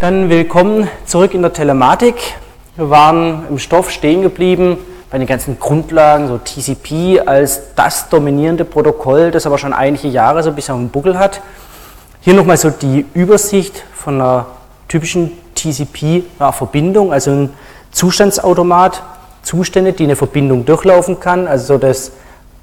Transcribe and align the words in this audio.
Dann 0.00 0.30
willkommen 0.30 0.88
zurück 1.06 1.34
in 1.34 1.42
der 1.42 1.52
Telematik. 1.52 2.14
Wir 2.76 2.88
waren 2.88 3.46
im 3.50 3.58
Stoff 3.58 3.90
stehen 3.90 4.22
geblieben 4.22 4.78
bei 5.10 5.18
den 5.18 5.26
ganzen 5.26 5.58
Grundlagen, 5.58 6.28
so 6.28 6.38
TCP 6.38 7.26
als 7.26 7.74
das 7.74 8.08
dominierende 8.08 8.64
Protokoll, 8.64 9.32
das 9.32 9.44
aber 9.44 9.58
schon 9.58 9.72
einige 9.72 10.06
Jahre 10.06 10.44
so 10.44 10.50
ein 10.50 10.54
bisschen 10.54 10.74
auf 10.76 10.80
dem 10.80 10.90
Buckel 10.90 11.18
hat. 11.18 11.40
Hier 12.20 12.34
nochmal 12.34 12.56
so 12.56 12.70
die 12.70 13.06
Übersicht 13.12 13.82
von 13.92 14.20
einer 14.20 14.46
typischen 14.86 15.32
TCP-Verbindung, 15.56 17.12
also 17.12 17.32
ein 17.32 17.50
Zustandsautomat, 17.90 19.02
Zustände, 19.42 19.94
die 19.94 20.04
eine 20.04 20.14
Verbindung 20.14 20.64
durchlaufen 20.64 21.18
kann, 21.18 21.48
also 21.48 21.74
so 21.74 21.78
das 21.78 22.12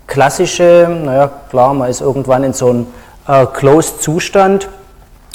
klassische, 0.07 0.87
naja 1.03 1.29
klar, 1.49 1.73
man 1.73 1.89
ist 1.89 1.99
irgendwann 1.99 2.45
in 2.45 2.53
so 2.53 2.69
einem 2.69 2.87
äh, 3.27 3.45
Closed-Zustand 3.45 4.69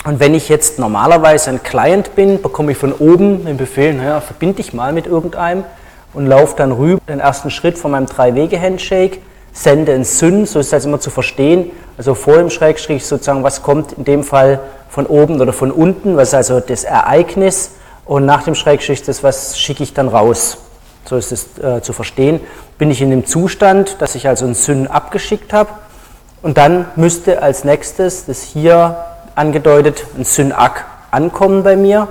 und 0.04 0.18
wenn 0.18 0.34
ich 0.34 0.48
jetzt 0.48 0.78
normalerweise 0.78 1.50
ein 1.50 1.62
Client 1.62 2.14
bin, 2.14 2.40
bekomme 2.40 2.72
ich 2.72 2.78
von 2.78 2.92
oben 2.92 3.44
den 3.44 3.58
Befehl, 3.58 3.92
naja, 3.92 4.20
verbinde 4.20 4.60
ich 4.60 4.72
mal 4.72 4.92
mit 4.92 5.06
irgendeinem 5.06 5.64
und 6.14 6.26
laufe 6.26 6.56
dann 6.56 6.72
rüber 6.72 7.00
den 7.06 7.20
ersten 7.20 7.50
Schritt 7.50 7.76
von 7.76 7.90
meinem 7.90 8.06
Drei-Wege-Handshake, 8.06 9.18
sende 9.52 9.92
ein 9.92 10.04
Syn, 10.04 10.46
so 10.46 10.58
ist 10.58 10.72
das 10.72 10.86
immer 10.86 11.00
zu 11.00 11.10
verstehen, 11.10 11.70
also 11.98 12.14
vor 12.14 12.36
dem 12.36 12.48
Schrägstrich 12.48 13.04
sozusagen, 13.04 13.42
was 13.42 13.62
kommt 13.62 13.92
in 13.92 14.04
dem 14.04 14.24
Fall 14.24 14.60
von 14.88 15.04
oben 15.04 15.38
oder 15.40 15.52
von 15.52 15.70
unten, 15.70 16.16
was 16.16 16.28
ist 16.28 16.34
also 16.34 16.60
das 16.60 16.84
Ereignis 16.84 17.72
und 18.06 18.24
nach 18.24 18.44
dem 18.44 18.54
Schrägstrich 18.54 19.02
das, 19.02 19.22
was 19.22 19.58
schicke 19.58 19.82
ich 19.82 19.92
dann 19.92 20.08
raus. 20.08 20.58
So 21.04 21.16
ist 21.16 21.30
es 21.30 21.58
äh, 21.58 21.82
zu 21.82 21.92
verstehen. 21.92 22.40
Bin 22.78 22.90
ich 22.90 23.02
in 23.02 23.10
dem 23.10 23.26
Zustand, 23.26 23.96
dass 24.00 24.14
ich 24.14 24.28
also 24.28 24.46
ein 24.46 24.54
Syn 24.54 24.86
abgeschickt 24.86 25.52
habe 25.52 25.70
und 26.40 26.56
dann 26.56 26.86
müsste 26.96 27.42
als 27.42 27.64
nächstes 27.64 28.26
das 28.26 28.42
hier 28.42 28.96
angedeutet, 29.34 30.04
ein 30.16 30.24
Synak 30.24 30.84
ankommen 31.10 31.62
bei 31.62 31.76
mir. 31.76 32.08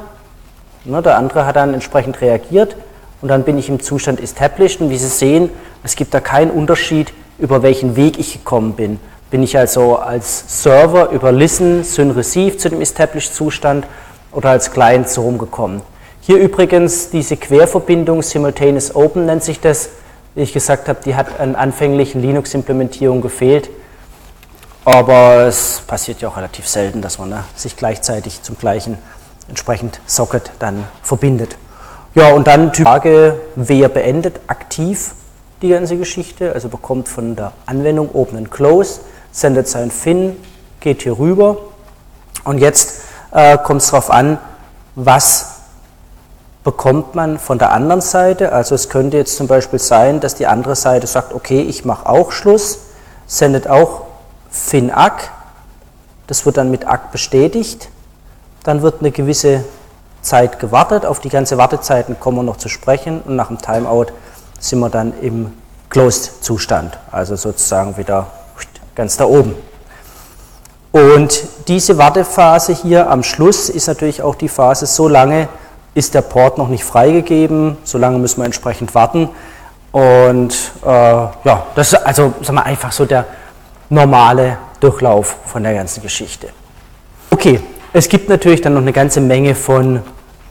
Ne, 0.85 1.01
der 1.01 1.17
andere 1.17 1.45
hat 1.45 1.55
dann 1.55 1.73
entsprechend 1.73 2.21
reagiert 2.21 2.75
und 3.21 3.27
dann 3.29 3.43
bin 3.43 3.57
ich 3.57 3.69
im 3.69 3.79
Zustand 3.81 4.21
established 4.21 4.81
und 4.81 4.89
wie 4.89 4.97
Sie 4.97 5.07
sehen, 5.07 5.49
es 5.83 5.95
gibt 5.95 6.13
da 6.13 6.19
keinen 6.19 6.51
Unterschied, 6.51 7.13
über 7.37 7.63
welchen 7.63 7.95
Weg 7.95 8.17
ich 8.19 8.33
gekommen 8.33 8.73
bin. 8.73 8.99
Bin 9.29 9.43
ich 9.43 9.57
also 9.57 9.97
als 9.97 10.63
Server 10.63 11.09
über 11.09 11.31
Listen, 11.31 11.83
Syn 11.83 12.11
Receive 12.11 12.57
zu 12.57 12.69
dem 12.69 12.81
established 12.81 13.35
Zustand 13.35 13.85
oder 14.31 14.49
als 14.49 14.71
Client 14.71 15.09
so 15.09 15.21
rumgekommen. 15.21 15.81
Hier 16.21 16.37
übrigens 16.37 17.09
diese 17.09 17.37
Querverbindung, 17.37 18.21
Simultaneous 18.21 18.95
Open 18.95 19.25
nennt 19.25 19.43
sich 19.43 19.59
das, 19.59 19.89
wie 20.35 20.41
ich 20.41 20.53
gesagt 20.53 20.87
habe, 20.87 20.99
die 21.03 21.15
hat 21.15 21.39
an 21.39 21.55
anfänglichen 21.55 22.21
Linux-Implementierungen 22.21 23.21
gefehlt. 23.21 23.69
Aber 24.89 25.45
es 25.45 25.83
passiert 25.85 26.19
ja 26.21 26.29
auch 26.29 26.37
relativ 26.37 26.67
selten, 26.67 27.03
dass 27.03 27.19
man 27.19 27.29
ne, 27.29 27.43
sich 27.55 27.77
gleichzeitig 27.77 28.41
zum 28.41 28.57
gleichen 28.57 28.97
entsprechend 29.47 30.01
Socket 30.07 30.49
dann 30.57 30.83
verbindet. 31.03 31.57
Ja, 32.15 32.33
und 32.33 32.47
dann 32.47 32.71
die 32.71 32.81
Frage, 32.81 33.39
wer 33.55 33.87
beendet 33.87 34.39
aktiv 34.47 35.11
die 35.61 35.69
ganze 35.69 35.95
Geschichte, 35.95 36.53
also 36.53 36.69
bekommt 36.69 37.07
von 37.07 37.35
der 37.35 37.51
Anwendung 37.67 38.09
Open 38.15 38.39
and 38.39 38.49
Close, 38.49 39.01
sendet 39.31 39.67
sein 39.67 39.91
FIN, 39.91 40.35
geht 40.79 41.03
hier 41.03 41.19
rüber 41.19 41.57
und 42.43 42.57
jetzt 42.57 43.01
äh, 43.29 43.59
kommt 43.59 43.83
es 43.83 43.91
darauf 43.91 44.09
an, 44.09 44.39
was 44.95 45.59
bekommt 46.63 47.13
man 47.13 47.37
von 47.37 47.59
der 47.59 47.73
anderen 47.73 48.01
Seite. 48.01 48.53
Also 48.53 48.73
es 48.73 48.89
könnte 48.89 49.17
jetzt 49.17 49.37
zum 49.37 49.45
Beispiel 49.45 49.77
sein, 49.77 50.19
dass 50.19 50.33
die 50.33 50.47
andere 50.47 50.75
Seite 50.75 51.05
sagt, 51.05 51.35
okay, 51.35 51.61
ich 51.61 51.85
mache 51.85 52.09
auch 52.09 52.31
Schluss, 52.31 52.79
sendet 53.27 53.67
auch 53.67 54.08
FinAC, 54.51 55.31
das 56.27 56.45
wird 56.45 56.57
dann 56.57 56.71
mit 56.71 56.87
ACK 56.87 57.11
bestätigt, 57.11 57.89
dann 58.63 58.81
wird 58.81 58.99
eine 58.99 59.11
gewisse 59.11 59.63
Zeit 60.21 60.59
gewartet, 60.59 61.05
auf 61.05 61.19
die 61.19 61.29
ganze 61.29 61.57
Wartezeiten 61.57 62.19
kommen 62.19 62.37
wir 62.37 62.43
noch 62.43 62.57
zu 62.57 62.69
sprechen. 62.69 63.21
Und 63.21 63.35
nach 63.35 63.47
dem 63.47 63.59
Timeout 63.59 64.07
sind 64.59 64.79
wir 64.79 64.89
dann 64.89 65.13
im 65.21 65.53
Closed-Zustand, 65.89 66.97
also 67.11 67.35
sozusagen 67.35 67.97
wieder 67.97 68.27
ganz 68.95 69.17
da 69.17 69.25
oben. 69.25 69.55
Und 70.91 71.43
diese 71.67 71.97
Wartephase 71.97 72.73
hier 72.73 73.09
am 73.09 73.23
Schluss 73.23 73.69
ist 73.69 73.87
natürlich 73.87 74.21
auch 74.21 74.35
die 74.35 74.49
Phase, 74.49 74.87
so 74.87 75.07
lange 75.07 75.47
ist 75.93 76.13
der 76.13 76.21
Port 76.21 76.57
noch 76.57 76.67
nicht 76.67 76.83
freigegeben, 76.83 77.77
so 77.83 77.97
lange 77.97 78.17
müssen 78.17 78.37
wir 78.41 78.45
entsprechend 78.45 78.93
warten. 78.95 79.29
Und 79.91 80.53
äh, 80.83 80.89
ja, 80.89 81.63
das 81.75 81.93
ist 81.93 82.05
also 82.05 82.33
sagen 82.41 82.57
wir, 82.57 82.65
einfach 82.65 82.91
so 82.91 83.05
der 83.05 83.25
normale 83.89 84.57
Durchlauf 84.79 85.35
von 85.45 85.63
der 85.63 85.73
ganzen 85.73 86.01
Geschichte. 86.01 86.49
Okay, 87.31 87.59
es 87.93 88.07
gibt 88.07 88.29
natürlich 88.29 88.61
dann 88.61 88.73
noch 88.73 88.81
eine 88.81 88.93
ganze 88.93 89.21
Menge 89.21 89.55
von 89.55 90.01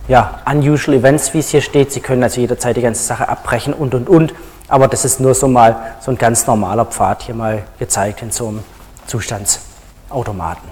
ja, 0.09 0.41
unusual 0.51 0.97
events, 0.97 1.35
wie 1.35 1.39
es 1.39 1.51
hier 1.51 1.61
steht. 1.61 1.93
Sie 1.93 2.01
können 2.01 2.23
also 2.23 2.41
jederzeit 2.41 2.77
die 2.77 2.81
ganze 2.83 3.03
Sache 3.03 3.29
abbrechen 3.29 3.75
und 3.75 3.95
und 3.95 4.09
und. 4.09 4.35
Aber 4.69 4.89
das 4.89 5.05
ist 5.05 5.21
nur 5.21 5.35
so 5.35 5.49
mal 5.49 5.95
so 6.01 6.11
ein 6.11 6.19
ganz 6.19 6.47
normaler 6.47 6.85
Pfad 6.85 7.23
hier 7.23 7.35
mal 7.35 7.65
gezeigt 7.79 8.23
in 8.23 8.31
so 8.31 8.49
einem 8.49 8.63
Zustandsautomaten. 9.07 10.69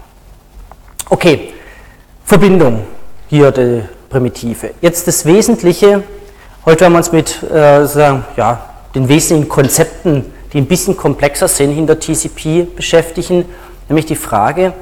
Okay, 1.08 1.54
Verbindung, 2.24 2.84
hier 3.28 3.52
die 3.52 3.82
Primitive. 4.10 4.70
Jetzt 4.80 5.06
das 5.06 5.24
Wesentliche, 5.24 6.02
heute 6.64 6.80
werden 6.80 6.92
wir 6.94 6.98
uns 6.98 7.12
mit 7.12 7.42
äh, 7.42 7.84
ja, 8.36 8.60
den 8.94 9.08
wesentlichen 9.08 9.48
Konzepten 9.48 10.32
die 10.52 10.58
ein 10.58 10.66
bisschen 10.66 10.96
komplexer 10.96 11.48
sind, 11.48 11.72
hinter 11.72 11.98
TCP 11.98 12.64
beschäftigen, 12.74 13.44
nämlich 13.88 14.06
die 14.06 14.16
Frage, 14.16 14.72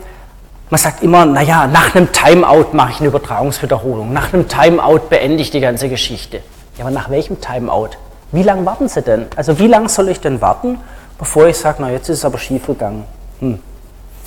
man 0.70 0.78
sagt 0.78 1.02
immer, 1.02 1.24
naja, 1.26 1.66
nach 1.66 1.94
einem 1.94 2.10
Timeout 2.10 2.72
mache 2.72 2.92
ich 2.92 2.98
eine 3.00 3.08
Übertragungswiederholung, 3.08 4.12
nach 4.12 4.32
einem 4.32 4.48
Timeout 4.48 5.08
beende 5.10 5.42
ich 5.42 5.50
die 5.50 5.60
ganze 5.60 5.88
Geschichte. 5.88 6.40
Ja, 6.76 6.84
aber 6.84 6.90
nach 6.90 7.10
welchem 7.10 7.40
Timeout? 7.40 7.90
Wie 8.32 8.42
lange 8.42 8.66
warten 8.66 8.88
Sie 8.88 9.02
denn? 9.02 9.26
Also 9.36 9.58
wie 9.58 9.68
lange 9.68 9.88
soll 9.88 10.08
ich 10.08 10.20
denn 10.20 10.40
warten, 10.40 10.78
bevor 11.18 11.46
ich 11.46 11.56
sage, 11.56 11.76
na 11.80 11.90
jetzt 11.90 12.08
ist 12.08 12.18
es 12.18 12.24
aber 12.24 12.38
schief 12.38 12.66
gegangen? 12.66 13.04
Hm. 13.40 13.60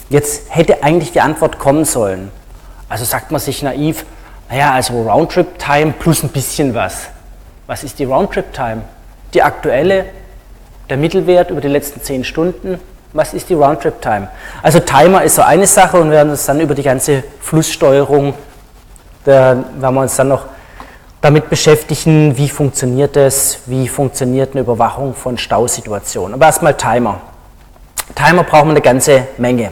Jetzt 0.10 0.44
hätte 0.50 0.84
eigentlich 0.84 1.12
die 1.12 1.20
Antwort 1.20 1.60
kommen 1.60 1.84
sollen. 1.84 2.32
Also 2.88 3.04
sagt 3.04 3.32
man 3.32 3.42
sich 3.42 3.64
naiv, 3.64 4.06
naja, 4.50 4.72
also 4.72 5.02
Roundtrip-Time 5.02 5.96
plus 6.00 6.24
ein 6.24 6.30
bisschen 6.30 6.74
was. 6.74 7.08
Was 7.66 7.84
ist 7.84 8.00
die 8.00 8.06
Roundtrip-Time? 8.06 8.84
Die 9.34 9.44
aktuelle 9.44 10.06
der 10.90 10.98
Mittelwert 10.98 11.50
über 11.50 11.62
die 11.62 11.68
letzten 11.68 12.02
10 12.02 12.24
Stunden, 12.24 12.80
was 13.14 13.34
ist 13.34 13.50
die 13.50 13.54
Roundtrip-Time? 13.54 14.28
Also 14.62 14.80
Timer 14.80 15.24
ist 15.24 15.36
so 15.36 15.42
eine 15.42 15.68
Sache 15.68 15.98
und 15.98 16.10
wir 16.10 16.18
werden 16.18 16.30
uns 16.30 16.46
dann 16.46 16.60
über 16.60 16.76
die 16.76 16.84
ganze 16.84 17.24
Flusssteuerung, 17.40 18.34
da 19.26 19.58
werden 19.80 19.96
wir 19.96 20.02
uns 20.02 20.16
dann 20.16 20.30
noch 20.30 20.46
damit 21.22 21.50
beschäftigen, 21.50 22.38
wie 22.38 22.48
funktioniert 22.48 23.16
das, 23.16 23.60
wie 23.66 23.88
funktioniert 23.88 24.52
eine 24.52 24.62
Überwachung 24.62 25.14
von 25.16 25.38
Stausituationen. 25.38 26.36
Aber 26.36 26.46
erstmal 26.46 26.76
Timer. 26.76 27.20
Timer 28.16 28.44
brauchen 28.44 28.68
wir 28.68 28.72
eine 28.72 28.82
ganze 28.82 29.28
Menge. 29.38 29.72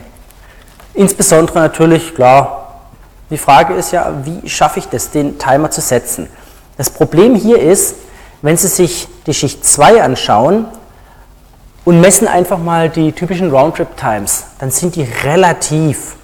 Insbesondere 0.92 1.60
natürlich, 1.60 2.14
klar, 2.14 2.80
die 3.30 3.38
Frage 3.38 3.74
ist 3.74 3.92
ja, 3.92 4.12
wie 4.24 4.48
schaffe 4.48 4.80
ich 4.80 4.88
das, 4.88 5.10
den 5.10 5.38
Timer 5.38 5.70
zu 5.70 5.80
setzen? 5.80 6.28
Das 6.76 6.90
Problem 6.90 7.34
hier 7.34 7.60
ist, 7.60 7.96
wenn 8.42 8.56
Sie 8.56 8.68
sich 8.68 9.08
die 9.26 9.34
Schicht 9.34 9.64
2 9.64 10.02
anschauen, 10.02 10.66
und 11.86 12.00
messen 12.00 12.28
einfach 12.28 12.58
mal 12.58 12.90
die 12.90 13.12
typischen 13.12 13.50
Roundtrip-Times, 13.50 14.44
dann 14.58 14.70
sind 14.70 14.96
die 14.96 15.06
relativ 15.24 16.16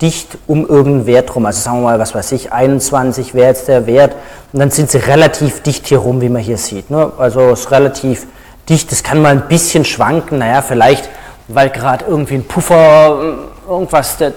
dicht 0.00 0.38
um 0.46 0.66
irgendeinen 0.66 1.06
Wert 1.06 1.36
rum. 1.36 1.46
Also 1.46 1.60
sagen 1.60 1.78
wir 1.78 1.82
mal, 1.82 1.98
was 2.00 2.14
weiß 2.14 2.32
ich, 2.32 2.52
21 2.52 3.34
wäre 3.34 3.48
jetzt 3.48 3.68
der 3.68 3.86
Wert 3.86 4.14
und 4.52 4.58
dann 4.58 4.70
sind 4.70 4.90
sie 4.90 4.98
relativ 4.98 5.62
dicht 5.62 5.86
hier 5.86 5.98
rum, 5.98 6.20
wie 6.22 6.30
man 6.30 6.42
hier 6.42 6.56
sieht. 6.56 6.90
Ne? 6.90 7.12
Also 7.18 7.50
es 7.50 7.60
ist 7.60 7.70
relativ 7.70 8.26
dicht, 8.68 8.90
das 8.90 9.02
kann 9.02 9.20
mal 9.20 9.32
ein 9.32 9.48
bisschen 9.48 9.84
schwanken, 9.84 10.38
naja, 10.38 10.62
vielleicht 10.62 11.08
weil 11.46 11.68
gerade 11.68 12.06
irgendwie 12.08 12.36
ein 12.36 12.44
Puffer, 12.44 13.36
irgendwas, 13.68 14.16
der 14.16 14.32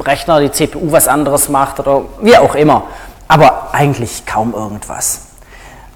Rechner, 0.00 0.40
die 0.40 0.50
CPU 0.50 0.90
was 0.90 1.06
anderes 1.06 1.48
macht 1.48 1.78
oder 1.78 2.02
wie 2.20 2.36
auch 2.36 2.56
immer. 2.56 2.82
Aber 3.28 3.72
eigentlich 3.72 4.26
kaum 4.26 4.54
irgendwas. 4.54 5.20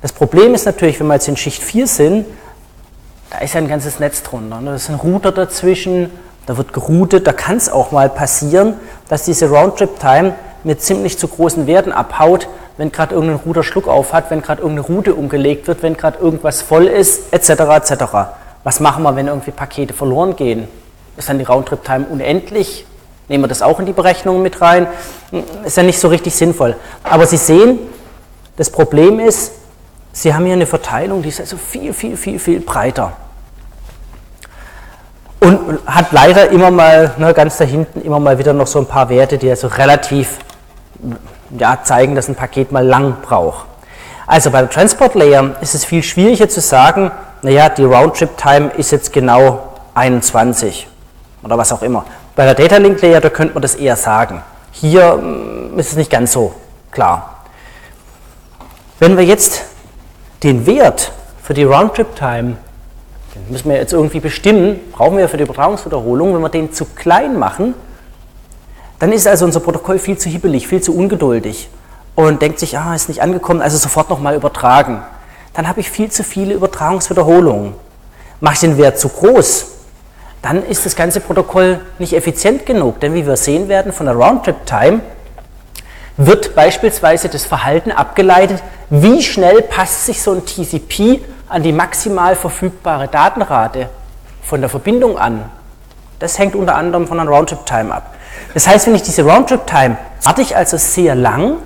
Das 0.02 0.12
Problem 0.12 0.54
ist 0.54 0.66
natürlich, 0.66 1.00
wenn 1.00 1.08
wir 1.08 1.14
jetzt 1.14 1.26
in 1.26 1.36
Schicht 1.36 1.64
4 1.64 1.86
sind, 1.88 2.26
da 3.32 3.38
ist 3.38 3.54
ja 3.54 3.60
ein 3.60 3.68
ganzes 3.68 3.98
Netz 3.98 4.22
drunter. 4.22 4.60
Ne? 4.60 4.70
Da 4.70 4.76
ist 4.76 4.90
ein 4.90 4.96
Router 4.96 5.32
dazwischen, 5.32 6.10
da 6.44 6.58
wird 6.58 6.74
geroutet, 6.74 7.26
da 7.26 7.32
kann 7.32 7.56
es 7.56 7.70
auch 7.70 7.90
mal 7.90 8.10
passieren, 8.10 8.74
dass 9.08 9.24
diese 9.24 9.48
Roundtrip-Time 9.48 10.34
mit 10.64 10.82
ziemlich 10.82 11.18
zu 11.18 11.28
großen 11.28 11.66
Werten 11.66 11.92
abhaut, 11.92 12.48
wenn 12.76 12.92
gerade 12.92 13.14
irgendein 13.14 13.38
Router 13.38 13.62
Schluck 13.62 13.88
auf 13.88 14.12
hat, 14.12 14.30
wenn 14.30 14.42
gerade 14.42 14.60
irgendeine 14.60 14.86
Route 14.86 15.14
umgelegt 15.14 15.66
wird, 15.66 15.82
wenn 15.82 15.96
gerade 15.96 16.18
irgendwas 16.18 16.60
voll 16.60 16.86
ist, 16.86 17.32
etc. 17.32 17.50
etc. 17.50 18.04
Was 18.64 18.80
machen 18.80 19.02
wir, 19.02 19.16
wenn 19.16 19.28
irgendwie 19.28 19.50
Pakete 19.50 19.94
verloren 19.94 20.36
gehen? 20.36 20.68
Ist 21.16 21.30
dann 21.30 21.38
die 21.38 21.44
Roundtrip-Time 21.44 22.06
unendlich? 22.10 22.84
Nehmen 23.28 23.44
wir 23.44 23.48
das 23.48 23.62
auch 23.62 23.80
in 23.80 23.86
die 23.86 23.92
Berechnung 23.92 24.42
mit 24.42 24.60
rein? 24.60 24.86
Ist 25.64 25.78
ja 25.78 25.82
nicht 25.82 25.98
so 25.98 26.08
richtig 26.08 26.34
sinnvoll. 26.34 26.76
Aber 27.02 27.24
Sie 27.24 27.38
sehen, 27.38 27.78
das 28.58 28.68
Problem 28.68 29.20
ist, 29.20 29.52
Sie 30.12 30.34
haben 30.34 30.44
hier 30.44 30.52
eine 30.52 30.66
Verteilung, 30.66 31.22
die 31.22 31.30
ist 31.30 31.40
also 31.40 31.56
viel, 31.56 31.94
viel, 31.94 32.18
viel, 32.18 32.38
viel 32.38 32.60
breiter. 32.60 33.16
Und 35.42 35.80
hat 35.86 36.12
leider 36.12 36.50
immer 36.50 36.70
mal, 36.70 37.14
ne, 37.18 37.34
ganz 37.34 37.56
da 37.56 37.64
hinten, 37.64 38.00
immer 38.02 38.20
mal 38.20 38.38
wieder 38.38 38.52
noch 38.52 38.68
so 38.68 38.78
ein 38.78 38.86
paar 38.86 39.08
Werte, 39.08 39.38
die 39.38 39.50
also 39.50 39.66
relativ 39.66 40.38
ja, 41.58 41.80
zeigen, 41.82 42.14
dass 42.14 42.28
ein 42.28 42.36
Paket 42.36 42.70
mal 42.70 42.86
lang 42.86 43.16
braucht. 43.22 43.66
Also 44.28 44.52
bei 44.52 44.60
der 44.60 44.70
Transport 44.70 45.16
Layer 45.16 45.56
ist 45.60 45.74
es 45.74 45.84
viel 45.84 46.04
schwieriger 46.04 46.48
zu 46.48 46.60
sagen, 46.60 47.10
naja, 47.42 47.68
die 47.68 47.82
Roundtrip-Time 47.82 48.70
ist 48.76 48.92
jetzt 48.92 49.12
genau 49.12 49.72
21 49.94 50.86
oder 51.42 51.58
was 51.58 51.72
auch 51.72 51.82
immer. 51.82 52.04
Bei 52.36 52.44
der 52.44 52.54
Data 52.54 52.76
Link 52.76 53.02
Layer, 53.02 53.20
da 53.20 53.28
könnte 53.28 53.54
man 53.54 53.62
das 53.62 53.74
eher 53.74 53.96
sagen. 53.96 54.42
Hier 54.70 55.16
mm, 55.16 55.76
ist 55.76 55.90
es 55.90 55.96
nicht 55.96 56.10
ganz 56.10 56.32
so 56.32 56.54
klar. 56.92 57.42
Wenn 59.00 59.16
wir 59.16 59.24
jetzt 59.24 59.64
den 60.44 60.66
Wert 60.66 61.10
für 61.42 61.52
die 61.52 61.64
Roundtrip-Time, 61.64 62.58
den 63.34 63.50
müssen 63.50 63.70
wir 63.70 63.76
jetzt 63.76 63.92
irgendwie 63.92 64.20
bestimmen, 64.20 64.80
brauchen 64.92 65.16
wir 65.16 65.28
für 65.28 65.36
die 65.36 65.44
Übertragungswiederholung, 65.44 66.34
wenn 66.34 66.40
wir 66.42 66.48
den 66.48 66.72
zu 66.72 66.84
klein 66.84 67.38
machen, 67.38 67.74
dann 68.98 69.12
ist 69.12 69.26
also 69.26 69.44
unser 69.44 69.60
Protokoll 69.60 69.98
viel 69.98 70.18
zu 70.18 70.28
hibbelig, 70.28 70.68
viel 70.68 70.82
zu 70.82 70.94
ungeduldig 70.96 71.68
und 72.14 72.42
denkt 72.42 72.58
sich, 72.58 72.78
ah, 72.78 72.94
ist 72.94 73.08
nicht 73.08 73.22
angekommen, 73.22 73.62
also 73.62 73.76
sofort 73.78 74.10
nochmal 74.10 74.34
übertragen. 74.34 75.02
Dann 75.54 75.66
habe 75.66 75.80
ich 75.80 75.90
viel 75.90 76.10
zu 76.10 76.22
viele 76.24 76.54
Übertragungswiederholungen. 76.54 77.74
Mache 78.40 78.54
ich 78.54 78.60
den 78.60 78.78
Wert 78.78 78.98
zu 78.98 79.08
groß, 79.08 79.66
dann 80.42 80.64
ist 80.64 80.84
das 80.84 80.96
ganze 80.96 81.20
Protokoll 81.20 81.80
nicht 81.98 82.12
effizient 82.12 82.66
genug, 82.66 83.00
denn 83.00 83.14
wie 83.14 83.26
wir 83.26 83.36
sehen 83.36 83.68
werden 83.68 83.92
von 83.92 84.06
der 84.06 84.16
Roundtrip-Time, 84.16 85.00
wird 86.16 86.54
beispielsweise 86.54 87.28
das 87.28 87.44
Verhalten 87.44 87.92
abgeleitet, 87.92 88.62
wie 88.90 89.22
schnell 89.22 89.62
passt 89.62 90.04
sich 90.04 90.20
so 90.20 90.32
ein 90.32 90.44
TCP 90.44 91.20
an 91.52 91.62
die 91.62 91.72
maximal 91.72 92.34
verfügbare 92.34 93.08
Datenrate 93.08 93.88
von 94.42 94.60
der 94.60 94.70
Verbindung 94.70 95.18
an. 95.18 95.44
Das 96.18 96.38
hängt 96.38 96.54
unter 96.54 96.76
anderem 96.76 97.06
von 97.06 97.18
der 97.18 97.26
Roundtrip-Time 97.26 97.94
ab. 97.94 98.14
Das 98.54 98.66
heißt, 98.66 98.86
wenn 98.86 98.94
ich 98.94 99.02
diese 99.02 99.22
Roundtrip-Time 99.22 99.96
warte 100.22 100.42
ich 100.42 100.56
also 100.56 100.76
sehr 100.76 101.14
lang, 101.14 101.56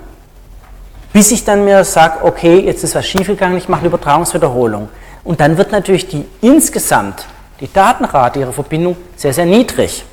bis 1.12 1.30
ich 1.30 1.44
dann 1.44 1.64
mir 1.64 1.84
sage, 1.84 2.24
okay, 2.24 2.60
jetzt 2.60 2.84
ist 2.84 2.94
was 2.94 3.06
schiefgegangen, 3.06 3.58
ich 3.58 3.68
mache 3.68 3.80
eine 3.80 3.88
Übertragungswiederholung. 3.88 4.88
Und 5.24 5.40
dann 5.40 5.56
wird 5.56 5.72
natürlich 5.72 6.08
die 6.08 6.26
insgesamt, 6.40 7.26
die 7.60 7.72
Datenrate 7.72 8.40
ihrer 8.40 8.52
Verbindung 8.52 8.96
sehr, 9.16 9.32
sehr 9.32 9.46
niedrig. 9.46 10.04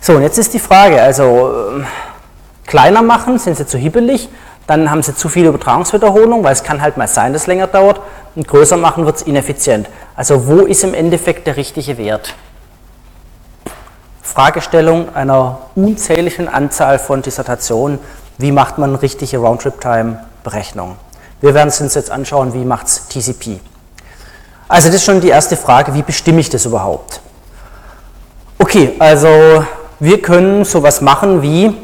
So, 0.00 0.14
und 0.14 0.22
jetzt 0.22 0.38
ist 0.38 0.54
die 0.54 0.58
Frage, 0.58 1.00
also 1.00 1.52
äh, 1.80 1.84
kleiner 2.66 3.02
machen, 3.02 3.38
sind 3.38 3.56
sie 3.56 3.66
zu 3.66 3.78
hibbelig, 3.78 4.28
dann 4.68 4.90
haben 4.90 5.02
sie 5.02 5.16
zu 5.16 5.28
viele 5.30 5.48
Übertragungswiederholungen, 5.48 6.44
weil 6.44 6.52
es 6.52 6.62
kann 6.62 6.82
halt 6.82 6.98
mal 6.98 7.08
sein, 7.08 7.32
dass 7.32 7.42
es 7.42 7.48
länger 7.48 7.66
dauert, 7.66 8.00
und 8.36 8.46
größer 8.46 8.76
machen 8.76 9.06
wird 9.06 9.16
es 9.16 9.22
ineffizient. 9.22 9.88
Also 10.14 10.46
wo 10.46 10.60
ist 10.60 10.84
im 10.84 10.94
Endeffekt 10.94 11.46
der 11.46 11.56
richtige 11.56 11.98
Wert? 11.98 12.34
Fragestellung 14.22 15.14
einer 15.14 15.58
unzähligen 15.74 16.48
Anzahl 16.48 16.98
von 16.98 17.22
Dissertationen, 17.22 17.98
wie 18.36 18.52
macht 18.52 18.76
man 18.76 18.94
richtige 18.94 19.38
Roundtrip-Time-Berechnung. 19.38 20.96
Wir 21.40 21.54
werden 21.54 21.68
es 21.68 21.80
uns 21.80 21.94
jetzt 21.94 22.10
anschauen, 22.10 22.52
wie 22.52 22.64
macht 22.64 22.88
es 22.88 23.08
TCP. 23.08 23.60
Also 24.68 24.88
das 24.88 24.96
ist 24.96 25.04
schon 25.04 25.22
die 25.22 25.30
erste 25.30 25.56
Frage, 25.56 25.94
wie 25.94 26.02
bestimme 26.02 26.40
ich 26.40 26.50
das 26.50 26.66
überhaupt? 26.66 27.22
Okay, 28.58 28.94
also 28.98 29.64
wir 29.98 30.20
können 30.20 30.66
sowas 30.66 31.00
machen 31.00 31.40
wie 31.40 31.74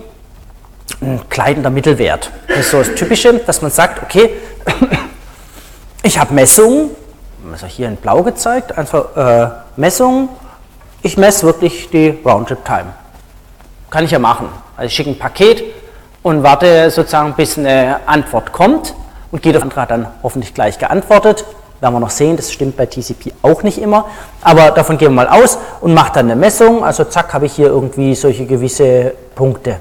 ein 1.01 1.21
kleidender 1.29 1.71
Mittelwert. 1.71 2.31
Das 2.49 2.59
ist 2.59 2.71
so 2.71 2.79
das 2.79 2.95
Typische, 2.95 3.35
dass 3.41 3.63
man 3.63 3.71
sagt, 3.71 4.03
okay, 4.03 4.31
ich 6.03 6.19
habe 6.19 6.35
Messungen, 6.35 6.91
also 7.53 7.67
hier 7.67 7.89
in 7.89 7.97
blau 7.97 8.23
gezeigt, 8.23 8.77
einfach 8.77 9.17
äh, 9.17 9.51
Messungen 9.77 10.29
ich 11.05 11.19
messe 11.19 11.45
wirklich 11.45 11.91
die 11.91 12.19
Roundtrip-Time. 12.25 12.95
Kann 13.91 14.07
ich 14.07 14.11
ja 14.11 14.19
machen. 14.19 14.49
Also 14.75 14.87
ich 14.87 14.95
schicke 14.95 15.11
ein 15.11 15.19
Paket 15.19 15.63
und 16.23 16.43
warte 16.43 16.91
sozusagen, 16.91 17.35
bis 17.35 17.59
eine 17.59 18.01
Antwort 18.07 18.53
kommt 18.53 18.95
und 19.31 19.43
geht 19.43 19.55
auf 19.55 19.63
Antrag 19.63 19.91
dann 19.91 20.07
hoffentlich 20.23 20.55
gleich 20.55 20.79
geantwortet. 20.79 21.45
Werden 21.83 21.95
wir 21.95 22.01
noch 22.01 22.09
sehen, 22.09 22.39
das 22.39 22.51
stimmt 22.51 22.79
bei 22.79 22.87
TCP 22.87 23.35
auch 23.43 23.63
nicht 23.63 23.77
immer. 23.77 24.07
Aber 24.41 24.71
davon 24.71 24.97
gehen 24.97 25.09
wir 25.15 25.27
mal 25.27 25.29
aus 25.29 25.59
und 25.83 25.93
mache 25.93 26.15
dann 26.15 26.31
eine 26.31 26.37
Messung. 26.37 26.83
Also 26.83 27.05
zack, 27.05 27.35
habe 27.35 27.45
ich 27.45 27.53
hier 27.53 27.67
irgendwie 27.67 28.15
solche 28.15 28.47
gewisse 28.47 29.13
Punkte. 29.35 29.81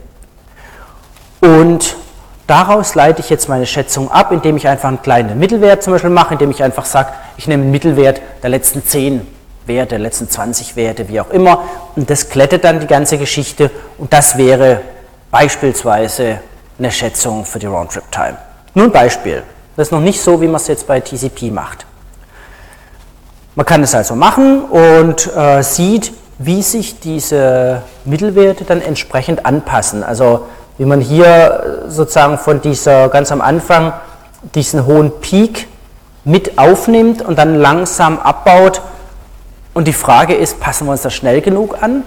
Und 1.43 1.97
daraus 2.47 2.95
leite 2.95 3.19
ich 3.19 3.29
jetzt 3.29 3.49
meine 3.49 3.65
Schätzung 3.65 4.09
ab, 4.09 4.31
indem 4.31 4.55
ich 4.55 4.65
einfach 4.65 4.87
einen 4.87 5.01
kleinen 5.01 5.37
Mittelwert 5.37 5.83
zum 5.83 5.91
Beispiel 5.91 6.09
mache, 6.09 6.35
indem 6.35 6.51
ich 6.51 6.63
einfach 6.63 6.85
sage, 6.85 7.09
ich 7.35 7.49
nehme 7.49 7.63
einen 7.63 7.71
Mittelwert 7.71 8.21
der 8.41 8.49
letzten 8.49 8.81
10 8.85 9.27
Werte, 9.65 9.97
letzten 9.97 10.29
20 10.29 10.77
Werte, 10.77 11.09
wie 11.09 11.19
auch 11.19 11.29
immer. 11.31 11.65
Und 11.97 12.09
das 12.09 12.29
glättet 12.29 12.63
dann 12.63 12.79
die 12.79 12.87
ganze 12.87 13.17
Geschichte 13.17 13.71
und 13.97 14.13
das 14.13 14.37
wäre 14.37 14.79
beispielsweise 15.31 16.39
eine 16.79 16.91
Schätzung 16.91 17.43
für 17.43 17.59
die 17.59 17.65
Roundtrip-Time. 17.65 18.37
Nun 18.73 18.93
Beispiel. 18.93 19.43
Das 19.75 19.89
ist 19.89 19.91
noch 19.91 19.99
nicht 19.99 20.21
so, 20.21 20.39
wie 20.39 20.47
man 20.47 20.55
es 20.55 20.67
jetzt 20.67 20.87
bei 20.87 21.01
TCP 21.01 21.51
macht. 21.51 21.85
Man 23.55 23.65
kann 23.65 23.83
es 23.83 23.93
also 23.93 24.15
machen 24.15 24.63
und 24.63 25.29
äh, 25.35 25.61
sieht, 25.61 26.13
wie 26.37 26.61
sich 26.61 27.01
diese 27.01 27.81
Mittelwerte 28.05 28.63
dann 28.63 28.81
entsprechend 28.81 29.45
anpassen. 29.45 30.03
Also 30.03 30.45
wie 30.77 30.85
man 30.85 31.01
hier 31.01 31.83
sozusagen 31.87 32.37
von 32.37 32.61
dieser 32.61 33.09
ganz 33.09 33.31
am 33.31 33.41
Anfang 33.41 33.93
diesen 34.55 34.85
hohen 34.85 35.11
Peak 35.21 35.67
mit 36.23 36.57
aufnimmt 36.57 37.21
und 37.21 37.37
dann 37.37 37.55
langsam 37.55 38.19
abbaut 38.19 38.81
und 39.73 39.87
die 39.87 39.93
Frage 39.93 40.35
ist, 40.35 40.59
passen 40.59 40.85
wir 40.87 40.91
uns 40.91 41.01
das 41.01 41.13
schnell 41.13 41.41
genug 41.41 41.81
an? 41.81 42.03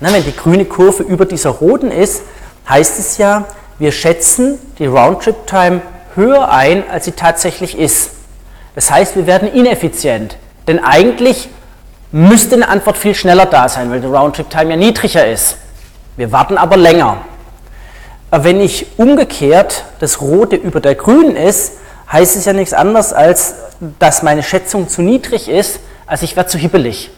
Na, 0.00 0.12
wenn 0.12 0.24
die 0.24 0.34
grüne 0.34 0.64
Kurve 0.64 1.04
über 1.04 1.24
dieser 1.24 1.50
roten 1.50 1.90
ist, 1.90 2.22
heißt 2.68 2.98
es 2.98 3.18
ja, 3.18 3.44
wir 3.78 3.92
schätzen 3.92 4.58
die 4.78 4.86
Roundtrip-Time 4.86 5.80
höher 6.14 6.50
ein, 6.50 6.88
als 6.90 7.04
sie 7.04 7.12
tatsächlich 7.12 7.78
ist. 7.78 8.10
Das 8.74 8.90
heißt, 8.90 9.16
wir 9.16 9.26
werden 9.26 9.52
ineffizient. 9.52 10.36
Denn 10.66 10.82
eigentlich 10.82 11.48
müsste 12.10 12.56
eine 12.56 12.68
Antwort 12.68 12.98
viel 12.98 13.14
schneller 13.14 13.46
da 13.46 13.68
sein, 13.68 13.90
weil 13.90 14.00
die 14.00 14.06
Roundtrip-Time 14.06 14.70
ja 14.70 14.76
niedriger 14.76 15.26
ist. 15.26 15.56
Wir 16.16 16.32
warten 16.32 16.58
aber 16.58 16.76
länger. 16.76 17.18
Wenn 18.34 18.62
ich 18.62 18.86
umgekehrt 18.98 19.84
das 20.00 20.22
Rote 20.22 20.56
über 20.56 20.80
der 20.80 20.94
Grünen 20.94 21.36
ist, 21.36 21.74
heißt 22.10 22.34
es 22.34 22.46
ja 22.46 22.54
nichts 22.54 22.72
anderes, 22.72 23.12
als 23.12 23.56
dass 23.98 24.22
meine 24.22 24.42
Schätzung 24.42 24.88
zu 24.88 25.02
niedrig 25.02 25.50
ist, 25.50 25.80
also 26.06 26.24
ich 26.24 26.34
werde 26.34 26.48
zu 26.48 26.56
hibbelig. 26.56 27.10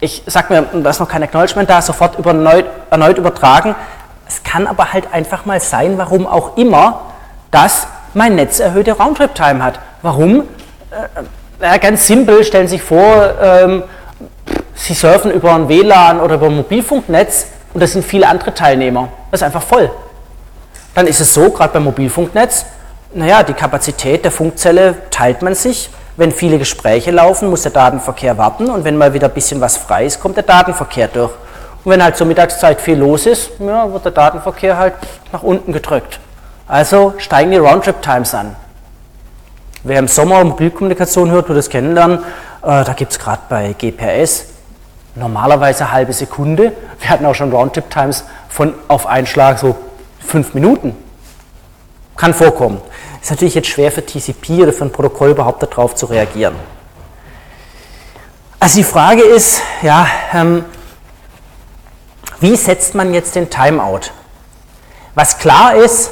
Ich 0.00 0.22
sage 0.26 0.54
mir, 0.54 0.82
da 0.82 0.88
ist 0.88 1.00
noch 1.00 1.08
kein 1.08 1.22
Acknowledgement 1.22 1.68
da, 1.68 1.82
sofort 1.82 2.18
über, 2.18 2.30
erneut, 2.90 3.18
übertragen. 3.18 3.74
Es 4.26 4.42
kann 4.42 4.66
aber 4.66 4.94
halt 4.94 5.12
einfach 5.12 5.44
mal 5.44 5.60
sein, 5.60 5.98
warum 5.98 6.26
auch 6.26 6.56
immer, 6.56 7.02
dass 7.50 7.86
mein 8.14 8.34
Netz 8.34 8.58
erhöhte 8.58 8.92
Roundtrip-Time 8.92 9.62
hat. 9.62 9.80
Warum? 10.00 10.44
Äh, 11.60 11.78
ganz 11.78 12.06
simpel, 12.06 12.42
stellen 12.42 12.68
Sie 12.68 12.76
sich 12.76 12.82
vor, 12.82 13.34
ähm, 13.38 13.82
Sie 14.74 14.94
surfen 14.94 15.30
über 15.30 15.54
ein 15.54 15.68
WLAN 15.68 16.20
oder 16.20 16.36
über 16.36 16.46
ein 16.46 16.56
Mobilfunknetz 16.56 17.48
und 17.74 17.82
da 17.82 17.86
sind 17.86 18.02
viele 18.02 18.28
andere 18.28 18.54
Teilnehmer. 18.54 19.08
Das 19.30 19.42
ist 19.42 19.44
einfach 19.44 19.62
voll. 19.62 19.90
Dann 20.94 21.06
ist 21.06 21.20
es 21.20 21.34
so, 21.34 21.50
gerade 21.50 21.72
beim 21.72 21.84
Mobilfunknetz, 21.84 22.66
naja, 23.14 23.42
die 23.42 23.54
Kapazität 23.54 24.24
der 24.24 24.32
Funkzelle 24.32 24.96
teilt 25.10 25.42
man 25.42 25.54
sich 25.54 25.90
wenn 26.16 26.30
viele 26.30 26.58
Gespräche 26.58 27.10
laufen, 27.10 27.50
muss 27.50 27.62
der 27.62 27.72
Datenverkehr 27.72 28.38
warten 28.38 28.70
und 28.70 28.84
wenn 28.84 28.96
mal 28.96 29.12
wieder 29.14 29.28
ein 29.28 29.34
bisschen 29.34 29.60
was 29.60 29.76
frei 29.76 30.06
ist, 30.06 30.20
kommt 30.20 30.36
der 30.36 30.44
Datenverkehr 30.44 31.08
durch. 31.08 31.32
Und 31.84 31.90
wenn 31.90 32.02
halt 32.02 32.16
zur 32.16 32.26
Mittagszeit 32.26 32.80
viel 32.80 32.96
los 32.96 33.26
ist, 33.26 33.50
ja, 33.58 33.92
wird 33.92 34.04
der 34.04 34.12
Datenverkehr 34.12 34.78
halt 34.78 34.94
nach 35.32 35.42
unten 35.42 35.72
gedrückt. 35.72 36.20
Also 36.66 37.14
steigen 37.18 37.50
die 37.50 37.58
Roundtrip-Times 37.58 38.34
an. 38.34 38.56
Wer 39.82 39.98
im 39.98 40.08
Sommer 40.08 40.42
Mobilkommunikation 40.44 41.30
hört, 41.30 41.48
wird 41.48 41.58
das 41.58 41.68
kennenlernen. 41.68 42.20
Äh, 42.62 42.84
da 42.84 42.94
gibt 42.94 43.12
es 43.12 43.18
gerade 43.18 43.42
bei 43.48 43.74
GPRS 43.76 44.46
normalerweise 45.16 45.84
eine 45.84 45.92
halbe 45.92 46.12
Sekunde. 46.12 46.72
Wir 47.00 47.10
hatten 47.10 47.26
auch 47.26 47.34
schon 47.34 47.52
Roundtrip-Times 47.52 48.24
von 48.48 48.72
auf 48.88 49.06
einen 49.06 49.26
Schlag 49.26 49.58
so 49.58 49.76
fünf 50.26 50.54
Minuten. 50.54 50.94
Kann 52.16 52.34
vorkommen. 52.34 52.80
Ist 53.20 53.30
natürlich 53.30 53.54
jetzt 53.54 53.68
schwer 53.68 53.90
für 53.90 54.04
TCP 54.04 54.62
oder 54.62 54.72
für 54.72 54.84
ein 54.84 54.92
Protokoll 54.92 55.30
überhaupt 55.30 55.62
darauf 55.62 55.94
zu 55.94 56.06
reagieren. 56.06 56.54
Also 58.60 58.78
die 58.78 58.84
Frage 58.84 59.22
ist, 59.22 59.60
ja, 59.82 60.06
ähm, 60.32 60.64
wie 62.40 62.56
setzt 62.56 62.94
man 62.94 63.12
jetzt 63.12 63.34
den 63.34 63.50
Timeout? 63.50 64.10
Was 65.14 65.38
klar 65.38 65.74
ist, 65.74 66.10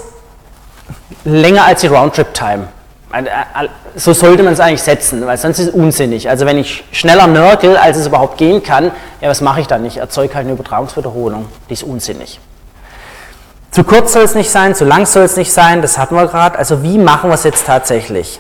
länger 1.25 1.65
als 1.65 1.81
die 1.81 1.87
Roundtrip-Time. 1.89 2.69
Äh, 3.13 3.25
so 3.95 4.13
sollte 4.13 4.43
man 4.43 4.55
es 4.55 4.61
eigentlich 4.61 4.83
setzen, 4.83 5.27
weil 5.27 5.37
sonst 5.37 5.59
ist 5.59 5.69
es 5.69 5.75
unsinnig. 5.75 6.29
Also 6.31 6.47
wenn 6.47 6.57
ich 6.57 6.85
schneller 6.93 7.27
nörkel, 7.27 7.77
als 7.77 7.99
es 7.99 8.07
überhaupt 8.07 8.39
gehen 8.39 8.63
kann, 8.63 8.91
ja, 9.21 9.29
was 9.29 9.41
mache 9.41 9.61
ich 9.61 9.67
dann? 9.67 9.85
Ich 9.85 9.99
erzeuge 9.99 10.35
halt 10.35 10.47
eine 10.47 10.55
Übertragungswiederholung. 10.55 11.47
Die 11.69 11.75
ist 11.75 11.83
unsinnig. 11.83 12.41
Zu 13.73 13.85
kurz 13.85 14.13
soll 14.13 14.23
es 14.23 14.35
nicht 14.35 14.51
sein, 14.51 14.75
zu 14.75 14.85
lang 14.85 15.07
soll 15.07 15.23
es 15.23 15.39
nicht 15.39 15.51
sein, 15.51 15.81
das 15.81 15.97
hatten 15.97 16.15
wir 16.15 16.27
gerade. 16.27 16.59
Also 16.59 16.83
wie 16.83 16.99
machen 16.99 17.31
wir 17.31 17.35
es 17.35 17.45
jetzt 17.45 17.67
tatsächlich? 17.67 18.39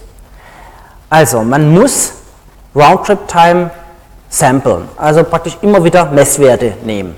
Also 1.08 1.42
man 1.42 1.72
muss 1.72 2.12
Roundtrip-Time 2.74 3.70
samplen, 4.28 4.88
also 4.98 5.24
praktisch 5.24 5.56
immer 5.62 5.82
wieder 5.84 6.04
Messwerte 6.06 6.74
nehmen. 6.84 7.16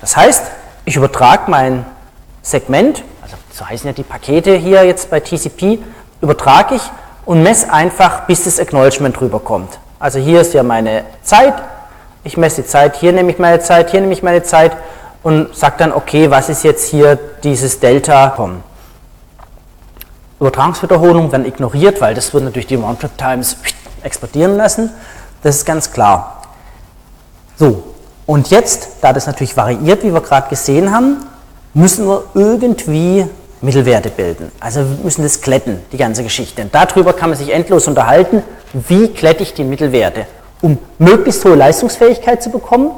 Das 0.00 0.16
heißt, 0.16 0.44
ich 0.84 0.96
übertrage 0.96 1.48
mein 1.48 1.84
Segment, 2.42 3.04
also 3.22 3.36
so 3.52 3.64
heißen 3.64 3.86
ja 3.86 3.92
die 3.92 4.02
Pakete 4.02 4.56
hier 4.56 4.84
jetzt 4.84 5.08
bei 5.08 5.20
TCP, 5.20 5.78
übertrage 6.20 6.74
ich 6.74 6.82
und 7.24 7.44
messe 7.44 7.72
einfach, 7.72 8.22
bis 8.22 8.42
das 8.42 8.58
Acknowledgement 8.58 9.20
rüberkommt. 9.20 9.78
Also 10.00 10.18
hier 10.18 10.40
ist 10.40 10.52
ja 10.52 10.64
meine 10.64 11.04
Zeit, 11.22 11.54
ich 12.24 12.36
messe 12.36 12.62
die 12.62 12.68
Zeit, 12.68 12.96
hier 12.96 13.12
nehme 13.12 13.30
ich 13.30 13.38
meine 13.38 13.60
Zeit, 13.60 13.90
hier 13.90 14.00
nehme 14.00 14.12
ich 14.12 14.24
meine 14.24 14.42
Zeit 14.42 14.76
und 15.22 15.54
sage 15.56 15.74
dann, 15.78 15.92
okay, 15.92 16.30
was 16.30 16.48
ist 16.48 16.64
jetzt 16.64 16.88
hier 16.88 17.18
dieses 17.42 17.80
Delta? 17.80 18.36
Übertragungswiederholungen 20.40 21.30
werden 21.30 21.46
ignoriert, 21.46 22.00
weil 22.00 22.14
das 22.14 22.34
wird 22.34 22.44
natürlich 22.44 22.66
die 22.66 22.74
Roundtrip-Times 22.74 23.56
explodieren 24.02 24.56
lassen. 24.56 24.90
Das 25.42 25.56
ist 25.56 25.64
ganz 25.64 25.92
klar. 25.92 26.42
So, 27.56 27.84
und 28.26 28.50
jetzt, 28.50 28.88
da 29.00 29.12
das 29.12 29.26
natürlich 29.26 29.56
variiert, 29.56 30.02
wie 30.02 30.12
wir 30.12 30.20
gerade 30.20 30.48
gesehen 30.48 30.92
haben, 30.92 31.18
müssen 31.74 32.06
wir 32.06 32.24
irgendwie 32.34 33.26
Mittelwerte 33.60 34.10
bilden. 34.10 34.50
Also 34.58 34.80
wir 34.80 35.04
müssen 35.04 35.22
das 35.22 35.40
glätten, 35.40 35.80
die 35.92 35.96
ganze 35.96 36.24
Geschichte. 36.24 36.62
Und 36.62 36.74
darüber 36.74 37.12
kann 37.12 37.30
man 37.30 37.38
sich 37.38 37.52
endlos 37.52 37.86
unterhalten, 37.86 38.42
wie 38.72 39.08
glätte 39.08 39.44
ich 39.44 39.54
die 39.54 39.64
Mittelwerte, 39.64 40.26
um 40.60 40.78
möglichst 40.98 41.44
hohe 41.44 41.54
Leistungsfähigkeit 41.54 42.42
zu 42.42 42.50
bekommen 42.50 42.90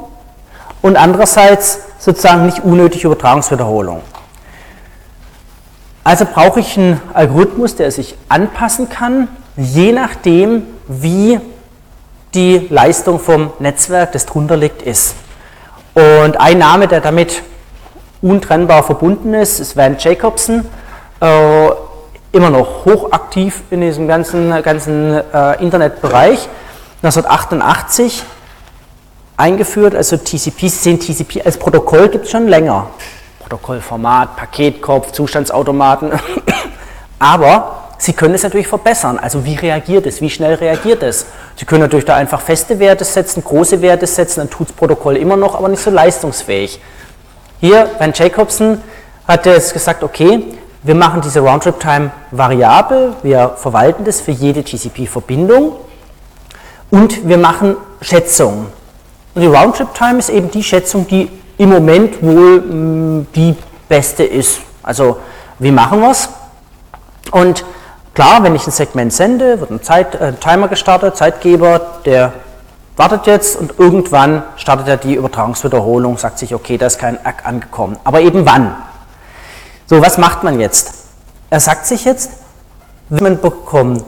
und 0.81 0.97
andererseits 0.97 1.79
sozusagen 1.99 2.45
nicht 2.45 2.63
unnötige 2.63 3.07
Übertragungswiederholung. 3.07 4.01
Also 6.03 6.25
brauche 6.25 6.59
ich 6.59 6.77
einen 6.77 7.01
Algorithmus, 7.13 7.75
der 7.75 7.89
sich 7.91 8.15
anpassen 8.29 8.89
kann, 8.89 9.27
je 9.57 9.91
nachdem, 9.91 10.63
wie 10.87 11.39
die 12.35 12.67
Leistung 12.69 13.19
vom 13.19 13.51
Netzwerk, 13.59 14.11
das 14.11 14.25
drunter 14.25 14.55
liegt, 14.57 14.81
ist. 14.83 15.15
Und 15.95 16.39
ein 16.39 16.59
Name, 16.59 16.87
der 16.87 17.01
damit 17.01 17.41
untrennbar 18.21 18.83
verbunden 18.83 19.33
ist, 19.33 19.59
ist 19.59 19.77
Van 19.77 19.95
Jacobson, 19.97 20.65
äh, 21.21 21.69
immer 22.33 22.49
noch 22.49 22.85
hochaktiv 22.85 23.63
in 23.71 23.81
diesem 23.81 24.07
ganzen, 24.07 24.61
ganzen 24.61 25.13
äh, 25.33 25.63
Internetbereich. 25.63 26.49
1988 27.01 28.23
eingeführt, 29.37 29.95
also 29.95 30.17
TCP, 30.17 30.61
Sie 30.61 30.69
sehen 30.69 30.99
TCP 30.99 31.45
als 31.45 31.57
Protokoll 31.57 32.09
gibt 32.09 32.25
es 32.25 32.31
schon 32.31 32.47
länger. 32.47 32.87
Protokollformat, 33.39 34.35
Paketkopf, 34.35 35.11
Zustandsautomaten. 35.11 36.11
Aber 37.19 37.85
Sie 37.97 38.13
können 38.13 38.35
es 38.35 38.43
natürlich 38.43 38.67
verbessern. 38.67 39.17
Also 39.19 39.45
wie 39.45 39.55
reagiert 39.55 40.05
es? 40.05 40.21
Wie 40.21 40.29
schnell 40.29 40.55
reagiert 40.55 41.01
es? 41.01 41.25
Sie 41.55 41.65
können 41.65 41.81
natürlich 41.81 42.05
da 42.05 42.15
einfach 42.15 42.41
feste 42.41 42.77
Werte 42.79 43.05
setzen, 43.05 43.43
große 43.43 43.81
Werte 43.81 44.05
setzen, 44.05 44.41
dann 44.41 44.49
tut 44.49 44.69
das 44.69 44.75
Protokoll 44.75 45.17
immer 45.17 45.37
noch, 45.37 45.55
aber 45.55 45.69
nicht 45.69 45.81
so 45.81 45.89
leistungsfähig. 45.89 46.79
Hier, 47.61 47.89
Van 47.97 48.11
Jacobson 48.13 48.81
hat 49.27 49.45
jetzt 49.45 49.73
gesagt, 49.73 50.03
okay, 50.03 50.43
wir 50.83 50.93
machen 50.93 51.21
diese 51.21 51.39
Roundtrip-Time 51.39 52.11
variabel, 52.31 53.13
wir 53.23 53.55
verwalten 53.57 54.03
das 54.03 54.21
für 54.21 54.31
jede 54.31 54.63
TCP-Verbindung 54.63 55.77
und 56.91 57.27
wir 57.27 57.37
machen 57.37 57.77
Schätzungen. 58.01 58.67
Und 59.35 59.41
die 59.41 59.47
Roundtrip-Time 59.47 60.19
ist 60.19 60.29
eben 60.29 60.49
die 60.49 60.63
Schätzung, 60.63 61.05
die 61.07 61.29
im 61.57 61.69
Moment 61.69 62.23
wohl 62.23 62.61
mh, 62.61 62.73
mm, 62.73 63.27
die 63.35 63.55
beste 63.87 64.23
ist. 64.23 64.61
Also 64.81 65.17
wie 65.59 65.71
machen 65.71 65.99
wir 65.99 66.11
es? 66.11 66.29
Und 67.31 67.65
klar, 68.13 68.43
wenn 68.43 68.55
ich 68.55 68.65
ein 68.65 68.71
Segment 68.71 69.11
sende, 69.11 69.59
wird 69.59 69.71
ein 69.71 69.83
Zeit, 69.83 70.15
äh, 70.15 70.33
Timer 70.33 70.69
gestartet, 70.69 71.17
Zeitgeber, 71.17 71.81
der 72.05 72.31
wartet 72.95 73.27
jetzt 73.27 73.57
und 73.57 73.77
irgendwann 73.77 74.43
startet 74.55 74.87
er 74.87 74.97
die 74.97 75.15
Übertragungswiederholung, 75.15 76.17
sagt 76.17 76.39
sich, 76.39 76.55
okay, 76.55 76.77
da 76.77 76.85
ist 76.85 76.97
kein 76.97 77.23
Ack 77.25 77.45
angekommen. 77.45 77.97
Aber 78.05 78.21
eben 78.21 78.45
wann? 78.45 78.73
So, 79.85 80.01
was 80.01 80.17
macht 80.17 80.43
man 80.43 80.61
jetzt? 80.61 80.93
Er 81.49 81.59
sagt 81.59 81.85
sich 81.85 82.05
jetzt, 82.05 82.31
wenn 83.09 83.23
man 83.23 83.41
bekommt, 83.41 84.03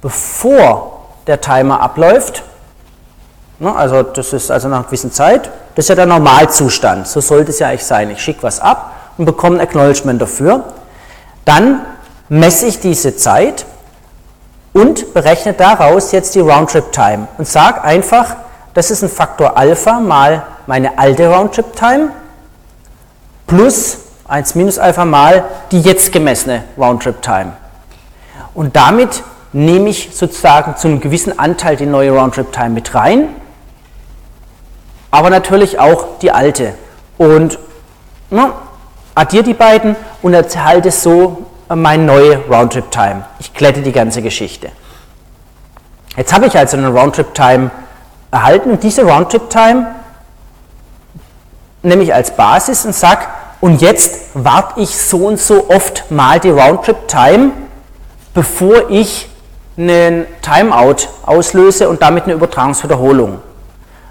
bevor 0.00 1.04
der 1.26 1.40
Timer 1.40 1.80
abläuft, 1.80 2.42
also 3.68 4.02
das 4.02 4.32
ist 4.32 4.50
also 4.50 4.68
nach 4.68 4.78
einer 4.78 4.86
gewissen 4.86 5.12
Zeit, 5.12 5.50
das 5.74 5.84
ist 5.84 5.88
ja 5.90 5.94
der 5.94 6.06
Normalzustand, 6.06 7.06
so 7.06 7.20
sollte 7.20 7.50
es 7.50 7.58
ja 7.58 7.68
eigentlich 7.68 7.84
sein. 7.84 8.10
Ich 8.10 8.22
schicke 8.22 8.42
was 8.42 8.58
ab 8.58 8.92
und 9.18 9.26
bekomme 9.26 9.56
ein 9.56 9.60
Acknowledgement 9.60 10.20
dafür. 10.20 10.64
Dann 11.44 11.80
messe 12.30 12.66
ich 12.66 12.80
diese 12.80 13.16
Zeit 13.16 13.66
und 14.72 15.12
berechne 15.12 15.52
daraus 15.52 16.12
jetzt 16.12 16.34
die 16.34 16.40
Roundtrip-Time 16.40 17.28
und 17.36 17.46
sage 17.46 17.82
einfach, 17.82 18.36
das 18.72 18.90
ist 18.90 19.02
ein 19.02 19.10
Faktor 19.10 19.56
Alpha 19.58 20.00
mal 20.00 20.44
meine 20.66 20.98
alte 20.98 21.28
Roundtrip-Time 21.28 22.10
plus 23.46 23.98
1 24.28 24.54
minus 24.54 24.78
Alpha 24.78 25.04
mal 25.04 25.44
die 25.70 25.82
jetzt 25.82 26.12
gemessene 26.12 26.64
Roundtrip-Time. 26.78 27.52
Und 28.54 28.76
damit 28.76 29.22
nehme 29.52 29.90
ich 29.90 30.10
sozusagen 30.14 30.76
zu 30.76 30.88
einem 30.88 31.00
gewissen 31.00 31.38
Anteil 31.38 31.76
die 31.76 31.86
neue 31.86 32.12
Roundtrip-Time 32.12 32.70
mit 32.70 32.94
rein 32.94 33.28
aber 35.10 35.30
natürlich 35.30 35.78
auch 35.78 36.18
die 36.20 36.30
alte. 36.30 36.74
Und 37.18 37.58
ne, 38.30 38.52
addiere 39.14 39.44
die 39.44 39.54
beiden 39.54 39.96
und 40.22 40.34
erhalte 40.34 40.90
so 40.90 41.46
meine 41.68 42.02
neue 42.04 42.36
Roundtrip-Time. 42.48 43.24
Ich 43.38 43.54
glätte 43.54 43.82
die 43.82 43.92
ganze 43.92 44.22
Geschichte. 44.22 44.70
Jetzt 46.16 46.32
habe 46.32 46.46
ich 46.46 46.56
also 46.58 46.76
eine 46.76 46.88
Roundtrip-Time 46.88 47.70
erhalten 48.30 48.70
und 48.70 48.82
diese 48.82 49.02
Roundtrip-Time 49.04 49.86
nehme 51.82 52.02
ich 52.02 52.12
als 52.12 52.36
Basis 52.36 52.84
und 52.84 52.94
sage, 52.94 53.26
und 53.60 53.80
jetzt 53.82 54.30
warte 54.34 54.80
ich 54.80 54.96
so 54.96 55.26
und 55.26 55.38
so 55.38 55.68
oft 55.68 56.10
mal 56.10 56.40
die 56.40 56.50
Roundtrip-Time, 56.50 57.50
bevor 58.32 58.90
ich 58.90 59.28
einen 59.76 60.26
Timeout 60.42 61.08
auslöse 61.24 61.88
und 61.88 62.02
damit 62.02 62.24
eine 62.24 62.34
Übertragungswiederholung. 62.34 63.40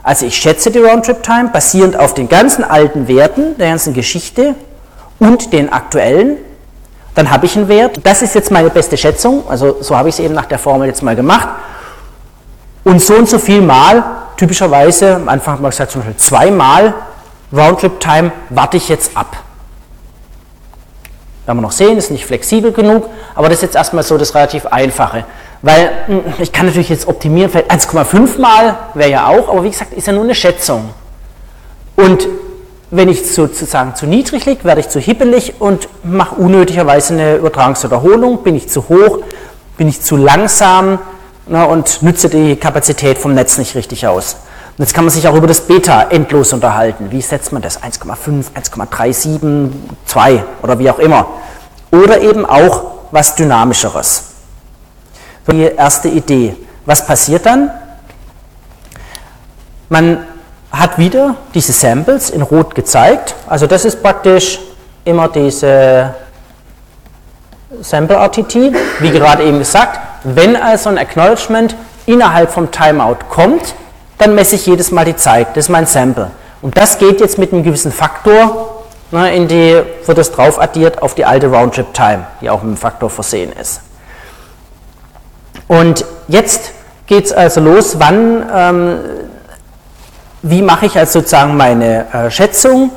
Also 0.09 0.25
ich 0.25 0.37
schätze 0.37 0.71
die 0.71 0.79
Roundtrip-Time 0.79 1.49
basierend 1.49 1.95
auf 1.95 2.15
den 2.15 2.29
ganzen 2.29 2.63
alten 2.63 3.07
Werten 3.07 3.55
der 3.59 3.69
ganzen 3.69 3.93
Geschichte 3.93 4.55
und 5.19 5.53
den 5.53 5.71
aktuellen. 5.71 6.37
Dann 7.13 7.29
habe 7.29 7.45
ich 7.45 7.55
einen 7.55 7.67
Wert. 7.67 7.99
Das 8.01 8.23
ist 8.23 8.33
jetzt 8.33 8.49
meine 8.49 8.71
beste 8.71 8.97
Schätzung. 8.97 9.43
Also 9.47 9.83
so 9.83 9.95
habe 9.95 10.09
ich 10.09 10.15
es 10.15 10.19
eben 10.19 10.33
nach 10.33 10.47
der 10.47 10.57
Formel 10.57 10.87
jetzt 10.87 11.03
mal 11.03 11.15
gemacht. 11.15 11.49
Und 12.83 13.03
so 13.03 13.13
und 13.13 13.29
so 13.29 13.37
viel 13.37 13.61
Mal, 13.61 14.03
typischerweise, 14.35 15.13
am 15.13 15.29
Anfang 15.29 15.57
haben 15.57 15.61
wir 15.61 15.69
gesagt, 15.69 15.91
zum 15.91 16.01
Beispiel 16.01 16.17
zweimal 16.17 16.95
Roundtrip-Time 17.53 18.31
warte 18.49 18.77
ich 18.77 18.89
jetzt 18.89 19.15
ab. 19.15 19.37
Werden 21.49 21.57
wir 21.57 21.61
noch 21.63 21.71
sehen, 21.71 21.97
ist 21.97 22.11
nicht 22.11 22.27
flexibel 22.27 22.71
genug, 22.71 23.09
aber 23.33 23.49
das 23.49 23.57
ist 23.57 23.61
jetzt 23.63 23.75
erstmal 23.75 24.03
so 24.03 24.19
das 24.19 24.35
relativ 24.35 24.67
Einfache. 24.67 25.25
Weil 25.63 25.89
hm, 26.05 26.21
ich 26.37 26.51
kann 26.51 26.67
natürlich 26.67 26.89
jetzt 26.89 27.07
optimieren, 27.07 27.49
vielleicht 27.49 27.71
1,5 27.71 28.39
mal 28.39 28.77
wäre 28.93 29.09
ja 29.09 29.25
auch, 29.25 29.49
aber 29.49 29.63
wie 29.63 29.71
gesagt, 29.71 29.93
ist 29.93 30.05
ja 30.05 30.13
nur 30.13 30.25
eine 30.25 30.35
Schätzung. 30.35 30.91
Und 31.95 32.27
wenn 32.91 33.09
ich 33.09 33.27
sozusagen 33.27 33.95
zu 33.95 34.05
niedrig 34.05 34.45
liege, 34.45 34.63
werde 34.63 34.81
ich 34.81 34.89
zu 34.89 34.99
hippelig 34.99 35.55
und 35.57 35.89
mache 36.03 36.35
unnötigerweise 36.35 37.15
eine 37.15 37.37
Übertragungswiederholung, 37.37 38.43
bin 38.43 38.53
ich 38.53 38.69
zu 38.69 38.87
hoch, 38.87 39.17
bin 39.75 39.87
ich 39.87 40.01
zu 40.01 40.17
langsam 40.17 40.99
na, 41.47 41.63
und 41.63 42.03
nütze 42.03 42.29
die 42.29 42.57
Kapazität 42.57 43.17
vom 43.17 43.33
Netz 43.33 43.57
nicht 43.57 43.73
richtig 43.73 44.05
aus. 44.05 44.37
Und 44.79 44.85
jetzt 44.85 44.93
kann 44.93 45.03
man 45.03 45.13
sich 45.13 45.27
auch 45.27 45.35
über 45.35 45.45
das 45.45 45.59
Beta 45.59 46.03
endlos 46.03 46.53
unterhalten. 46.53 47.11
Wie 47.11 47.21
setzt 47.21 47.51
man 47.51 47.61
das? 47.61 47.83
1,5, 47.83 48.45
1,37, 48.55 49.71
2 50.05 50.43
oder 50.63 50.79
wie 50.79 50.89
auch 50.89 50.99
immer. 50.99 51.27
Oder 51.91 52.21
eben 52.21 52.45
auch 52.45 52.83
was 53.11 53.35
Dynamischeres 53.35 54.29
die 55.51 55.63
erste 55.63 56.07
Idee. 56.07 56.55
Was 56.85 57.05
passiert 57.05 57.45
dann? 57.45 57.71
Man 59.89 60.25
hat 60.71 60.97
wieder 60.97 61.35
diese 61.53 61.73
Samples 61.73 62.29
in 62.29 62.41
Rot 62.41 62.75
gezeigt. 62.75 63.35
Also 63.47 63.67
das 63.67 63.85
ist 63.85 64.01
praktisch 64.01 64.59
immer 65.03 65.27
diese 65.27 66.13
Sample 67.81 68.15
RTT, 68.15 68.55
wie 68.99 69.11
gerade 69.11 69.43
eben 69.43 69.59
gesagt. 69.59 69.99
Wenn 70.23 70.55
also 70.55 70.89
ein 70.89 70.97
Acknowledgement 70.97 71.75
innerhalb 72.05 72.51
vom 72.51 72.71
Timeout 72.71 73.25
kommt, 73.29 73.73
dann 74.19 74.35
messe 74.35 74.55
ich 74.55 74.67
jedes 74.67 74.91
Mal 74.91 75.05
die 75.05 75.15
Zeit. 75.15 75.47
Das 75.55 75.65
ist 75.65 75.69
mein 75.69 75.87
Sample. 75.87 76.29
Und 76.61 76.77
das 76.77 76.99
geht 76.99 77.21
jetzt 77.21 77.39
mit 77.39 77.51
einem 77.51 77.63
gewissen 77.63 77.91
Faktor, 77.91 78.83
ne, 79.11 79.33
in 79.33 79.47
die, 79.47 79.81
wird 80.05 80.17
das 80.17 80.31
drauf 80.31 80.61
addiert 80.61 81.01
auf 81.01 81.15
die 81.15 81.25
alte 81.25 81.47
Roundtrip 81.47 81.93
Time, 81.93 82.27
die 82.41 82.49
auch 82.49 82.57
mit 82.57 82.67
einem 82.67 82.77
Faktor 82.77 83.09
versehen 83.09 83.53
ist. 83.53 83.81
Und 85.67 86.05
jetzt 86.27 86.71
geht 87.07 87.25
es 87.25 87.31
also 87.31 87.61
los, 87.61 87.97
wann, 87.99 88.45
ähm, 88.53 88.99
wie 90.41 90.61
mache 90.61 90.85
ich 90.85 90.97
also 90.97 91.19
sozusagen 91.19 91.55
meine 91.55 92.11
äh, 92.13 92.29
Schätzung? 92.29 92.91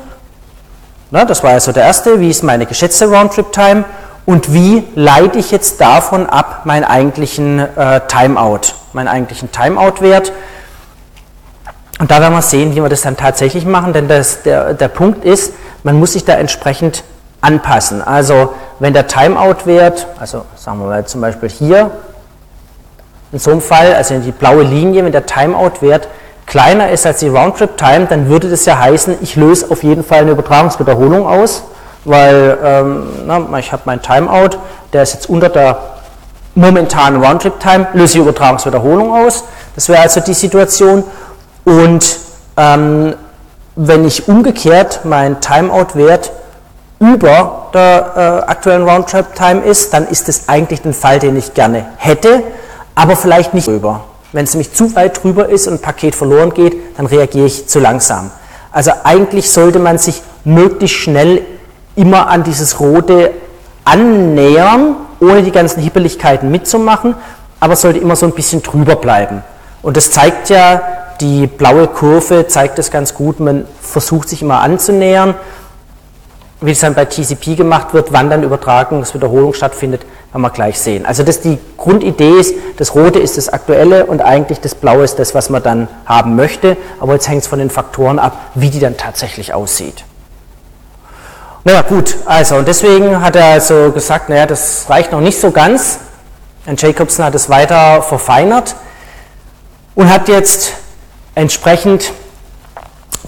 Na, 1.09 1.23
das 1.23 1.41
war 1.41 1.51
also 1.51 1.71
der 1.71 1.83
erste, 1.83 2.19
wie 2.19 2.29
ist 2.29 2.43
meine 2.43 2.65
geschätzte 2.65 3.05
Roundtrip-Time 3.05 3.85
und 4.25 4.53
wie 4.53 4.83
leite 4.95 5.39
ich 5.39 5.51
jetzt 5.51 5.79
davon 5.79 6.27
ab 6.27 6.65
meinen 6.65 6.83
eigentlichen 6.83 7.59
äh, 7.59 8.01
Timeout, 8.07 8.73
meinen 8.91 9.07
eigentlichen 9.07 9.51
Timeout-Wert. 9.51 10.33
Und 12.03 12.11
da 12.11 12.19
werden 12.19 12.33
wir 12.33 12.41
sehen, 12.41 12.75
wie 12.75 12.81
wir 12.81 12.89
das 12.89 13.03
dann 13.03 13.15
tatsächlich 13.15 13.65
machen, 13.65 13.93
denn 13.93 14.09
das, 14.09 14.41
der, 14.41 14.73
der 14.73 14.89
Punkt 14.89 15.23
ist, 15.23 15.53
man 15.83 15.97
muss 15.97 16.11
sich 16.11 16.25
da 16.25 16.33
entsprechend 16.33 17.01
anpassen. 17.39 18.01
Also 18.01 18.55
wenn 18.79 18.91
der 18.91 19.07
Timeout-Wert, 19.07 20.07
also 20.19 20.43
sagen 20.57 20.79
wir 20.79 20.87
mal 20.87 21.05
zum 21.05 21.21
Beispiel 21.21 21.47
hier, 21.47 21.91
in 23.31 23.39
so 23.39 23.51
einem 23.51 23.61
Fall, 23.61 23.95
also 23.95 24.19
die 24.19 24.33
blaue 24.33 24.63
Linie, 24.63 25.05
wenn 25.05 25.13
der 25.13 25.25
Timeout-Wert 25.25 26.09
kleiner 26.45 26.89
ist 26.89 27.05
als 27.05 27.19
die 27.19 27.29
Roundtrip-Time, 27.29 28.07
dann 28.07 28.27
würde 28.27 28.49
das 28.49 28.65
ja 28.65 28.77
heißen, 28.77 29.19
ich 29.21 29.37
löse 29.37 29.71
auf 29.71 29.81
jeden 29.81 30.03
Fall 30.03 30.23
eine 30.23 30.31
Übertragungswiederholung 30.31 31.25
aus, 31.25 31.63
weil 32.03 32.57
ähm, 32.65 33.07
na, 33.25 33.59
ich 33.59 33.71
habe 33.71 33.83
mein 33.85 34.01
Timeout, 34.01 34.57
der 34.91 35.03
ist 35.03 35.13
jetzt 35.13 35.29
unter 35.29 35.47
der 35.47 35.79
momentanen 36.53 37.23
Roundtrip-Time, 37.23 37.87
löse 37.93 38.15
die 38.15 38.19
Übertragungswiederholung 38.19 39.13
aus. 39.13 39.45
Das 39.75 39.87
wäre 39.87 40.01
also 40.01 40.19
die 40.19 40.33
Situation. 40.33 41.05
Und 41.65 42.17
ähm, 42.57 43.15
wenn 43.75 44.05
ich 44.05 44.27
umgekehrt 44.27 45.05
meinen 45.05 45.39
Timeout-Wert 45.41 46.31
über 46.99 47.69
der 47.73 48.43
äh, 48.45 48.49
aktuellen 48.49 48.87
Roundtrip-Time 48.87 49.61
ist, 49.61 49.93
dann 49.93 50.07
ist 50.07 50.27
das 50.27 50.47
eigentlich 50.47 50.81
den 50.81 50.93
Fall, 50.93 51.19
den 51.19 51.35
ich 51.35 51.53
gerne 51.53 51.85
hätte, 51.97 52.43
aber 52.95 53.15
vielleicht 53.15 53.53
nicht 53.53 53.67
drüber. 53.67 54.05
Wenn 54.31 54.45
es 54.45 54.53
nämlich 54.53 54.73
zu 54.73 54.95
weit 54.95 55.23
drüber 55.23 55.49
ist 55.49 55.67
und 55.67 55.75
ein 55.75 55.81
Paket 55.81 56.15
verloren 56.15 56.53
geht, 56.53 56.97
dann 56.97 57.05
reagiere 57.05 57.45
ich 57.45 57.67
zu 57.67 57.79
langsam. 57.79 58.31
Also 58.71 58.91
eigentlich 59.03 59.51
sollte 59.51 59.79
man 59.79 59.97
sich 59.97 60.21
möglichst 60.43 60.97
schnell 60.97 61.41
immer 61.95 62.27
an 62.27 62.43
dieses 62.43 62.79
rote 62.79 63.31
annähern, 63.85 64.95
ohne 65.19 65.43
die 65.43 65.51
ganzen 65.51 65.81
Hippeligkeiten 65.81 66.49
mitzumachen, 66.49 67.15
aber 67.59 67.75
sollte 67.75 67.99
immer 67.99 68.15
so 68.15 68.25
ein 68.25 68.31
bisschen 68.31 68.63
drüber 68.63 68.95
bleiben. 68.95 69.43
Und 69.81 69.97
das 69.97 70.11
zeigt 70.11 70.49
ja, 70.49 70.81
die 71.21 71.47
blaue 71.47 71.87
Kurve 71.87 72.47
zeigt 72.47 72.77
das 72.77 72.91
ganz 72.91 73.13
gut, 73.13 73.39
man 73.39 73.65
versucht 73.81 74.29
sich 74.29 74.41
immer 74.41 74.61
anzunähern 74.61 75.35
wie 76.63 76.71
es 76.71 76.79
dann 76.79 76.93
bei 76.93 77.05
TCP 77.05 77.57
gemacht 77.57 77.93
wird, 77.93 78.13
wann 78.13 78.29
dann 78.29 78.41
Übertragungswiederholung 78.41 79.53
stattfindet, 79.53 80.05
werden 80.31 80.41
wir 80.41 80.49
gleich 80.49 80.79
sehen. 80.79 81.05
Also 81.05 81.23
das 81.23 81.41
die 81.41 81.59
Grundidee 81.77 82.39
ist, 82.39 82.55
das 82.77 82.95
Rote 82.95 83.19
ist 83.19 83.37
das 83.37 83.49
Aktuelle 83.49 84.05
und 84.05 84.21
eigentlich 84.21 84.61
das 84.61 84.73
Blaue 84.73 85.03
ist 85.03 85.19
das, 85.19 85.35
was 85.35 85.49
man 85.49 85.61
dann 85.61 85.89
haben 86.05 86.37
möchte. 86.37 86.77
Aber 87.01 87.13
jetzt 87.13 87.27
hängt 87.27 87.41
es 87.41 87.47
von 87.47 87.59
den 87.59 87.69
Faktoren 87.69 88.17
ab, 88.17 88.37
wie 88.55 88.69
die 88.69 88.79
dann 88.79 88.95
tatsächlich 88.95 89.53
aussieht. 89.53 90.05
Naja 91.65 91.81
gut, 91.81 92.15
also 92.25 92.55
und 92.55 92.67
deswegen 92.67 93.21
hat 93.21 93.35
er 93.35 93.45
also 93.45 93.91
gesagt, 93.91 94.29
naja, 94.29 94.45
das 94.45 94.85
reicht 94.89 95.11
noch 95.11 95.21
nicht 95.21 95.39
so 95.39 95.51
ganz. 95.51 95.99
Und 96.65 96.81
Jacobson 96.81 97.25
hat 97.25 97.35
es 97.35 97.49
weiter 97.49 98.01
verfeinert 98.01 98.75
und 99.95 100.11
hat 100.11 100.29
jetzt 100.29 100.73
entsprechend 101.35 102.11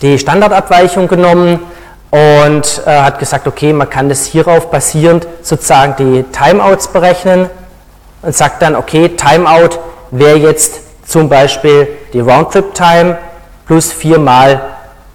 die 0.02 0.20
Standardabweichung 0.20 1.08
genommen, 1.08 1.60
und 2.16 2.82
äh, 2.86 3.02
hat 3.02 3.20
gesagt, 3.20 3.46
okay, 3.46 3.74
man 3.74 3.90
kann 3.90 4.08
das 4.08 4.26
hierauf 4.26 4.72
basierend 4.72 5.28
sozusagen 5.42 5.96
die 5.98 6.24
Timeouts 6.24 6.88
berechnen 6.88 7.50
und 8.22 8.34
sagt 8.34 8.62
dann, 8.62 8.78
okay, 8.78 9.10
Timeout 9.10 9.80
wäre 10.12 10.38
jetzt 10.38 10.82
zum 11.06 11.28
Beispiel 11.28 11.90
die 12.14 12.22
Roundtrip-Time 12.22 13.18
plus 13.66 13.92
viermal 13.92 14.62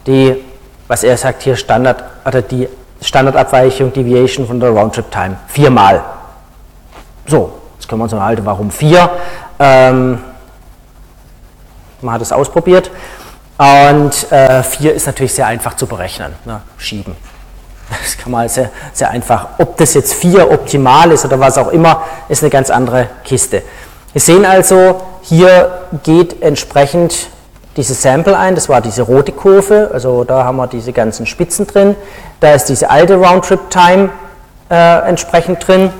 die, 0.07 0.45
was 0.89 1.03
er 1.03 1.17
sagt 1.17 1.43
hier, 1.43 1.57
Standard, 1.57 2.05
oder 2.27 2.43
die 2.43 2.69
Standardabweichung, 3.01 3.93
Deviation 3.95 4.47
von 4.47 4.61
der 4.61 4.69
Roundtrip-Time. 4.71 5.37
Viermal. 5.47 6.05
So, 7.27 7.53
jetzt 7.79 7.89
können 7.89 8.01
wir 8.01 8.05
uns 8.05 8.13
unterhalten, 8.13 8.45
warum 8.45 8.71
vier. 8.71 9.09
Ähm, 9.59 10.19
man 12.02 12.14
hat 12.14 12.23
es 12.23 12.33
ausprobiert. 12.33 12.90
Und 13.59 14.33
äh, 14.33 14.62
4 14.62 14.95
ist 14.95 15.07
natürlich 15.07 15.35
sehr 15.35 15.47
einfach 15.47 15.75
zu 15.75 15.87
berechnen, 15.87 16.35
ne? 16.45 16.62
schieben. 16.78 17.14
Das 17.90 18.16
kann 18.16 18.33
man 18.33 18.49
sehr, 18.49 18.71
sehr 18.93 19.10
einfach. 19.10 19.49
Ob 19.58 19.76
das 19.76 19.95
jetzt 19.95 20.15
4 20.15 20.50
optimal 20.50 21.10
ist 21.13 21.25
oder 21.25 21.41
was 21.41 21.58
auch 21.58 21.69
immer, 21.69 22.04
ist 22.28 22.43
eine 22.43 22.50
ganz 22.50 22.71
andere 22.71 23.08
Kiste. 23.25 23.63
Wir 24.13 24.21
sehen 24.21 24.45
also, 24.45 25.02
hier 25.23 25.89
geht 26.02 26.43
entsprechend 26.43 27.28
dieses 27.76 28.02
Sample 28.02 28.36
ein, 28.36 28.54
das 28.54 28.69
war 28.69 28.80
diese 28.80 29.02
rote 29.02 29.32
Kurve, 29.32 29.91
also 29.93 30.25
da 30.25 30.45
haben 30.45 30.56
wir 30.56 30.67
diese 30.67 30.93
ganzen 30.93 31.26
Spitzen 31.26 31.67
drin. 31.67 31.95
Da 32.41 32.54
ist 32.54 32.65
diese 32.67 32.91
alte 32.91 33.15
Roundtrip-Time 33.17 34.10
äh, 34.71 35.08
entsprechend 35.08 35.67
drin. 35.67 35.93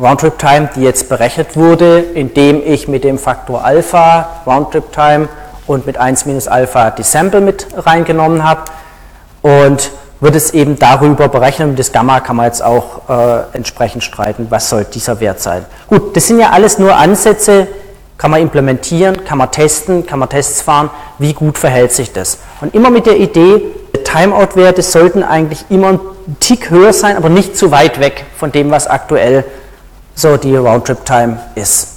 Roundtrip-Time, 0.00 0.70
die 0.76 0.82
jetzt 0.82 1.08
berechnet 1.08 1.56
wurde, 1.56 2.00
indem 2.00 2.62
ich 2.64 2.88
mit 2.88 3.04
dem 3.04 3.18
Faktor 3.18 3.64
Alpha 3.64 4.42
Roundtrip-Time 4.46 5.28
und 5.66 5.86
mit 5.86 5.98
1 5.98 6.26
minus 6.26 6.48
Alpha 6.48 6.90
die 6.90 7.02
Sample 7.02 7.40
mit 7.40 7.66
reingenommen 7.76 8.44
habe 8.44 8.62
und 9.42 9.90
wird 10.20 10.36
es 10.36 10.52
eben 10.52 10.78
darüber 10.78 11.28
berechnen. 11.28 11.76
Das 11.76 11.92
Gamma 11.92 12.20
kann 12.20 12.36
man 12.36 12.46
jetzt 12.46 12.62
auch 12.62 13.08
äh, 13.08 13.42
entsprechend 13.52 14.02
streiten, 14.02 14.46
was 14.50 14.68
soll 14.70 14.84
dieser 14.84 15.20
Wert 15.20 15.40
sein. 15.40 15.64
Gut, 15.88 16.16
das 16.16 16.26
sind 16.26 16.40
ja 16.40 16.50
alles 16.50 16.78
nur 16.78 16.96
Ansätze, 16.96 17.66
kann 18.16 18.30
man 18.30 18.40
implementieren, 18.40 19.24
kann 19.24 19.38
man 19.38 19.50
testen, 19.50 20.06
kann 20.06 20.18
man 20.18 20.28
Tests 20.28 20.62
fahren, 20.62 20.90
wie 21.18 21.32
gut 21.34 21.58
verhält 21.58 21.92
sich 21.92 22.12
das. 22.12 22.38
Und 22.60 22.74
immer 22.74 22.90
mit 22.90 23.06
der 23.06 23.18
Idee, 23.18 23.62
Timeout-Werte 24.04 24.82
sollten 24.82 25.22
eigentlich 25.22 25.64
immer 25.68 25.88
ein 25.88 26.00
Tick 26.40 26.70
höher 26.70 26.92
sein, 26.92 27.16
aber 27.16 27.28
nicht 27.28 27.56
zu 27.56 27.70
weit 27.70 28.00
weg 28.00 28.24
von 28.36 28.52
dem, 28.52 28.70
was 28.70 28.86
aktuell 28.86 29.44
so 30.14 30.36
die 30.36 30.56
Roundtrip-Time 30.56 31.38
ist. 31.54 31.88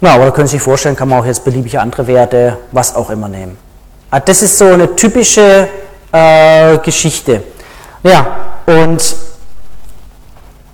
Ja, 0.00 0.14
aber 0.14 0.26
da 0.26 0.30
können 0.30 0.46
Sie 0.46 0.56
sich 0.56 0.62
vorstellen, 0.62 0.94
kann 0.94 1.08
man 1.08 1.20
auch 1.20 1.26
jetzt 1.26 1.44
beliebige 1.44 1.80
andere 1.80 2.06
Werte, 2.06 2.58
was 2.72 2.94
auch 2.94 3.10
immer 3.10 3.28
nehmen. 3.28 3.56
Ah, 4.10 4.20
das 4.20 4.42
ist 4.42 4.58
so 4.58 4.66
eine 4.66 4.94
typische 4.94 5.68
äh, 6.12 6.78
Geschichte. 6.78 7.42
Ja, 8.02 8.26
und 8.66 9.16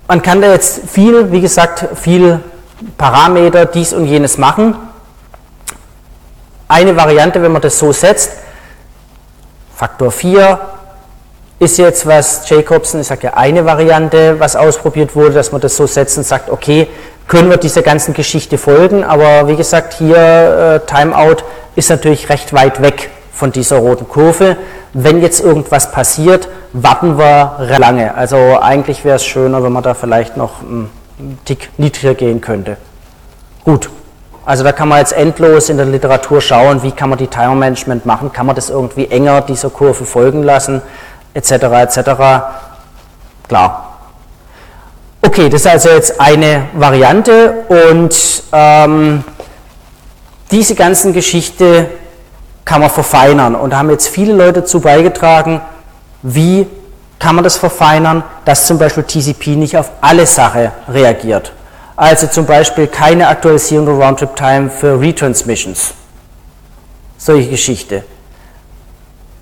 man 0.09 0.21
kann 0.21 0.43
da 0.43 0.53
jetzt 0.53 0.83
viel, 0.89 1.31
wie 1.31 1.41
gesagt, 1.41 1.87
viel 1.97 2.41
Parameter, 2.99 3.65
dies 3.65 3.93
und 3.93 4.07
jenes 4.07 4.37
machen. 4.37 4.75
Eine 6.69 6.97
Variante, 6.97 7.41
wenn 7.41 7.53
man 7.53 7.63
das 7.63 7.79
so 7.79 7.93
setzt, 7.93 8.33
Faktor 9.75 10.11
4 10.11 10.59
ist 11.63 11.79
jetzt 11.79 12.07
was 12.07 12.49
Jacobson, 12.49 13.01
ich 13.01 13.07
sage 13.07 13.29
ja 13.29 13.35
eine 13.35 13.65
Variante, 13.65 14.41
was 14.41 14.57
ausprobiert 14.57 15.15
wurde, 15.15 15.35
dass 15.35 15.53
man 15.53 15.61
das 15.61 15.77
so 15.77 15.87
setzt 15.87 16.19
und 16.19 16.25
sagt, 16.25 16.51
okay, 16.51 16.89
können 17.29 17.51
wir 17.51 17.57
dieser 17.57 17.83
ganzen 17.83 18.15
Geschichte 18.15 18.59
folgen. 18.59 19.05
Aber 19.05 19.47
wie 19.47 19.55
gesagt, 19.55 19.95
hier 19.95 20.83
äh, 20.83 20.87
Timeout 20.87 21.45
ist 21.77 21.89
natürlich 21.89 22.29
recht 22.29 22.53
weit 22.53 22.83
weg 22.83 23.11
von 23.33 23.53
dieser 23.53 23.77
roten 23.77 24.09
Kurve. 24.09 24.57
Wenn 24.93 25.23
jetzt 25.23 25.41
irgendwas 25.41 25.93
passiert, 25.93 26.49
warten 26.73 27.17
wir 27.17 27.57
lange. 27.79 28.15
Also 28.15 28.59
eigentlich 28.61 29.05
wäre 29.05 29.17
es 29.17 29.25
schöner, 29.25 29.63
wenn 29.63 29.73
man 29.73 29.85
da 29.85 29.95
vielleicht 29.95 30.37
noch 30.37 30.63
einen 30.63 30.91
Tick 31.45 31.71
niedriger 31.79 32.15
gehen 32.15 32.41
könnte. 32.41 32.77
Gut, 33.65 33.89
also 34.45 34.65
da 34.65 34.73
kann 34.73 34.89
man 34.89 34.99
jetzt 34.99 35.13
endlos 35.13 35.69
in 35.69 35.77
der 35.77 35.87
Literatur 35.87 36.41
schauen, 36.41 36.83
wie 36.83 36.91
kann 36.91 37.09
man 37.09 37.19
die 37.19 37.29
Timer 37.29 37.55
Management 37.55 38.05
machen, 38.07 38.33
kann 38.33 38.47
man 38.47 38.57
das 38.57 38.71
irgendwie 38.71 39.07
enger 39.07 39.41
dieser 39.41 39.71
Kurve 39.71 40.05
folgen 40.05 40.43
lassen, 40.43 40.83
etc. 41.35 41.51
etc. 41.53 42.11
Klar, 43.49 43.93
Okay, 45.25 45.49
das 45.49 45.61
ist 45.61 45.67
also 45.69 45.89
jetzt 45.91 46.21
eine 46.21 46.65
Variante 46.75 47.65
und 47.69 48.43
ähm, 48.53 49.23
diese 50.51 50.75
ganzen 50.75 51.13
Geschichte 51.13 51.87
kann 52.65 52.81
man 52.81 52.91
verfeinern 52.91 53.55
und 53.55 53.71
da 53.71 53.79
haben 53.79 53.91
jetzt 53.91 54.09
viele 54.09 54.33
Leute 54.33 54.61
dazu 54.61 54.81
beigetragen, 54.81 55.61
wie 56.23 56.67
kann 57.21 57.37
man 57.37 57.45
das 57.45 57.57
verfeinern, 57.57 58.25
dass 58.45 58.67
zum 58.67 58.79
Beispiel 58.79 59.05
TCP 59.05 59.55
nicht 59.55 59.77
auf 59.77 59.93
alle 60.01 60.27
Sachen 60.27 60.73
reagiert. 60.89 61.53
Also 61.95 62.27
zum 62.27 62.45
Beispiel 62.45 62.89
keine 62.89 63.29
Aktualisierung 63.29 63.87
der 63.87 63.95
Roundtrip-Time 63.95 64.71
für 64.71 65.01
Retransmissions. 65.01 65.95
Solche 67.17 67.49
Geschichte. 67.49 68.03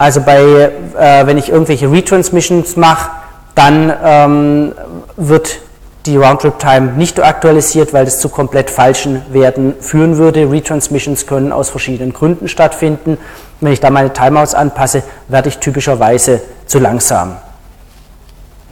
Also 0.01 0.23
bei, 0.23 0.39
äh, 0.39 1.27
wenn 1.27 1.37
ich 1.37 1.51
irgendwelche 1.51 1.93
Retransmissions 1.93 2.77
mache, 2.77 3.11
dann 3.55 3.93
ähm, 4.03 4.73
wird 5.19 5.59
die 6.07 6.17
Roundtrip-Time 6.17 6.93
nicht 6.93 7.21
aktualisiert, 7.21 7.93
weil 7.93 8.07
das 8.07 8.19
zu 8.19 8.31
komplett 8.31 8.71
falschen 8.71 9.21
Werten 9.31 9.75
führen 9.79 10.17
würde. 10.17 10.51
Retransmissions 10.51 11.27
können 11.27 11.53
aus 11.53 11.69
verschiedenen 11.69 12.15
Gründen 12.15 12.49
stattfinden. 12.49 13.19
Wenn 13.61 13.75
ich 13.75 13.81
da 13.81 13.91
meine 13.91 14.11
Timeouts 14.11 14.55
anpasse, 14.55 15.03
werde 15.29 15.51
ich 15.51 15.59
typischerweise 15.59 16.41
zu 16.65 16.79
langsam. 16.79 17.37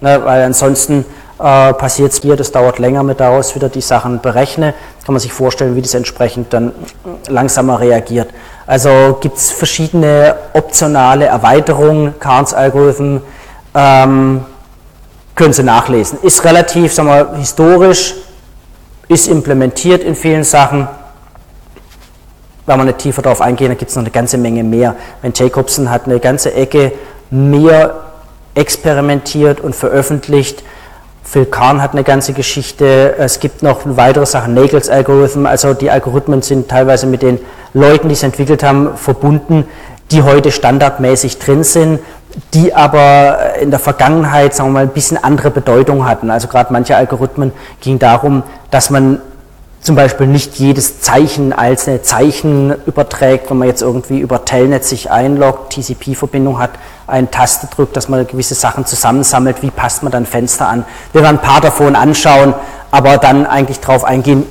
Ne, 0.00 0.24
weil 0.24 0.44
ansonsten 0.44 1.04
äh, 1.38 1.74
passiert 1.74 2.12
es 2.12 2.22
hier, 2.22 2.36
das 2.36 2.52
dauert 2.52 2.78
länger, 2.78 3.02
mit 3.02 3.20
daraus 3.20 3.54
wieder 3.54 3.68
die 3.68 3.82
Sachen 3.82 4.22
berechne. 4.22 4.72
Kann 5.04 5.12
man 5.12 5.20
sich 5.20 5.34
vorstellen, 5.34 5.76
wie 5.76 5.82
das 5.82 5.92
entsprechend 5.92 6.54
dann 6.54 6.72
langsamer 7.28 7.80
reagiert. 7.80 8.30
Also 8.68 9.16
gibt 9.22 9.38
es 9.38 9.50
verschiedene 9.50 10.34
optionale 10.52 11.24
Erweiterungen, 11.24 12.20
Carnes 12.20 12.52
Algorithmen, 12.52 13.22
ähm, 13.74 14.44
können 15.34 15.54
Sie 15.54 15.62
nachlesen. 15.62 16.18
Ist 16.20 16.44
relativ, 16.44 16.92
sagen 16.92 17.08
wir, 17.08 17.34
historisch, 17.38 18.14
ist 19.08 19.26
implementiert 19.26 20.04
in 20.04 20.14
vielen 20.14 20.44
Sachen. 20.44 20.86
Wenn 22.66 22.76
wir 22.76 22.84
nicht 22.84 22.98
tiefer 22.98 23.22
darauf 23.22 23.40
eingehen, 23.40 23.68
dann 23.68 23.78
gibt 23.78 23.88
es 23.88 23.96
noch 23.96 24.02
eine 24.02 24.10
ganze 24.10 24.36
Menge 24.36 24.62
mehr. 24.62 24.96
Wenn 25.22 25.32
Jacobson 25.34 25.90
hat 25.90 26.04
eine 26.04 26.20
ganze 26.20 26.52
Ecke 26.52 26.92
mehr 27.30 27.94
experimentiert 28.54 29.62
und 29.62 29.74
veröffentlicht. 29.74 30.62
Phil 31.30 31.44
Kahn 31.44 31.82
hat 31.82 31.92
eine 31.92 32.04
ganze 32.04 32.32
Geschichte. 32.32 33.14
Es 33.18 33.38
gibt 33.38 33.62
noch 33.62 33.80
weitere 33.84 34.24
Sachen, 34.24 34.54
Nagels 34.54 34.88
Algorithm. 34.88 35.44
Also 35.44 35.74
die 35.74 35.90
Algorithmen 35.90 36.40
sind 36.40 36.68
teilweise 36.68 37.06
mit 37.06 37.20
den 37.20 37.38
Leuten, 37.74 38.08
die 38.08 38.14
es 38.14 38.22
entwickelt 38.22 38.62
haben, 38.62 38.96
verbunden, 38.96 39.66
die 40.10 40.22
heute 40.22 40.50
standardmäßig 40.50 41.38
drin 41.38 41.64
sind, 41.64 42.00
die 42.54 42.74
aber 42.74 43.56
in 43.60 43.70
der 43.70 43.78
Vergangenheit, 43.78 44.54
sagen 44.54 44.70
wir 44.70 44.74
mal, 44.74 44.82
ein 44.84 44.88
bisschen 44.88 45.22
andere 45.22 45.50
Bedeutung 45.50 46.08
hatten. 46.08 46.30
Also 46.30 46.48
gerade 46.48 46.72
manche 46.72 46.96
Algorithmen 46.96 47.52
ging 47.82 47.98
darum, 47.98 48.42
dass 48.70 48.88
man 48.88 49.20
zum 49.88 49.96
Beispiel 49.96 50.26
nicht 50.26 50.56
jedes 50.56 51.00
Zeichen 51.00 51.54
als 51.54 51.88
ein 51.88 52.04
Zeichen 52.04 52.74
überträgt, 52.84 53.48
wenn 53.48 53.56
man 53.56 53.68
jetzt 53.68 53.80
irgendwie 53.80 54.18
über 54.18 54.44
Telnet 54.44 54.84
sich 54.84 55.10
einloggt, 55.10 55.72
TCP-Verbindung 55.72 56.58
hat, 56.58 56.72
eine 57.06 57.30
Taste 57.30 57.68
drückt, 57.74 57.96
dass 57.96 58.10
man 58.10 58.26
gewisse 58.26 58.54
Sachen 58.54 58.84
zusammensammelt, 58.84 59.62
wie 59.62 59.70
passt 59.70 60.02
man 60.02 60.12
dann 60.12 60.26
Fenster 60.26 60.68
an. 60.68 60.84
Wir 61.14 61.22
werden 61.22 61.38
ein 61.38 61.42
paar 61.42 61.62
davon 61.62 61.96
anschauen, 61.96 62.52
aber 62.90 63.16
dann 63.16 63.46
eigentlich 63.46 63.80
darauf 63.80 64.04
eingehen, 64.04 64.44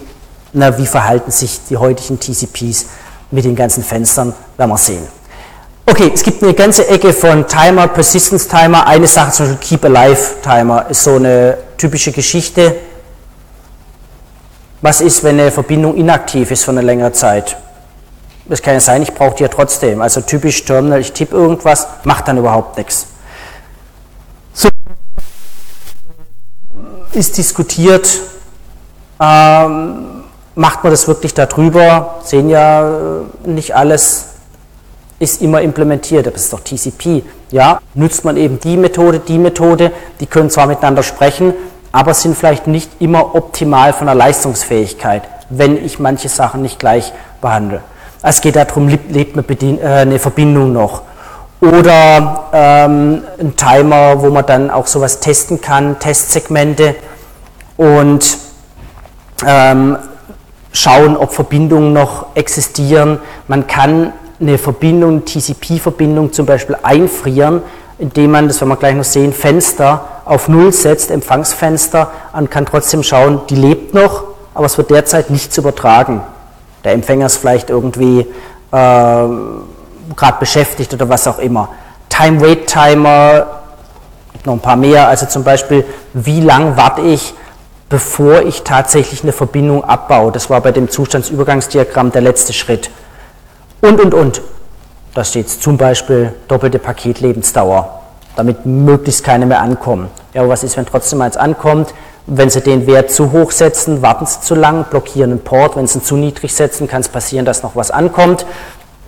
na, 0.53 0.75
wie 0.79 0.87
verhalten 0.87 1.29
sich 1.29 1.59
die 1.69 1.77
heutigen 1.77 2.19
TCPs 2.19 2.87
mit 3.29 3.45
den 3.45 3.55
ganzen 3.55 3.83
Fenstern, 3.83 4.33
werden 4.57 4.71
wir 4.71 4.77
sehen. 4.79 5.05
Okay, 5.85 6.11
es 6.11 6.23
gibt 6.23 6.41
eine 6.41 6.55
ganze 6.55 6.87
Ecke 6.87 7.13
von 7.13 7.45
Timer, 7.45 7.87
Persistence 7.89 8.47
Timer. 8.47 8.87
Eine 8.87 9.05
Sache 9.05 9.31
zum 9.33 9.49
Beispiel 9.49 9.77
Keep 9.77 9.85
Alive 9.85 10.41
Timer 10.41 10.87
ist 10.89 11.03
so 11.03 11.17
eine 11.17 11.59
typische 11.77 12.11
Geschichte. 12.11 12.75
Was 14.81 15.01
ist, 15.01 15.23
wenn 15.23 15.39
eine 15.39 15.51
Verbindung 15.51 15.95
inaktiv 15.95 16.51
ist 16.51 16.63
für 16.63 16.71
eine 16.71 16.81
längere 16.81 17.11
Zeit? 17.11 17.57
Das 18.45 18.61
kann 18.61 18.75
ja 18.75 18.79
sein, 18.79 19.01
ich 19.01 19.13
brauche 19.13 19.35
die 19.35 19.43
ja 19.43 19.49
trotzdem. 19.49 20.01
Also 20.01 20.21
typisch 20.21 20.63
Terminal, 20.63 20.99
ich 21.01 21.11
tippe 21.11 21.35
irgendwas, 21.35 21.87
macht 22.03 22.27
dann 22.27 22.37
überhaupt 22.37 22.77
nichts. 22.77 23.07
So 24.53 24.69
ist 27.13 27.37
diskutiert, 27.37 28.21
ähm, 29.19 30.23
macht 30.55 30.83
man 30.83 30.91
das 30.91 31.07
wirklich 31.07 31.33
darüber? 31.33 32.19
Sehen 32.23 32.49
ja 32.49 32.87
äh, 32.87 33.49
nicht 33.49 33.75
alles 33.75 34.25
ist 35.19 35.41
immer 35.41 35.61
implementiert, 35.61 36.27
es 36.27 36.43
ist 36.43 36.53
doch 36.53 36.59
TCP. 36.59 37.23
Ja, 37.49 37.79
nützt 37.95 38.23
man 38.23 38.37
eben 38.37 38.59
die 38.59 38.77
Methode, 38.77 39.19
die 39.19 39.39
Methode, 39.39 39.91
die 40.19 40.27
können 40.27 40.49
zwar 40.51 40.67
miteinander 40.67 41.01
sprechen, 41.01 41.53
aber 41.97 42.13
sind 42.13 42.37
vielleicht 42.37 42.67
nicht 42.67 42.91
immer 42.99 43.33
optimal 43.33 43.91
von 43.91 44.05
der 44.05 44.13
Leistungsfähigkeit, 44.13 45.23
wenn 45.49 45.83
ich 45.83 45.97
manche 45.97 46.29
Sachen 46.29 46.61
nicht 46.61 46.77
gleich 46.77 47.11
behandle. 47.41 47.81
Es 48.21 48.39
geht 48.39 48.55
darum, 48.55 48.87
lebt 48.87 49.35
äh, 49.63 49.83
eine 49.83 50.19
Verbindung 50.19 50.73
noch. 50.73 51.01
Oder 51.59 52.49
ähm, 52.53 53.23
ein 53.39 53.55
Timer, 53.55 54.21
wo 54.21 54.29
man 54.29 54.45
dann 54.45 54.69
auch 54.69 54.85
sowas 54.85 55.21
testen 55.21 55.59
kann, 55.59 55.97
Testsegmente 55.97 56.93
und 57.77 58.37
ähm, 59.43 59.97
schauen, 60.71 61.17
ob 61.17 61.33
Verbindungen 61.33 61.93
noch 61.93 62.27
existieren. 62.35 63.17
Man 63.47 63.65
kann 63.65 64.13
eine 64.39 64.59
Verbindung, 64.59 65.25
TCP-Verbindung 65.25 66.31
zum 66.31 66.45
Beispiel 66.45 66.77
einfrieren, 66.83 67.63
indem 67.99 68.31
man, 68.31 68.47
das 68.47 68.61
werden 68.61 68.69
wir 68.69 68.77
gleich 68.77 68.95
noch 68.95 69.03
sehen, 69.03 69.33
Fenster 69.33 70.05
auf 70.25 70.47
Null 70.47 70.71
setzt, 70.71 71.09
Empfangsfenster, 71.09 72.11
und 72.33 72.51
kann 72.51 72.65
trotzdem 72.65 73.03
schauen, 73.03 73.41
die 73.49 73.55
lebt 73.55 73.93
noch, 73.93 74.23
aber 74.53 74.65
es 74.65 74.77
wird 74.77 74.89
derzeit 74.89 75.29
nichts 75.29 75.57
übertragen. 75.57 76.21
Der 76.83 76.93
Empfänger 76.93 77.25
ist 77.25 77.37
vielleicht 77.37 77.69
irgendwie 77.69 78.19
äh, 78.19 78.25
gerade 78.71 80.39
beschäftigt 80.39 80.93
oder 80.93 81.09
was 81.09 81.27
auch 81.27 81.39
immer. 81.39 81.69
Time-Wait-Timer, 82.09 83.47
noch 84.45 84.53
ein 84.53 84.59
paar 84.59 84.75
mehr, 84.75 85.07
also 85.07 85.25
zum 85.25 85.43
Beispiel, 85.43 85.85
wie 86.13 86.41
lang 86.41 86.77
warte 86.77 87.01
ich, 87.01 87.33
bevor 87.89 88.41
ich 88.41 88.63
tatsächlich 88.63 89.23
eine 89.23 89.31
Verbindung 89.31 89.83
abbaue. 89.83 90.31
Das 90.31 90.49
war 90.49 90.61
bei 90.61 90.71
dem 90.71 90.89
Zustandsübergangsdiagramm 90.89 92.11
der 92.11 92.21
letzte 92.21 92.53
Schritt. 92.53 92.89
Und, 93.81 94.01
und, 94.01 94.13
und. 94.13 94.41
Da 95.17 95.23
steht 95.23 95.49
zum 95.49 95.77
Beispiel 95.77 96.31
doppelte 96.47 96.77
Paketlebensdauer, 96.77 98.01
damit 98.35 98.67
möglichst 98.67 99.23
keine 99.23 99.47
mehr 99.47 99.61
ankommen. 99.61 100.09
Ja, 100.35 100.41
aber 100.41 100.51
was 100.51 100.63
ist, 100.63 100.77
wenn 100.77 100.85
trotzdem 100.85 101.21
eins 101.21 101.35
ankommt? 101.35 101.95
Wenn 102.27 102.51
Sie 102.51 102.61
den 102.61 102.85
Wert 102.85 103.09
zu 103.09 103.31
hoch 103.31 103.49
setzen, 103.49 104.03
warten 104.03 104.27
Sie 104.27 104.41
zu 104.41 104.53
lang, 104.53 104.85
blockieren 104.91 105.31
den 105.31 105.39
Port. 105.39 105.75
Wenn 105.75 105.87
Sie 105.87 105.97
ihn 105.97 106.03
zu 106.03 106.17
niedrig 106.17 106.53
setzen, 106.53 106.87
kann 106.87 107.01
es 107.01 107.09
passieren, 107.09 107.47
dass 107.47 107.63
noch 107.63 107.75
was 107.75 107.89
ankommt. 107.89 108.45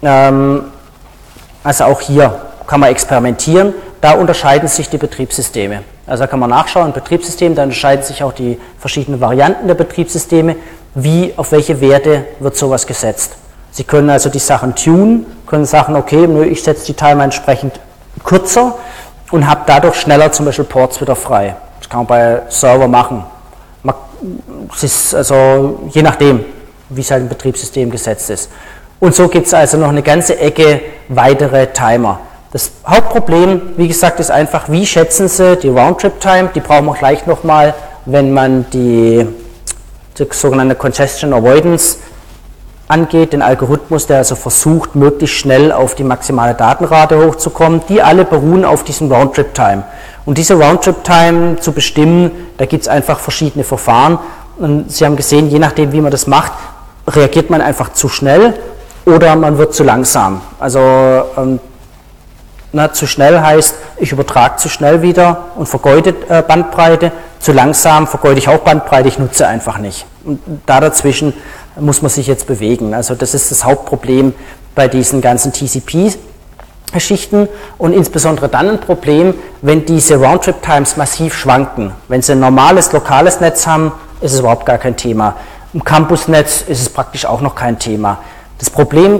Ähm, 0.01 0.63
also 1.63 1.83
auch 1.83 2.01
hier 2.01 2.41
kann 2.65 2.79
man 2.79 2.89
experimentieren. 2.89 3.75
Da 4.01 4.13
unterscheiden 4.13 4.67
sich 4.67 4.89
die 4.89 4.97
Betriebssysteme. 4.97 5.83
Also 6.07 6.23
da 6.23 6.27
kann 6.27 6.39
man 6.39 6.49
nachschauen, 6.49 6.91
Betriebssystem, 6.91 7.53
da 7.53 7.61
unterscheiden 7.61 8.03
sich 8.03 8.23
auch 8.23 8.33
die 8.33 8.59
verschiedenen 8.79 9.21
Varianten 9.21 9.67
der 9.67 9.75
Betriebssysteme. 9.75 10.55
Wie, 10.95 11.35
auf 11.37 11.51
welche 11.51 11.81
Werte 11.81 12.25
wird 12.39 12.57
sowas 12.57 12.87
gesetzt? 12.87 13.35
Sie 13.79 13.85
können 13.85 14.09
also 14.09 14.29
die 14.29 14.39
Sachen 14.39 14.75
tunen, 14.75 15.25
können 15.47 15.63
sagen, 15.63 15.95
okay, 15.95 16.25
ich 16.49 16.61
setze 16.61 16.87
die 16.87 16.93
Timer 16.93 17.23
entsprechend 17.23 17.79
kürzer 18.25 18.75
und 19.31 19.47
habe 19.47 19.61
dadurch 19.67 19.95
schneller 19.95 20.33
zum 20.33 20.47
Beispiel 20.47 20.65
Ports 20.65 20.99
wieder 20.99 21.15
frei. 21.15 21.55
Das 21.79 21.87
kann 21.87 21.99
man 21.99 22.07
bei 22.07 22.41
Server 22.49 22.89
machen. 22.89 23.23
Es 24.75 24.83
ist 24.83 25.15
also 25.15 25.79
je 25.91 26.01
nachdem, 26.01 26.43
wie 26.89 26.99
es 26.99 27.09
halt 27.09 27.21
im 27.21 27.29
Betriebssystem 27.29 27.89
gesetzt 27.89 28.29
ist. 28.29 28.51
Und 28.99 29.15
so 29.15 29.29
gibt 29.29 29.47
es 29.47 29.53
also 29.53 29.77
noch 29.77 29.87
eine 29.87 30.03
ganze 30.03 30.37
Ecke 30.37 30.81
weitere 31.07 31.67
Timer. 31.67 32.19
Das 32.51 32.71
Hauptproblem, 32.85 33.61
wie 33.77 33.87
gesagt, 33.87 34.19
ist 34.19 34.29
einfach, 34.29 34.67
wie 34.67 34.85
schätzen 34.85 35.29
Sie 35.29 35.55
die 35.55 35.69
Roundtrip-Time? 35.69 36.49
Die 36.53 36.59
brauchen 36.59 36.87
wir 36.87 36.95
gleich 36.95 37.25
nochmal, 37.27 37.73
wenn 38.03 38.33
man 38.33 38.69
die, 38.71 39.25
die 40.17 40.27
sogenannte 40.31 40.75
Congestion 40.75 41.31
Avoidance 41.31 41.95
angeht, 42.89 43.33
den 43.33 43.41
Algorithmus, 43.41 44.07
der 44.07 44.17
also 44.17 44.35
versucht, 44.35 44.95
möglichst 44.95 45.37
schnell 45.37 45.71
auf 45.71 45.95
die 45.95 46.03
maximale 46.03 46.55
Datenrate 46.55 47.23
hochzukommen, 47.23 47.81
die 47.87 48.01
alle 48.01 48.25
beruhen 48.25 48.65
auf 48.65 48.83
diesem 48.83 49.11
Roundtrip-Time. 49.11 49.83
Und 50.25 50.37
diese 50.37 50.55
Roundtrip-Time 50.55 51.57
zu 51.59 51.71
bestimmen, 51.71 52.31
da 52.57 52.65
gibt 52.65 52.81
es 52.81 52.87
einfach 52.89 53.19
verschiedene 53.19 53.63
Verfahren. 53.63 54.17
Und 54.57 54.91
Sie 54.91 55.05
haben 55.05 55.15
gesehen, 55.15 55.49
je 55.49 55.59
nachdem, 55.59 55.91
wie 55.91 56.01
man 56.01 56.11
das 56.11 56.27
macht, 56.27 56.51
reagiert 57.07 57.49
man 57.49 57.61
einfach 57.61 57.93
zu 57.93 58.09
schnell 58.09 58.55
oder 59.05 59.35
man 59.35 59.57
wird 59.57 59.73
zu 59.73 59.83
langsam. 59.83 60.41
Also 60.59 60.79
ähm, 60.79 61.59
na, 62.71 62.91
zu 62.91 63.07
schnell 63.07 63.39
heißt, 63.39 63.75
ich 63.97 64.11
übertrage 64.11 64.57
zu 64.57 64.69
schnell 64.69 65.01
wieder 65.01 65.45
und 65.55 65.67
vergeude 65.67 66.13
äh, 66.29 66.41
Bandbreite. 66.41 67.11
Zu 67.39 67.51
langsam 67.51 68.05
vergeude 68.05 68.37
ich 68.37 68.47
auch 68.49 68.59
Bandbreite, 68.59 69.07
ich 69.07 69.17
nutze 69.17 69.47
einfach 69.47 69.77
nicht. 69.77 70.05
Und 70.23 70.39
da 70.65 70.79
dazwischen 70.79 71.33
muss 71.79 72.01
man 72.01 72.09
sich 72.09 72.27
jetzt 72.27 72.47
bewegen. 72.47 72.93
Also 72.93 73.15
das 73.15 73.33
ist 73.33 73.51
das 73.51 73.63
Hauptproblem 73.63 74.33
bei 74.75 74.87
diesen 74.87 75.21
ganzen 75.21 75.51
TCP-Geschichten 75.53 77.47
und 77.77 77.93
insbesondere 77.93 78.49
dann 78.49 78.69
ein 78.69 78.79
Problem, 78.79 79.33
wenn 79.61 79.85
diese 79.85 80.15
Roundtrip-Times 80.15 80.97
massiv 80.97 81.35
schwanken. 81.35 81.93
Wenn 82.07 82.21
Sie 82.21 82.33
ein 82.33 82.39
normales 82.39 82.91
lokales 82.91 83.39
Netz 83.39 83.67
haben, 83.67 83.91
ist 84.21 84.33
es 84.33 84.39
überhaupt 84.39 84.65
gar 84.65 84.77
kein 84.77 84.95
Thema. 84.95 85.35
Im 85.73 85.83
Campusnetz 85.83 86.63
ist 86.67 86.81
es 86.81 86.89
praktisch 86.89 87.25
auch 87.25 87.41
noch 87.41 87.55
kein 87.55 87.77
Thema. 87.77 88.19
Das 88.57 88.69
Problem 88.69 89.19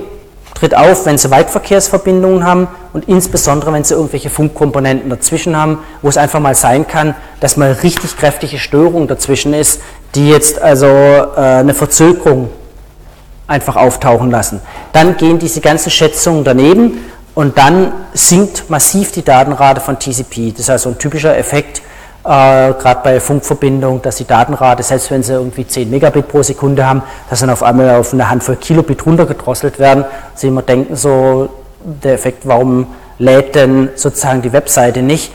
tritt 0.56 0.76
auf, 0.76 1.06
wenn 1.06 1.18
Sie 1.18 1.32
Weitverkehrsverbindungen 1.32 2.46
haben 2.46 2.68
und 2.92 3.08
insbesondere, 3.08 3.72
wenn 3.72 3.84
Sie 3.84 3.94
irgendwelche 3.94 4.30
Funkkomponenten 4.30 5.10
dazwischen 5.10 5.56
haben, 5.56 5.80
wo 6.02 6.10
es 6.10 6.18
einfach 6.18 6.40
mal 6.40 6.56
sein 6.56 6.88
kann, 6.88 7.16
dass 7.40 7.56
mal 7.56 7.72
richtig 7.72 8.18
kräftige 8.18 8.60
Störung 8.60 9.08
dazwischen 9.08 9.54
ist, 9.54 9.82
die 10.16 10.30
jetzt 10.30 10.62
also 10.62 10.88
äh, 10.88 11.40
eine 11.40 11.74
Verzögerung 11.74 12.50
einfach 13.48 13.76
auftauchen 13.76 14.30
lassen. 14.32 14.62
Dann 14.94 15.18
gehen 15.18 15.40
diese 15.40 15.62
ganzen 15.62 15.90
Schätzungen 15.90 16.44
daneben 16.44 17.00
und 17.36 17.58
dann 17.58 17.92
sinkt 18.14 18.70
massiv 18.70 19.12
die 19.12 19.24
Datenrate 19.24 19.82
von 19.82 19.98
TCP. 19.98 20.52
Das 20.52 20.62
ist 20.62 20.70
also 20.70 20.90
ein 20.90 20.98
typischer 20.98 21.38
Effekt, 21.38 21.82
äh, 22.24 22.28
gerade 22.74 23.00
bei 23.04 23.20
Funkverbindung, 23.20 24.02
dass 24.02 24.18
die 24.18 24.26
Datenrate, 24.26 24.84
selbst 24.84 25.10
wenn 25.10 25.24
sie 25.24 25.34
irgendwie 25.34 25.66
10 25.66 25.90
Megabit 25.90 26.28
pro 26.28 26.44
Sekunde 26.44 26.86
haben, 26.86 27.02
dass 27.30 27.40
dann 27.40 27.50
auf 27.50 27.64
einmal 27.64 27.96
auf 27.96 28.14
eine 28.14 28.30
Handvoll 28.30 28.58
Kilobit 28.58 29.06
runtergedrosselt 29.06 29.80
werden. 29.80 30.06
Sie 30.36 30.48
immer 30.48 30.62
denken 30.62 30.96
so, 30.96 31.50
der 31.82 32.14
Effekt, 32.14 32.46
warum 32.46 32.88
lädt 33.18 33.56
denn 33.56 33.90
sozusagen 33.96 34.42
die 34.42 34.52
Webseite 34.52 35.02
nicht? 35.02 35.32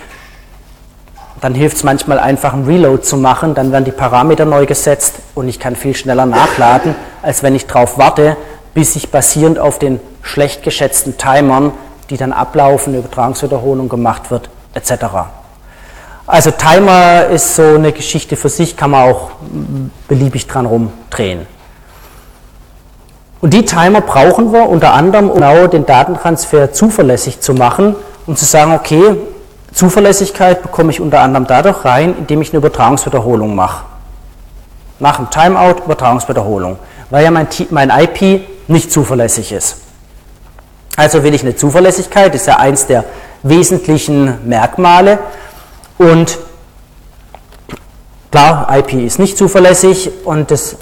Dann 1.40 1.54
hilft 1.54 1.76
es 1.76 1.84
manchmal 1.84 2.18
einfach, 2.18 2.52
einen 2.52 2.64
Reload 2.64 3.02
zu 3.02 3.16
machen, 3.16 3.54
dann 3.54 3.72
werden 3.72 3.84
die 3.84 3.92
Parameter 3.92 4.44
neu 4.44 4.66
gesetzt 4.66 5.16
und 5.34 5.48
ich 5.48 5.58
kann 5.58 5.76
viel 5.76 5.94
schneller 5.94 6.26
nachladen, 6.26 6.94
als 7.22 7.42
wenn 7.42 7.54
ich 7.54 7.66
darauf 7.66 7.98
warte, 7.98 8.36
bis 8.72 8.96
ich 8.96 9.10
basierend 9.10 9.58
auf 9.58 9.78
den 9.78 10.00
schlecht 10.22 10.62
geschätzten 10.62 11.18
Timern, 11.18 11.72
die 12.10 12.16
dann 12.16 12.32
ablaufen, 12.32 12.94
Übertragungswiederholung 12.94 13.88
gemacht 13.88 14.30
wird, 14.30 14.48
etc. 14.74 15.04
Also 16.26 16.50
Timer 16.50 17.26
ist 17.26 17.56
so 17.56 17.62
eine 17.62 17.92
Geschichte 17.92 18.36
für 18.36 18.48
sich, 18.48 18.76
kann 18.76 18.90
man 18.90 19.10
auch 19.10 19.32
beliebig 20.08 20.46
dran 20.46 20.66
rumdrehen. 20.66 21.46
Und 23.42 23.52
die 23.52 23.66
Timer 23.66 24.00
brauchen 24.00 24.52
wir 24.54 24.70
unter 24.70 24.94
anderem, 24.94 25.28
um 25.28 25.34
genau 25.34 25.66
den 25.66 25.84
Datentransfer 25.84 26.72
zuverlässig 26.72 27.40
zu 27.40 27.52
machen 27.52 27.94
und 28.26 28.38
zu 28.38 28.46
sagen, 28.46 28.72
okay, 28.72 29.16
Zuverlässigkeit 29.74 30.62
bekomme 30.62 30.90
ich 30.90 31.00
unter 31.00 31.20
anderem 31.20 31.46
dadurch 31.46 31.84
rein, 31.84 32.14
indem 32.16 32.40
ich 32.40 32.50
eine 32.50 32.58
Übertragungswiederholung 32.58 33.56
mache. 33.56 33.84
Nach 35.00 35.16
dem 35.16 35.28
Timeout 35.30 35.82
Übertragungswiederholung, 35.84 36.78
weil 37.10 37.24
ja 37.24 37.30
mein, 37.32 37.48
mein 37.70 37.90
IP 37.90 38.42
nicht 38.68 38.92
zuverlässig 38.92 39.50
ist. 39.52 39.78
Also 40.96 41.24
will 41.24 41.34
ich 41.34 41.42
eine 41.42 41.56
Zuverlässigkeit, 41.56 42.34
ist 42.36 42.46
ja 42.46 42.58
eins 42.58 42.86
der 42.86 43.04
wesentlichen 43.42 44.48
Merkmale. 44.48 45.18
Und 45.98 46.38
klar, 48.30 48.68
IP 48.78 48.92
ist 48.94 49.18
nicht 49.18 49.36
zuverlässig 49.36 50.10
und 50.24 50.52
das 50.52 50.76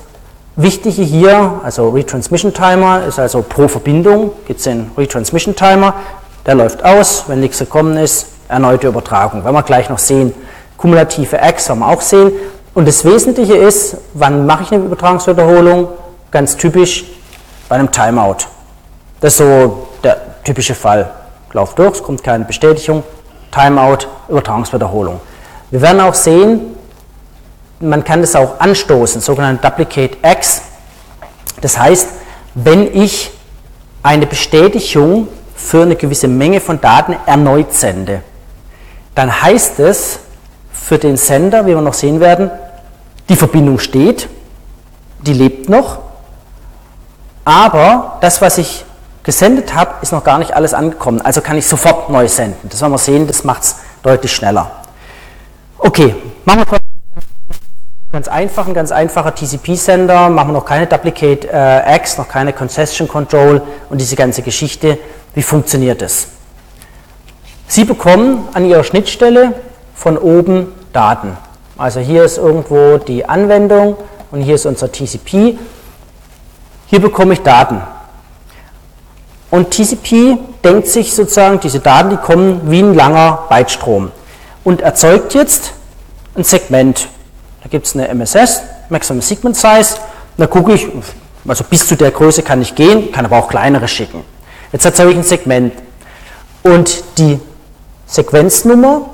Wichtige 0.55 1.03
hier, 1.03 1.61
also 1.65 1.89
Retransmission 1.89 2.53
Timer, 2.53 3.05
ist 3.07 3.19
also 3.19 3.41
pro 3.41 3.69
Verbindung, 3.69 4.33
gibt 4.47 4.59
es 4.59 4.65
den 4.65 4.91
Retransmission 4.99 5.57
Timer, 5.57 5.95
der 6.45 6.57
läuft 6.57 6.85
aus, 6.85 7.25
wenn 7.29 7.41
nichts 7.41 7.59
gekommen 7.59 7.97
ist, 7.97 8.27
erneute 8.53 8.87
Übertragung. 8.87 9.45
Wenn 9.45 9.53
wir 9.53 9.63
gleich 9.63 9.89
noch 9.89 9.99
sehen, 9.99 10.35
kumulative 10.77 11.39
X 11.43 11.69
haben 11.71 11.81
wir 11.81 11.89
auch 11.89 12.01
sehen. 12.01 12.33
Und 12.75 12.87
das 12.87 13.05
Wesentliche 13.05 13.55
ist, 13.57 13.97
wann 14.15 14.47
mache 14.47 14.63
ich 14.63 14.73
eine 14.73 14.85
Übertragungswiederholung? 14.85 15.89
Ganz 16.31 16.57
typisch 16.57 17.05
bei 17.69 17.77
einem 17.77 17.91
Timeout. 17.91 18.47
Das 19.21 19.35
ist 19.35 19.39
so 19.39 19.89
der 20.03 20.43
typische 20.45 20.75
Fall. 20.75 21.11
Lauf 21.53 21.75
durch, 21.75 21.97
es 21.97 22.03
kommt 22.03 22.25
keine 22.25 22.45
Bestätigung, 22.45 23.03
Timeout, 23.51 24.07
Übertragungswiederholung. 24.29 25.21
Wir 25.71 25.83
werden 25.83 26.01
auch 26.01 26.15
sehen, 26.15 26.77
man 27.81 28.05
kann 28.05 28.21
das 28.21 28.35
auch 28.37 28.59
anstoßen, 28.61 29.21
sogenannte 29.21 29.69
Duplicate 29.69 30.17
X. 30.23 30.63
Das 31.61 31.79
heißt, 31.79 32.09
wenn 32.55 32.95
ich 32.97 33.31
eine 34.03 34.27
Bestätigung 34.27 35.29
für 35.55 35.83
eine 35.83 35.97
gewisse 35.97 36.29
Menge 36.29 36.61
von 36.61 36.81
Daten 36.81 37.17
erneut 37.27 37.73
sende, 37.73 38.23
dann 39.15 39.43
heißt 39.43 39.81
es 39.81 40.21
für 40.73 40.99
den 40.99 41.17
Sender, 41.17 41.67
wie 41.67 41.75
wir 41.75 41.81
noch 41.81 41.95
sehen 41.95 42.21
werden, 42.21 42.51
die 43.29 43.37
Verbindung 43.37 43.79
steht, 43.79 44.29
die 45.21 45.33
lebt 45.33 45.69
noch, 45.69 46.01
aber 47.45 48.19
das, 48.21 48.41
was 48.41 48.59
ich 48.59 48.85
gesendet 49.23 49.75
habe, 49.75 49.95
ist 50.03 50.13
noch 50.13 50.25
gar 50.25 50.39
nicht 50.39 50.55
alles 50.55 50.75
angekommen. 50.75 51.21
Also 51.21 51.41
kann 51.41 51.57
ich 51.57 51.67
sofort 51.67 52.11
neu 52.11 52.29
senden. 52.29 52.69
Das 52.69 52.81
werden 52.81 52.93
wir 52.93 52.99
sehen, 52.99 53.27
das 53.27 53.45
macht 53.45 53.63
es 53.63 53.77
deutlich 54.03 54.33
schneller. 54.33 54.71
Okay, 55.79 56.15
machen 56.45 56.65
wir 56.69 56.79
ganz 58.13 58.29
einfach, 58.29 58.67
ein 58.67 58.75
ganz 58.75 58.93
einfacher 58.93 59.35
TCP-Sender, 59.35 60.29
machen 60.29 60.49
wir 60.49 60.53
noch 60.53 60.65
keine 60.65 60.87
Duplicate 60.87 61.49
äh, 61.51 62.01
noch 62.19 62.29
keine 62.29 62.53
Concession 62.53 63.09
Control 63.09 63.63
und 63.89 64.01
diese 64.01 64.17
ganze 64.17 64.43
Geschichte. 64.43 64.99
Wie 65.35 65.43
funktioniert 65.43 66.03
das? 66.03 66.29
Sie 67.73 67.87
bekommen 67.87 68.47
an 68.53 68.67
Ihrer 68.67 68.85
Schnittstelle 68.85 69.55
von 69.95 70.19
oben 70.19 70.75
Daten. 70.93 71.39
Also 71.79 72.01
hier 72.01 72.23
ist 72.23 72.37
irgendwo 72.37 72.99
die 72.99 73.25
Anwendung 73.25 73.97
und 74.31 74.43
hier 74.43 74.57
ist 74.57 74.67
unser 74.67 74.93
TCP. 74.93 75.57
Hier 76.89 77.01
bekomme 77.01 77.33
ich 77.33 77.41
Daten. 77.41 77.81
Und 79.51 79.71
TCP 79.71 80.37
denkt 80.63 80.89
sich 80.89 81.15
sozusagen, 81.15 81.61
diese 81.61 81.81
Daten, 81.81 82.11
die 82.11 82.19
kommen 82.19 82.61
wie 82.71 82.81
ein 82.81 82.93
langer 82.93 83.45
Bytestrom 83.49 84.11
und 84.65 84.83
erzeugt 84.83 85.33
jetzt 85.33 85.73
ein 86.35 86.45
Segment. 86.45 87.09
Da 87.63 87.71
gibt 87.71 87.87
es 87.87 87.95
eine 87.97 88.07
MSS, 88.09 88.61
Maximum 88.91 89.23
Segment 89.23 89.57
Size. 89.57 89.97
Da 90.37 90.47
gucke 90.47 90.75
ich, 90.75 90.89
also 91.49 91.65
bis 91.65 91.87
zu 91.89 91.97
der 91.97 92.11
Größe 92.11 92.43
kann 92.43 92.61
ich 92.61 92.75
gehen, 92.75 93.11
kann 93.13 93.25
aber 93.25 93.39
auch 93.39 93.49
kleinere 93.49 93.89
schicken. 93.89 94.23
Jetzt 94.73 94.85
erzeuge 94.85 95.13
ich 95.13 95.17
ein 95.17 95.23
Segment. 95.23 95.73
Und 96.63 97.03
die 97.17 97.41
Sequenznummer 98.13 99.07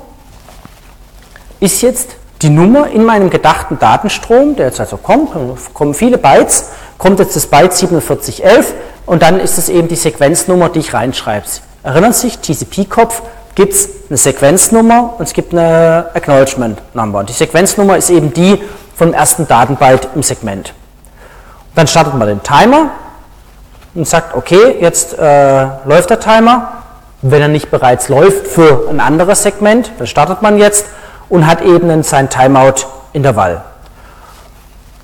ist 1.61 1.81
jetzt 1.81 2.09
die 2.41 2.49
Nummer 2.49 2.89
in 2.89 3.05
meinem 3.05 3.29
gedachten 3.29 3.79
Datenstrom, 3.79 4.57
der 4.57 4.65
jetzt 4.65 4.81
also 4.81 4.97
kommt, 4.97 5.29
kommen 5.73 5.93
viele 5.93 6.17
Bytes, 6.17 6.65
kommt 6.97 7.19
jetzt 7.19 7.33
das 7.33 7.47
Byte 7.47 7.73
4711 7.73 8.73
und 9.05 9.21
dann 9.21 9.39
ist 9.39 9.57
es 9.57 9.69
eben 9.69 9.87
die 9.87 9.95
Sequenznummer, 9.95 10.67
die 10.67 10.79
ich 10.79 10.93
reinschreibe. 10.93 11.45
Erinnern 11.81 12.11
Sie 12.11 12.27
sich, 12.27 12.39
TCP-Kopf 12.39 13.21
gibt 13.55 13.71
es 13.71 13.89
eine 14.09 14.17
Sequenznummer 14.17 15.15
und 15.17 15.23
es 15.23 15.31
gibt 15.31 15.53
eine 15.53 16.09
Acknowledgement 16.13 16.81
Number. 16.93 17.19
Und 17.19 17.29
die 17.29 17.33
Sequenznummer 17.33 17.95
ist 17.95 18.09
eben 18.09 18.33
die 18.33 18.61
vom 18.97 19.13
ersten 19.13 19.47
Datenbyte 19.47 20.09
im 20.13 20.23
Segment. 20.23 20.73
Und 21.69 21.77
dann 21.77 21.87
startet 21.87 22.15
man 22.15 22.27
den 22.27 22.43
Timer 22.43 22.91
und 23.95 24.05
sagt, 24.05 24.35
okay, 24.35 24.75
jetzt 24.81 25.17
äh, 25.17 25.67
läuft 25.85 26.09
der 26.09 26.19
Timer. 26.19 26.79
Wenn 27.21 27.41
er 27.41 27.47
nicht 27.47 27.69
bereits 27.69 28.07
läuft 28.07 28.47
für 28.47 28.87
ein 28.89 28.99
anderes 28.99 29.43
Segment, 29.43 29.91
dann 29.97 30.07
startet 30.07 30.41
man 30.41 30.57
jetzt 30.57 30.85
und 31.27 31.47
hat 31.47 31.61
eben 31.61 32.01
sein 32.03 32.29
Timeout-Intervall. 32.29 33.63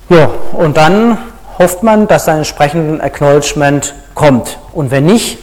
Ja, 0.08 0.30
und 0.52 0.76
dann 0.76 1.18
hofft 1.58 1.82
man, 1.82 2.06
dass 2.06 2.28
ein 2.28 2.38
entsprechendes 2.38 3.00
Acknowledgement 3.00 3.94
kommt. 4.14 4.58
Und 4.72 4.90
wenn 4.90 5.06
nicht, 5.06 5.38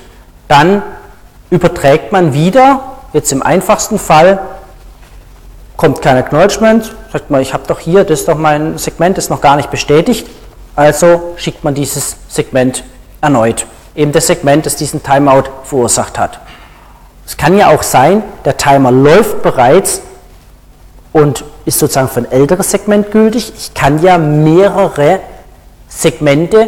dann 0.47 0.81
überträgt 1.49 2.12
man 2.12 2.33
wieder, 2.33 2.81
jetzt 3.13 3.31
im 3.31 3.43
einfachsten 3.43 3.99
Fall, 3.99 4.39
kommt 5.77 6.01
kein 6.01 6.17
Acknowledgement, 6.17 6.95
sagt 7.12 7.29
man, 7.29 7.41
ich 7.41 7.53
habe 7.53 7.63
doch 7.67 7.79
hier, 7.79 8.03
das 8.03 8.21
ist 8.21 8.27
doch 8.27 8.38
mein 8.38 8.77
Segment, 8.77 9.17
ist 9.17 9.29
noch 9.29 9.41
gar 9.41 9.55
nicht 9.55 9.69
bestätigt, 9.69 10.27
also 10.75 11.33
schickt 11.36 11.63
man 11.63 11.75
dieses 11.75 12.17
Segment 12.27 12.83
erneut. 13.21 13.65
Eben 13.95 14.12
das 14.12 14.27
Segment, 14.27 14.65
das 14.65 14.75
diesen 14.75 15.03
Timeout 15.03 15.43
verursacht 15.63 16.17
hat. 16.17 16.39
Es 17.25 17.38
kann 17.38 17.57
ja 17.57 17.73
auch 17.73 17.83
sein, 17.83 18.23
der 18.45 18.57
Timer 18.57 18.91
läuft 18.91 19.41
bereits 19.41 20.01
und 21.13 21.43
ist 21.65 21.79
sozusagen 21.79 22.09
für 22.09 22.21
ein 22.21 22.31
älteres 22.31 22.71
Segment 22.71 23.12
gültig. 23.12 23.53
Ich 23.57 23.73
kann 23.73 24.01
ja 24.01 24.17
mehrere 24.17 25.19
Segmente, 25.88 26.67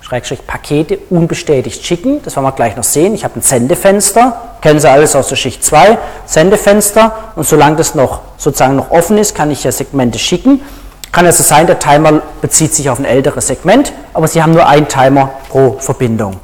Schrägstrich 0.00 0.46
Pakete, 0.46 0.98
unbestätigt 1.10 1.84
schicken. 1.84 2.22
Das 2.22 2.36
werden 2.36 2.44
wir 2.44 2.52
gleich 2.52 2.76
noch 2.76 2.84
sehen. 2.84 3.14
Ich 3.14 3.24
habe 3.24 3.40
ein 3.40 3.42
Sendefenster, 3.42 4.40
kennen 4.60 4.78
Sie 4.78 4.88
alles 4.88 5.16
aus 5.16 5.28
der 5.28 5.36
Schicht 5.36 5.64
2, 5.64 5.98
Sendefenster. 6.26 7.12
Und 7.34 7.44
solange 7.44 7.76
das 7.76 7.96
noch 7.96 8.20
sozusagen 8.36 8.76
noch 8.76 8.92
offen 8.92 9.18
ist, 9.18 9.34
kann 9.34 9.50
ich 9.50 9.64
ja 9.64 9.72
Segmente 9.72 10.20
schicken. 10.20 10.60
Kann 11.10 11.26
also 11.26 11.42
sein, 11.42 11.66
der 11.66 11.78
Timer 11.78 12.20
bezieht 12.40 12.74
sich 12.74 12.88
auf 12.90 12.98
ein 12.98 13.04
älteres 13.04 13.48
Segment, 13.48 13.92
aber 14.12 14.28
Sie 14.28 14.42
haben 14.42 14.52
nur 14.52 14.66
einen 14.66 14.86
Timer 14.86 15.30
pro 15.48 15.78
Verbindung. 15.78 16.36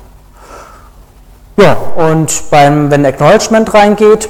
Ja, 1.56 1.76
und 1.96 2.50
beim, 2.50 2.90
wenn 2.90 3.04
Acknowledgement 3.04 3.74
reingeht 3.74 4.28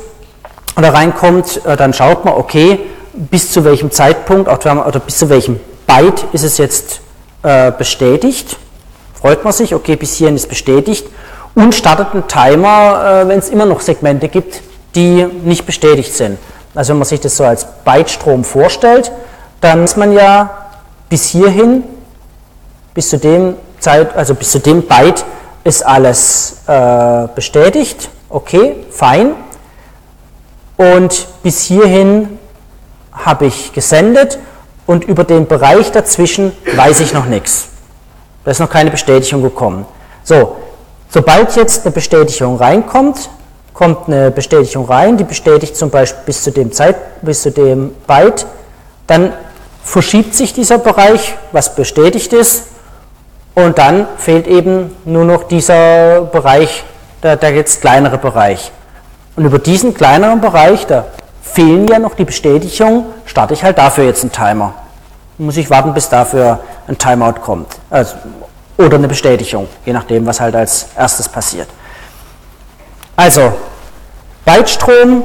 oder 0.76 0.92
reinkommt, 0.92 1.64
äh, 1.64 1.76
dann 1.76 1.92
schaut 1.92 2.24
man, 2.24 2.34
okay, 2.34 2.80
bis 3.12 3.52
zu 3.52 3.64
welchem 3.64 3.90
Zeitpunkt 3.90 4.48
oder 4.48 5.00
bis 5.00 5.18
zu 5.18 5.28
welchem 5.28 5.60
Byte 5.86 6.24
ist 6.32 6.44
es 6.44 6.58
jetzt 6.58 7.00
äh, 7.42 7.70
bestätigt, 7.70 8.56
freut 9.14 9.44
man 9.44 9.52
sich, 9.52 9.74
okay, 9.74 9.96
bis 9.96 10.14
hierhin 10.14 10.36
ist 10.36 10.48
bestätigt 10.48 11.06
und 11.54 11.74
startet 11.74 12.08
einen 12.12 12.26
Timer, 12.26 13.22
äh, 13.22 13.28
wenn 13.28 13.38
es 13.38 13.50
immer 13.50 13.66
noch 13.66 13.80
Segmente 13.80 14.28
gibt, 14.28 14.62
die 14.94 15.24
nicht 15.44 15.66
bestätigt 15.66 16.14
sind. 16.14 16.38
Also 16.74 16.90
wenn 16.90 16.98
man 16.98 17.06
sich 17.06 17.20
das 17.20 17.36
so 17.36 17.44
als 17.44 17.66
Byte-Strom 17.84 18.44
vorstellt, 18.44 19.12
dann 19.60 19.84
ist 19.84 19.96
man 19.96 20.12
ja 20.12 20.50
bis 21.08 21.26
hierhin, 21.26 21.84
bis 22.94 23.10
zu 23.10 23.18
dem 23.18 23.54
Zeit, 23.78 24.16
also 24.16 24.34
bis 24.34 24.50
zu 24.50 24.58
dem 24.58 24.82
Byte 24.82 25.24
ist 25.64 25.84
alles 25.86 26.56
äh, 26.66 27.28
bestätigt, 27.34 28.08
okay, 28.28 28.76
fein. 28.90 29.34
Und 30.76 31.28
bis 31.42 31.62
hierhin 31.62 32.38
habe 33.12 33.46
ich 33.46 33.72
gesendet 33.72 34.38
und 34.86 35.04
über 35.04 35.24
den 35.24 35.46
Bereich 35.46 35.92
dazwischen 35.92 36.52
weiß 36.74 37.00
ich 37.00 37.12
noch 37.12 37.26
nichts. 37.26 37.68
Da 38.44 38.50
ist 38.50 38.58
noch 38.58 38.70
keine 38.70 38.90
Bestätigung 38.90 39.42
gekommen. 39.42 39.86
So, 40.24 40.56
sobald 41.08 41.54
jetzt 41.56 41.84
eine 41.84 41.92
Bestätigung 41.92 42.56
reinkommt, 42.56 43.30
kommt 43.72 44.08
eine 44.08 44.30
Bestätigung 44.30 44.86
rein, 44.86 45.16
die 45.16 45.24
bestätigt 45.24 45.76
zum 45.76 45.90
Beispiel 45.90 46.22
bis 46.26 46.42
zu 46.42 46.50
dem 46.50 46.72
Zeit, 46.72 47.22
bis 47.22 47.42
zu 47.42 47.50
dem 47.50 47.94
Byte, 48.06 48.46
dann 49.06 49.32
verschiebt 49.84 50.34
sich 50.34 50.52
dieser 50.52 50.78
Bereich, 50.78 51.34
was 51.52 51.74
bestätigt 51.74 52.32
ist, 52.32 52.64
und 53.54 53.78
dann 53.78 54.06
fehlt 54.16 54.46
eben 54.46 54.96
nur 55.04 55.24
noch 55.24 55.44
dieser 55.44 56.22
Bereich, 56.22 56.84
der, 57.22 57.36
der 57.36 57.52
jetzt 57.52 57.80
kleinere 57.80 58.18
Bereich. 58.18 58.72
Und 59.36 59.44
über 59.44 59.58
diesen 59.58 59.94
kleineren 59.94 60.40
Bereich, 60.40 60.86
der 60.86 61.06
fehlen 61.42 61.86
ja 61.88 61.98
noch 61.98 62.14
die 62.14 62.24
Bestätigung, 62.24 63.06
starte 63.26 63.54
ich 63.54 63.62
halt 63.62 63.78
dafür 63.78 64.04
jetzt 64.04 64.22
einen 64.22 64.32
Timer. 64.32 64.74
Muss 65.38 65.56
ich 65.56 65.68
warten, 65.70 65.92
bis 65.92 66.08
dafür 66.08 66.60
ein 66.86 66.96
Timeout 66.96 67.40
kommt. 67.40 67.68
Also, 67.90 68.16
oder 68.78 68.96
eine 68.96 69.08
Bestätigung, 69.08 69.68
je 69.84 69.92
nachdem, 69.92 70.26
was 70.26 70.40
halt 70.40 70.54
als 70.54 70.88
erstes 70.96 71.28
passiert. 71.28 71.68
Also, 73.16 73.52
Bytestrom, 74.44 75.24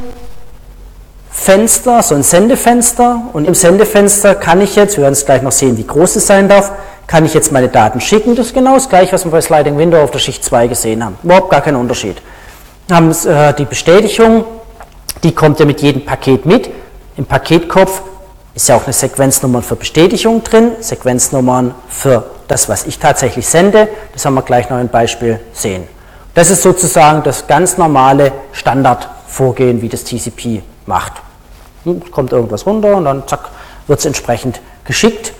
Fenster, 1.29 2.03
so 2.03 2.15
ein 2.15 2.23
Sendefenster 2.23 3.21
und 3.33 3.47
im 3.47 3.55
Sendefenster 3.55 4.35
kann 4.35 4.59
ich 4.59 4.75
jetzt, 4.75 4.97
wir 4.97 5.03
werden 5.03 5.13
es 5.13 5.25
gleich 5.25 5.41
noch 5.41 5.51
sehen, 5.51 5.77
wie 5.77 5.85
groß 5.85 6.17
es 6.17 6.27
sein 6.27 6.49
darf, 6.49 6.71
kann 7.07 7.25
ich 7.25 7.33
jetzt 7.33 7.51
meine 7.51 7.69
Daten 7.69 8.01
schicken. 8.01 8.35
Das 8.35 8.47
ist 8.47 8.53
genau 8.53 8.75
das 8.75 8.89
gleiche, 8.89 9.13
was 9.13 9.23
wir 9.23 9.31
bei 9.31 9.41
Sliding 9.41 9.77
Window 9.77 10.01
auf 10.01 10.11
der 10.11 10.19
Schicht 10.19 10.43
2 10.43 10.67
gesehen 10.67 11.03
haben. 11.03 11.17
Überhaupt 11.23 11.49
gar 11.49 11.61
kein 11.61 11.75
Unterschied. 11.75 12.21
Wir 12.87 12.95
haben 12.97 13.11
äh, 13.11 13.53
die 13.53 13.65
Bestätigung 13.65 14.45
Die 15.23 15.33
kommt 15.33 15.59
ja 15.59 15.65
mit 15.65 15.81
jedem 15.81 16.05
Paket 16.05 16.45
mit. 16.45 16.69
Im 17.15 17.25
Paketkopf 17.25 18.01
ist 18.53 18.69
ja 18.69 18.75
auch 18.75 18.83
eine 18.83 18.93
Sequenznummer 18.93 19.61
für 19.61 19.75
Bestätigung 19.75 20.43
drin, 20.43 20.71
Sequenznummern 20.79 21.73
für 21.89 22.29
das, 22.47 22.69
was 22.69 22.85
ich 22.85 22.99
tatsächlich 22.99 23.47
sende. 23.47 23.87
Das 24.13 24.25
haben 24.25 24.35
wir 24.35 24.41
gleich 24.43 24.69
noch 24.69 24.77
ein 24.77 24.89
Beispiel 24.89 25.39
sehen. 25.53 25.83
Das 26.33 26.49
ist 26.51 26.61
sozusagen 26.61 27.23
das 27.23 27.47
ganz 27.47 27.77
normale 27.77 28.31
Standardvorgehen, 28.51 29.81
wie 29.81 29.89
das 29.89 30.03
TCP 30.03 30.61
macht. 30.85 31.13
Hm, 31.83 32.11
kommt 32.11 32.31
irgendwas 32.31 32.65
runter 32.65 32.95
und 32.95 33.05
dann 33.05 33.27
zack, 33.27 33.49
wird 33.87 33.99
es 33.99 34.05
entsprechend 34.05 34.61
geschickt, 34.85 35.33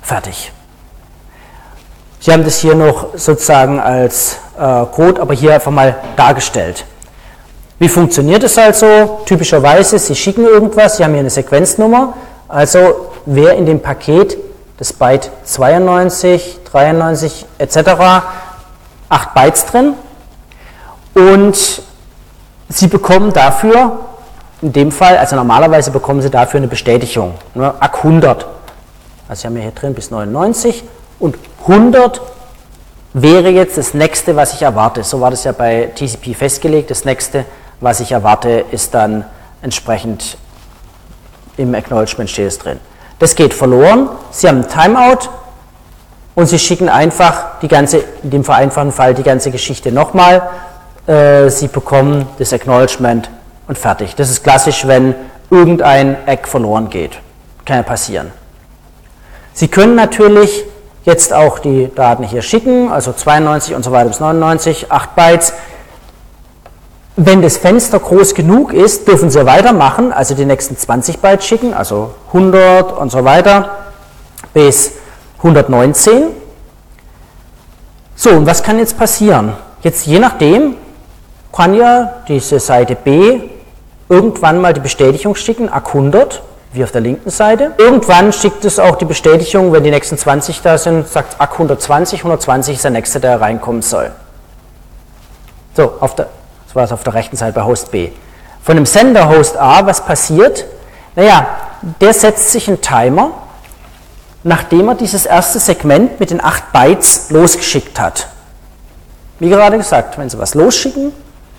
fertig. 0.00 0.52
Sie 2.24 2.32
haben 2.32 2.42
das 2.42 2.56
hier 2.60 2.74
noch 2.74 3.08
sozusagen 3.16 3.78
als 3.78 4.38
äh, 4.58 4.86
Code, 4.86 5.20
aber 5.20 5.34
hier 5.34 5.52
einfach 5.52 5.70
mal 5.70 5.94
dargestellt. 6.16 6.86
Wie 7.78 7.86
funktioniert 7.86 8.42
es 8.42 8.56
also? 8.56 9.20
Typischerweise, 9.26 9.98
Sie 9.98 10.14
schicken 10.14 10.46
irgendwas, 10.46 10.96
Sie 10.96 11.04
haben 11.04 11.10
hier 11.10 11.20
eine 11.20 11.28
Sequenznummer, 11.28 12.14
also 12.48 13.10
wer 13.26 13.52
in 13.52 13.66
dem 13.66 13.78
Paket 13.78 14.38
das 14.78 14.94
Byte 14.94 15.30
92, 15.44 16.60
93 16.64 17.44
etc. 17.58 17.76
8 19.10 19.34
Bytes 19.34 19.66
drin 19.66 19.92
und 21.12 21.82
Sie 22.70 22.86
bekommen 22.86 23.34
dafür, 23.34 23.98
in 24.62 24.72
dem 24.72 24.92
Fall, 24.92 25.18
also 25.18 25.36
normalerweise 25.36 25.90
bekommen 25.90 26.22
Sie 26.22 26.30
dafür 26.30 26.56
eine 26.56 26.68
Bestätigung, 26.68 27.34
ne, 27.54 27.74
ACK 27.80 27.98
100. 27.98 28.46
Also 29.28 29.42
Sie 29.42 29.46
haben 29.46 29.56
hier 29.56 29.72
drin 29.72 29.92
bis 29.92 30.10
99 30.10 30.84
und 31.18 31.36
100 31.62 32.20
wäre 33.14 33.48
jetzt 33.48 33.78
das 33.78 33.94
nächste, 33.94 34.36
was 34.36 34.54
ich 34.54 34.62
erwarte. 34.62 35.04
So 35.04 35.20
war 35.20 35.30
das 35.30 35.44
ja 35.44 35.52
bei 35.52 35.90
TCP 35.94 36.34
festgelegt. 36.34 36.90
Das 36.90 37.04
nächste, 37.04 37.44
was 37.80 38.00
ich 38.00 38.12
erwarte, 38.12 38.64
ist 38.70 38.92
dann 38.92 39.24
entsprechend 39.62 40.36
im 41.56 41.74
Acknowledgement 41.74 42.28
steht 42.28 42.48
es 42.48 42.58
drin. 42.58 42.80
Das 43.18 43.36
geht 43.36 43.54
verloren. 43.54 44.08
Sie 44.32 44.48
haben 44.48 44.62
ein 44.62 44.68
Timeout 44.68 45.28
und 46.34 46.46
Sie 46.46 46.58
schicken 46.58 46.88
einfach 46.88 47.60
die 47.60 47.68
ganze, 47.68 48.02
in 48.22 48.30
dem 48.30 48.44
vereinfachten 48.44 48.92
Fall 48.92 49.14
die 49.14 49.22
ganze 49.22 49.52
Geschichte 49.52 49.92
nochmal. 49.92 50.42
Äh, 51.06 51.48
Sie 51.48 51.68
bekommen 51.68 52.26
das 52.38 52.52
Acknowledgement 52.52 53.30
und 53.68 53.78
fertig. 53.78 54.16
Das 54.16 54.30
ist 54.30 54.42
klassisch, 54.42 54.86
wenn 54.86 55.14
irgendein 55.50 56.16
Eck 56.26 56.48
verloren 56.48 56.90
geht. 56.90 57.20
Kann 57.64 57.76
ja 57.76 57.82
passieren. 57.84 58.32
Sie 59.52 59.68
können 59.68 59.94
natürlich 59.94 60.64
jetzt 61.04 61.32
auch 61.32 61.58
die 61.58 61.90
Daten 61.94 62.24
hier 62.24 62.42
schicken, 62.42 62.90
also 62.90 63.12
92 63.12 63.74
und 63.74 63.84
so 63.84 63.92
weiter 63.92 64.08
bis 64.08 64.20
99, 64.20 64.90
8 64.90 65.14
Bytes. 65.14 65.52
Wenn 67.16 67.42
das 67.42 67.58
Fenster 67.58 68.00
groß 68.00 68.34
genug 68.34 68.72
ist, 68.72 69.06
dürfen 69.06 69.30
Sie 69.30 69.46
weitermachen, 69.46 70.12
also 70.12 70.34
die 70.34 70.44
nächsten 70.44 70.76
20 70.76 71.20
Bytes 71.20 71.46
schicken, 71.46 71.72
also 71.72 72.14
100 72.28 72.98
und 72.98 73.12
so 73.12 73.24
weiter 73.24 73.76
bis 74.52 74.92
119. 75.38 76.24
So, 78.16 78.30
und 78.30 78.46
was 78.46 78.62
kann 78.62 78.78
jetzt 78.78 78.98
passieren? 78.98 79.52
Jetzt 79.82 80.06
je 80.06 80.18
nachdem 80.18 80.76
kann 81.52 81.74
ja 81.74 82.14
diese 82.26 82.58
Seite 82.58 82.96
B 82.96 83.40
irgendwann 84.08 84.60
mal 84.60 84.72
die 84.72 84.80
Bestätigung 84.80 85.34
schicken, 85.34 85.68
ACK 85.68 85.88
100, 85.88 86.42
wie 86.74 86.84
auf 86.84 86.92
der 86.92 87.00
linken 87.00 87.30
Seite. 87.30 87.72
Irgendwann 87.78 88.32
schickt 88.32 88.64
es 88.64 88.78
auch 88.78 88.96
die 88.96 89.04
Bestätigung, 89.04 89.72
wenn 89.72 89.84
die 89.84 89.90
nächsten 89.90 90.18
20 90.18 90.60
da 90.60 90.76
sind, 90.76 91.08
sagt 91.08 91.40
ACK 91.40 91.52
120, 91.52 92.20
120 92.20 92.76
ist 92.76 92.84
der 92.84 92.90
nächste, 92.90 93.20
der 93.20 93.40
reinkommen 93.40 93.82
soll. 93.82 94.10
So, 95.74 95.94
auf 96.00 96.14
der 96.14 96.28
das 96.74 96.76
war 96.76 96.84
es 96.86 96.92
auf 96.92 97.04
der 97.04 97.14
rechten 97.14 97.36
Seite 97.36 97.52
bei 97.52 97.62
Host 97.62 97.92
B. 97.92 98.08
Von 98.60 98.74
dem 98.74 98.84
Sender 98.84 99.28
Host 99.28 99.56
A, 99.56 99.86
was 99.86 100.04
passiert? 100.04 100.64
Naja, 101.14 101.46
der 102.00 102.12
setzt 102.12 102.50
sich 102.50 102.66
einen 102.66 102.80
Timer, 102.80 103.30
nachdem 104.42 104.88
er 104.88 104.96
dieses 104.96 105.24
erste 105.24 105.60
Segment 105.60 106.18
mit 106.18 106.30
den 106.30 106.42
8 106.42 106.72
Bytes 106.72 107.30
losgeschickt 107.30 108.00
hat. 108.00 108.26
Wie 109.38 109.50
gerade 109.50 109.76
gesagt, 109.78 110.18
wenn 110.18 110.28
Sie 110.28 110.36
was 110.36 110.54
losschicken, 110.54 111.12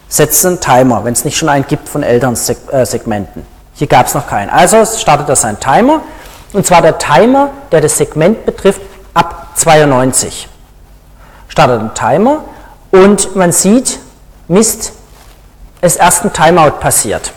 setzt 0.10 0.42
Sie 0.42 0.50
einen 0.50 0.60
Timer, 0.60 1.06
wenn 1.06 1.14
es 1.14 1.24
nicht 1.24 1.38
schon 1.38 1.48
einen 1.48 1.66
gibt 1.66 1.88
von 1.88 2.04
älteren 2.04 2.38
äh, 2.72 2.86
Segmenten. 2.86 3.48
Hier 3.76 3.88
gab 3.88 4.08
es 4.08 4.14
noch 4.14 4.28
keinen. 4.28 4.50
Also 4.50 4.86
startet 4.86 5.30
er 5.30 5.36
seinen 5.36 5.60
Timer, 5.60 6.02
und 6.54 6.66
zwar 6.66 6.82
der 6.82 6.98
Timer, 6.98 7.50
der 7.72 7.82
das 7.82 7.98
Segment 7.98 8.46
betrifft, 8.46 8.82
ab 9.14 9.48
92. 9.56 10.48
Startet 11.50 11.80
einen 11.80 11.94
Timer 11.94 12.46
und 12.92 13.36
man 13.36 13.52
sieht, 13.52 14.00
Mist, 14.48 14.94
es 15.82 15.98
erst 15.98 16.24
ein 16.24 16.32
Timeout 16.32 16.80
passiert. 16.80 17.34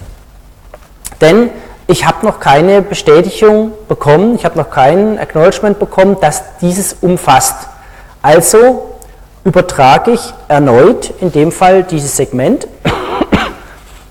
Denn 1.20 1.50
ich 1.88 2.06
habe 2.06 2.24
noch 2.24 2.38
keine 2.38 2.82
Bestätigung 2.82 3.72
bekommen, 3.88 4.36
ich 4.36 4.44
habe 4.44 4.58
noch 4.58 4.70
kein 4.70 5.18
Acknowledgement 5.18 5.78
bekommen, 5.78 6.18
dass 6.20 6.42
dieses 6.60 6.92
umfasst. 7.00 7.56
Also 8.22 8.98
übertrage 9.44 10.12
ich 10.12 10.34
erneut 10.46 11.12
in 11.20 11.32
dem 11.32 11.50
Fall 11.50 11.82
dieses 11.82 12.16
Segment. 12.16 12.68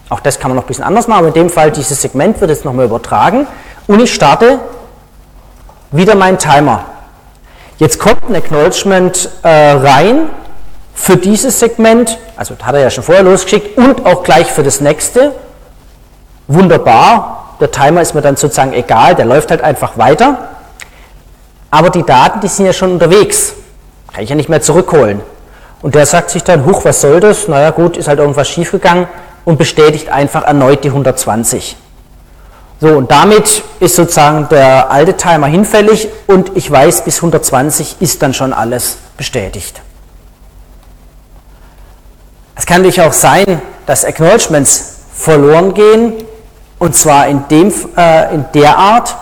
Auch 0.09 0.21
das 0.21 0.39
kann 0.39 0.51
man 0.51 0.55
noch 0.55 0.63
ein 0.63 0.67
bisschen 0.67 0.85
anders 0.85 1.07
machen, 1.07 1.19
aber 1.19 1.27
in 1.27 1.33
dem 1.33 1.49
Fall 1.49 1.71
dieses 1.71 2.01
Segment 2.01 2.39
wird 2.39 2.49
jetzt 2.49 2.63
nochmal 2.63 2.85
übertragen 2.85 3.45
und 3.87 3.99
ich 3.99 4.13
starte 4.13 4.59
wieder 5.91 6.15
meinen 6.15 6.37
Timer. 6.37 6.85
Jetzt 7.77 7.99
kommt 7.99 8.29
ein 8.29 8.35
Acknowledgement 8.35 9.29
äh, 9.43 9.49
rein 9.49 10.29
für 10.93 11.17
dieses 11.17 11.59
Segment, 11.59 12.17
also 12.37 12.55
hat 12.61 12.73
er 12.73 12.81
ja 12.81 12.89
schon 12.89 13.03
vorher 13.03 13.23
losgeschickt, 13.23 13.77
und 13.77 14.05
auch 14.05 14.23
gleich 14.23 14.47
für 14.47 14.63
das 14.63 14.81
nächste. 14.81 15.33
Wunderbar, 16.47 17.55
der 17.59 17.71
Timer 17.71 18.01
ist 18.01 18.15
mir 18.15 18.21
dann 18.21 18.37
sozusagen 18.37 18.73
egal, 18.73 19.13
der 19.15 19.25
läuft 19.25 19.51
halt 19.51 19.61
einfach 19.61 19.97
weiter. 19.97 20.49
Aber 21.69 21.89
die 21.89 22.03
Daten, 22.03 22.39
die 22.39 22.47
sind 22.47 22.65
ja 22.65 22.73
schon 22.73 22.93
unterwegs, 22.93 23.53
kann 24.13 24.23
ich 24.23 24.29
ja 24.29 24.35
nicht 24.35 24.49
mehr 24.49 24.61
zurückholen. 24.61 25.21
Und 25.81 25.93
der 25.95 26.05
sagt 26.05 26.29
sich 26.31 26.43
dann, 26.43 26.65
huch, 26.65 26.85
was 26.85 27.01
soll 27.01 27.19
das? 27.19 27.47
Naja 27.47 27.69
gut, 27.71 27.97
ist 27.97 28.07
halt 28.07 28.19
irgendwas 28.19 28.47
schiefgegangen 28.47 29.07
und 29.47 29.57
bestätigt 29.57 30.09
einfach 30.09 30.43
erneut 30.43 30.83
die 30.83 30.89
120. 30.89 31.77
So, 32.81 32.89
und 32.89 33.09
damit 33.09 33.63
ist 33.79 33.95
sozusagen 33.95 34.49
der 34.49 34.91
alte 34.91 35.15
Timer 35.15 35.47
hinfällig 35.47 36.09
und 36.27 36.51
ich 36.55 36.69
weiß, 36.69 37.05
bis 37.05 37.19
120 37.19 37.95
ist 38.01 38.21
dann 38.21 38.33
schon 38.33 38.51
alles 38.51 38.97
bestätigt. 39.15 39.81
Es 42.55 42.65
kann 42.65 42.81
natürlich 42.81 42.99
auch 42.99 43.13
sein, 43.13 43.61
dass 43.85 44.03
Acknowledgements 44.03 44.97
verloren 45.13 45.73
gehen, 45.73 46.25
und 46.77 46.93
zwar 46.93 47.27
in, 47.27 47.47
dem, 47.47 47.73
äh, 47.95 48.35
in 48.35 48.43
der 48.53 48.77
Art, 48.77 49.15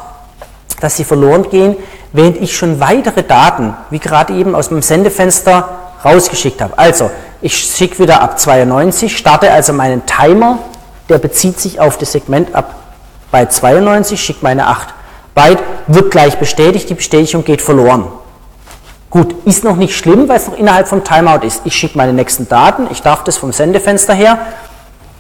dass 0.80 0.98
sie 0.98 1.04
verloren 1.04 1.52
gehen, 1.52 1.76
während 2.14 2.38
ich 2.38 2.58
schon 2.58 2.80
weitere 2.80 3.22
Daten, 3.22 3.76
wie 3.92 4.00
gerade 4.00 4.34
eben 4.34 4.56
aus 4.56 4.72
meinem 4.72 4.82
Sendefenster, 4.82 5.70
rausgeschickt 6.04 6.62
habe. 6.62 6.76
Also, 6.80 7.12
ich 7.46 7.56
schicke 7.56 8.00
wieder 8.00 8.24
ab 8.24 8.40
92, 8.40 9.16
starte 9.16 9.52
also 9.52 9.72
meinen 9.72 10.04
Timer, 10.08 10.58
der 11.10 11.20
bezieht 11.20 11.60
sich 11.60 11.80
auf 11.80 11.96
das 12.00 12.14
Segment 12.14 12.56
ab 12.56 12.74
bei 13.30 13.46
92, 13.46 14.20
schicke 14.20 14.40
meine 14.42 14.66
8 14.66 14.88
Byte, 15.36 15.60
wird 15.86 16.10
gleich 16.10 16.40
bestätigt, 16.40 16.90
die 16.90 16.96
Bestätigung 16.96 17.44
geht 17.44 17.62
verloren. 17.62 18.08
Gut, 19.12 19.46
ist 19.46 19.64
noch 19.64 19.76
nicht 19.76 19.96
schlimm, 19.96 20.28
weil 20.28 20.38
es 20.38 20.48
noch 20.48 20.58
innerhalb 20.58 20.88
vom 20.88 21.04
Timeout 21.04 21.46
ist. 21.46 21.62
Ich 21.66 21.76
schicke 21.76 22.00
meine 22.00 22.14
nächsten 22.14 22.50
Daten, 22.50 22.88
ich 22.90 23.04
darf 23.04 23.24
das 23.24 23.38
vom 23.38 23.54
Sendefenster 23.54 24.16
her. 24.16 24.40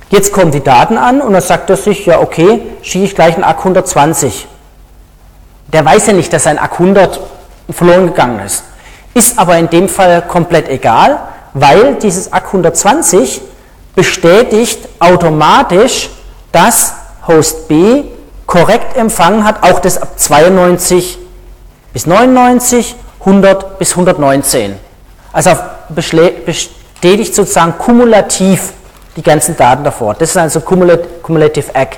Jetzt 0.09 0.33
kommen 0.33 0.49
die 0.49 0.63
Daten 0.63 0.97
an 0.97 1.21
und 1.21 1.31
dann 1.31 1.43
sagt 1.43 1.69
er 1.69 1.77
sich, 1.77 2.07
ja 2.07 2.19
okay, 2.21 2.59
schicke 2.81 3.05
ich 3.05 3.13
gleich 3.13 3.35
einen 3.35 3.43
ACK 3.43 3.59
120. 3.59 4.47
Der 5.67 5.85
weiß 5.85 6.07
ja 6.07 6.13
nicht, 6.13 6.33
dass 6.33 6.47
ein 6.47 6.57
ACK 6.57 6.79
100 6.79 7.19
verloren 7.69 8.07
gegangen 8.07 8.39
ist. 8.39 8.63
Ist 9.13 9.37
aber 9.37 9.59
in 9.59 9.69
dem 9.69 9.87
Fall 9.87 10.23
komplett 10.23 10.69
egal, 10.69 11.19
weil 11.55 11.95
dieses 11.95 12.31
ACK 12.31 12.47
120 12.47 13.41
bestätigt 13.95 14.87
automatisch, 14.99 16.09
dass 16.51 16.93
Host 17.27 17.67
B 17.67 18.03
korrekt 18.45 18.95
empfangen 18.95 19.45
hat, 19.45 19.63
auch 19.63 19.79
das 19.79 19.97
ab 19.99 20.19
92 20.19 21.17
bis 21.93 22.05
99 22.05 22.95
100 23.21 23.79
bis 23.79 23.91
119. 23.91 24.75
Also 25.31 25.51
bestätigt 25.89 27.33
sozusagen 27.33 27.77
kumulativ 27.77 28.73
die 29.15 29.23
ganzen 29.23 29.55
Daten 29.55 29.83
davor. 29.85 30.13
Das 30.13 30.31
ist 30.31 30.37
also 30.37 30.59
Cumulative 30.59 31.73
Egg. 31.73 31.97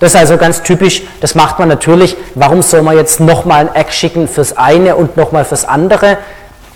Das 0.00 0.14
ist 0.14 0.16
also 0.16 0.38
ganz 0.38 0.62
typisch, 0.62 1.02
das 1.20 1.34
macht 1.34 1.58
man 1.58 1.68
natürlich. 1.68 2.16
Warum 2.34 2.62
soll 2.62 2.82
man 2.82 2.96
jetzt 2.96 3.20
nochmal 3.20 3.68
ein 3.68 3.74
Egg 3.74 3.92
schicken 3.92 4.28
fürs 4.28 4.56
eine 4.56 4.96
und 4.96 5.16
nochmal 5.16 5.44
fürs 5.44 5.66
andere? 5.66 6.16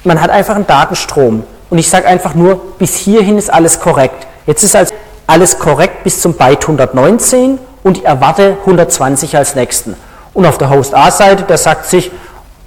Man 0.04 0.20
hat 0.20 0.30
einfach 0.30 0.54
einen 0.54 0.66
Datenstrom. 0.66 1.44
Und 1.70 1.78
ich 1.78 1.88
sage 1.90 2.06
einfach 2.06 2.34
nur, 2.34 2.60
bis 2.78 2.94
hierhin 2.96 3.38
ist 3.38 3.52
alles 3.52 3.80
korrekt. 3.80 4.26
Jetzt 4.46 4.62
ist 4.62 4.74
also 4.74 4.94
alles 5.26 5.58
korrekt 5.58 6.04
bis 6.04 6.20
zum 6.20 6.34
Byte 6.34 6.62
119 6.62 7.58
und 7.82 7.98
ich 7.98 8.04
erwarte 8.04 8.56
120 8.60 9.36
als 9.36 9.54
nächsten. 9.54 9.96
Und 10.32 10.46
auf 10.46 10.58
der 10.58 10.70
Host 10.70 10.94
A-Seite, 10.94 11.44
da 11.46 11.56
sagt 11.56 11.86
sich, 11.86 12.10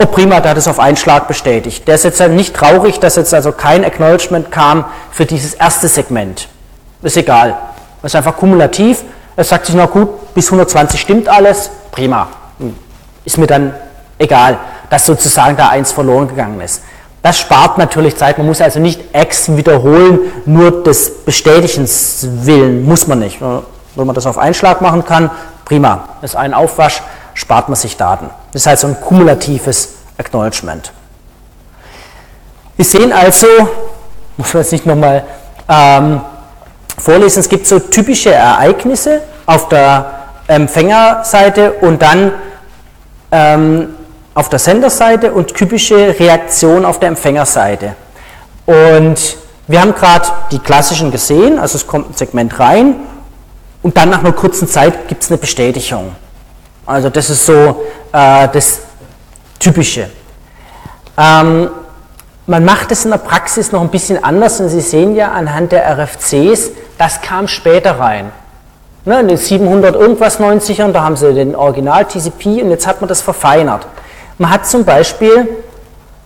Oh 0.02 0.08
prima, 0.08 0.40
der 0.40 0.52
hat 0.52 0.58
es 0.58 0.68
auf 0.68 0.80
einen 0.80 0.98
Schlag 0.98 1.28
bestätigt. 1.28 1.88
Der 1.88 1.94
ist 1.94 2.04
jetzt 2.04 2.20
nicht 2.20 2.56
traurig, 2.56 3.00
dass 3.00 3.18
jetzt 3.18 3.36
also 3.36 3.52
kein 3.52 3.86
Acknowledgement 3.86 4.52
kam 4.52 4.86
für 5.12 5.28
dieses 5.28 5.54
erste 5.54 5.88
Segment. 5.88 6.48
Ist 7.04 7.18
egal. 7.18 7.56
Das 8.02 8.12
ist 8.12 8.16
einfach 8.16 8.36
kumulativ. 8.36 9.04
Er 9.36 9.44
sagt 9.44 9.68
sich, 9.68 9.76
na 9.76 9.86
gut, 9.86 10.34
bis 10.34 10.48
120 10.48 11.00
stimmt 11.00 11.30
alles, 11.30 11.70
prima. 11.92 12.30
Ist 13.26 13.38
mir 13.38 13.46
dann 13.46 13.76
egal, 14.18 14.58
dass 14.90 15.06
sozusagen 15.06 15.56
da 15.56 15.70
eins 15.70 15.92
verloren 15.92 16.28
gegangen 16.28 16.60
ist. 16.62 16.82
Das 17.22 17.38
spart 17.38 17.78
natürlich 17.78 18.18
Zeit. 18.18 18.38
Man 18.38 18.48
muss 18.48 18.62
also 18.62 18.80
nicht 18.80 19.02
X 19.14 19.56
wiederholen, 19.56 20.20
nur 20.46 20.84
des 20.84 21.24
Bestätigens 21.24 22.28
willen 22.28 22.84
muss 22.84 23.08
man 23.08 23.20
nicht. 23.20 23.40
Wenn 23.42 24.08
man 24.08 24.16
das 24.16 24.26
auf 24.26 24.38
einen 24.38 24.54
Schlag 24.54 24.82
machen 24.82 25.06
kann, 25.06 25.30
prima. 25.66 26.06
Ist 26.22 26.36
ein 26.36 26.54
Aufwasch, 26.54 27.02
spart 27.34 27.70
man 27.70 27.76
sich 27.76 27.96
Daten. 27.96 28.30
Das 28.52 28.64
ist 28.64 28.68
halt 28.68 28.80
so 28.80 28.88
ein 28.88 29.00
kumulatives 29.00 29.96
Acknowledgement. 30.18 30.92
Wir 32.76 32.86
sehen 32.86 33.14
also, 33.14 33.48
muss 34.38 34.54
man 34.54 34.64
jetzt 34.64 34.72
nicht 34.72 34.86
nochmal 34.88 35.24
ähm, 35.70 36.22
vorlesen, 36.98 37.42
es 37.42 37.50
gibt 37.50 37.68
so 37.68 37.80
typische 37.80 38.34
Ereignisse 38.34 39.22
auf 39.46 39.70
der 39.70 40.14
Empfängerseite 40.48 41.74
und 41.74 42.02
dann 42.02 42.32
ähm, 43.32 43.96
auf 44.34 44.50
der 44.50 44.60
Senderseite 44.60 45.34
und 45.34 45.54
typische 45.54 46.20
Reaktion 46.20 46.86
auf 46.86 47.00
der 47.00 47.10
Empfängerseite. 47.10 47.96
Und 48.66 49.38
wir 49.68 49.82
haben 49.82 49.94
gerade 49.94 50.28
die 50.52 50.60
klassischen 50.60 51.12
gesehen, 51.12 51.60
also 51.60 51.78
es 51.78 51.88
kommt 51.88 52.10
ein 52.10 52.14
Segment 52.14 52.60
rein 52.60 52.96
und 53.82 53.98
dann 53.98 54.10
nach 54.10 54.20
einer 54.20 54.32
kurzen 54.32 54.68
Zeit 54.68 55.08
gibt 55.08 55.24
es 55.24 55.30
eine 55.30 55.38
Bestätigung. 55.38 56.16
Also 56.86 57.10
das 57.10 57.30
ist 57.30 57.46
so 57.46 57.84
äh, 58.12 58.48
das 58.52 58.82
Typische. 59.60 60.10
Ähm, 61.18 61.70
man 62.48 62.66
macht 62.66 62.92
es 62.92 63.06
in 63.06 63.12
der 63.12 63.18
Praxis 63.18 63.72
noch 63.72 63.82
ein 63.82 63.90
bisschen 63.90 64.24
anders 64.24 64.60
und 64.60 64.70
Sie 64.70 64.82
sehen 64.82 65.16
ja 65.16 65.32
anhand 65.32 65.72
der 65.72 65.86
RFCs, 65.98 66.72
das 66.98 67.22
kam 67.22 67.48
später 67.48 68.00
rein. 68.00 68.32
Ne, 69.06 69.20
in 69.20 69.28
den 69.30 69.38
700 69.38 69.96
irgendwas 69.96 70.40
90ern, 70.40 70.92
da 70.92 71.04
haben 71.04 71.16
Sie 71.16 71.34
den 71.34 71.56
Original 71.56 72.06
TCP 72.06 72.62
und 72.62 72.70
jetzt 72.70 72.86
hat 72.86 73.02
man 73.02 73.08
das 73.08 73.22
verfeinert. 73.22 73.88
Man 74.42 74.50
hat 74.50 74.66
zum 74.66 74.86
Beispiel, 74.86 75.48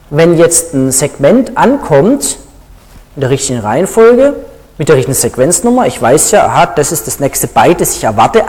wenn 0.10 0.38
jetzt 0.38 0.74
ein 0.74 0.90
Segment 0.90 1.58
ankommt, 1.58 2.38
in 3.18 3.20
der 3.20 3.30
richtigen 3.30 3.60
Reihenfolge, 3.60 4.38
mit 4.78 4.88
der 4.88 4.96
richtigen 4.96 5.16
Sequenznummer, 5.16 5.86
ich 5.86 6.02
weiß 6.02 6.32
ja, 6.32 6.46
aha, 6.46 6.68
das 6.68 6.94
ist 6.94 7.08
das 7.08 7.20
nächste 7.20 7.48
Byte, 7.48 7.82
das 7.82 7.98
ich 7.98 8.06
erwarte. 8.06 8.46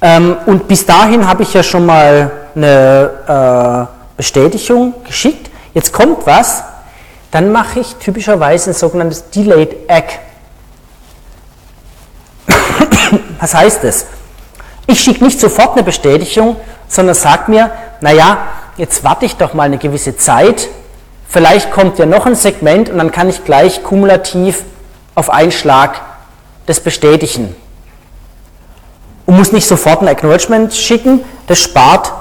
Ähm, 0.00 0.34
und 0.46 0.66
bis 0.66 0.86
dahin 0.86 1.28
habe 1.28 1.42
ich 1.42 1.52
ja 1.52 1.62
schon 1.62 1.84
mal 1.84 2.30
eine 2.54 3.90
äh, 3.90 4.16
Bestätigung 4.16 4.94
geschickt. 5.04 5.50
Jetzt 5.74 5.92
kommt 5.92 6.26
was, 6.26 6.62
dann 7.30 7.52
mache 7.52 7.80
ich 7.80 7.96
typischerweise 7.96 8.70
ein 8.70 8.74
sogenanntes 8.74 9.28
Delayed 9.28 9.90
Egg. 9.90 10.08
was 13.40 13.52
heißt 13.54 13.84
das? 13.84 14.06
Ich 14.86 15.00
schicke 15.00 15.24
nicht 15.24 15.40
sofort 15.40 15.72
eine 15.72 15.82
Bestätigung, 15.82 16.56
sondern 16.88 17.14
sage 17.14 17.50
mir, 17.50 17.70
naja, 18.00 18.38
jetzt 18.76 19.02
warte 19.04 19.26
ich 19.26 19.36
doch 19.36 19.54
mal 19.54 19.64
eine 19.64 19.78
gewisse 19.78 20.16
Zeit, 20.16 20.68
vielleicht 21.28 21.70
kommt 21.70 21.98
ja 21.98 22.06
noch 22.06 22.26
ein 22.26 22.34
Segment 22.34 22.88
und 22.88 22.98
dann 22.98 23.10
kann 23.10 23.28
ich 23.28 23.44
gleich 23.44 23.82
kumulativ 23.82 24.62
auf 25.14 25.30
einen 25.30 25.50
Schlag 25.50 26.00
das 26.66 26.80
bestätigen. 26.80 27.54
Und 29.24 29.36
muss 29.36 29.50
nicht 29.50 29.66
sofort 29.66 30.02
ein 30.02 30.08
Acknowledgement 30.08 30.72
schicken, 30.72 31.24
das 31.48 31.58
spart 31.58 32.12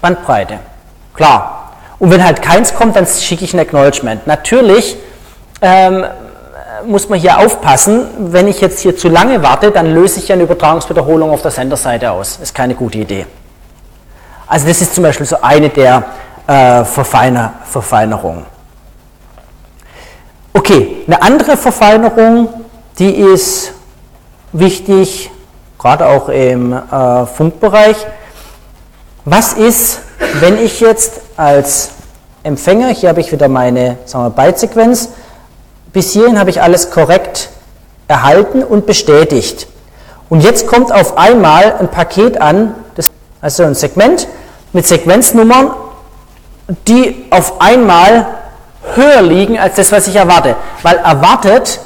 Bandbreite. 0.00 0.58
Klar. 1.14 1.72
Und 1.98 2.10
wenn 2.10 2.24
halt 2.24 2.42
keins 2.42 2.74
kommt, 2.74 2.96
dann 2.96 3.06
schicke 3.06 3.44
ich 3.44 3.54
ein 3.54 3.60
Acknowledgement. 3.60 4.26
Natürlich 4.26 4.96
ähm, 5.60 6.04
muss 6.86 7.08
man 7.08 7.18
hier 7.18 7.38
aufpassen, 7.38 8.06
wenn 8.18 8.48
ich 8.48 8.60
jetzt 8.60 8.80
hier 8.80 8.96
zu 8.96 9.08
lange 9.08 9.42
warte, 9.42 9.70
dann 9.70 9.92
löse 9.92 10.20
ich 10.20 10.28
ja 10.28 10.34
eine 10.34 10.44
Übertragungswiederholung 10.44 11.30
auf 11.30 11.42
der 11.42 11.50
Senderseite 11.50 12.10
aus. 12.10 12.34
Das 12.34 12.48
ist 12.50 12.54
keine 12.54 12.74
gute 12.74 12.98
Idee. 12.98 13.26
Also 14.46 14.66
das 14.66 14.80
ist 14.82 14.94
zum 14.94 15.04
Beispiel 15.04 15.26
so 15.26 15.36
eine 15.40 15.68
der 15.68 16.04
äh, 16.46 16.84
Verfeiner, 16.84 17.54
Verfeinerungen. 17.64 18.44
Okay, 20.52 21.04
eine 21.06 21.22
andere 21.22 21.56
Verfeinerung, 21.56 22.48
die 22.98 23.10
ist 23.14 23.72
wichtig, 24.52 25.30
gerade 25.78 26.06
auch 26.06 26.28
im 26.28 26.72
äh, 26.72 27.26
Funkbereich. 27.26 27.96
Was 29.24 29.54
ist, 29.54 30.00
wenn 30.40 30.58
ich 30.58 30.80
jetzt 30.80 31.20
als 31.36 31.90
Empfänger, 32.42 32.88
hier 32.88 33.08
habe 33.08 33.20
ich 33.20 33.32
wieder 33.32 33.48
meine 33.48 33.98
sagen 34.04 34.34
Bytesequenz, 34.34 35.10
bis 35.92 36.12
hierhin 36.12 36.38
habe 36.38 36.50
ich 36.50 36.62
alles 36.62 36.90
korrekt 36.90 37.50
erhalten 38.08 38.62
und 38.62 38.86
bestätigt. 38.86 39.66
Und 40.28 40.42
jetzt 40.42 40.66
kommt 40.66 40.92
auf 40.92 41.18
einmal 41.18 41.74
ein 41.78 41.88
Paket 41.88 42.40
an, 42.40 42.74
das, 42.94 43.10
also 43.40 43.64
ein 43.64 43.74
Segment, 43.74 44.26
mit 44.72 44.86
Sequenznummern, 44.86 45.70
die 46.88 47.26
auf 47.30 47.60
einmal 47.60 48.26
höher 48.94 49.22
liegen 49.22 49.58
als 49.58 49.76
das, 49.76 49.92
was 49.92 50.06
ich 50.08 50.16
erwarte. 50.16 50.56
Weil 50.82 50.96
erwartet, 50.96 51.80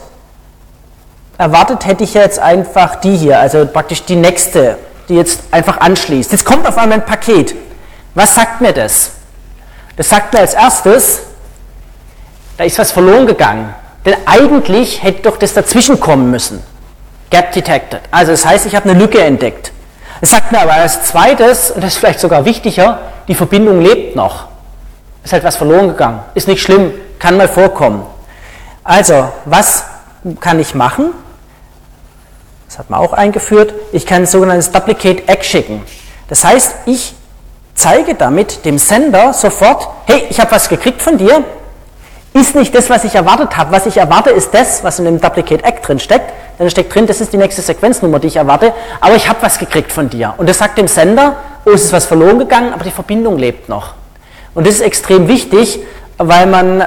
erwartet 1.39 1.85
hätte 1.87 2.05
ich 2.05 2.15
jetzt 2.15 2.39
einfach 2.39 2.97
die 2.97 3.17
hier, 3.17 3.41
also 3.41 3.67
praktisch 3.67 4.05
die 4.05 4.17
nächste, 4.17 4.79
die 5.09 5.15
jetzt 5.15 5.41
einfach 5.51 5.81
anschließt. 5.81 6.33
Jetzt 6.33 6.45
kommt 6.45 6.67
auf 6.67 6.79
einmal 6.79 6.99
ein 6.99 7.07
Paket. 7.07 7.55
Was 8.15 8.35
sagt 8.35 8.61
mir 8.61 8.73
das? 8.73 9.11
Das 9.97 10.09
sagt 10.09 10.33
mir 10.33 10.41
als 10.41 10.55
erstes, 10.55 11.21
da 12.57 12.65
ist 12.65 12.79
was 12.79 12.93
verloren 12.93 13.27
gegangen. 13.27 13.75
Denn 14.07 14.15
eigentlich 14.25 15.03
hätte 15.03 15.23
doch 15.23 15.37
das 15.37 15.53
dazwischen 15.53 16.01
kommen 16.01 16.31
müssen. 16.31 16.63
Gap 17.29 17.53
detected. 17.53 18.01
Also 18.13 18.31
das 18.31 18.47
heißt, 18.47 18.65
ich 18.65 18.75
habe 18.77 18.89
eine 18.89 18.99
Lücke 18.99 19.21
entdeckt. 19.21 19.73
Es 20.21 20.31
sagt 20.31 20.53
mir 20.53 20.61
aber 20.61 20.75
als 20.75 21.03
zweites, 21.05 21.73
und 21.73 21.83
das 21.83 21.95
ist 21.95 21.99
vielleicht 21.99 22.21
sogar 22.21 22.45
wichtiger, 22.45 23.01
die 23.29 23.35
Verbindung 23.35 23.81
lebt 23.81 24.17
noch. 24.17 24.47
Ist 25.25 25.33
halt 25.33 25.45
was 25.45 25.57
verloren 25.57 25.89
gegangen. 25.89 26.21
Ist 26.35 26.49
nicht 26.49 26.63
schlimm, 26.63 26.95
kann 27.19 27.37
mal 27.37 27.49
vorkommen. 27.49 28.07
Also, 28.85 29.29
was 29.45 29.85
kann 30.41 30.61
ich 30.61 30.75
machen? 30.75 31.13
Das 32.69 32.79
hat 32.79 32.91
man 32.91 33.01
auch 33.01 33.13
eingeführt. 33.13 33.75
Ich 33.93 34.07
kann 34.07 34.23
ein 34.23 34.27
sogenanntes 34.27 34.71
Duplicate 34.71 35.29
Egg 35.29 35.43
schicken. 35.43 35.83
Das 36.29 36.45
heißt, 36.45 36.75
ich 36.87 37.15
zeige 37.75 38.15
damit 38.15 38.65
dem 38.65 38.79
Sender 38.79 39.33
sofort, 39.33 39.89
hey, 40.07 40.27
ich 40.31 40.39
habe 40.41 40.53
was 40.53 40.69
gekriegt 40.69 41.03
von 41.03 41.19
dir, 41.19 41.45
ist 42.37 42.55
nicht 42.55 42.75
das, 42.75 42.91
was 42.91 43.05
ich 43.05 43.15
erwartet 43.15 43.57
habe. 43.57 43.73
Was 43.73 43.87
ich 43.87 43.97
erwarte, 43.97 44.31
ist 44.31 44.53
das, 44.53 44.83
was 44.85 44.99
in 44.99 45.05
dem 45.05 45.21
Duplicate 45.21 45.65
Egg 45.65 45.81
drin 45.83 45.99
steckt. 45.99 46.33
Dann 46.59 46.71
steckt 46.71 46.95
drin, 46.95 47.07
das 47.07 47.21
ist 47.21 47.33
die 47.33 47.37
nächste 47.37 47.63
Sequenznummer, 47.63 48.19
die 48.19 48.29
ich 48.29 48.37
erwarte, 48.37 48.73
aber 49.01 49.15
ich 49.15 49.29
habe 49.29 49.43
was 49.43 49.59
gekriegt 49.59 49.93
von 49.93 50.09
dir. 50.09 50.35
Und 50.39 50.49
das 50.49 50.59
sagt 50.59 50.79
dem 50.79 50.89
Sender, 50.89 51.37
oh, 51.65 51.71
es 51.71 51.85
ist 51.85 51.93
was 51.93 52.07
verloren 52.07 52.39
gegangen, 52.39 52.73
aber 52.73 52.85
die 52.85 52.91
Verbindung 52.91 53.37
lebt 53.39 53.69
noch. 53.69 53.95
Und 54.55 54.67
das 54.67 54.77
ist 54.77 54.81
extrem 54.81 55.29
wichtig, 55.29 55.81
weil 56.19 56.47
man 56.47 56.81
äh, 56.81 56.85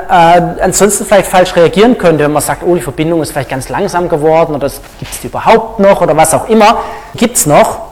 ansonsten 0.62 1.06
vielleicht 1.06 1.28
falsch 1.28 1.56
reagieren 1.56 2.00
könnte, 2.00 2.24
wenn 2.24 2.32
man 2.32 2.42
sagt, 2.42 2.64
oh, 2.66 2.74
die 2.74 2.82
Verbindung 2.82 3.22
ist 3.22 3.32
vielleicht 3.32 3.50
ganz 3.50 3.70
langsam 3.70 4.10
geworden 4.10 4.56
oder 4.56 4.70
gibt 5.00 5.12
es 5.14 5.20
die 5.22 5.28
überhaupt 5.28 5.80
noch 5.80 6.02
oder 6.02 6.18
was 6.18 6.34
auch 6.34 6.50
immer. 6.50 6.80
Gibt 7.16 7.38
es 7.38 7.46
noch. 7.46 7.90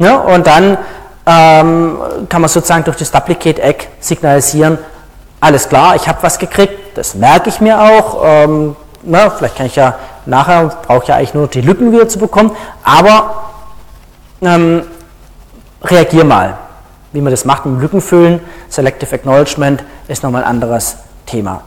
Ja, 0.00 0.16
und 0.16 0.46
dann 0.46 0.78
ähm, 1.26 1.98
kann 2.28 2.40
man 2.40 2.48
sozusagen 2.48 2.82
durch 2.84 2.96
das 2.96 3.12
Duplicate 3.12 3.62
Egg 3.62 3.84
signalisieren, 4.00 4.78
alles 5.40 5.68
klar, 5.68 5.96
ich 5.96 6.08
habe 6.08 6.18
was 6.22 6.38
gekriegt, 6.38 6.96
das 6.96 7.14
merke 7.14 7.48
ich 7.48 7.60
mir 7.60 7.80
auch. 7.80 8.22
Ähm, 8.24 8.76
na, 9.02 9.30
vielleicht 9.30 9.56
kann 9.56 9.66
ich 9.66 9.76
ja 9.76 9.94
nachher, 10.26 10.66
brauche 10.86 11.02
ich 11.02 11.08
ja 11.08 11.16
eigentlich 11.16 11.34
nur 11.34 11.46
die 11.46 11.60
Lücken 11.60 11.92
wieder 11.92 12.08
zu 12.08 12.18
bekommen, 12.18 12.50
aber 12.82 13.44
ähm, 14.42 14.82
reagier 15.82 16.24
mal. 16.24 16.58
Wie 17.12 17.20
man 17.20 17.30
das 17.30 17.44
macht 17.44 17.64
mit 17.64 17.76
dem 17.76 17.80
Lückenfüllen, 17.80 18.40
Selective 18.68 19.14
Acknowledgement 19.14 19.82
ist 20.08 20.22
nochmal 20.22 20.42
ein 20.42 20.50
anderes 20.50 20.96
Thema. 21.24 21.62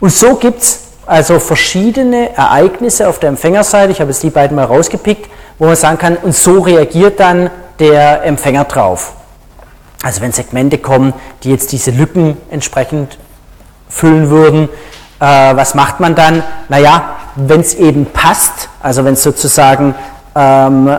Und 0.00 0.12
so 0.12 0.36
gibt 0.36 0.62
es 0.62 0.80
also 1.04 1.38
verschiedene 1.38 2.34
Ereignisse 2.36 3.08
auf 3.08 3.18
der 3.18 3.30
Empfängerseite, 3.30 3.92
ich 3.92 4.00
habe 4.00 4.10
jetzt 4.10 4.22
die 4.22 4.30
beiden 4.30 4.56
mal 4.56 4.64
rausgepickt, 4.64 5.28
wo 5.58 5.66
man 5.66 5.76
sagen 5.76 5.98
kann, 5.98 6.16
und 6.16 6.34
so 6.34 6.60
reagiert 6.60 7.20
dann 7.20 7.50
der 7.78 8.24
Empfänger 8.24 8.64
drauf. 8.64 9.12
Also 10.02 10.20
wenn 10.20 10.32
Segmente 10.32 10.78
kommen, 10.78 11.12
die 11.42 11.50
jetzt 11.50 11.72
diese 11.72 11.90
Lücken 11.90 12.36
entsprechend 12.50 13.18
füllen 13.88 14.30
würden, 14.30 14.68
äh, 15.20 15.24
was 15.24 15.74
macht 15.74 16.00
man 16.00 16.14
dann? 16.14 16.42
Naja, 16.68 17.16
wenn 17.34 17.60
es 17.60 17.74
eben 17.74 18.06
passt, 18.06 18.68
also 18.80 19.04
wenn 19.04 19.14
es 19.14 19.22
sozusagen 19.22 19.94
ähm, 20.34 20.96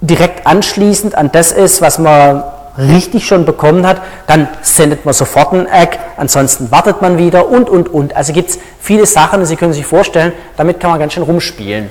direkt 0.00 0.46
anschließend 0.46 1.16
an 1.16 1.30
das 1.32 1.52
ist, 1.52 1.80
was 1.82 1.98
man 1.98 2.44
richtig 2.78 3.26
schon 3.26 3.44
bekommen 3.44 3.86
hat, 3.86 4.00
dann 4.26 4.48
sendet 4.62 5.04
man 5.04 5.14
sofort 5.14 5.52
ein 5.52 5.66
Egg, 5.66 5.98
ansonsten 6.16 6.70
wartet 6.70 7.02
man 7.02 7.18
wieder 7.18 7.48
und, 7.48 7.68
und, 7.68 7.88
und. 7.88 8.16
Also 8.16 8.32
gibt 8.32 8.50
es 8.50 8.58
viele 8.80 9.06
Sachen, 9.06 9.44
Sie 9.44 9.56
können 9.56 9.72
sich 9.72 9.86
vorstellen, 9.86 10.32
damit 10.56 10.80
kann 10.80 10.90
man 10.90 10.98
ganz 10.98 11.12
schön 11.12 11.22
rumspielen. 11.22 11.90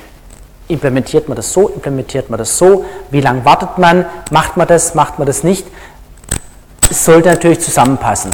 Implementiert 0.68 1.28
man 1.28 1.36
das 1.36 1.52
so, 1.52 1.68
implementiert 1.68 2.30
man 2.30 2.40
das 2.40 2.58
so, 2.58 2.86
wie 3.12 3.22
lange 3.22 3.46
wartet 3.46 3.78
man, 3.78 4.06
macht 4.32 4.58
man 4.58 4.68
das, 4.68 4.96
macht 4.96 5.20
man 5.20 5.26
das 5.26 5.44
nicht. 5.44 5.68
Sollte 6.92 7.30
natürlich 7.30 7.60
zusammenpassen. 7.62 8.32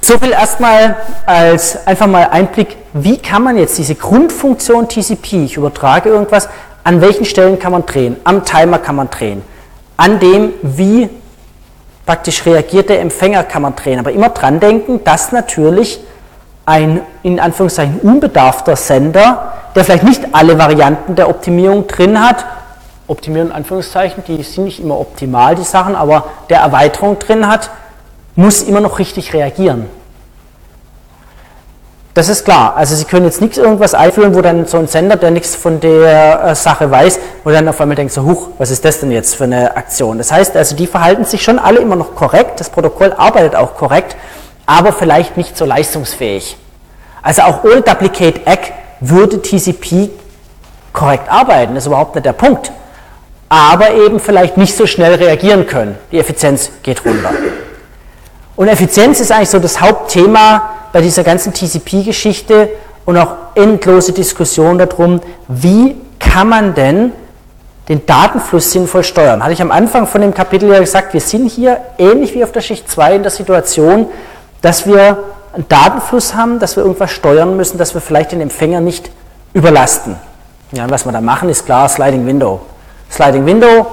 so 0.00 0.18
viel 0.18 0.30
erstmal 0.30 0.96
als 1.26 1.86
einfach 1.86 2.06
mal 2.06 2.28
Einblick, 2.30 2.76
wie 2.92 3.18
kann 3.18 3.42
man 3.42 3.58
jetzt 3.58 3.76
diese 3.76 3.94
Grundfunktion 3.96 4.88
TCP, 4.88 5.44
ich 5.44 5.56
übertrage 5.56 6.08
irgendwas, 6.08 6.48
an 6.84 7.00
welchen 7.00 7.24
Stellen 7.24 7.58
kann 7.58 7.72
man 7.72 7.84
drehen? 7.84 8.16
Am 8.24 8.44
Timer 8.44 8.78
kann 8.78 8.94
man 8.96 9.10
drehen. 9.10 9.42
An 9.96 10.20
dem, 10.20 10.52
wie 10.62 11.10
praktisch 12.06 12.46
reagiert 12.46 12.88
der 12.88 13.00
Empfänger, 13.00 13.42
kann 13.42 13.62
man 13.62 13.74
drehen. 13.74 13.98
Aber 13.98 14.12
immer 14.12 14.28
dran 14.28 14.60
denken, 14.60 15.02
dass 15.02 15.32
natürlich 15.32 16.00
ein 16.64 17.00
in 17.24 17.40
Anführungszeichen 17.40 17.98
unbedarfter 18.00 18.76
Sender, 18.76 19.52
der 19.74 19.84
vielleicht 19.84 20.04
nicht 20.04 20.22
alle 20.32 20.58
Varianten 20.58 21.16
der 21.16 21.28
Optimierung 21.28 21.88
drin 21.88 22.20
hat, 22.20 22.44
Optimierung 23.08 23.48
in 23.50 23.54
Anführungszeichen, 23.54 24.24
die 24.26 24.42
sind 24.42 24.64
nicht 24.64 24.80
immer 24.80 24.98
optimal, 24.98 25.54
die 25.54 25.62
Sachen, 25.62 25.94
aber 25.94 26.24
der 26.50 26.58
Erweiterung 26.58 27.18
drin 27.18 27.48
hat, 27.48 27.70
muss 28.34 28.62
immer 28.62 28.80
noch 28.80 28.98
richtig 28.98 29.32
reagieren. 29.32 29.88
Das 32.14 32.30
ist 32.30 32.44
klar. 32.44 32.74
Also 32.76 32.96
Sie 32.96 33.04
können 33.04 33.26
jetzt 33.26 33.42
nichts 33.42 33.58
irgendwas 33.58 33.92
einführen, 33.92 34.34
wo 34.34 34.40
dann 34.40 34.66
so 34.66 34.78
ein 34.78 34.88
Sender, 34.88 35.16
der 35.16 35.30
nichts 35.30 35.54
von 35.54 35.80
der 35.80 36.44
äh, 36.44 36.54
Sache 36.54 36.90
weiß, 36.90 37.18
wo 37.44 37.50
dann 37.50 37.68
auf 37.68 37.78
einmal 37.80 37.94
denkt, 37.94 38.12
so, 38.14 38.22
huch, 38.22 38.48
was 38.56 38.70
ist 38.70 38.84
das 38.86 39.00
denn 39.00 39.10
jetzt 39.10 39.34
für 39.34 39.44
eine 39.44 39.76
Aktion? 39.76 40.16
Das 40.16 40.32
heißt, 40.32 40.56
also 40.56 40.74
die 40.74 40.86
verhalten 40.86 41.24
sich 41.24 41.42
schon 41.42 41.58
alle 41.58 41.78
immer 41.78 41.94
noch 41.94 42.14
korrekt, 42.14 42.58
das 42.58 42.70
Protokoll 42.70 43.12
arbeitet 43.12 43.54
auch 43.54 43.74
korrekt, 43.76 44.16
aber 44.64 44.94
vielleicht 44.94 45.36
nicht 45.36 45.58
so 45.58 45.66
leistungsfähig. 45.66 46.56
Also 47.22 47.42
auch 47.42 47.64
ohne 47.64 47.82
Duplicate 47.82 48.46
Egg 48.46 48.72
würde 49.00 49.42
TCP 49.42 50.08
korrekt 50.94 51.30
arbeiten, 51.30 51.74
das 51.74 51.84
ist 51.84 51.88
überhaupt 51.88 52.14
nicht 52.14 52.24
der 52.24 52.32
Punkt 52.32 52.72
aber 53.48 53.94
eben 53.94 54.18
vielleicht 54.20 54.56
nicht 54.56 54.76
so 54.76 54.86
schnell 54.86 55.14
reagieren 55.14 55.66
können. 55.66 55.96
Die 56.10 56.18
Effizienz 56.18 56.70
geht 56.82 57.04
runter. 57.04 57.30
Und 58.56 58.68
Effizienz 58.68 59.20
ist 59.20 59.30
eigentlich 59.30 59.50
so 59.50 59.58
das 59.58 59.80
Hauptthema 59.80 60.70
bei 60.92 61.00
dieser 61.00 61.22
ganzen 61.22 61.52
TCP-Geschichte 61.52 62.70
und 63.04 63.16
auch 63.18 63.34
endlose 63.54 64.12
Diskussion 64.12 64.78
darum, 64.78 65.20
wie 65.48 65.96
kann 66.18 66.48
man 66.48 66.74
denn 66.74 67.12
den 67.88 68.04
Datenfluss 68.04 68.72
sinnvoll 68.72 69.04
steuern. 69.04 69.42
Hatte 69.42 69.52
ich 69.52 69.62
am 69.62 69.70
Anfang 69.70 70.06
von 70.06 70.20
dem 70.20 70.34
Kapitel 70.34 70.68
ja 70.70 70.80
gesagt, 70.80 71.14
wir 71.14 71.20
sind 71.20 71.48
hier 71.48 71.78
ähnlich 71.98 72.34
wie 72.34 72.42
auf 72.42 72.50
der 72.50 72.60
Schicht 72.60 72.90
2 72.90 73.16
in 73.16 73.22
der 73.22 73.30
Situation, 73.30 74.06
dass 74.60 74.86
wir 74.86 75.18
einen 75.52 75.68
Datenfluss 75.68 76.34
haben, 76.34 76.58
dass 76.58 76.76
wir 76.76 76.82
irgendwas 76.82 77.12
steuern 77.12 77.56
müssen, 77.56 77.78
dass 77.78 77.94
wir 77.94 78.00
vielleicht 78.00 78.32
den 78.32 78.40
Empfänger 78.40 78.80
nicht 78.80 79.10
überlasten. 79.52 80.16
Ja, 80.72 80.90
was 80.90 81.04
wir 81.04 81.12
da 81.12 81.20
machen, 81.20 81.48
ist 81.48 81.64
klar, 81.64 81.88
Sliding 81.88 82.26
Window. 82.26 82.60
Sliding 83.10 83.46
Window. 83.46 83.86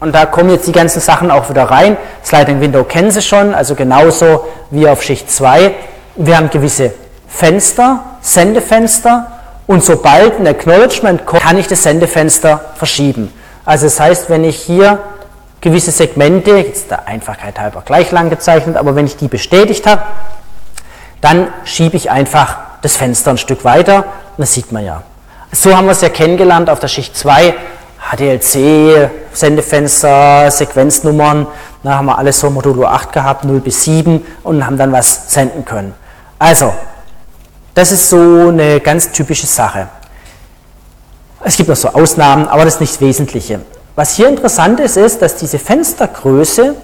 Und 0.00 0.14
da 0.14 0.26
kommen 0.26 0.50
jetzt 0.50 0.66
die 0.66 0.72
ganzen 0.72 1.00
Sachen 1.00 1.30
auch 1.30 1.48
wieder 1.48 1.64
rein. 1.64 1.96
Sliding 2.24 2.60
Window 2.60 2.84
kennen 2.84 3.10
Sie 3.10 3.22
schon, 3.22 3.54
also 3.54 3.74
genauso 3.74 4.46
wie 4.70 4.86
auf 4.88 5.02
Schicht 5.02 5.30
2. 5.30 5.74
Wir 6.16 6.36
haben 6.36 6.50
gewisse 6.50 6.92
Fenster, 7.28 8.00
Sendefenster 8.20 9.26
und 9.66 9.84
sobald 9.84 10.38
ein 10.38 10.46
Acknowledgement 10.46 11.26
kommt, 11.26 11.42
kann 11.42 11.58
ich 11.58 11.66
das 11.66 11.82
Sendefenster 11.82 12.60
verschieben. 12.76 13.32
Also 13.64 13.86
das 13.86 13.98
heißt, 13.98 14.30
wenn 14.30 14.44
ich 14.44 14.56
hier 14.56 15.00
gewisse 15.60 15.90
Segmente, 15.90 16.52
jetzt 16.52 16.90
der 16.90 17.08
Einfachkeit 17.08 17.58
halber 17.58 17.82
gleich 17.84 18.12
lang 18.12 18.30
gezeichnet, 18.30 18.76
aber 18.76 18.94
wenn 18.94 19.06
ich 19.06 19.16
die 19.16 19.28
bestätigt 19.28 19.86
habe, 19.86 20.02
dann 21.20 21.48
schiebe 21.64 21.96
ich 21.96 22.10
einfach 22.10 22.58
das 22.82 22.96
Fenster 22.96 23.30
ein 23.30 23.38
Stück 23.38 23.64
weiter 23.64 24.04
und 24.36 24.38
das 24.38 24.52
sieht 24.52 24.70
man 24.70 24.84
ja. 24.84 25.02
So 25.50 25.76
haben 25.76 25.86
wir 25.86 25.92
es 25.92 26.00
ja 26.00 26.08
kennengelernt 26.08 26.70
auf 26.70 26.78
der 26.78 26.88
Schicht 26.88 27.16
2. 27.16 27.54
HDLC, 28.10 29.10
Sendefenster, 29.32 30.50
Sequenznummern, 30.50 31.46
da 31.82 31.94
haben 31.94 32.06
wir 32.06 32.18
alles 32.18 32.40
so 32.40 32.50
Modulo 32.50 32.86
8 32.86 33.12
gehabt, 33.12 33.44
0 33.44 33.60
bis 33.60 33.84
7 33.84 34.24
und 34.42 34.64
haben 34.64 34.76
dann 34.76 34.92
was 34.92 35.32
senden 35.32 35.64
können. 35.64 35.94
Also, 36.38 36.72
das 37.74 37.92
ist 37.92 38.08
so 38.08 38.48
eine 38.48 38.80
ganz 38.80 39.12
typische 39.12 39.46
Sache. 39.46 39.88
Es 41.44 41.56
gibt 41.56 41.68
noch 41.68 41.76
so 41.76 41.88
Ausnahmen, 41.88 42.48
aber 42.48 42.64
das 42.64 42.74
ist 42.74 42.80
nicht 42.80 42.94
das 42.94 43.00
Wesentliche. 43.00 43.60
Was 43.94 44.14
hier 44.14 44.28
interessant 44.28 44.80
ist, 44.80 44.96
ist, 44.96 45.22
dass 45.22 45.36
diese 45.36 45.58
Fenstergröße 45.58 46.74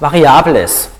variabel 0.00 0.56
ist. 0.56 0.90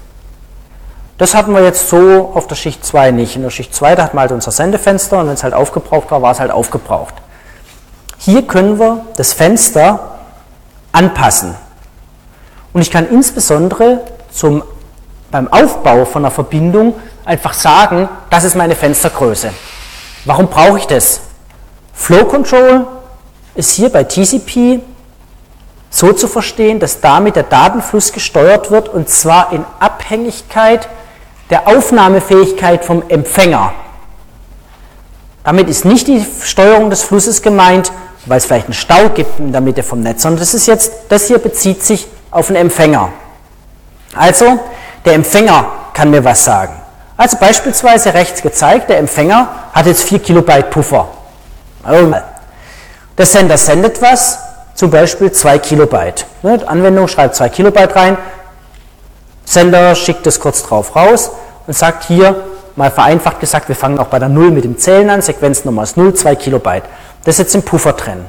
Das 1.19 1.35
hatten 1.35 1.53
wir 1.53 1.63
jetzt 1.63 1.89
so 1.89 2.33
auf 2.35 2.49
der 2.49 2.57
Schicht 2.57 2.85
2 2.85 3.13
nicht. 3.13 3.37
In 3.37 3.43
der 3.43 3.51
Schicht 3.51 3.75
2, 3.75 3.95
da 3.95 4.05
hatten 4.05 4.17
wir 4.17 4.23
halt 4.23 4.33
unser 4.33 4.51
Sendefenster 4.51 5.21
und 5.21 5.29
wenn 5.29 5.35
es 5.35 5.45
halt 5.45 5.55
aufgebraucht 5.55 6.11
war, 6.11 6.23
war 6.23 6.33
es 6.33 6.41
halt 6.41 6.51
aufgebraucht. 6.51 7.15
Hier 8.25 8.47
können 8.47 8.79
wir 8.79 9.05
das 9.19 9.35
Fenster 9.35 10.17
anpassen. 10.93 11.55
Und 12.73 12.81
ich 12.81 12.91
kann 12.91 13.07
insbesondere 13.07 14.01
zum, 14.33 14.63
beim 15.31 15.53
Aufbau 15.53 16.07
von 16.07 16.25
einer 16.25 16.31
Verbindung 16.31 16.95
einfach 17.27 17.53
sagen, 17.53 18.09
das 18.31 18.45
ist 18.45 18.57
meine 18.57 18.77
Fenstergröße. 18.77 19.51
Warum 20.25 20.49
brauche 20.49 20.79
ich 20.79 20.87
das? 20.87 21.21
Flow 21.93 22.25
Control 22.25 22.87
ist 23.55 23.73
hier 23.73 23.91
bei 23.91 24.05
TCP 24.05 24.81
so 25.91 26.15
zu 26.15 26.27
verstehen, 26.27 26.81
dass 26.81 27.03
damit 27.03 27.37
der 27.37 27.43
Datenfluss 27.43 28.11
gesteuert 28.11 28.71
wird 28.71 28.89
und 28.89 29.11
zwar 29.11 29.53
in 29.53 29.67
Abhängigkeit 29.81 30.89
der 31.51 31.69
Aufnahmefähigkeit 31.69 32.87
vom 32.87 33.03
Empfänger. 33.09 33.75
Damit 35.45 35.69
ist 35.69 35.85
nicht 35.85 36.09
die 36.09 36.25
Steuerung 36.43 36.89
des 36.89 37.03
Flusses 37.03 37.43
gemeint, 37.43 37.93
weil 38.27 38.39
es 38.39 38.47
vielleicht 38.47 38.67
einen 38.67 38.75
Stau 38.75 39.09
gibt 39.11 39.39
in 39.39 39.53
der 39.53 39.61
Mitte 39.61 39.83
vom 39.83 40.01
Netz, 40.01 40.23
sondern 40.23 40.41
das 40.41 40.55
ist 40.55 40.67
jetzt, 40.67 40.93
das 41.09 41.27
hier 41.27 41.39
bezieht 41.39 41.83
sich 41.83 42.07
auf 42.31 42.49
den 42.49 42.57
Empfänger. 42.57 43.11
Also, 44.15 44.59
der 45.05 45.15
Empfänger 45.15 45.67
kann 45.93 46.11
mir 46.11 46.25
was 46.25 46.45
sagen. 46.45 46.75
Also 47.17 47.37
beispielsweise 47.39 48.15
rechts 48.15 48.43
gezeigt, 48.43 48.91
der 48.91 48.99
Empfänger 48.99 49.49
hat 49.73 49.87
jetzt 49.87 50.03
4 50.05 50.19
Kilobyte 50.19 50.71
Puffer. 50.71 51.09
Der 53.17 53.27
Sender 53.27 53.57
sendet 53.57 54.03
was, 54.03 54.39
zum 54.75 54.91
Beispiel 54.91 55.31
2 55.31 55.59
Kilobyte. 55.59 56.27
Ne, 56.43 56.59
die 56.59 56.67
Anwendung 56.67 57.07
schreibt 57.07 57.37
2 57.37 57.49
Kilobyte 57.51 57.95
rein, 57.95 58.19
Sender 59.45 59.95
schickt 59.95 60.27
es 60.27 60.41
kurz 60.41 60.63
drauf 60.63 60.97
raus 60.97 61.31
und 61.67 61.77
sagt 61.77 62.05
hier, 62.05 62.35
mal 62.75 62.91
vereinfacht 62.91 63.39
gesagt, 63.39 63.69
wir 63.69 63.77
fangen 63.77 63.99
auch 63.99 64.07
bei 64.07 64.19
der 64.19 64.29
0 64.29 64.51
mit 64.51 64.65
dem 64.65 64.79
Zählen 64.79 65.09
an, 65.11 65.23
Sequenznummer 65.23 65.85
ist 65.85 65.97
0, 65.97 66.15
2 66.15 66.35
Kilobyte. 66.35 66.85
Das 67.25 67.37
ist 67.37 67.39
jetzt 67.39 67.55
im 67.55 67.63
Puffer 67.63 67.95
drin. 67.95 68.27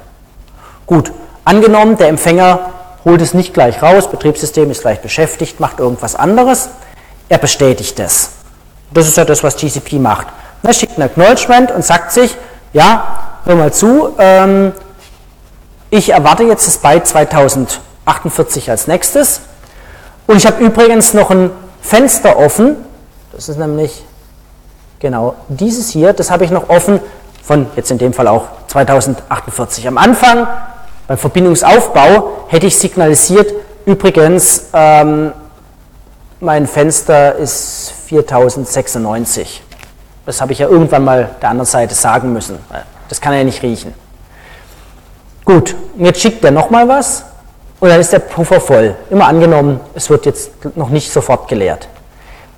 Gut, 0.86 1.12
angenommen, 1.44 1.98
der 1.98 2.08
Empfänger 2.08 2.72
holt 3.04 3.22
es 3.22 3.34
nicht 3.34 3.54
gleich 3.54 3.82
raus, 3.82 4.10
Betriebssystem 4.10 4.72
ist 4.72 4.82
gleich 4.82 5.02
beschäftigt, 5.02 5.60
macht 5.60 5.80
irgendwas 5.80 6.16
anderes, 6.16 6.70
er 7.30 7.38
bestätigt 7.38 8.00
es. 8.00 8.30
Das 8.92 9.08
ist 9.08 9.18
ja 9.18 9.26
das, 9.26 9.44
was 9.44 9.56
TCP 9.56 9.94
macht. 9.94 10.28
Er 10.64 10.74
schickt 10.74 10.98
ein 10.98 11.04
Acknowledgement 11.04 11.72
und 11.72 11.86
sagt 11.86 12.12
sich, 12.12 12.36
ja, 12.74 13.40
hör 13.46 13.56
mal 13.56 13.74
zu, 13.74 14.14
ähm, 14.18 14.72
ich 15.90 16.10
erwarte 16.10 16.44
jetzt 16.44 16.68
das 16.68 16.78
Byte 16.78 17.06
2048 17.06 18.70
als 18.70 18.88
nächstes 18.88 19.42
und 20.28 20.38
ich 20.38 20.48
habe 20.48 20.64
übrigens 20.64 21.14
noch 21.14 21.30
ein 21.30 21.52
Fenster 21.82 22.38
offen, 22.38 22.78
das 23.32 23.50
ist 23.50 23.60
nämlich 23.60 24.04
genau 25.00 25.36
dieses 25.48 25.90
hier, 25.90 26.14
das 26.14 26.32
habe 26.32 26.46
ich 26.46 26.52
noch 26.52 26.70
offen 26.70 27.00
von 27.46 27.68
jetzt 27.76 27.92
in 27.92 27.98
dem 27.98 28.14
Fall 28.14 28.28
auch 28.28 28.48
2048. 28.68 29.88
Am 29.88 29.98
Anfang, 29.98 30.48
beim 31.08 31.18
Verbindungsaufbau, 31.18 32.46
hätte 32.48 32.66
ich 32.66 32.78
signalisiert, 32.78 33.54
übrigens, 33.86 34.70
ähm, 34.74 35.32
mein 36.40 36.68
Fenster 36.68 37.36
ist 37.36 37.94
4096. 38.08 39.64
Das 40.26 40.42
habe 40.42 40.54
ich 40.54 40.60
ja 40.60 40.68
irgendwann 40.68 41.04
mal 41.04 41.30
der 41.42 41.50
anderen 41.50 41.68
Seite 41.68 41.94
sagen 41.94 42.34
müssen. 42.34 42.58
Das 43.10 43.22
kann 43.22 43.34
er 43.34 43.40
ja 43.40 43.46
nicht 43.46 43.62
riechen. 43.62 43.94
Gut, 45.46 45.76
jetzt 45.98 46.22
schickt 46.22 46.44
er 46.44 46.52
nochmal 46.52 46.88
was 46.88 47.24
und 47.80 47.90
dann 47.90 48.00
ist 48.00 48.12
der 48.12 48.20
Puffer 48.20 48.60
voll. 48.60 48.96
Immer 49.12 49.28
angenommen, 49.28 49.80
es 49.94 50.10
wird 50.10 50.26
jetzt 50.26 50.52
noch 50.76 50.90
nicht 50.90 51.12
sofort 51.12 51.48
geleert. 51.48 51.88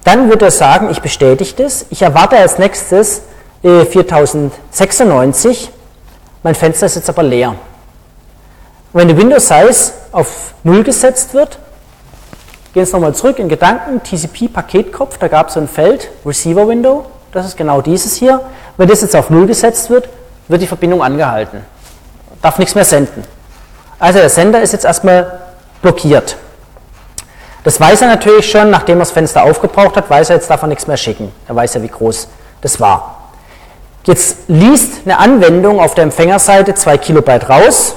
Dann 0.05 0.29
wird 0.29 0.41
er 0.41 0.51
sagen, 0.51 0.89
ich 0.89 1.01
bestätige 1.01 1.63
das. 1.63 1.85
Ich 1.89 2.01
erwarte 2.01 2.37
als 2.37 2.57
nächstes 2.57 3.23
4096. 3.61 5.71
Mein 6.43 6.55
Fenster 6.55 6.85
ist 6.85 6.95
jetzt 6.95 7.09
aber 7.09 7.23
leer. 7.23 7.55
wenn 8.93 9.07
die 9.07 9.17
Window 9.17 9.39
Size 9.39 9.93
auf 10.11 10.53
0 10.63 10.83
gesetzt 10.83 11.33
wird, 11.33 11.57
gehen 12.73 12.85
wir 12.85 12.93
nochmal 12.93 13.15
zurück 13.15 13.39
in 13.39 13.49
Gedanken, 13.49 14.01
TCP-Paketkopf, 14.03 15.17
da 15.17 15.27
gab 15.27 15.47
es 15.47 15.55
so 15.55 15.59
ein 15.59 15.67
Feld, 15.67 16.09
Receiver 16.25 16.67
Window, 16.67 17.05
das 17.31 17.45
ist 17.45 17.57
genau 17.57 17.81
dieses 17.81 18.15
hier. 18.15 18.41
Wenn 18.77 18.87
das 18.87 19.01
jetzt 19.01 19.15
auf 19.15 19.29
0 19.29 19.47
gesetzt 19.47 19.89
wird, 19.89 20.07
wird 20.47 20.61
die 20.61 20.67
Verbindung 20.67 21.03
angehalten. 21.03 21.65
Darf 22.41 22.59
nichts 22.59 22.75
mehr 22.75 22.85
senden. 22.85 23.23
Also 23.99 24.19
der 24.19 24.29
Sender 24.29 24.61
ist 24.61 24.73
jetzt 24.73 24.85
erstmal 24.85 25.39
blockiert. 25.81 26.37
Das 27.63 27.81
weiß 27.81 28.03
er 28.03 28.07
natürlich 28.07 28.49
schon, 28.49 28.69
nachdem 28.69 28.97
er 28.97 28.99
das 28.99 29.11
Fenster 29.11 29.43
aufgebraucht 29.43 29.97
hat, 29.97 30.09
weiß 30.09 30.29
er, 30.29 30.37
jetzt 30.37 30.49
er 30.49 30.67
nichts 30.67 30.87
mehr 30.87 30.97
schicken. 30.97 31.33
Er 31.47 31.55
weiß 31.55 31.73
ja, 31.73 31.81
wie 31.81 31.89
groß 31.89 32.27
das 32.61 32.79
war. 32.79 33.16
Jetzt 34.07 34.37
liest 34.47 35.01
eine 35.03 35.19
Anwendung 35.19 35.81
auf 35.81 35.93
der 35.93 36.05
Empfängerseite 36.05 36.73
2 36.73 36.97
Kilobyte 36.97 37.49
raus, 37.49 37.93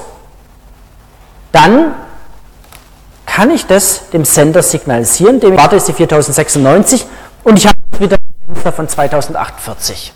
dann 1.53 1.93
kann 3.25 3.49
ich 3.49 3.65
das 3.65 4.09
dem 4.09 4.25
Sender 4.25 4.61
signalisieren, 4.61 5.39
dem 5.39 5.55
warte 5.55 5.77
ist 5.77 5.87
die 5.87 5.93
4096, 5.93 7.05
Und 7.45 7.57
ich 7.57 7.65
habe 7.65 7.77
wieder 7.97 8.17
ein 8.17 8.55
Fenster 8.55 8.73
von 8.73 8.89
2048. 8.89 10.11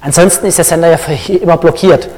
Ansonsten 0.00 0.46
ist 0.46 0.58
der 0.58 0.64
Sender 0.64 0.88
ja 0.88 0.98
immer 1.28 1.58
blockiert. 1.58 2.08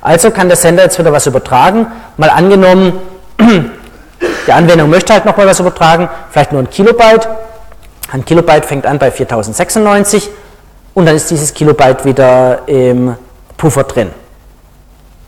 Also 0.00 0.30
kann 0.30 0.48
der 0.48 0.56
Sender 0.56 0.82
jetzt 0.82 0.98
wieder 0.98 1.12
was 1.12 1.26
übertragen. 1.26 1.88
Mal 2.16 2.30
angenommen, 2.30 3.00
die 3.38 4.52
Anwendung 4.52 4.88
möchte 4.88 5.12
halt 5.12 5.26
nochmal 5.26 5.46
was 5.46 5.60
übertragen, 5.60 6.08
vielleicht 6.30 6.52
nur 6.52 6.62
ein 6.62 6.70
Kilobyte. 6.70 7.28
Ein 8.12 8.24
Kilobyte 8.24 8.64
fängt 8.64 8.86
an 8.86 8.98
bei 8.98 9.10
4096 9.10 10.30
und 10.94 11.06
dann 11.06 11.16
ist 11.16 11.30
dieses 11.30 11.52
Kilobyte 11.52 12.04
wieder 12.04 12.66
im 12.66 13.16
Puffer 13.56 13.84
drin. 13.84 14.10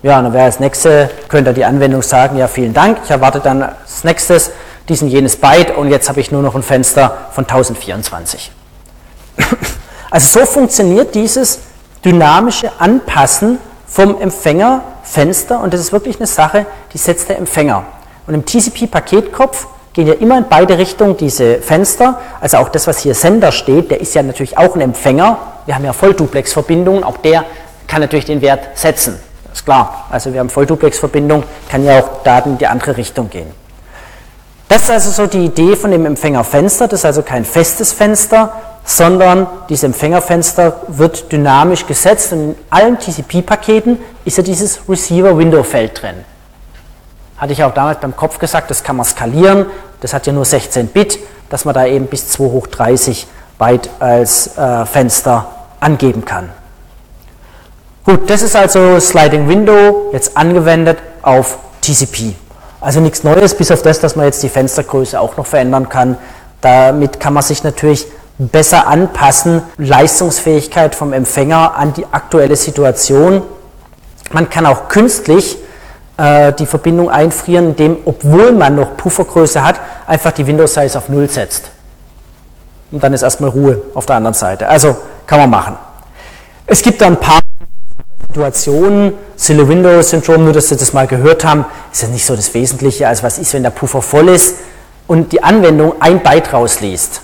Ja, 0.02 0.18
und 0.18 0.24
dann 0.24 0.32
wäre 0.32 0.44
als 0.44 0.60
nächstes, 0.60 1.10
könnte 1.28 1.52
die 1.52 1.64
Anwendung 1.64 2.02
sagen, 2.02 2.36
ja 2.38 2.48
vielen 2.48 2.72
Dank, 2.72 2.98
ich 3.04 3.10
erwarte 3.10 3.40
dann 3.40 3.62
als 3.62 4.04
nächstes 4.04 4.52
diesen 4.88 5.08
jenes 5.08 5.36
Byte 5.36 5.76
und 5.76 5.90
jetzt 5.90 6.08
habe 6.08 6.20
ich 6.20 6.30
nur 6.30 6.42
noch 6.42 6.54
ein 6.54 6.62
Fenster 6.62 7.28
von 7.32 7.44
1024. 7.44 8.52
Also 10.08 10.38
so 10.38 10.46
funktioniert 10.46 11.16
dieses 11.16 11.58
dynamische 12.04 12.70
Anpassen 12.78 13.58
vom 13.88 14.20
Empfängerfenster 14.20 15.60
und 15.60 15.74
das 15.74 15.80
ist 15.80 15.92
wirklich 15.92 16.18
eine 16.18 16.28
Sache, 16.28 16.64
die 16.92 16.98
setzt 16.98 17.28
der 17.28 17.38
Empfänger. 17.38 17.84
Und 18.28 18.34
im 18.34 18.46
TCP-Paketkopf 18.46 19.66
gehen 19.96 20.06
ja 20.06 20.14
immer 20.14 20.36
in 20.36 20.44
beide 20.50 20.76
Richtungen 20.76 21.16
diese 21.16 21.56
Fenster, 21.62 22.20
also 22.42 22.58
auch 22.58 22.68
das, 22.68 22.86
was 22.86 22.98
hier 22.98 23.14
Sender 23.14 23.50
steht, 23.50 23.90
der 23.90 23.98
ist 23.98 24.14
ja 24.14 24.22
natürlich 24.22 24.58
auch 24.58 24.74
ein 24.74 24.82
Empfänger. 24.82 25.38
Wir 25.64 25.74
haben 25.74 25.86
ja 25.86 25.94
Vollduplex-Verbindungen, 25.94 27.02
auch 27.02 27.16
der 27.16 27.46
kann 27.88 28.02
natürlich 28.02 28.26
den 28.26 28.42
Wert 28.42 28.78
setzen. 28.78 29.18
Das 29.48 29.60
ist 29.60 29.64
klar. 29.64 30.04
Also 30.10 30.34
wir 30.34 30.40
haben 30.40 30.50
Vollduplex-Verbindung, 30.50 31.44
kann 31.70 31.82
ja 31.82 32.00
auch 32.00 32.22
Daten 32.24 32.50
in 32.50 32.58
die 32.58 32.66
andere 32.66 32.98
Richtung 32.98 33.30
gehen. 33.30 33.46
Das 34.68 34.82
ist 34.82 34.90
also 34.90 35.10
so 35.10 35.26
die 35.26 35.46
Idee 35.46 35.76
von 35.76 35.90
dem 35.90 36.04
Empfängerfenster. 36.04 36.88
Das 36.88 37.00
ist 37.00 37.06
also 37.06 37.22
kein 37.22 37.46
festes 37.46 37.94
Fenster, 37.94 38.52
sondern 38.84 39.46
dieses 39.70 39.84
Empfängerfenster 39.84 40.82
wird 40.88 41.32
dynamisch 41.32 41.86
gesetzt 41.86 42.34
und 42.34 42.50
in 42.50 42.54
allen 42.68 42.98
TCP-Paketen 42.98 43.98
ist 44.26 44.36
ja 44.36 44.42
dieses 44.42 44.80
Receiver-Window-Feld 44.86 46.02
drin. 46.02 46.35
Hatte 47.36 47.52
ich 47.52 47.62
auch 47.62 47.74
damals 47.74 48.00
beim 48.00 48.16
Kopf 48.16 48.38
gesagt, 48.38 48.70
das 48.70 48.82
kann 48.82 48.96
man 48.96 49.04
skalieren, 49.04 49.66
das 50.00 50.14
hat 50.14 50.26
ja 50.26 50.32
nur 50.32 50.44
16 50.44 50.88
Bit, 50.88 51.18
dass 51.50 51.64
man 51.64 51.74
da 51.74 51.86
eben 51.86 52.06
bis 52.06 52.28
2 52.30 52.44
hoch 52.44 52.66
30 52.66 53.26
Byte 53.58 53.90
als 53.98 54.56
äh, 54.56 54.86
Fenster 54.86 55.46
angeben 55.80 56.24
kann. 56.24 56.50
Gut, 58.04 58.30
das 58.30 58.42
ist 58.42 58.54
also 58.54 59.00
Sliding 59.00 59.48
Window 59.48 60.10
jetzt 60.12 60.36
angewendet 60.36 60.98
auf 61.22 61.58
TCP. 61.80 62.34
Also 62.80 63.00
nichts 63.00 63.24
Neues, 63.24 63.54
bis 63.56 63.70
auf 63.70 63.82
das, 63.82 63.98
dass 64.00 64.16
man 64.16 64.26
jetzt 64.26 64.42
die 64.42 64.48
Fenstergröße 64.48 65.18
auch 65.18 65.36
noch 65.36 65.46
verändern 65.46 65.88
kann. 65.88 66.16
Damit 66.60 67.18
kann 67.18 67.32
man 67.32 67.42
sich 67.42 67.64
natürlich 67.64 68.06
besser 68.38 68.86
anpassen, 68.86 69.62
Leistungsfähigkeit 69.78 70.94
vom 70.94 71.12
Empfänger 71.12 71.74
an 71.76 71.94
die 71.94 72.06
aktuelle 72.10 72.56
Situation. 72.56 73.42
Man 74.30 74.50
kann 74.50 74.66
auch 74.66 74.88
künstlich 74.88 75.58
äh, 76.16 76.52
die 76.52 76.66
Verbindung 76.66 77.10
einfrieren, 77.10 77.68
indem, 77.70 77.98
obwohl 78.04 78.52
man 78.52 78.76
noch 78.76 78.96
Puffergröße 78.96 79.62
hat, 79.62 79.80
einfach 80.06 80.32
die 80.32 80.46
Windows 80.46 80.74
Size 80.74 80.96
auf 80.96 81.08
0 81.08 81.28
setzt. 81.28 81.70
Und 82.90 83.02
dann 83.02 83.12
ist 83.12 83.22
erstmal 83.22 83.50
Ruhe 83.50 83.82
auf 83.94 84.06
der 84.06 84.16
anderen 84.16 84.34
Seite. 84.34 84.68
Also 84.68 84.96
kann 85.26 85.40
man 85.40 85.50
machen. 85.50 85.76
Es 86.66 86.82
gibt 86.82 87.00
da 87.00 87.06
ein 87.06 87.18
paar 87.18 87.40
Situationen, 88.28 89.12
Silly 89.36 89.68
Windows 89.68 90.10
Syndrom, 90.10 90.44
nur 90.44 90.52
dass 90.52 90.68
Sie 90.68 90.76
das 90.76 90.92
mal 90.92 91.06
gehört 91.06 91.44
haben, 91.44 91.64
ist 91.92 92.02
ja 92.02 92.08
nicht 92.08 92.24
so 92.24 92.34
das 92.34 92.52
Wesentliche, 92.54 93.08
als 93.08 93.22
was 93.22 93.38
ist, 93.38 93.54
wenn 93.54 93.62
der 93.62 93.70
Puffer 93.70 94.02
voll 94.02 94.28
ist 94.28 94.56
und 95.06 95.32
die 95.32 95.42
Anwendung 95.42 95.94
ein 96.00 96.22
Byte 96.22 96.52
rausliest. 96.52 97.20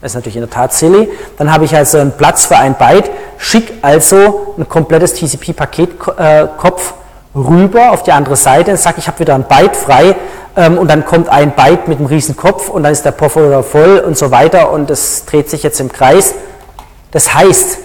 Das 0.00 0.12
ist 0.12 0.16
natürlich 0.16 0.36
in 0.36 0.42
der 0.42 0.50
Tat 0.50 0.74
silly. 0.74 1.08
Dann 1.38 1.50
habe 1.50 1.64
ich 1.64 1.74
also 1.74 1.98
einen 1.98 2.12
Platz 2.12 2.44
für 2.44 2.58
ein 2.58 2.74
Byte, 2.74 3.10
schicke 3.38 3.72
also 3.80 4.54
ein 4.58 4.68
komplettes 4.68 5.14
TCP-Paketkopf 5.14 6.94
rüber 7.34 7.90
auf 7.92 8.02
die 8.02 8.12
andere 8.12 8.36
Seite 8.36 8.70
und 8.70 8.76
sage, 8.78 8.96
ich 8.98 9.08
habe 9.08 9.18
wieder 9.18 9.34
ein 9.34 9.44
Byte 9.44 9.76
frei 9.76 10.16
ähm, 10.56 10.78
und 10.78 10.88
dann 10.88 11.04
kommt 11.04 11.28
ein 11.28 11.52
Byte 11.52 11.88
mit 11.88 11.98
einem 11.98 12.06
riesen 12.06 12.36
Kopf 12.36 12.68
und 12.68 12.84
dann 12.84 12.92
ist 12.92 13.04
der 13.04 13.12
Puffer 13.12 13.46
wieder 13.46 13.62
voll 13.62 13.98
und 13.98 14.16
so 14.16 14.30
weiter 14.30 14.70
und 14.70 14.90
das 14.90 15.24
dreht 15.24 15.50
sich 15.50 15.62
jetzt 15.62 15.80
im 15.80 15.90
Kreis. 15.90 16.34
Das 17.10 17.34
heißt, 17.34 17.78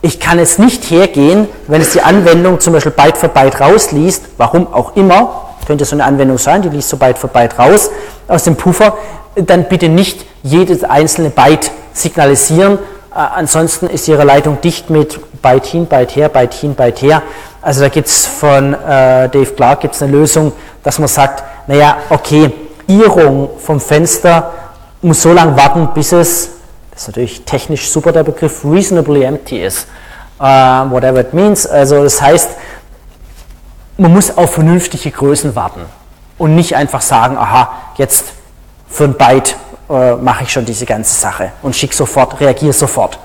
ich 0.00 0.20
kann 0.20 0.38
es 0.38 0.58
nicht 0.58 0.90
hergehen, 0.90 1.48
wenn 1.66 1.80
es 1.80 1.92
die 1.92 2.02
Anwendung 2.02 2.60
zum 2.60 2.72
Beispiel 2.72 2.92
Byte 2.92 3.18
für 3.18 3.28
Byte 3.28 3.60
rausliest, 3.60 4.24
warum 4.36 4.72
auch 4.72 4.94
immer, 4.96 5.48
könnte 5.66 5.84
so 5.84 5.96
eine 5.96 6.04
Anwendung 6.04 6.38
sein, 6.38 6.62
die 6.62 6.68
liest 6.70 6.88
so 6.88 6.96
Byte 6.96 7.18
für 7.18 7.28
Byte 7.28 7.58
raus 7.58 7.90
aus 8.26 8.44
dem 8.44 8.56
Puffer, 8.56 8.96
dann 9.34 9.64
bitte 9.68 9.88
nicht 9.88 10.24
jedes 10.42 10.82
einzelne 10.82 11.30
Byte 11.30 11.70
signalisieren. 11.92 12.78
Äh, 13.14 13.18
ansonsten 13.18 13.86
ist 13.88 14.08
Ihre 14.08 14.24
Leitung 14.24 14.60
dicht 14.60 14.88
mit 14.88 15.20
Byte 15.42 15.66
hin, 15.66 15.86
Byte 15.86 16.16
her, 16.16 16.28
Byte 16.28 16.54
hin, 16.54 16.74
Byte 16.74 17.02
her. 17.02 17.22
Also 17.68 17.82
da 17.82 17.90
gibt 17.90 18.08
es 18.08 18.24
von 18.24 18.72
äh, 18.72 19.28
Dave 19.28 19.52
Clark 19.54 19.80
gibt's 19.80 20.00
eine 20.00 20.10
Lösung, 20.10 20.52
dass 20.82 20.98
man 20.98 21.06
sagt, 21.06 21.44
naja, 21.66 21.98
okay, 22.08 22.50
Irrung 22.86 23.50
vom 23.58 23.78
Fenster 23.78 24.54
muss 25.02 25.20
so 25.20 25.34
lange 25.34 25.54
warten, 25.54 25.86
bis 25.92 26.12
es, 26.12 26.48
das 26.90 27.02
ist 27.02 27.08
natürlich 27.08 27.42
technisch 27.44 27.90
super 27.90 28.10
der 28.10 28.22
Begriff, 28.22 28.64
reasonably 28.64 29.22
empty 29.22 29.62
ist. 29.62 29.86
Uh, 30.40 30.88
whatever 30.90 31.20
it 31.20 31.34
means. 31.34 31.66
Also 31.66 32.02
das 32.04 32.22
heißt, 32.22 32.52
man 33.98 34.14
muss 34.14 34.34
auf 34.38 34.54
vernünftige 34.54 35.10
Größen 35.10 35.54
warten 35.54 35.82
und 36.38 36.54
nicht 36.54 36.74
einfach 36.74 37.02
sagen, 37.02 37.36
aha, 37.36 37.70
jetzt 37.98 38.32
für 38.88 39.04
ein 39.04 39.12
Byte 39.12 39.56
äh, 39.90 40.14
mache 40.14 40.44
ich 40.44 40.50
schon 40.50 40.64
diese 40.64 40.86
ganze 40.86 41.20
Sache 41.20 41.52
und 41.60 41.76
schicke 41.76 41.94
sofort, 41.94 42.40
reagiere 42.40 42.72
sofort. 42.72 43.18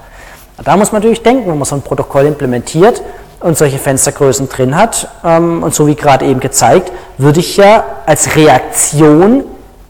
Da 0.61 0.75
muss 0.75 0.91
man 0.91 1.01
natürlich 1.01 1.23
denken, 1.23 1.47
wenn 1.49 1.57
man 1.57 1.65
so 1.65 1.75
ein 1.75 1.81
Protokoll 1.81 2.25
implementiert 2.25 3.01
und 3.43 3.57
solche 3.57 3.77
Fenstergrößen 3.77 4.47
drin 4.47 4.75
hat, 4.75 5.09
ähm, 5.23 5.63
und 5.63 5.75
so 5.75 5.85
wie 5.85 5.95
gerade 5.95 6.25
eben 6.25 6.39
gezeigt, 6.39 6.91
würde 7.17 7.41
ich 7.41 7.57
ja 7.57 7.83
als 8.05 8.35
Reaktion 8.35 9.43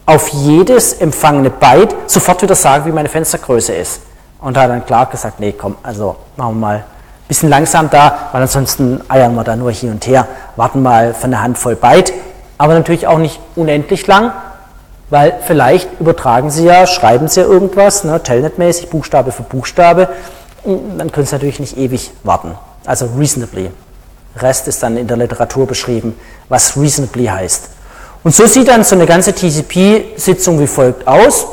auf 0.05 0.29
jedes 0.29 0.93
empfangene 0.93 1.51
Byte 1.51 1.95
sofort 2.07 2.41
wieder 2.41 2.55
sagen, 2.55 2.85
wie 2.85 2.91
meine 2.91 3.09
Fenstergröße 3.09 3.73
ist. 3.73 4.01
Und 4.41 4.57
da 4.57 4.63
hat 4.63 4.71
dann 4.71 4.85
Clark 4.85 5.11
gesagt, 5.11 5.39
nee, 5.39 5.53
komm, 5.53 5.77
also 5.83 6.15
machen 6.35 6.55
wir 6.55 6.59
mal 6.59 6.75
ein 6.77 6.83
bisschen 7.27 7.49
langsam 7.49 7.89
da, 7.91 8.29
weil 8.31 8.41
ansonsten 8.41 9.01
eiern 9.07 9.35
wir 9.35 9.43
da 9.43 9.55
nur 9.55 9.71
hin 9.71 9.91
und 9.91 10.05
her, 10.07 10.27
warten 10.55 10.81
mal 10.81 11.13
für 11.13 11.25
eine 11.25 11.41
Handvoll 11.41 11.75
Byte, 11.75 12.11
aber 12.57 12.73
natürlich 12.73 13.05
auch 13.05 13.19
nicht 13.19 13.39
unendlich 13.55 14.07
lang, 14.07 14.33
weil 15.11 15.31
vielleicht 15.45 15.99
übertragen 15.99 16.49
Sie 16.49 16.65
ja, 16.65 16.87
schreiben 16.87 17.27
Sie 17.27 17.39
ja 17.39 17.45
irgendwas, 17.45 18.03
ne, 18.03 18.19
Telnet-mäßig, 18.21 18.89
Buchstabe 18.89 19.31
für 19.31 19.43
Buchstabe, 19.43 20.09
dann 20.65 21.11
können 21.11 21.27
Sie 21.27 21.35
natürlich 21.35 21.59
nicht 21.59 21.77
ewig 21.77 22.11
warten. 22.23 22.55
Also 22.85 23.09
reasonably. 23.17 23.71
Rest 24.37 24.67
ist 24.67 24.81
dann 24.81 24.97
in 24.97 25.07
der 25.07 25.17
Literatur 25.17 25.67
beschrieben, 25.67 26.17
was 26.49 26.75
reasonably 26.75 27.25
heißt. 27.25 27.69
Und 28.23 28.33
so 28.33 28.45
sieht 28.45 28.67
dann 28.67 28.83
so 28.83 28.95
eine 28.95 29.05
ganze 29.05 29.33
TCP-Sitzung 29.33 30.59
wie 30.59 30.67
folgt 30.67 31.07
aus. 31.07 31.45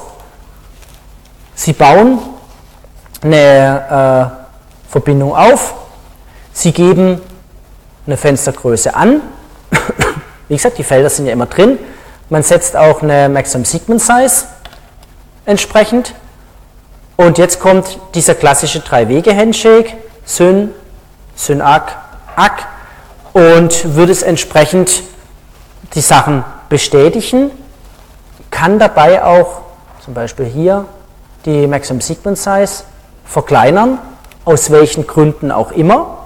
Sie 1.54 1.72
bauen 1.72 2.18
eine 3.22 4.32
äh, 4.86 4.90
Verbindung 4.90 5.34
auf, 5.34 5.74
Sie 6.52 6.72
geben 6.72 7.20
eine 8.06 8.16
Fenstergröße 8.16 8.94
an. 8.94 9.20
Wie 10.48 10.56
gesagt, 10.56 10.78
die 10.78 10.84
Felder 10.84 11.08
sind 11.08 11.26
ja 11.26 11.32
immer 11.32 11.46
drin. 11.46 11.78
Man 12.28 12.42
setzt 12.42 12.76
auch 12.76 13.02
eine 13.02 13.28
Maximum 13.28 13.64
Segment 13.64 14.00
Size 14.00 14.46
entsprechend. 15.46 16.14
Und 17.16 17.38
jetzt 17.38 17.60
kommt 17.60 17.98
dieser 18.14 18.34
klassische 18.34 18.80
Drei-Wege-Handshake, 18.80 19.92
Syn, 20.24 20.70
Syn-Ak, 21.40 21.96
Ak, 22.36 22.66
und 23.32 23.94
würde 23.94 24.12
es 24.12 24.22
entsprechend 24.22 25.02
die 25.94 26.00
Sachen 26.00 26.44
bestätigen, 26.68 27.50
kann 28.50 28.78
dabei 28.78 29.24
auch 29.24 29.62
zum 30.04 30.14
Beispiel 30.14 30.46
hier 30.46 30.84
die 31.44 31.66
Maximum 31.66 32.00
Segment 32.00 32.36
Size 32.36 32.84
verkleinern, 33.24 33.98
aus 34.44 34.70
welchen 34.70 35.06
Gründen 35.06 35.50
auch 35.50 35.72
immer. 35.72 36.18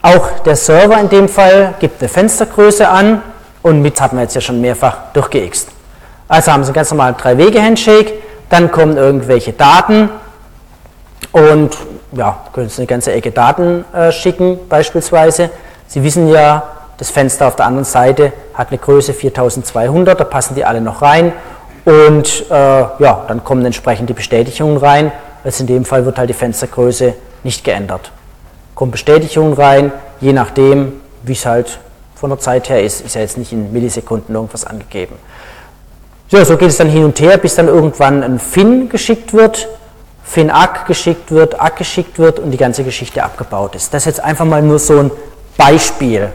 Auch 0.00 0.38
der 0.40 0.56
Server 0.56 0.98
in 0.98 1.08
dem 1.08 1.28
Fall 1.28 1.74
gibt 1.80 2.00
eine 2.00 2.08
Fenstergröße 2.08 2.88
an, 2.88 3.22
und 3.62 3.80
mit 3.80 3.98
hat 4.00 4.12
man 4.12 4.22
jetzt 4.22 4.34
ja 4.34 4.42
schon 4.42 4.60
mehrfach 4.60 5.12
durchgeixt. 5.14 5.68
Also 6.28 6.52
haben 6.52 6.64
Sie 6.64 6.68
einen 6.68 6.74
ganz 6.74 6.90
normalen 6.90 7.16
Drei-Wege-Handshake, 7.16 8.12
dann 8.48 8.70
kommen 8.70 8.96
irgendwelche 8.96 9.52
Daten 9.52 10.10
und 11.32 11.76
ja, 12.16 12.38
können 12.52 12.68
Sie 12.68 12.78
eine 12.78 12.86
ganze 12.86 13.12
Ecke 13.12 13.30
Daten 13.30 13.84
äh, 13.92 14.12
schicken 14.12 14.58
beispielsweise. 14.68 15.50
Sie 15.86 16.02
wissen 16.02 16.28
ja, 16.28 16.62
das 16.96 17.10
Fenster 17.10 17.48
auf 17.48 17.56
der 17.56 17.66
anderen 17.66 17.84
Seite 17.84 18.32
hat 18.54 18.68
eine 18.68 18.78
Größe 18.78 19.12
4200, 19.12 20.18
da 20.18 20.24
passen 20.24 20.54
die 20.54 20.64
alle 20.64 20.80
noch 20.80 21.02
rein 21.02 21.32
und 21.84 22.44
äh, 22.50 22.54
ja, 22.54 23.24
dann 23.28 23.44
kommen 23.44 23.64
entsprechend 23.64 24.08
die 24.08 24.14
Bestätigungen 24.14 24.76
rein. 24.76 25.12
Jetzt 25.44 25.60
in 25.60 25.66
dem 25.66 25.84
Fall 25.84 26.04
wird 26.06 26.18
halt 26.18 26.30
die 26.30 26.34
Fenstergröße 26.34 27.14
nicht 27.42 27.64
geändert. 27.64 28.10
Kommen 28.74 28.90
Bestätigungen 28.90 29.54
rein, 29.54 29.92
je 30.20 30.32
nachdem, 30.32 31.00
wie 31.22 31.32
es 31.32 31.44
halt 31.44 31.78
von 32.14 32.30
der 32.30 32.38
Zeit 32.38 32.70
her 32.70 32.82
ist, 32.82 33.04
ist 33.04 33.14
ja 33.14 33.20
jetzt 33.20 33.36
nicht 33.36 33.52
in 33.52 33.72
Millisekunden 33.72 34.34
irgendwas 34.34 34.64
angegeben. 34.64 35.16
Ja, 36.30 36.44
so 36.44 36.56
geht 36.56 36.68
es 36.68 36.78
dann 36.78 36.88
hin 36.88 37.04
und 37.04 37.20
her, 37.20 37.36
bis 37.36 37.54
dann 37.56 37.68
irgendwann 37.68 38.22
ein 38.22 38.38
FIN 38.38 38.88
geschickt 38.88 39.34
wird, 39.34 39.68
FIN-ACK 40.34 40.86
geschickt 40.86 41.30
wird, 41.30 41.60
ACK 41.60 41.76
geschickt 41.76 42.18
wird 42.18 42.40
und 42.40 42.50
die 42.50 42.56
ganze 42.56 42.82
Geschichte 42.82 43.22
abgebaut 43.22 43.76
ist. 43.76 43.94
Das 43.94 44.02
ist 44.02 44.06
jetzt 44.06 44.20
einfach 44.20 44.44
mal 44.44 44.60
nur 44.62 44.80
so 44.80 44.98
ein 44.98 45.10
Beispiel. 45.56 46.32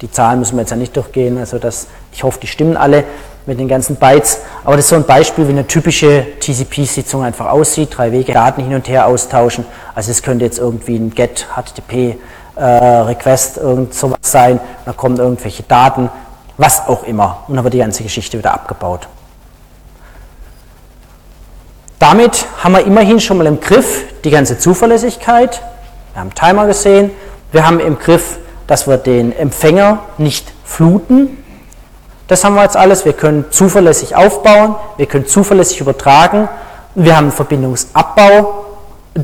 Die 0.00 0.10
Zahlen 0.10 0.38
müssen 0.38 0.56
wir 0.56 0.62
jetzt 0.62 0.70
ja 0.70 0.76
nicht 0.76 0.96
durchgehen, 0.96 1.36
also 1.36 1.58
das, 1.58 1.88
ich 2.12 2.22
hoffe, 2.22 2.38
die 2.40 2.46
stimmen 2.46 2.78
alle 2.78 3.04
mit 3.44 3.60
den 3.60 3.68
ganzen 3.68 3.96
Bytes, 3.96 4.38
aber 4.64 4.76
das 4.76 4.86
ist 4.86 4.88
so 4.88 4.96
ein 4.96 5.04
Beispiel, 5.04 5.46
wie 5.48 5.52
eine 5.52 5.66
typische 5.66 6.24
TCP-Sitzung 6.40 7.24
einfach 7.24 7.50
aussieht, 7.50 7.90
drei 7.94 8.10
Wege, 8.10 8.32
Daten 8.32 8.62
hin 8.62 8.74
und 8.74 8.88
her 8.88 9.06
austauschen, 9.06 9.66
also 9.94 10.10
es 10.10 10.22
könnte 10.22 10.46
jetzt 10.46 10.58
irgendwie 10.58 10.96
ein 10.96 11.10
GET, 11.10 11.46
HTTP, 11.56 12.16
äh, 12.56 12.64
Request, 12.64 13.58
irgend 13.58 13.92
sowas 13.92 14.18
sein, 14.22 14.60
da 14.86 14.92
kommen 14.92 15.18
irgendwelche 15.18 15.62
Daten, 15.62 16.08
was 16.56 16.88
auch 16.88 17.02
immer, 17.04 17.44
und 17.48 17.56
dann 17.56 17.64
wird 17.64 17.74
die 17.74 17.78
ganze 17.78 18.02
Geschichte 18.02 18.38
wieder 18.38 18.54
abgebaut. 18.54 19.08
Damit 21.98 22.46
haben 22.62 22.72
wir 22.72 22.84
immerhin 22.84 23.20
schon 23.20 23.38
mal 23.38 23.46
im 23.46 23.60
Griff 23.60 24.04
die 24.24 24.30
ganze 24.30 24.58
Zuverlässigkeit, 24.58 25.60
wir 26.12 26.20
haben 26.20 26.34
Timer 26.34 26.66
gesehen, 26.66 27.10
wir 27.52 27.66
haben 27.66 27.80
im 27.80 27.98
Griff, 27.98 28.38
dass 28.66 28.86
wir 28.86 28.98
den 28.98 29.36
Empfänger 29.36 30.00
nicht 30.18 30.52
fluten, 30.64 31.38
das 32.28 32.44
haben 32.44 32.54
wir 32.54 32.62
jetzt 32.62 32.76
alles. 32.76 33.06
Wir 33.06 33.14
können 33.14 33.46
zuverlässig 33.50 34.14
aufbauen, 34.14 34.76
wir 34.98 35.06
können 35.06 35.26
zuverlässig 35.26 35.80
übertragen. 35.80 36.48
Wir 36.94 37.16
haben 37.16 37.24
einen 37.24 37.32
Verbindungsabbau, 37.32 38.66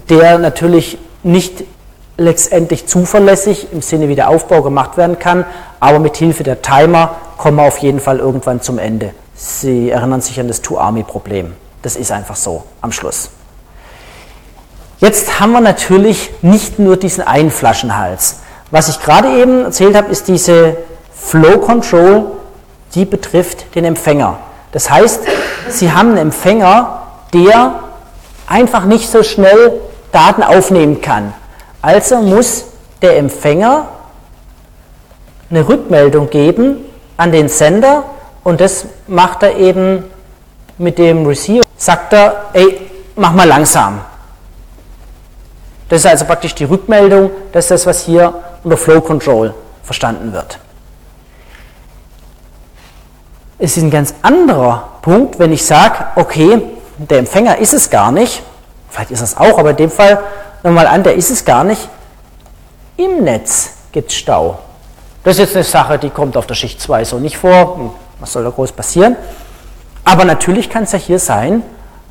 der 0.08 0.38
natürlich 0.38 0.98
nicht 1.22 1.64
letztendlich 2.16 2.86
zuverlässig 2.86 3.68
im 3.72 3.82
Sinne 3.82 4.08
wie 4.08 4.14
der 4.14 4.30
Aufbau 4.30 4.62
gemacht 4.62 4.96
werden 4.96 5.18
kann, 5.18 5.44
aber 5.80 5.98
mit 5.98 6.16
Hilfe 6.16 6.44
der 6.44 6.62
Timer 6.62 7.16
kommen 7.36 7.58
wir 7.58 7.64
auf 7.64 7.78
jeden 7.78 8.00
Fall 8.00 8.20
irgendwann 8.20 8.62
zum 8.62 8.78
Ende. 8.78 9.10
Sie 9.34 9.90
erinnern 9.90 10.20
sich 10.20 10.40
an 10.40 10.48
das 10.48 10.62
Two-Army-Problem. 10.62 11.54
Das 11.84 11.94
ist 11.94 12.10
einfach 12.10 12.34
so 12.34 12.64
am 12.80 12.90
Schluss. 12.90 13.30
Jetzt 14.98 15.38
haben 15.38 15.52
wir 15.52 15.60
natürlich 15.60 16.32
nicht 16.42 16.80
nur 16.80 16.96
diesen 16.96 17.22
einen 17.24 17.52
Flaschenhals. 17.52 18.40
Was 18.72 18.88
ich 18.88 19.00
gerade 19.00 19.40
eben 19.40 19.66
erzählt 19.66 19.94
habe, 19.94 20.10
ist 20.10 20.26
diese 20.26 20.76
Flow 21.14 21.58
Control 21.58 22.32
die 22.94 23.04
betrifft 23.04 23.74
den 23.74 23.84
Empfänger. 23.84 24.38
Das 24.72 24.90
heißt, 24.90 25.22
Sie 25.68 25.92
haben 25.92 26.10
einen 26.10 26.18
Empfänger, 26.18 27.02
der 27.32 27.80
einfach 28.46 28.84
nicht 28.84 29.10
so 29.10 29.22
schnell 29.22 29.80
Daten 30.12 30.42
aufnehmen 30.42 31.00
kann. 31.00 31.32
Also 31.82 32.18
muss 32.18 32.64
der 33.02 33.18
Empfänger 33.18 33.88
eine 35.50 35.68
Rückmeldung 35.68 36.30
geben 36.30 36.84
an 37.16 37.32
den 37.32 37.48
Sender 37.48 38.04
und 38.42 38.60
das 38.60 38.86
macht 39.06 39.42
er 39.42 39.56
eben 39.56 40.04
mit 40.78 40.98
dem 40.98 41.26
Receiver. 41.26 41.62
Sagt 41.76 42.12
er, 42.12 42.46
ey, 42.52 42.90
mach 43.16 43.32
mal 43.32 43.46
langsam. 43.46 44.00
Das 45.88 46.00
ist 46.00 46.06
also 46.06 46.24
praktisch 46.24 46.54
die 46.54 46.64
Rückmeldung, 46.64 47.30
das 47.52 47.66
ist 47.66 47.70
das, 47.70 47.86
was 47.86 48.04
hier 48.04 48.34
unter 48.62 48.76
Flow 48.76 49.00
Control 49.00 49.54
verstanden 49.82 50.32
wird. 50.32 50.58
Es 53.58 53.76
ist 53.76 53.82
ein 53.82 53.90
ganz 53.90 54.14
anderer 54.22 54.88
Punkt, 55.02 55.38
wenn 55.38 55.52
ich 55.52 55.64
sage, 55.64 56.06
okay, 56.16 56.60
der 56.98 57.18
Empfänger 57.18 57.58
ist 57.58 57.74
es 57.74 57.90
gar 57.90 58.10
nicht, 58.10 58.42
vielleicht 58.88 59.10
ist 59.10 59.20
es 59.20 59.36
auch, 59.36 59.58
aber 59.58 59.70
in 59.70 59.76
dem 59.76 59.90
Fall 59.90 60.18
nochmal 60.62 60.86
an, 60.86 61.02
der 61.02 61.14
ist 61.14 61.30
es 61.30 61.44
gar 61.44 61.64
nicht, 61.64 61.88
im 62.96 63.22
Netz 63.22 63.70
gibt 63.92 64.10
es 64.10 64.16
Stau. 64.16 64.58
Das 65.22 65.36
ist 65.36 65.40
jetzt 65.40 65.54
eine 65.54 65.64
Sache, 65.64 65.98
die 65.98 66.10
kommt 66.10 66.36
auf 66.36 66.46
der 66.46 66.54
Schicht 66.54 66.80
2 66.80 67.04
so 67.04 67.18
nicht 67.18 67.36
vor, 67.36 67.76
hm, 67.76 67.90
was 68.20 68.32
soll 68.32 68.44
da 68.44 68.50
groß 68.50 68.72
passieren? 68.72 69.16
Aber 70.04 70.24
natürlich 70.24 70.70
kann 70.70 70.84
es 70.84 70.92
ja 70.92 70.98
hier 70.98 71.18
sein, 71.18 71.62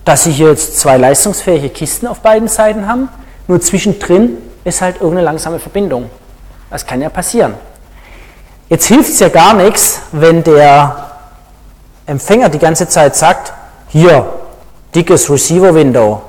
dass 0.03 0.23
Sie 0.23 0.31
hier 0.31 0.49
jetzt 0.49 0.79
zwei 0.79 0.97
leistungsfähige 0.97 1.69
Kisten 1.69 2.07
auf 2.07 2.19
beiden 2.19 2.47
Seiten 2.47 2.87
haben, 2.87 3.09
nur 3.47 3.61
zwischendrin 3.61 4.37
ist 4.63 4.81
halt 4.81 4.95
irgendeine 4.95 5.25
langsame 5.25 5.59
Verbindung. 5.59 6.09
Das 6.69 6.85
kann 6.85 7.01
ja 7.01 7.09
passieren. 7.09 7.53
Jetzt 8.69 8.87
hilft 8.87 9.11
es 9.11 9.19
ja 9.19 9.29
gar 9.29 9.53
nichts, 9.53 10.01
wenn 10.11 10.43
der 10.43 11.11
Empfänger 12.05 12.49
die 12.49 12.59
ganze 12.59 12.87
Zeit 12.87 13.15
sagt, 13.15 13.53
hier, 13.89 14.25
dickes 14.95 15.29
Receiver-Window, 15.29 16.21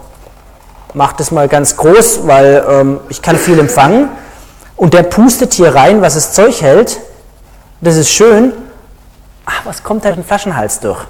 mach 0.92 1.12
das 1.14 1.30
mal 1.30 1.48
ganz 1.48 1.76
groß, 1.76 2.26
weil 2.26 2.64
ähm, 2.68 3.00
ich 3.08 3.22
kann 3.22 3.36
viel 3.36 3.58
empfangen. 3.58 4.10
Und 4.76 4.92
der 4.92 5.04
pustet 5.04 5.54
hier 5.54 5.74
rein, 5.74 6.02
was 6.02 6.14
das 6.14 6.32
Zeug 6.32 6.60
hält. 6.60 7.00
Das 7.80 7.96
ist 7.96 8.10
schön. 8.10 8.52
Ach, 9.46 9.64
was 9.64 9.82
kommt 9.82 10.04
da 10.04 10.10
den 10.10 10.24
Flaschenhals 10.24 10.80
durch? 10.80 11.04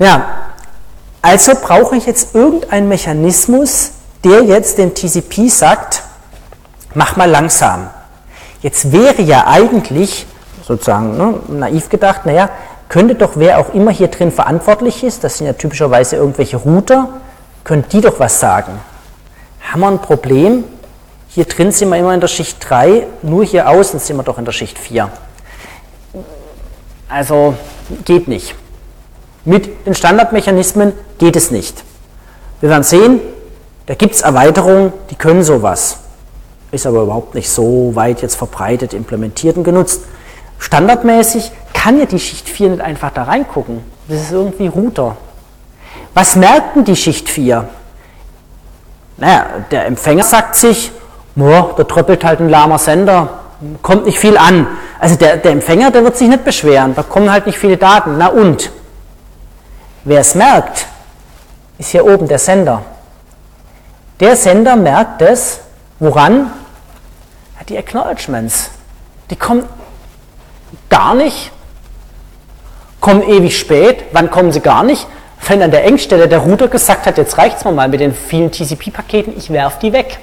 Ja, 0.00 0.26
also 1.20 1.52
brauche 1.54 1.94
ich 1.94 2.06
jetzt 2.06 2.34
irgendeinen 2.34 2.88
Mechanismus, 2.88 3.92
der 4.24 4.42
jetzt 4.42 4.78
dem 4.78 4.94
TCP 4.94 5.48
sagt, 5.50 6.02
mach 6.94 7.16
mal 7.16 7.28
langsam. 7.28 7.90
Jetzt 8.62 8.92
wäre 8.92 9.20
ja 9.20 9.46
eigentlich 9.46 10.26
sozusagen 10.66 11.18
ne, 11.18 11.34
naiv 11.48 11.90
gedacht, 11.90 12.24
naja, 12.24 12.48
könnte 12.88 13.14
doch 13.14 13.32
wer 13.34 13.58
auch 13.58 13.74
immer 13.74 13.90
hier 13.90 14.08
drin 14.08 14.32
verantwortlich 14.32 15.04
ist, 15.04 15.22
das 15.22 15.36
sind 15.36 15.46
ja 15.46 15.52
typischerweise 15.52 16.16
irgendwelche 16.16 16.56
Router, 16.56 17.08
können 17.62 17.84
die 17.92 18.00
doch 18.00 18.18
was 18.18 18.40
sagen. 18.40 18.80
Haben 19.70 19.80
wir 19.80 19.88
ein 19.88 20.00
Problem? 20.00 20.64
Hier 21.28 21.44
drin 21.44 21.72
sind 21.72 21.90
wir 21.90 21.98
immer 21.98 22.14
in 22.14 22.20
der 22.20 22.28
Schicht 22.28 22.56
3, 22.68 23.06
nur 23.20 23.44
hier 23.44 23.68
außen 23.68 24.00
sind 24.00 24.16
wir 24.16 24.22
doch 24.22 24.38
in 24.38 24.46
der 24.46 24.52
Schicht 24.52 24.78
4. 24.78 25.10
Also 27.08 27.54
geht 28.06 28.26
nicht. 28.26 28.54
Mit 29.44 29.86
den 29.86 29.94
Standardmechanismen 29.94 30.92
geht 31.18 31.36
es 31.36 31.50
nicht. 31.50 31.82
Wir 32.60 32.68
werden 32.68 32.82
sehen, 32.82 33.20
da 33.86 33.94
gibt 33.94 34.14
es 34.14 34.20
Erweiterungen, 34.20 34.92
die 35.10 35.14
können 35.14 35.42
sowas. 35.42 35.98
Ist 36.72 36.86
aber 36.86 37.02
überhaupt 37.02 37.34
nicht 37.34 37.50
so 37.50 37.92
weit 37.94 38.22
jetzt 38.22 38.36
verbreitet 38.36 38.92
implementiert 38.94 39.56
und 39.56 39.64
genutzt. 39.64 40.02
Standardmäßig 40.58 41.50
kann 41.72 41.98
ja 41.98 42.06
die 42.06 42.18
Schicht 42.18 42.48
4 42.48 42.70
nicht 42.70 42.80
einfach 42.82 43.10
da 43.10 43.24
reingucken. 43.24 43.82
Das 44.08 44.20
ist 44.20 44.32
irgendwie 44.32 44.66
Router. 44.66 45.16
Was 46.12 46.36
merkt 46.36 46.76
denn 46.76 46.84
die 46.84 46.96
Schicht 46.96 47.28
4? 47.28 47.68
Naja, 49.16 49.46
der 49.70 49.86
Empfänger 49.86 50.22
sagt 50.22 50.56
sich, 50.56 50.92
boah, 51.34 51.74
da 51.76 51.84
tröppelt 51.84 52.24
halt 52.24 52.40
ein 52.40 52.48
lahmer 52.48 52.78
Sender, 52.78 53.40
kommt 53.82 54.06
nicht 54.06 54.18
viel 54.18 54.36
an. 54.36 54.66
Also 54.98 55.16
der, 55.16 55.38
der 55.38 55.52
Empfänger, 55.52 55.90
der 55.90 56.04
wird 56.04 56.16
sich 56.16 56.28
nicht 56.28 56.44
beschweren, 56.44 56.94
da 56.94 57.02
kommen 57.02 57.30
halt 57.32 57.46
nicht 57.46 57.58
viele 57.58 57.76
Daten. 57.76 58.16
Na 58.18 58.28
und? 58.28 58.70
Wer 60.04 60.20
es 60.20 60.34
merkt, 60.34 60.86
ist 61.78 61.90
hier 61.90 62.06
oben 62.06 62.28
der 62.28 62.38
Sender. 62.38 62.82
Der 64.18 64.36
Sender 64.36 64.76
merkt 64.76 65.22
es, 65.22 65.60
woran? 65.98 66.50
Die 67.68 67.78
Acknowledgements. 67.78 68.70
Die 69.30 69.36
kommen 69.36 69.64
gar 70.88 71.14
nicht, 71.14 71.52
kommen 73.00 73.22
ewig 73.22 73.56
spät, 73.56 74.04
wann 74.12 74.30
kommen 74.30 74.50
sie 74.50 74.60
gar 74.60 74.82
nicht? 74.82 75.06
Wenn 75.46 75.62
an 75.62 75.70
der 75.70 75.84
Engstelle 75.84 76.28
der 76.28 76.40
Router 76.40 76.68
gesagt 76.68 77.06
hat, 77.06 77.16
jetzt 77.16 77.38
reicht 77.38 77.58
es 77.58 77.64
mir 77.64 77.72
mal 77.72 77.88
mit 77.88 78.00
den 78.00 78.14
vielen 78.14 78.50
TCP-Paketen, 78.50 79.36
ich 79.36 79.50
werfe 79.50 79.78
die 79.80 79.92
weg. 79.92 80.18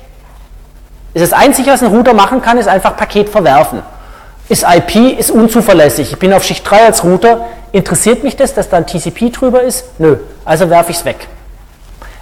Das 1.13 1.34
Einzige, 1.34 1.71
was 1.71 1.82
ein 1.82 1.93
Router 1.93 2.13
machen 2.13 2.41
kann, 2.41 2.57
ist 2.57 2.67
einfach 2.67 2.95
Paket 2.95 3.30
verwerfen. 3.30 3.82
Ist 4.49 4.63
IP, 4.63 5.17
ist 5.17 5.32
unzuverlässig. 5.32 6.11
Ich 6.11 6.19
bin 6.19 6.34
auf 6.34 6.43
Schicht 6.43 6.69
3 6.69 6.86
als 6.86 7.03
Router. 7.03 7.47
Interessiert 7.72 8.24
mich 8.24 8.36
das, 8.36 8.53
dass 8.53 8.70
da 8.70 8.78
ein 8.78 8.88
TCP 8.88 9.32
drüber 9.32 9.61
ist? 9.61 9.99
Nö. 9.99 10.18
Also 10.45 10.70
werfe 10.70 10.91
ich 10.91 10.97
es 10.97 11.05
weg. 11.05 11.28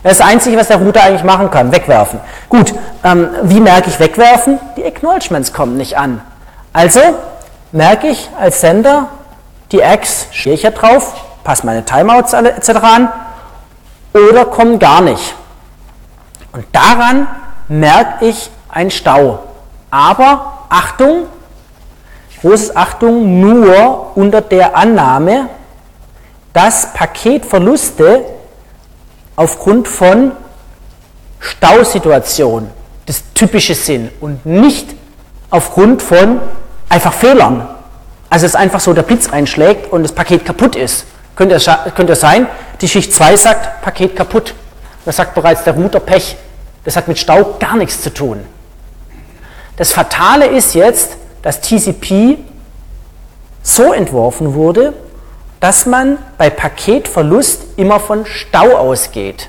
Das 0.04 0.14
ist 0.14 0.22
das 0.22 0.28
Einzige, 0.28 0.58
was 0.58 0.68
der 0.68 0.78
Router 0.78 1.02
eigentlich 1.04 1.24
machen 1.24 1.50
kann, 1.50 1.72
wegwerfen. 1.72 2.20
Gut, 2.48 2.74
ähm, 3.04 3.30
wie 3.44 3.60
merke 3.60 3.90
ich 3.90 4.00
wegwerfen? 4.00 4.60
Die 4.78 4.86
Acknowledgements 4.86 5.52
kommen 5.52 5.78
nicht 5.78 5.98
an. 5.98 6.22
Also 6.74 7.00
merke 7.72 8.08
ich 8.08 8.30
als 8.40 8.62
Sender, 8.62 9.08
die 9.72 9.82
Eggs 9.82 10.28
stehe 10.32 10.56
ich 10.56 10.64
ja 10.64 10.72
drauf, 10.72 11.16
passe 11.44 11.66
meine 11.66 11.84
Timeouts 11.86 12.34
etc. 12.34 12.70
an 12.82 13.10
oder 14.14 14.46
kommen 14.46 14.78
gar 14.80 15.02
nicht. 15.02 15.34
Und 16.52 16.66
daran 16.72 17.28
merke 17.68 18.26
ich 18.26 18.52
einen 18.70 18.92
Stau. 18.92 19.40
Aber 19.90 20.66
Achtung, 20.70 21.24
großes 22.42 22.76
Achtung, 22.76 23.40
nur 23.40 24.12
unter 24.16 24.42
der 24.42 24.76
Annahme, 24.76 25.50
dass 26.54 26.94
Paketverluste 26.94 28.24
aufgrund 29.36 29.88
von 29.88 30.32
Stausituationen 31.40 32.70
das 33.06 33.24
typische 33.34 33.76
sind 33.76 34.12
und 34.20 34.46
nicht 34.46 34.96
aufgrund 35.50 36.02
von 36.02 36.40
einfach 36.90 37.14
Fehlern. 37.14 37.68
Also 38.30 38.46
es 38.46 38.56
einfach 38.56 38.80
so, 38.80 38.94
der 38.94 39.04
Blitz 39.04 39.30
einschlägt 39.30 39.92
und 39.92 40.04
das 40.04 40.12
Paket 40.12 40.46
kaputt 40.46 40.76
ist. 40.76 41.06
Könnte 41.36 41.56
es, 41.56 41.70
könnte 41.96 42.16
sein, 42.16 42.48
die 42.82 42.88
Schicht 42.88 43.14
2 43.14 43.36
sagt, 43.38 43.82
Paket 43.82 44.16
kaputt. 44.16 44.56
Da 45.06 45.12
sagt 45.12 45.36
bereits 45.36 45.64
der 45.64 45.74
Router 45.74 46.00
Pech. 46.00 46.36
Das 46.84 46.96
hat 46.96 47.08
mit 47.08 47.20
Stau 47.20 47.56
gar 47.60 47.76
nichts 47.76 48.02
zu 48.02 48.14
tun. 48.14 48.44
Das 49.78 49.92
Fatale 49.92 50.48
ist 50.48 50.74
jetzt, 50.74 51.18
dass 51.46 51.62
TCP 51.62 52.40
so 53.62 53.94
entworfen 53.94 54.56
wurde, 54.56 54.94
dass 55.60 55.86
man 55.86 56.18
bei 56.40 56.50
Paketverlust 56.50 57.78
immer 57.78 58.00
von 58.00 58.26
Stau 58.26 58.76
ausgeht. 58.76 59.48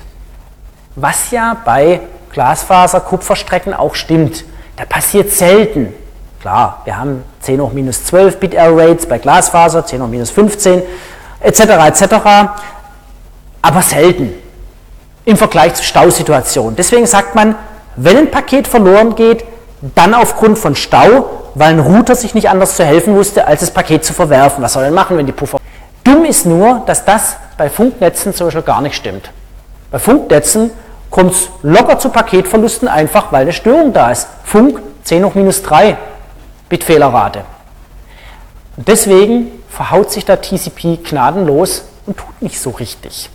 Was 0.95 1.31
ja 1.31 1.57
bei 1.65 2.01
Glasfaser-Kupferstrecken 2.31 3.73
auch 3.73 3.95
stimmt. 3.95 4.45
Da 4.75 4.85
passiert 4.85 5.31
selten. 5.31 5.91
Klar, 6.39 6.83
wir 6.85 6.99
haben 6.99 7.23
10 7.39 7.59
hoch 7.61 7.73
minus 7.73 8.05
12 8.05 8.39
Bit 8.39 8.53
Error 8.53 8.79
Rates 8.79 9.07
bei 9.07 9.17
Glasfaser, 9.17 9.83
10 9.83 10.03
hoch 10.03 10.07
minus 10.07 10.29
15 10.29 10.83
etc. 11.39 11.61
etc. 11.61 12.15
Aber 13.63 13.81
selten 13.81 14.35
im 15.25 15.35
Vergleich 15.35 15.73
zu 15.73 15.83
Stausituationen. 15.83 16.75
Deswegen 16.75 17.07
sagt 17.07 17.33
man, 17.33 17.55
wenn 17.95 18.17
ein 18.17 18.29
Paket 18.29 18.67
verloren 18.67 19.15
geht, 19.15 19.43
dann 19.95 20.13
aufgrund 20.13 20.59
von 20.59 20.75
Stau, 20.75 21.36
weil 21.57 21.73
ein 21.73 21.79
Router 21.79 22.15
sich 22.15 22.35
nicht 22.35 22.49
anders 22.49 22.75
zu 22.75 22.85
helfen 22.85 23.15
wusste, 23.15 23.47
als 23.47 23.61
das 23.61 23.71
Paket 23.71 24.05
zu 24.05 24.13
verwerfen. 24.13 24.63
Was 24.63 24.73
soll 24.73 24.83
er 24.83 24.89
denn 24.89 24.93
machen, 24.93 25.17
wenn 25.17 25.25
die 25.25 25.31
Puffer. 25.31 25.59
Dumm 26.03 26.23
ist 26.25 26.45
nur, 26.45 26.83
dass 26.85 27.03
das 27.03 27.35
bei 27.57 27.67
Funknetzen 27.67 28.33
zum 28.33 28.47
Beispiel 28.47 28.61
gar 28.61 28.81
nicht 28.81 28.95
stimmt. 28.95 29.31
Bei 29.89 29.97
Funknetzen 29.97 30.69
kommt 31.09 31.31
es 31.31 31.49
locker 31.63 31.97
zu 31.97 32.09
Paketverlusten, 32.09 32.87
einfach 32.87 33.31
weil 33.31 33.41
eine 33.41 33.53
Störung 33.53 33.91
da 33.91 34.11
ist. 34.11 34.27
Funk 34.43 34.79
10 35.03 35.25
hoch 35.25 35.33
minus 35.33 35.63
3 35.63 35.97
Bitfehlerrate. 36.69 37.43
Und 38.75 38.87
deswegen 38.87 39.51
verhaut 39.67 40.11
sich 40.11 40.25
der 40.25 40.39
TCP 40.39 40.99
gnadenlos 41.03 41.85
und 42.05 42.17
tut 42.17 42.39
nicht 42.39 42.61
so 42.61 42.69
richtig. 42.69 43.31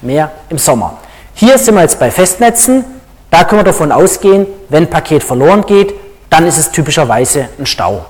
Mehr 0.00 0.30
im 0.48 0.58
Sommer. 0.58 0.98
Hier 1.34 1.58
sind 1.58 1.74
wir 1.74 1.82
jetzt 1.82 1.98
bei 1.98 2.12
Festnetzen. 2.12 2.84
Da 3.30 3.42
können 3.42 3.60
wir 3.60 3.64
davon 3.64 3.90
ausgehen, 3.90 4.46
wenn 4.68 4.88
Paket 4.88 5.24
verloren 5.24 5.66
geht, 5.66 5.92
dann 6.30 6.46
ist 6.46 6.58
es 6.58 6.70
typischerweise 6.70 7.48
ein 7.58 7.66
Stau. 7.66 8.04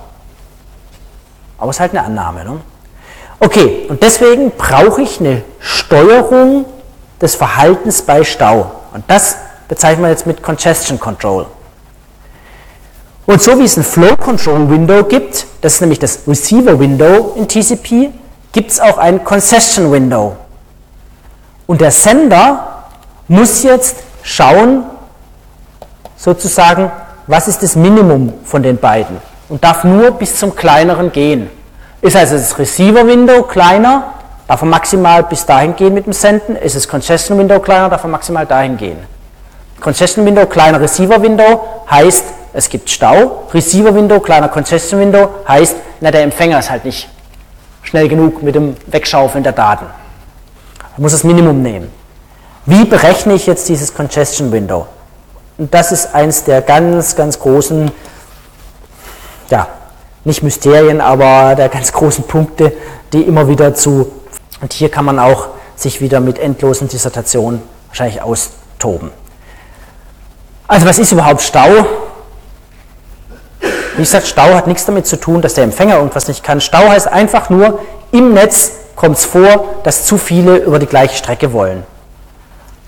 Aber 1.57 1.69
es 1.69 1.77
ist 1.77 1.79
halt 1.79 1.91
eine 1.91 2.03
Annahme. 2.03 2.43
Ne? 2.43 2.59
Okay, 3.39 3.85
und 3.89 4.01
deswegen 4.03 4.51
brauche 4.51 5.01
ich 5.01 5.19
eine 5.19 5.43
Steuerung 5.59 6.65
des 7.21 7.35
Verhaltens 7.35 8.01
bei 8.01 8.23
Stau. 8.23 8.71
Und 8.93 9.03
das 9.07 9.37
bezeichnen 9.67 10.03
wir 10.03 10.09
jetzt 10.09 10.25
mit 10.25 10.41
Congestion 10.41 10.99
Control. 10.99 11.45
Und 13.25 13.41
so 13.41 13.59
wie 13.59 13.63
es 13.63 13.75
ein 13.77 13.83
Flow 13.83 14.15
Control 14.15 14.69
Window 14.69 15.03
gibt, 15.03 15.45
das 15.61 15.75
ist 15.75 15.81
nämlich 15.81 15.99
das 15.99 16.21
Receiver 16.27 16.79
Window 16.79 17.33
in 17.35 17.47
TCP, 17.47 18.11
gibt 18.53 18.71
es 18.71 18.79
auch 18.79 18.97
ein 18.97 19.23
Congestion 19.23 19.91
Window. 19.91 20.37
Und 21.67 21.81
der 21.81 21.91
Sender 21.91 22.85
muss 23.27 23.63
jetzt 23.63 23.97
schauen, 24.23 24.85
sozusagen, 26.15 26.91
was 27.27 27.47
ist 27.47 27.61
das 27.61 27.75
Minimum 27.75 28.33
von 28.43 28.63
den 28.63 28.77
beiden 28.77 29.17
und 29.49 29.63
darf 29.63 29.83
nur 29.83 30.11
bis 30.11 30.37
zum 30.37 30.55
kleineren 30.55 31.11
gehen. 31.11 31.49
Ist 32.01 32.15
also 32.15 32.35
das 32.35 32.57
Receiver-Window 32.57 33.43
kleiner, 33.43 34.13
darf 34.47 34.61
er 34.61 34.67
maximal 34.67 35.23
bis 35.23 35.45
dahin 35.45 35.75
gehen 35.75 35.93
mit 35.93 36.05
dem 36.05 36.13
Senden. 36.13 36.55
Ist 36.55 36.75
das 36.75 36.87
Congestion-Window 36.87 37.59
kleiner, 37.59 37.89
darf 37.89 38.03
er 38.03 38.09
maximal 38.09 38.45
dahin 38.45 38.77
gehen. 38.77 38.97
Congestion-Window 39.81 40.45
kleiner 40.45 40.79
Receiver-Window 40.79 41.83
heißt, 41.89 42.23
es 42.53 42.69
gibt 42.69 42.89
Stau. 42.89 43.47
Receiver-Window 43.53 44.19
kleiner 44.19 44.47
Congestion-Window 44.47 45.29
heißt, 45.47 45.75
na, 46.01 46.11
der 46.11 46.23
Empfänger 46.23 46.59
ist 46.59 46.69
halt 46.69 46.85
nicht 46.85 47.09
schnell 47.83 48.07
genug 48.07 48.41
mit 48.41 48.55
dem 48.55 48.75
Wegschaufeln 48.87 49.43
der 49.43 49.53
Daten. 49.53 49.85
Er 50.95 51.01
muss 51.01 51.11
das 51.11 51.23
Minimum 51.23 51.61
nehmen. 51.61 51.91
Wie 52.65 52.85
berechne 52.85 53.33
ich 53.33 53.47
jetzt 53.47 53.69
dieses 53.69 53.93
Congestion-Window? 53.93 54.87
Und 55.57 55.73
das 55.73 55.91
ist 55.91 56.13
eins 56.13 56.43
der 56.43 56.61
ganz, 56.61 57.15
ganz 57.15 57.39
großen, 57.39 57.91
ja, 59.49 59.67
nicht 60.23 60.43
Mysterien, 60.43 61.01
aber 61.01 61.55
der 61.55 61.69
ganz 61.69 61.91
großen 61.91 62.25
Punkte, 62.25 62.73
die 63.13 63.21
immer 63.21 63.47
wieder 63.47 63.73
zu, 63.73 64.11
und 64.61 64.73
hier 64.73 64.89
kann 64.89 65.05
man 65.05 65.19
auch 65.19 65.47
sich 65.75 66.01
wieder 66.01 66.19
mit 66.19 66.37
endlosen 66.39 66.87
Dissertationen 66.87 67.61
wahrscheinlich 67.87 68.21
austoben. 68.21 69.11
Also 70.67 70.85
was 70.85 70.99
ist 70.99 71.11
überhaupt 71.11 71.41
Stau? 71.41 71.85
Wie 73.95 74.01
gesagt, 74.01 74.27
Stau 74.27 74.53
hat 74.53 74.67
nichts 74.67 74.85
damit 74.85 75.07
zu 75.07 75.19
tun, 75.19 75.41
dass 75.41 75.53
der 75.53 75.63
Empfänger 75.63 75.95
irgendwas 75.95 76.27
nicht 76.27 76.43
kann. 76.43 76.61
Stau 76.61 76.89
heißt 76.89 77.07
einfach 77.07 77.49
nur, 77.49 77.79
im 78.11 78.33
Netz 78.33 78.71
kommt 78.95 79.17
es 79.17 79.25
vor, 79.25 79.75
dass 79.83 80.05
zu 80.05 80.17
viele 80.17 80.57
über 80.57 80.77
die 80.77 80.85
gleiche 80.85 81.15
Strecke 81.15 81.53
wollen. 81.53 81.83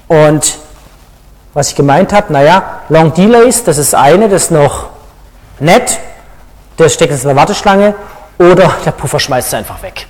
Und 0.07 0.57
was 1.53 1.69
ich 1.69 1.75
gemeint 1.75 2.13
habe, 2.13 2.31
naja, 2.31 2.81
Long 2.89 3.13
Delays, 3.13 3.63
das 3.63 3.77
ist 3.77 3.95
eine, 3.95 4.29
das 4.29 4.43
ist 4.43 4.51
noch 4.51 4.89
nett, 5.59 5.99
der 6.77 6.89
steckt 6.89 7.11
jetzt 7.11 7.23
in 7.23 7.29
der 7.29 7.35
Warteschlange 7.37 7.95
oder 8.37 8.71
der 8.85 8.91
Puffer 8.91 9.19
schmeißt 9.19 9.47
es 9.49 9.53
einfach 9.53 9.81
weg. 9.81 10.07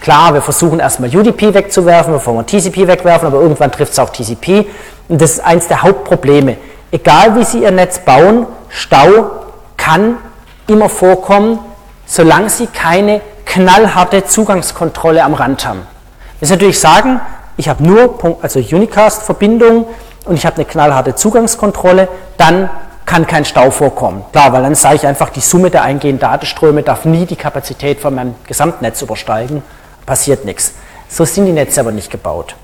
Klar, 0.00 0.34
wir 0.34 0.42
versuchen 0.42 0.80
erstmal 0.80 1.08
UDP 1.14 1.54
wegzuwerfen, 1.54 2.12
bevor 2.12 2.34
wir 2.34 2.44
TCP 2.44 2.86
wegwerfen, 2.86 3.26
aber 3.26 3.40
irgendwann 3.40 3.72
trifft 3.72 3.92
es 3.92 3.98
auch 3.98 4.10
TCP. 4.10 4.66
Und 5.08 5.20
das 5.20 5.32
ist 5.32 5.40
eines 5.40 5.66
der 5.66 5.82
Hauptprobleme. 5.82 6.58
Egal 6.90 7.34
wie 7.36 7.44
Sie 7.44 7.62
Ihr 7.62 7.70
Netz 7.70 8.00
bauen, 8.00 8.46
Stau 8.68 9.30
kann 9.78 10.18
immer 10.66 10.90
vorkommen, 10.90 11.58
solange 12.04 12.50
Sie 12.50 12.66
keine 12.66 13.22
knallharte 13.46 14.24
Zugangskontrolle 14.26 15.24
am 15.24 15.32
Rand 15.32 15.66
haben. 15.66 15.86
Das 16.38 16.50
ist 16.50 16.54
natürlich 16.54 16.78
sagen, 16.78 17.20
ich 17.56 17.68
habe 17.68 17.82
nur 17.82 18.18
also 18.42 18.60
Unicast-Verbindung 18.60 19.86
und 20.24 20.34
ich 20.34 20.46
habe 20.46 20.56
eine 20.56 20.64
knallharte 20.64 21.14
Zugangskontrolle, 21.14 22.08
dann 22.36 22.70
kann 23.04 23.26
kein 23.26 23.44
Stau 23.44 23.70
vorkommen. 23.70 24.24
Klar, 24.32 24.52
weil 24.52 24.62
dann 24.62 24.74
sage 24.74 24.96
ich 24.96 25.06
einfach, 25.06 25.28
die 25.28 25.40
Summe 25.40 25.70
der 25.70 25.82
eingehenden 25.82 26.20
Datenströme 26.20 26.82
darf 26.82 27.04
nie 27.04 27.26
die 27.26 27.36
Kapazität 27.36 28.00
von 28.00 28.14
meinem 28.14 28.34
Gesamtnetz 28.46 29.02
übersteigen, 29.02 29.62
passiert 30.06 30.44
nichts. 30.44 30.72
So 31.08 31.24
sind 31.24 31.46
die 31.46 31.52
Netze 31.52 31.80
aber 31.80 31.92
nicht 31.92 32.10
gebaut. 32.10 32.56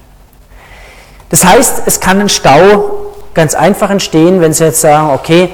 Das 1.28 1.44
heißt, 1.44 1.82
es 1.86 2.00
kann 2.00 2.20
ein 2.20 2.28
Stau 2.28 3.12
ganz 3.34 3.54
einfach 3.54 3.90
entstehen, 3.90 4.40
wenn 4.40 4.52
Sie 4.52 4.64
jetzt 4.64 4.80
sagen, 4.80 5.10
okay, 5.10 5.50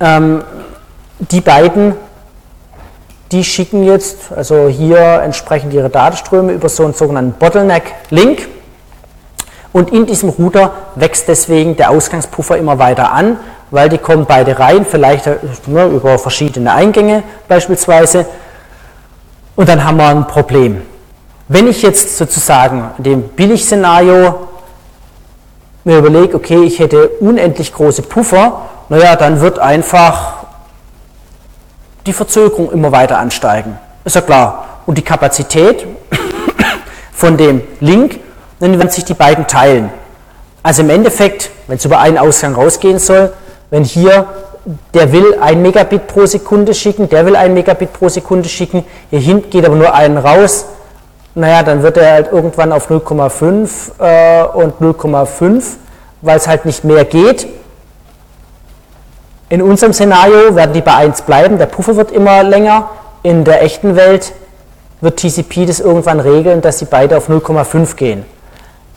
ähm, 0.00 0.42
die 1.18 1.40
beiden, 1.40 1.94
die 3.30 3.44
schicken 3.44 3.84
jetzt, 3.84 4.32
also 4.34 4.68
hier 4.68 5.20
entsprechend 5.22 5.72
ihre 5.72 5.90
Datenströme 5.90 6.52
über 6.52 6.68
so 6.68 6.84
einen 6.84 6.94
sogenannten 6.94 7.38
Bottleneck-Link 7.38 8.48
und 9.72 9.92
in 9.92 10.06
diesem 10.06 10.30
Router 10.30 10.72
wächst 10.96 11.28
deswegen 11.28 11.76
der 11.76 11.90
Ausgangspuffer 11.90 12.56
immer 12.56 12.78
weiter 12.78 13.12
an, 13.12 13.38
weil 13.70 13.88
die 13.88 13.98
kommen 13.98 14.26
beide 14.26 14.58
rein, 14.58 14.84
vielleicht 14.84 15.26
ne, 15.66 15.86
über 15.86 16.18
verschiedene 16.18 16.72
Eingänge 16.72 17.22
beispielsweise. 17.48 18.26
Und 19.54 19.68
dann 19.68 19.84
haben 19.84 19.98
wir 19.98 20.08
ein 20.08 20.26
Problem. 20.26 20.82
Wenn 21.48 21.68
ich 21.68 21.82
jetzt 21.82 22.16
sozusagen 22.16 22.90
dem 22.98 23.22
Billig-Szenario 23.22 24.48
mir 25.84 25.98
überlege, 25.98 26.36
okay, 26.36 26.62
ich 26.64 26.78
hätte 26.78 27.08
unendlich 27.20 27.72
große 27.72 28.02
Puffer, 28.02 28.62
naja, 28.88 29.16
dann 29.16 29.40
wird 29.40 29.58
einfach 29.58 30.44
die 32.06 32.12
Verzögerung 32.12 32.72
immer 32.72 32.92
weiter 32.92 33.18
ansteigen. 33.18 33.78
Ist 34.04 34.16
ja 34.16 34.22
klar. 34.22 34.66
Und 34.86 34.98
die 34.98 35.02
Kapazität 35.02 35.86
von 37.12 37.36
dem 37.36 37.62
Link 37.80 38.18
dann 38.60 38.78
werden 38.78 38.90
sich 38.90 39.04
die 39.04 39.14
beiden 39.14 39.46
teilen. 39.46 39.90
Also 40.62 40.82
im 40.82 40.90
Endeffekt, 40.90 41.50
wenn 41.66 41.78
es 41.78 41.84
über 41.84 41.98
einen 41.98 42.18
Ausgang 42.18 42.54
rausgehen 42.54 42.98
soll, 42.98 43.32
wenn 43.70 43.82
hier 43.84 44.26
der 44.94 45.12
will 45.12 45.38
ein 45.40 45.62
Megabit 45.62 46.06
pro 46.06 46.26
Sekunde 46.26 46.74
schicken, 46.74 47.08
der 47.08 47.24
will 47.24 47.34
ein 47.34 47.54
Megabit 47.54 47.92
pro 47.94 48.08
Sekunde 48.08 48.48
schicken, 48.48 48.84
hier 49.08 49.20
hinten 49.20 49.50
geht 49.50 49.64
aber 49.64 49.74
nur 49.74 49.94
einen 49.94 50.18
raus, 50.18 50.66
naja, 51.34 51.62
dann 51.62 51.82
wird 51.82 51.96
er 51.96 52.12
halt 52.12 52.32
irgendwann 52.32 52.72
auf 52.72 52.90
0,5 52.90 53.98
äh, 53.98 54.44
und 54.46 54.74
0,5, 54.80 55.62
weil 56.22 56.36
es 56.36 56.48
halt 56.48 56.66
nicht 56.66 56.84
mehr 56.84 57.04
geht. 57.04 57.46
In 59.48 59.62
unserem 59.62 59.92
Szenario 59.92 60.54
werden 60.54 60.72
die 60.72 60.80
bei 60.80 60.94
1 60.94 61.22
bleiben, 61.22 61.58
der 61.58 61.66
Puffer 61.66 61.96
wird 61.96 62.12
immer 62.12 62.42
länger. 62.42 62.90
In 63.22 63.44
der 63.44 63.62
echten 63.62 63.96
Welt 63.96 64.32
wird 65.00 65.18
TCP 65.18 65.66
das 65.66 65.80
irgendwann 65.80 66.20
regeln, 66.20 66.60
dass 66.60 66.78
sie 66.78 66.84
beide 66.84 67.16
auf 67.16 67.28
0,5 67.28 67.96
gehen. 67.96 68.24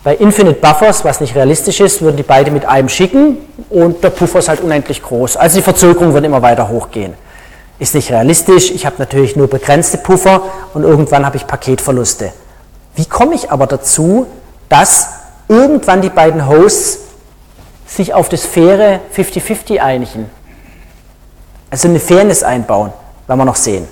Bei 0.03 0.15
Infinite 0.15 0.59
Buffers, 0.59 1.05
was 1.05 1.21
nicht 1.21 1.33
realistisch 1.33 1.79
ist, 1.79 2.01
würden 2.01 2.17
die 2.17 2.23
beide 2.23 2.51
mit 2.51 2.65
einem 2.65 2.89
schicken 2.89 3.37
und 3.69 4.03
der 4.03 4.09
Puffer 4.09 4.39
ist 4.39 4.49
halt 4.49 4.59
unendlich 4.59 5.01
groß. 5.01 5.37
Also 5.37 5.57
die 5.57 5.63
Verzögerung 5.63 6.13
wird 6.13 6.25
immer 6.25 6.41
weiter 6.41 6.67
hochgehen. 6.67 7.13
Ist 7.79 7.95
nicht 7.95 8.11
realistisch, 8.11 8.69
ich 8.71 8.85
habe 8.85 8.97
natürlich 8.99 9.37
nur 9.37 9.47
begrenzte 9.49 9.97
Puffer 9.97 10.41
und 10.73 10.83
irgendwann 10.83 11.25
habe 11.25 11.37
ich 11.37 11.47
Paketverluste. 11.47 12.33
Wie 12.95 13.05
komme 13.05 13.35
ich 13.35 13.49
aber 13.49 13.65
dazu, 13.65 14.27
dass 14.67 15.07
irgendwann 15.47 16.01
die 16.01 16.09
beiden 16.09 16.47
Hosts 16.47 16.99
sich 17.87 18.13
auf 18.13 18.27
das 18.27 18.45
faire 18.45 18.99
50-50 19.15 19.79
einigen? 19.79 20.29
Also 21.69 21.87
eine 21.87 21.99
Fairness 21.99 22.43
einbauen, 22.43 22.91
werden 23.25 23.39
wir 23.39 23.45
noch 23.45 23.55
sehen. 23.55 23.87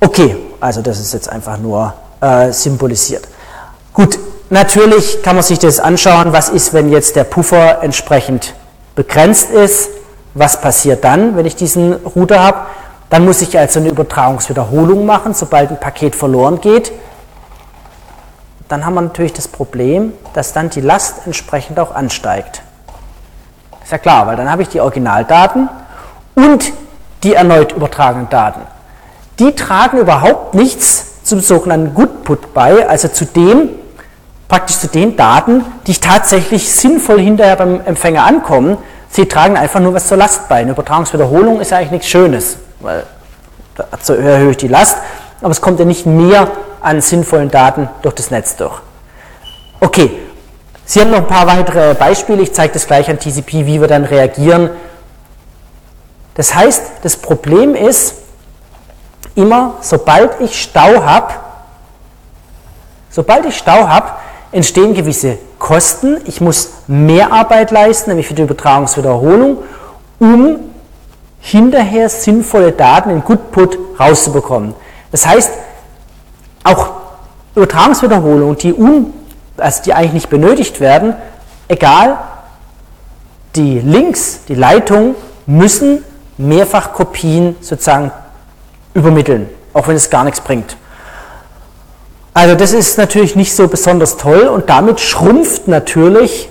Okay, 0.00 0.36
also 0.60 0.82
das 0.82 0.98
ist 0.98 1.14
jetzt 1.14 1.28
einfach 1.28 1.56
nur 1.56 1.94
äh, 2.20 2.52
symbolisiert. 2.52 3.28
Gut, 3.94 4.18
Natürlich 4.50 5.22
kann 5.22 5.36
man 5.36 5.42
sich 5.42 5.58
das 5.58 5.80
anschauen, 5.80 6.32
was 6.32 6.48
ist, 6.48 6.74
wenn 6.74 6.88
jetzt 6.88 7.16
der 7.16 7.24
Puffer 7.24 7.82
entsprechend 7.82 8.54
begrenzt 8.94 9.50
ist. 9.50 9.88
Was 10.34 10.60
passiert 10.60 11.02
dann, 11.02 11.36
wenn 11.36 11.46
ich 11.46 11.56
diesen 11.56 11.94
Router 11.94 12.40
habe? 12.40 12.58
Dann 13.08 13.24
muss 13.24 13.40
ich 13.40 13.58
also 13.58 13.80
eine 13.80 13.88
Übertragungswiederholung 13.88 15.06
machen, 15.06 15.32
sobald 15.32 15.70
ein 15.70 15.80
Paket 15.80 16.14
verloren 16.14 16.60
geht. 16.60 16.92
dann 18.68 18.86
haben 18.86 18.94
wir 18.94 19.00
natürlich 19.00 19.32
das 19.32 19.48
Problem, 19.48 20.12
dass 20.34 20.52
dann 20.52 20.70
die 20.70 20.80
Last 20.80 21.26
entsprechend 21.26 21.80
auch 21.80 21.94
ansteigt. 21.94 22.62
Ist 23.82 23.92
ja 23.92 23.98
klar, 23.98 24.26
weil 24.26 24.36
dann 24.36 24.50
habe 24.50 24.62
ich 24.62 24.68
die 24.68 24.80
Originaldaten 24.80 25.68
und 26.34 26.72
die 27.22 27.34
erneut 27.34 27.72
übertragenen 27.72 28.28
Daten. 28.28 28.60
Die 29.38 29.52
tragen 29.56 29.98
überhaupt 29.98 30.54
nichts 30.54 31.24
zum 31.24 31.40
sogenannten 31.40 31.94
Goodput 31.94 32.54
bei, 32.54 32.88
also 32.88 33.08
zu 33.08 33.24
dem, 33.24 33.70
praktisch 34.48 34.78
zu 34.78 34.88
den 34.88 35.16
Daten, 35.16 35.64
die 35.86 35.94
tatsächlich 35.94 36.70
sinnvoll 36.70 37.20
hinterher 37.20 37.56
beim 37.56 37.80
Empfänger 37.80 38.24
ankommen. 38.24 38.76
Sie 39.08 39.26
tragen 39.26 39.56
einfach 39.56 39.80
nur 39.80 39.94
was 39.94 40.08
zur 40.08 40.16
Last 40.16 40.48
bei. 40.48 40.56
Eine 40.56 40.72
Übertragungswiederholung 40.72 41.60
ist 41.60 41.70
ja 41.70 41.78
eigentlich 41.78 41.92
nichts 41.92 42.08
Schönes, 42.08 42.58
weil 42.80 43.04
dazu 43.76 44.14
erhöhe 44.14 44.50
ich 44.50 44.56
die 44.56 44.68
Last, 44.68 44.98
aber 45.40 45.50
es 45.50 45.60
kommt 45.60 45.78
ja 45.78 45.84
nicht 45.84 46.06
mehr 46.06 46.48
an 46.80 47.00
sinnvollen 47.00 47.50
Daten 47.50 47.88
durch 48.02 48.14
das 48.14 48.30
Netz 48.30 48.56
durch. 48.56 48.80
Okay, 49.80 50.10
Sie 50.86 51.00
haben 51.00 51.10
noch 51.10 51.18
ein 51.18 51.26
paar 51.26 51.46
weitere 51.46 51.94
Beispiele, 51.94 52.42
ich 52.42 52.52
zeige 52.52 52.74
das 52.74 52.86
gleich 52.86 53.08
an 53.08 53.18
TCP, 53.18 53.64
wie 53.66 53.80
wir 53.80 53.88
dann 53.88 54.04
reagieren. 54.04 54.70
Das 56.34 56.54
heißt, 56.54 56.82
das 57.02 57.16
Problem 57.16 57.74
ist, 57.74 58.16
immer 59.34 59.74
sobald 59.80 60.40
ich 60.40 60.60
Stau 60.60 61.02
habe, 61.02 61.34
sobald 63.10 63.46
ich 63.46 63.56
Stau 63.56 63.88
habe, 63.88 64.10
entstehen 64.54 64.94
gewisse 64.94 65.38
Kosten. 65.58 66.18
Ich 66.26 66.40
muss 66.40 66.70
mehr 66.86 67.32
Arbeit 67.32 67.70
leisten, 67.70 68.10
nämlich 68.10 68.28
für 68.28 68.34
die 68.34 68.42
Übertragungswiederholung, 68.42 69.58
um 70.18 70.56
hinterher 71.40 72.08
sinnvolle 72.08 72.72
Daten 72.72 73.10
in 73.10 73.22
Goodput 73.22 73.78
rauszubekommen. 73.98 74.74
Das 75.10 75.26
heißt, 75.26 75.50
auch 76.62 76.90
Übertragungswiederholungen, 77.54 78.56
die, 78.56 78.72
un, 78.72 79.12
also 79.56 79.82
die 79.82 79.92
eigentlich 79.92 80.14
nicht 80.14 80.30
benötigt 80.30 80.80
werden, 80.80 81.14
egal, 81.68 82.18
die 83.56 83.80
Links, 83.80 84.40
die 84.48 84.54
Leitungen 84.54 85.14
müssen 85.46 86.04
mehrfach 86.38 86.92
Kopien 86.92 87.56
sozusagen 87.60 88.10
übermitteln, 88.94 89.48
auch 89.72 89.86
wenn 89.88 89.96
es 89.96 90.10
gar 90.10 90.24
nichts 90.24 90.40
bringt. 90.40 90.76
Also 92.34 92.56
das 92.56 92.72
ist 92.72 92.98
natürlich 92.98 93.36
nicht 93.36 93.54
so 93.54 93.68
besonders 93.68 94.16
toll 94.16 94.48
und 94.48 94.68
damit 94.68 94.98
schrumpft 94.98 95.68
natürlich 95.68 96.48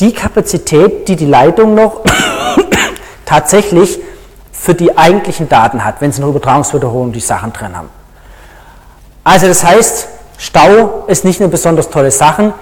die 0.00 0.14
Kapazität, 0.14 1.08
die 1.08 1.16
die 1.16 1.26
Leitung 1.26 1.74
noch 1.74 2.00
tatsächlich 3.26 4.00
für 4.50 4.74
die 4.74 4.96
eigentlichen 4.96 5.46
Daten 5.48 5.84
hat, 5.84 6.00
wenn 6.00 6.10
sie 6.10 6.22
eine 6.22 6.30
Übertragungswiederholung 6.30 7.12
die 7.12 7.20
Sachen 7.20 7.52
drin 7.52 7.76
haben. 7.76 7.90
Also 9.22 9.46
das 9.46 9.62
heißt, 9.62 10.08
Stau 10.38 11.04
ist 11.06 11.26
nicht 11.26 11.38
eine 11.40 11.50
besonders 11.50 11.90
tolle 11.90 12.10
Sache. 12.10 12.54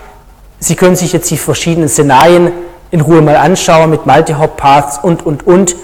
Sie 0.59 0.75
können 0.75 0.97
sich 0.97 1.13
jetzt 1.13 1.31
die 1.31 1.39
verschiedenen 1.39 1.89
Szenarien 1.89 2.51
in 2.91 3.01
Ruhe 3.01 3.23
mal 3.23 3.37
anschauen 3.37 3.91
mit 3.91 4.05
Multi-Hop-Paths 4.05 4.99
und, 5.01 5.25
und, 5.25 5.47
und. 5.47 5.77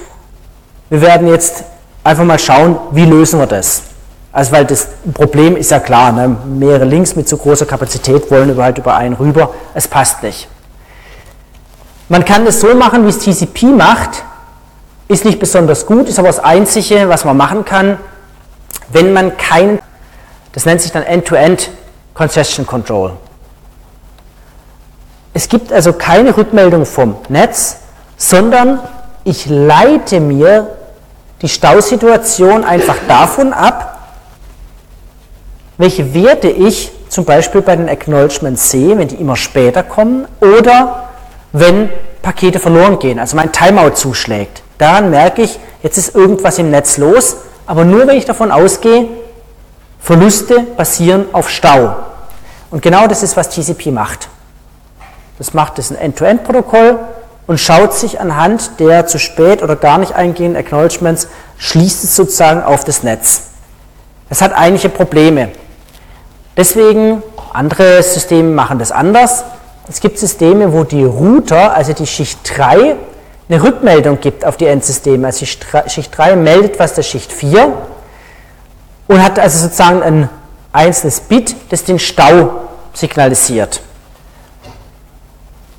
Wir 0.91 1.01
werden 1.01 1.29
jetzt 1.29 1.63
einfach 2.03 2.25
mal 2.25 2.41
schauen, 2.41 2.79
wie 2.91 3.05
lösen 3.05 3.39
wir 3.39 3.47
das. 3.47 3.83
Also 4.35 4.51
weil 4.51 4.65
das 4.65 4.89
Problem 5.15 5.57
ist 5.57 5.71
ja 5.71 5.79
klar, 5.79 6.11
ne? 6.11 6.37
mehrere 6.45 6.85
Links 6.85 7.15
mit 7.15 7.29
zu 7.29 7.39
großer 7.39 7.67
Kapazität 7.67 8.29
wollen 8.33 8.61
halt 8.61 8.79
über 8.79 8.97
einen 8.97 9.15
rüber, 9.15 9.55
es 9.75 9.87
passt 9.87 10.25
nicht. 10.25 10.49
Man 12.09 12.25
kann 12.25 12.45
das 12.45 12.61
so 12.61 12.75
machen, 12.75 13.05
wie 13.05 13.11
es 13.11 13.21
TCP 13.21 13.67
macht, 13.67 14.25
ist 15.07 15.25
nicht 15.25 15.39
besonders 15.39 15.87
gut, 15.87 16.09
ist 16.09 16.19
aber 16.19 16.27
das 16.27 16.41
Einzige, 16.41 17.09
was 17.09 17.25
man 17.25 17.37
machen 17.37 17.65
kann, 17.65 17.97
wenn 18.89 19.13
man 19.13 19.37
kein, 19.37 19.79
das 20.51 20.67
nennt 20.67 20.83
sich 20.83 20.91
dann 20.91 21.05
End-to-End 21.05 21.71
Congestion 22.13 22.67
Control. 22.67 23.13
Es 25.33 25.49
gibt 25.49 25.73
also 25.73 25.93
keine 25.93 26.37
Rückmeldung 26.37 26.87
vom 26.87 27.15
Netz, 27.29 27.77
sondern 28.17 28.81
ich 29.23 29.47
leite 29.47 30.19
mir 30.19 30.77
die 31.41 31.49
Stausituation 31.49 32.65
einfach 32.65 32.97
davon 33.07 33.53
ab, 33.53 33.94
welche 35.79 36.15
Werte 36.15 36.49
ich 36.49 36.93
zum 37.09 37.25
Beispiel 37.25 37.63
bei 37.63 37.77
den 37.77 37.89
Acknowledgements 37.89 38.71
sehe, 38.71 38.97
wenn 38.99 39.09
die 39.09 39.17
immer 39.17 39.37
später 39.37 39.83
kommen 39.83 40.27
oder 40.41 41.11
wenn 41.53 41.89
Pakete 42.23 42.59
verloren 42.59 42.99
gehen, 42.99 43.19
also 43.19 43.37
mein 43.37 43.53
Timeout 43.53 43.95
zuschlägt. 43.95 44.63
Daran 44.79 45.11
merke 45.11 45.43
ich, 45.43 45.59
jetzt 45.83 45.99
ist 45.99 46.15
irgendwas 46.15 46.59
im 46.59 46.71
Netz 46.71 46.99
los, 46.99 47.37
aber 47.67 47.85
nur 47.85 48.07
wenn 48.07 48.17
ich 48.17 48.25
davon 48.25 48.51
ausgehe, 48.51 49.09
Verluste 50.01 50.61
basieren 50.77 51.27
auf 51.33 51.49
Stau. 51.49 51.97
Und 52.71 52.83
genau 52.83 53.07
das 53.07 53.23
ist, 53.23 53.37
was 53.37 53.49
TCP 53.49 53.91
macht. 53.91 54.29
Das 55.39 55.55
macht 55.55 55.79
es 55.79 55.91
ein 55.91 55.97
End-to-End-Protokoll 55.97 56.99
und 57.47 57.61
schaut 57.61 57.95
sich 57.95 58.21
anhand 58.21 58.81
der 58.81 59.07
zu 59.07 59.19
spät 59.19 59.63
oder 59.63 59.77
gar 59.77 59.99
nicht 59.99 60.15
eingehenden 60.15 60.57
Acknowledgements, 60.57 61.29
schließt 61.59 62.05
es 62.05 62.17
sozusagen 62.17 62.63
auf 62.63 62.85
das 62.85 63.03
Netz. 63.03 63.43
Das 64.29 64.41
hat 64.41 64.53
einige 64.53 64.89
Probleme. 64.89 65.51
Deswegen, 66.57 67.23
andere 67.53 68.03
Systeme 68.03 68.51
machen 68.51 68.79
das 68.79 68.93
anders. 68.93 69.45
Es 69.89 70.01
gibt 70.01 70.19
Systeme, 70.19 70.73
wo 70.73 70.85
die 70.85 71.05
Router, 71.05 71.75
also 71.75 71.93
die 71.93 72.07
Schicht 72.07 72.39
3, 72.57 72.97
eine 73.49 73.63
Rückmeldung 73.63 74.21
gibt 74.21 74.45
auf 74.45 74.57
die 74.57 74.67
Endsysteme. 74.67 75.27
Also 75.27 75.45
Schicht 75.45 76.17
3 76.17 76.37
meldet 76.37 76.79
was 76.79 76.95
der 76.95 77.03
Schicht 77.03 77.33
4 77.33 77.73
und 79.09 79.23
hat 79.23 79.39
also 79.39 79.59
sozusagen 79.59 80.03
ein 80.03 80.29
einzelnes 80.73 81.21
Bit, 81.21 81.55
das 81.71 81.85
den 81.85 81.99
Stau 81.99 82.51
signalisiert. 82.95 83.81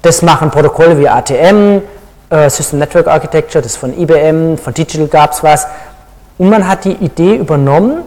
Das 0.01 0.21
machen 0.21 0.51
Protokolle 0.51 0.99
wie 0.99 1.09
ATM, 1.09 1.81
äh, 2.29 2.49
System 2.49 2.79
Network 2.79 3.07
Architecture, 3.07 3.61
das 3.61 3.75
von 3.75 3.97
IBM, 3.97 4.57
von 4.57 4.73
Digital 4.73 5.07
gab 5.07 5.31
es 5.31 5.41
was. 5.41 5.65
Und 6.37 6.49
man 6.49 6.67
hat 6.67 6.85
die 6.85 6.91
Idee 6.91 7.35
übernommen 7.35 8.03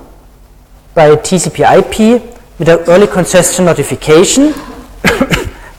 bei 0.95 1.17
TCP/IP 1.17 2.21
mit 2.59 2.67
der 2.67 2.87
Early 2.89 3.07
Congestion 3.07 3.67
Notification. 3.67 4.55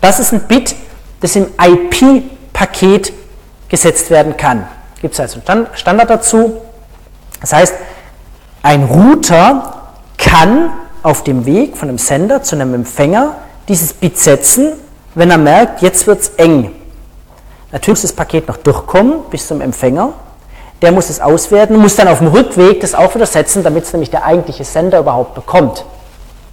Das 0.02 0.20
ist 0.20 0.32
ein 0.32 0.42
Bit, 0.48 0.76
das 1.20 1.36
im 1.36 1.48
IP-Paket 1.62 3.12
gesetzt 3.68 4.10
werden 4.10 4.38
kann. 4.38 4.66
Gibt 5.02 5.14
es 5.14 5.20
also 5.20 5.42
einen 5.46 5.68
Standard 5.74 6.10
dazu. 6.10 6.62
Das 7.42 7.54
heißt, 7.54 7.74
ein 8.64 8.86
Router 8.86 9.92
kann 10.18 10.72
auf 11.04 11.24
dem 11.24 11.46
Weg 11.46 11.78
von 11.78 11.90
einem 11.90 11.98
Sender 11.98 12.44
zu 12.44 12.56
einem 12.56 12.74
Empfänger 12.74 13.36
dieses 13.68 13.94
Bit 13.94 14.18
setzen, 14.18 14.74
wenn 15.16 15.32
er 15.32 15.38
merkt, 15.38 15.82
jetzt 15.82 16.08
wird 16.08 16.22
es 16.22 16.30
eng. 16.38 16.72
Natürlich 17.72 18.00
muss 18.00 18.02
das 18.02 18.14
Paket 18.14 18.48
noch 18.48 18.58
durchkommen 18.58 19.22
bis 19.30 19.48
zum 19.48 19.62
Empfänger. 19.62 20.14
Der 20.82 20.92
muss 20.92 21.10
es 21.10 21.20
auswerten, 21.20 21.76
muss 21.76 21.98
dann 21.98 22.08
auf 22.08 22.20
dem 22.20 22.28
Rückweg 22.28 22.80
das 22.80 22.96
auch 22.96 23.14
wieder 23.16 23.26
setzen, 23.26 23.64
damit 23.64 23.84
es 23.84 23.94
nämlich 23.94 24.10
der 24.10 24.24
eigentliche 24.24 24.64
Sender 24.64 25.00
überhaupt 25.00 25.36
bekommt. 25.36 25.86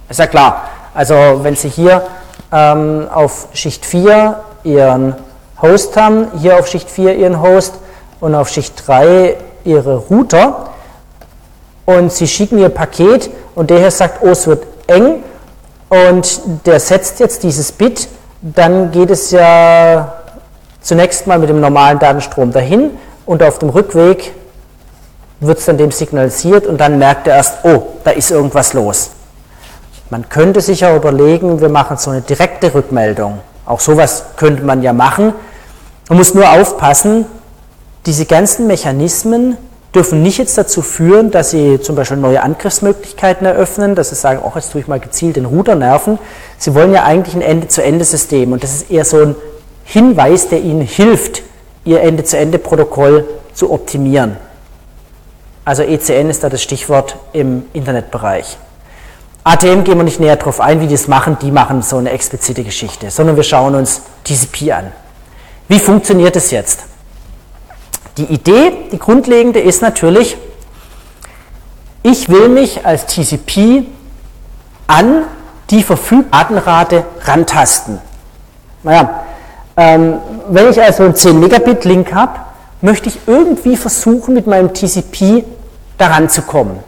Ist 0.09 0.19
ja 0.19 0.27
klar. 0.27 0.69
Also 0.93 1.15
wenn 1.41 1.55
Sie 1.55 1.69
hier 1.69 2.03
ähm, 2.51 3.07
auf 3.13 3.49
Schicht 3.53 3.85
4 3.85 4.39
Ihren 4.63 5.15
Host 5.61 5.97
haben, 5.97 6.27
hier 6.39 6.57
auf 6.57 6.67
Schicht 6.67 6.89
4 6.89 7.15
Ihren 7.15 7.41
Host 7.41 7.75
und 8.19 8.33
auf 8.35 8.49
Schicht 8.49 8.87
3 8.87 9.35
Ihre 9.65 9.97
Router 9.97 10.69
und 11.85 12.11
Sie 12.11 12.27
schicken 12.27 12.57
Ihr 12.57 12.69
Paket 12.69 13.29
und 13.55 13.69
der 13.69 13.79
hier 13.79 13.91
sagt, 13.91 14.23
oh, 14.23 14.29
es 14.29 14.47
wird 14.47 14.65
eng 14.87 15.23
und 15.89 16.41
der 16.65 16.79
setzt 16.79 17.19
jetzt 17.19 17.43
dieses 17.43 17.71
Bit, 17.71 18.07
dann 18.41 18.91
geht 18.91 19.09
es 19.09 19.31
ja 19.31 20.13
zunächst 20.81 21.27
mal 21.27 21.37
mit 21.37 21.49
dem 21.49 21.59
normalen 21.59 21.99
Datenstrom 21.99 22.51
dahin 22.51 22.91
und 23.25 23.43
auf 23.43 23.59
dem 23.59 23.69
Rückweg 23.69 24.33
wird 25.39 25.59
es 25.59 25.65
dann 25.65 25.77
dem 25.77 25.91
signalisiert 25.91 26.65
und 26.65 26.79
dann 26.79 26.97
merkt 26.97 27.27
er 27.27 27.35
erst, 27.35 27.63
oh, 27.63 27.83
da 28.03 28.11
ist 28.11 28.31
irgendwas 28.31 28.73
los. 28.73 29.11
Man 30.09 30.29
könnte 30.29 30.61
sich 30.61 30.81
ja 30.81 30.95
überlegen, 30.95 31.59
wir 31.59 31.69
machen 31.69 31.97
so 31.97 32.11
eine 32.11 32.21
direkte 32.21 32.73
Rückmeldung. 32.73 33.39
Auch 33.65 33.81
sowas 33.81 34.23
könnte 34.37 34.63
man 34.63 34.81
ja 34.81 34.93
machen. 34.93 35.33
Man 36.07 36.17
muss 36.17 36.33
nur 36.33 36.49
aufpassen, 36.49 37.25
diese 38.05 38.25
ganzen 38.25 38.67
Mechanismen 38.67 39.57
dürfen 39.93 40.23
nicht 40.23 40.37
jetzt 40.37 40.57
dazu 40.57 40.81
führen, 40.81 41.31
dass 41.31 41.51
sie 41.51 41.81
zum 41.81 41.95
Beispiel 41.95 42.17
neue 42.17 42.41
Angriffsmöglichkeiten 42.41 43.45
eröffnen, 43.45 43.95
dass 43.95 44.09
sie 44.09 44.15
sagen, 44.15 44.39
oh, 44.43 44.51
jetzt 44.55 44.71
tue 44.71 44.79
ich 44.79 44.87
mal 44.87 44.99
gezielt 44.99 45.35
den 45.35 45.45
Router 45.45 45.75
nerven. 45.75 46.19
Sie 46.57 46.73
wollen 46.73 46.93
ja 46.93 47.03
eigentlich 47.03 47.35
ein 47.35 47.41
Ende-zu-Ende-System 47.41 48.53
und 48.53 48.63
das 48.63 48.73
ist 48.75 48.91
eher 48.91 49.03
so 49.03 49.21
ein 49.21 49.35
Hinweis, 49.83 50.47
der 50.47 50.61
ihnen 50.61 50.81
hilft, 50.81 51.41
ihr 51.83 52.01
Ende-zu-Ende-Protokoll 52.01 53.27
zu 53.53 53.71
optimieren. 53.71 54.37
Also 55.65 55.83
ECN 55.83 56.29
ist 56.29 56.43
da 56.43 56.49
das 56.49 56.63
Stichwort 56.63 57.17
im 57.33 57.63
Internetbereich. 57.73 58.57
ATM 59.47 59.85
gehen 59.85 59.97
wir 59.97 60.03
nicht 60.03 60.19
näher 60.19 60.35
darauf 60.35 60.59
ein, 60.59 60.81
wie 60.81 60.87
die 60.87 60.95
es 60.95 61.07
machen, 61.07 61.37
die 61.41 61.51
machen 61.51 61.81
so 61.81 61.95
eine 61.95 62.11
explizite 62.11 62.65
Geschichte, 62.65 63.09
sondern 63.09 63.37
wir 63.37 63.43
schauen 63.43 63.75
uns 63.75 64.01
TCP 64.25 64.73
an. 64.73 64.91
Wie 65.69 65.79
funktioniert 65.79 66.35
es 66.35 66.51
jetzt? 66.51 66.83
Die 68.17 68.25
Idee, 68.25 68.73
die 68.91 68.99
grundlegende 68.99 69.61
ist 69.61 69.81
natürlich, 69.81 70.35
ich 72.03 72.27
will 72.27 72.49
mich 72.49 72.85
als 72.85 73.05
TCP 73.05 73.85
an 74.87 75.23
die 75.69 75.81
verfügbare 75.81 76.55
Datenrate 76.55 77.05
rantasten. 77.23 77.99
Naja, 78.83 79.23
ähm, 79.77 80.17
wenn 80.49 80.69
ich 80.69 80.81
also 80.81 81.03
einen 81.03 81.15
10 81.15 81.39
Megabit 81.39 81.85
Link 81.85 82.13
habe, 82.13 82.33
möchte 82.81 83.07
ich 83.07 83.19
irgendwie 83.25 83.77
versuchen, 83.77 84.33
mit 84.33 84.45
meinem 84.45 84.73
TCP 84.73 85.45
daran 85.97 86.27
zu 86.27 86.41
kommen. 86.41 86.79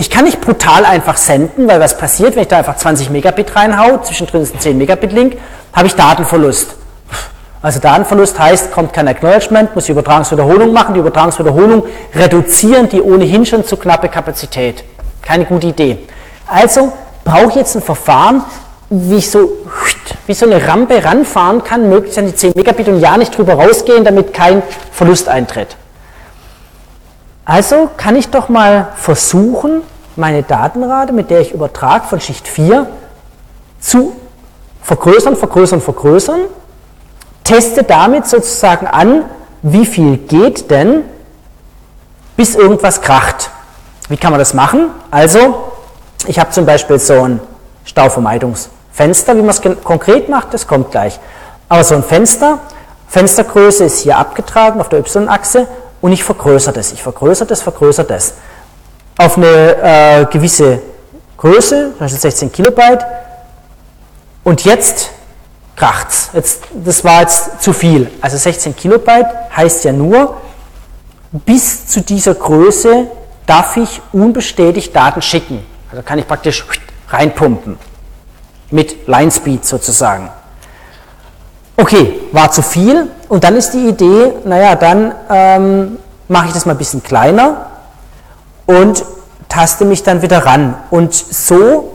Ich 0.00 0.10
kann 0.10 0.26
nicht 0.26 0.40
brutal 0.40 0.84
einfach 0.84 1.16
senden, 1.16 1.66
weil 1.66 1.80
was 1.80 1.98
passiert, 1.98 2.36
wenn 2.36 2.42
ich 2.42 2.48
da 2.48 2.58
einfach 2.58 2.76
20 2.76 3.10
Megabit 3.10 3.56
reinhaue, 3.56 4.00
zwischendrin 4.02 4.42
ist 4.42 4.54
ein 4.54 4.60
10 4.60 4.78
Megabit 4.78 5.10
Link, 5.10 5.36
habe 5.72 5.88
ich 5.88 5.96
Datenverlust. 5.96 6.76
Also 7.62 7.80
Datenverlust 7.80 8.38
heißt, 8.38 8.70
kommt 8.70 8.92
kein 8.92 9.08
Acknowledgement, 9.08 9.74
muss 9.74 9.86
die 9.86 9.92
Übertragungswiederholung 9.92 10.72
machen, 10.72 10.94
die 10.94 11.00
Übertragungswiederholung 11.00 11.82
reduzieren 12.14 12.88
die 12.88 13.02
ohnehin 13.02 13.44
schon 13.44 13.64
zu 13.64 13.76
knappe 13.76 14.08
Kapazität. 14.08 14.84
Keine 15.20 15.44
gute 15.46 15.66
Idee. 15.66 15.98
Also 16.46 16.92
brauche 17.24 17.48
ich 17.48 17.54
jetzt 17.56 17.74
ein 17.74 17.82
Verfahren, 17.82 18.44
wie 18.90 19.16
ich 19.16 19.28
so, 19.28 19.50
wie 20.28 20.34
so 20.34 20.46
eine 20.46 20.64
Rampe 20.64 21.04
ranfahren 21.04 21.64
kann, 21.64 21.88
möglichst 21.88 22.20
an 22.20 22.26
die 22.26 22.36
10 22.36 22.52
Megabit 22.54 22.86
und 22.86 23.00
ja 23.00 23.16
nicht 23.16 23.36
drüber 23.36 23.54
rausgehen, 23.54 24.04
damit 24.04 24.32
kein 24.32 24.62
Verlust 24.92 25.28
eintritt. 25.28 25.74
Also 27.48 27.88
kann 27.96 28.14
ich 28.14 28.28
doch 28.28 28.50
mal 28.50 28.88
versuchen, 28.94 29.80
meine 30.16 30.42
Datenrate, 30.42 31.14
mit 31.14 31.30
der 31.30 31.40
ich 31.40 31.52
übertrage 31.52 32.06
von 32.06 32.20
Schicht 32.20 32.46
4, 32.46 32.86
zu 33.80 34.14
vergrößern, 34.82 35.34
vergrößern, 35.34 35.80
vergrößern, 35.80 36.40
teste 37.44 37.84
damit 37.84 38.26
sozusagen 38.26 38.86
an, 38.86 39.24
wie 39.62 39.86
viel 39.86 40.18
geht 40.18 40.70
denn, 40.70 41.04
bis 42.36 42.54
irgendwas 42.54 43.00
kracht. 43.00 43.50
Wie 44.10 44.18
kann 44.18 44.30
man 44.30 44.40
das 44.40 44.52
machen? 44.52 44.90
Also, 45.10 45.72
ich 46.26 46.38
habe 46.38 46.50
zum 46.50 46.66
Beispiel 46.66 46.98
so 46.98 47.14
ein 47.14 47.40
Stauvermeidungsfenster, 47.86 49.34
wie 49.34 49.40
man 49.40 49.48
es 49.48 49.62
konkret 49.84 50.28
macht, 50.28 50.52
das 50.52 50.66
kommt 50.66 50.90
gleich. 50.90 51.18
Aber 51.70 51.82
so 51.82 51.94
ein 51.94 52.04
Fenster, 52.04 52.58
Fenstergröße 53.06 53.84
ist 53.84 54.00
hier 54.00 54.18
abgetragen 54.18 54.82
auf 54.82 54.90
der 54.90 54.98
Y-Achse 54.98 55.66
und 56.00 56.12
ich 56.12 56.22
vergrößere 56.24 56.74
das. 56.74 56.92
Ich 56.92 57.02
vergrößere 57.02 57.46
das, 57.46 57.62
vergrößere 57.62 58.06
das. 58.06 58.34
Auf 59.18 59.36
eine 59.36 59.76
äh, 59.82 60.26
gewisse 60.26 60.80
Größe, 61.36 61.90
zum 61.90 61.98
Beispiel 61.98 62.20
16 62.20 62.52
Kilobyte. 62.52 63.04
Und 64.44 64.64
jetzt 64.64 65.10
kracht's. 65.76 66.30
Jetzt, 66.32 66.62
das 66.72 67.04
war 67.04 67.20
jetzt 67.22 67.62
zu 67.62 67.72
viel. 67.72 68.10
Also 68.20 68.36
16 68.36 68.76
Kilobyte 68.76 69.26
heißt 69.56 69.84
ja 69.84 69.92
nur, 69.92 70.36
bis 71.32 71.86
zu 71.86 72.00
dieser 72.00 72.34
Größe 72.34 73.06
darf 73.46 73.76
ich 73.76 74.00
unbestätigt 74.12 74.94
Daten 74.94 75.22
schicken. 75.22 75.64
Also 75.90 76.02
kann 76.02 76.18
ich 76.18 76.26
praktisch 76.26 76.64
reinpumpen. 77.08 77.78
Mit 78.70 79.06
Line 79.06 79.30
Speed 79.30 79.64
sozusagen. 79.64 80.30
Okay, 81.80 82.22
war 82.32 82.50
zu 82.50 82.60
viel. 82.60 83.06
Und 83.28 83.44
dann 83.44 83.54
ist 83.54 83.70
die 83.70 83.86
Idee, 83.86 84.32
naja, 84.44 84.74
dann 84.74 85.14
ähm, 85.30 85.98
mache 86.26 86.48
ich 86.48 86.52
das 86.52 86.66
mal 86.66 86.72
ein 86.72 86.78
bisschen 86.78 87.04
kleiner 87.04 87.66
und 88.66 89.04
taste 89.48 89.84
mich 89.84 90.02
dann 90.02 90.20
wieder 90.20 90.44
ran. 90.44 90.74
Und 90.90 91.14
so 91.14 91.92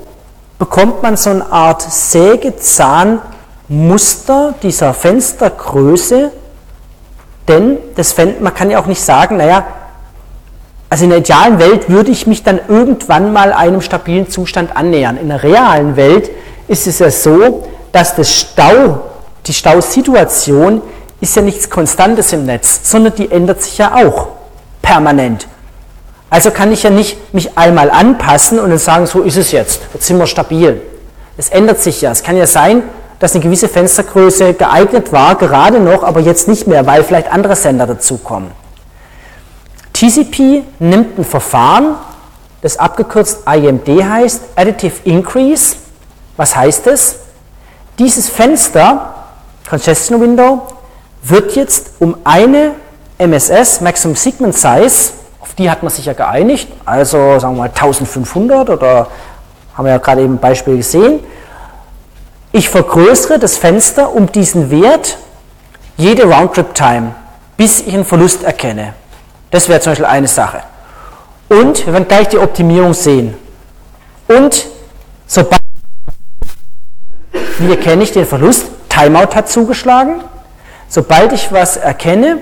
bekommt 0.58 1.04
man 1.04 1.18
so 1.18 1.32
eine 1.32 1.52
Art 1.52 1.82
Sägezahnmuster 1.82 4.54
dieser 4.64 4.94
Fenstergröße, 4.94 6.32
denn 7.50 7.78
das 7.98 8.16
man 8.40 8.54
kann 8.54 8.72
ja 8.72 8.80
auch 8.80 8.86
nicht 8.86 9.02
sagen, 9.02 9.36
naja, 9.36 9.66
also 10.90 11.04
in 11.04 11.10
der 11.10 11.20
idealen 11.20 11.60
Welt 11.60 11.90
würde 11.90 12.12
ich 12.12 12.26
mich 12.26 12.44
dann 12.44 12.62
irgendwann 12.70 13.34
mal 13.34 13.52
einem 13.52 13.82
stabilen 13.82 14.30
Zustand 14.30 14.78
annähern. 14.78 15.18
In 15.18 15.28
der 15.28 15.44
realen 15.44 15.98
Welt 15.98 16.32
ist 16.70 16.88
es 16.88 17.00
ja 17.00 17.12
so, 17.12 17.68
dass 17.92 18.16
das 18.16 18.34
Stau 18.34 19.10
die 19.46 19.54
Stausituation 19.54 20.82
ist 21.22 21.36
ja 21.36 21.42
nichts 21.42 21.70
Konstantes 21.70 22.34
im 22.34 22.46
Netz, 22.46 22.82
sondern 22.84 23.16
die 23.16 23.32
ändert 23.32 23.64
sich 23.64 23.78
ja 23.78 23.96
auch 23.96 24.28
permanent. 24.82 25.48
Also 26.30 26.52
kann 26.52 26.72
ich 26.72 26.84
ja 26.84 26.90
nicht 26.90 27.34
mich 27.34 27.58
einmal 27.58 27.92
anpassen 27.92 28.60
und 28.60 28.70
dann 28.70 28.80
sagen, 28.80 29.06
so 29.06 29.22
ist 29.22 29.38
es 29.38 29.52
jetzt, 29.52 29.82
jetzt 29.94 30.08
sind 30.08 30.18
wir 30.18 30.28
stabil. 30.28 30.82
Es 31.38 31.50
ändert 31.50 31.82
sich 31.82 32.02
ja. 32.02 32.12
Es 32.12 32.24
kann 32.24 32.38
ja 32.38 32.48
sein, 32.48 32.84
dass 33.20 33.34
eine 33.36 33.44
gewisse 33.44 33.70
Fenstergröße 33.70 34.54
geeignet 34.54 35.12
war, 35.12 35.36
gerade 35.36 35.80
noch, 35.80 36.04
aber 36.04 36.20
jetzt 36.20 36.48
nicht 36.48 36.68
mehr, 36.68 36.86
weil 36.86 37.04
vielleicht 37.04 37.32
andere 37.32 37.56
Sender 37.56 37.88
dazukommen. 37.88 38.52
TCP 39.94 40.64
nimmt 40.80 41.18
ein 41.18 41.24
Verfahren, 41.24 41.96
das 42.62 42.78
abgekürzt 42.78 43.44
IMD 43.48 44.04
heißt, 44.04 44.42
Additive 44.56 44.96
Increase. 45.04 45.76
Was 46.36 46.56
heißt 46.56 46.88
es? 46.88 47.18
Dieses 48.00 48.28
Fenster 48.28 49.13
Congestion 49.74 50.22
Window 50.22 50.68
wird 51.24 51.56
jetzt 51.56 51.94
um 51.98 52.16
eine 52.24 52.76
MSS, 53.18 53.82
Maximum 53.82 54.16
Segment 54.16 54.54
Size, 54.54 55.14
auf 55.40 55.56
die 55.56 55.68
hat 55.68 55.82
man 55.82 55.92
sich 55.92 56.06
ja 56.06 56.14
geeinigt, 56.14 56.68
also 56.86 57.40
sagen 57.40 57.56
wir 57.56 57.64
mal 57.64 57.70
1500 57.70 58.70
oder 58.70 59.08
haben 59.76 59.86
wir 59.86 59.94
ja 59.94 59.98
gerade 59.98 60.22
eben 60.22 60.36
ein 60.36 60.40
Beispiel 60.40 60.78
gesehen. 60.78 61.22
Ich 62.52 62.70
vergrößere 62.70 63.40
das 63.40 63.58
Fenster 63.58 64.14
um 64.14 64.32
diesen 64.32 64.70
Wert 64.70 65.18
jede 65.98 66.26
Roundtrip-Time, 66.26 67.16
bis 67.58 67.82
ich 67.82 67.96
einen 67.96 68.06
Verlust 68.06 68.44
erkenne. 68.44 68.94
Das 69.50 69.70
wäre 69.70 69.80
zum 69.80 69.94
Beispiel 69.94 70.06
eine 70.06 70.28
Sache. 70.28 70.62
Und 71.50 71.84
wir 71.88 71.94
werden 71.94 72.08
gleich 72.08 72.28
die 72.28 72.38
Optimierung 72.38 72.94
sehen. 72.94 73.34
Und 74.28 74.68
sobald, 75.26 75.62
wie 77.58 77.72
erkenne 77.72 78.04
ich 78.04 78.12
den 78.12 78.28
Verlust? 78.28 78.68
Timeout 78.94 79.36
hat 79.36 79.50
zugeschlagen. 79.50 80.22
Sobald 80.88 81.34
ich 81.34 81.52
was 81.52 81.78
erkenne, 81.78 82.40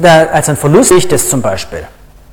da, 0.00 0.26
als 0.26 0.48
ein 0.48 0.56
Verlust, 0.56 0.88
sehe 0.88 0.98
ich 0.98 1.08
das 1.08 1.28
zum 1.28 1.42
Beispiel. 1.42 1.86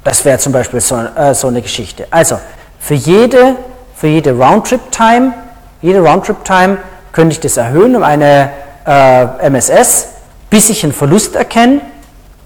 Das 0.03 0.25
wäre 0.25 0.39
zum 0.39 0.53
Beispiel 0.53 0.79
so, 0.81 0.95
äh, 0.95 1.33
so, 1.33 1.47
eine 1.47 1.61
Geschichte. 1.61 2.07
Also 2.09 2.39
für 2.79 2.95
jede, 2.95 3.55
für 3.95 4.07
jede 4.07 4.31
Roundtrip-Time, 4.31 5.33
jede 5.81 5.99
Roundtrip-Time 5.99 6.77
könnte 7.11 7.33
ich 7.33 7.39
das 7.39 7.57
erhöhen 7.57 7.95
um 7.95 8.03
eine 8.03 8.51
äh, 8.87 9.47
MSS, 9.49 10.07
bis 10.49 10.69
ich 10.69 10.83
einen 10.83 10.93
Verlust 10.93 11.35
erkenne 11.35 11.81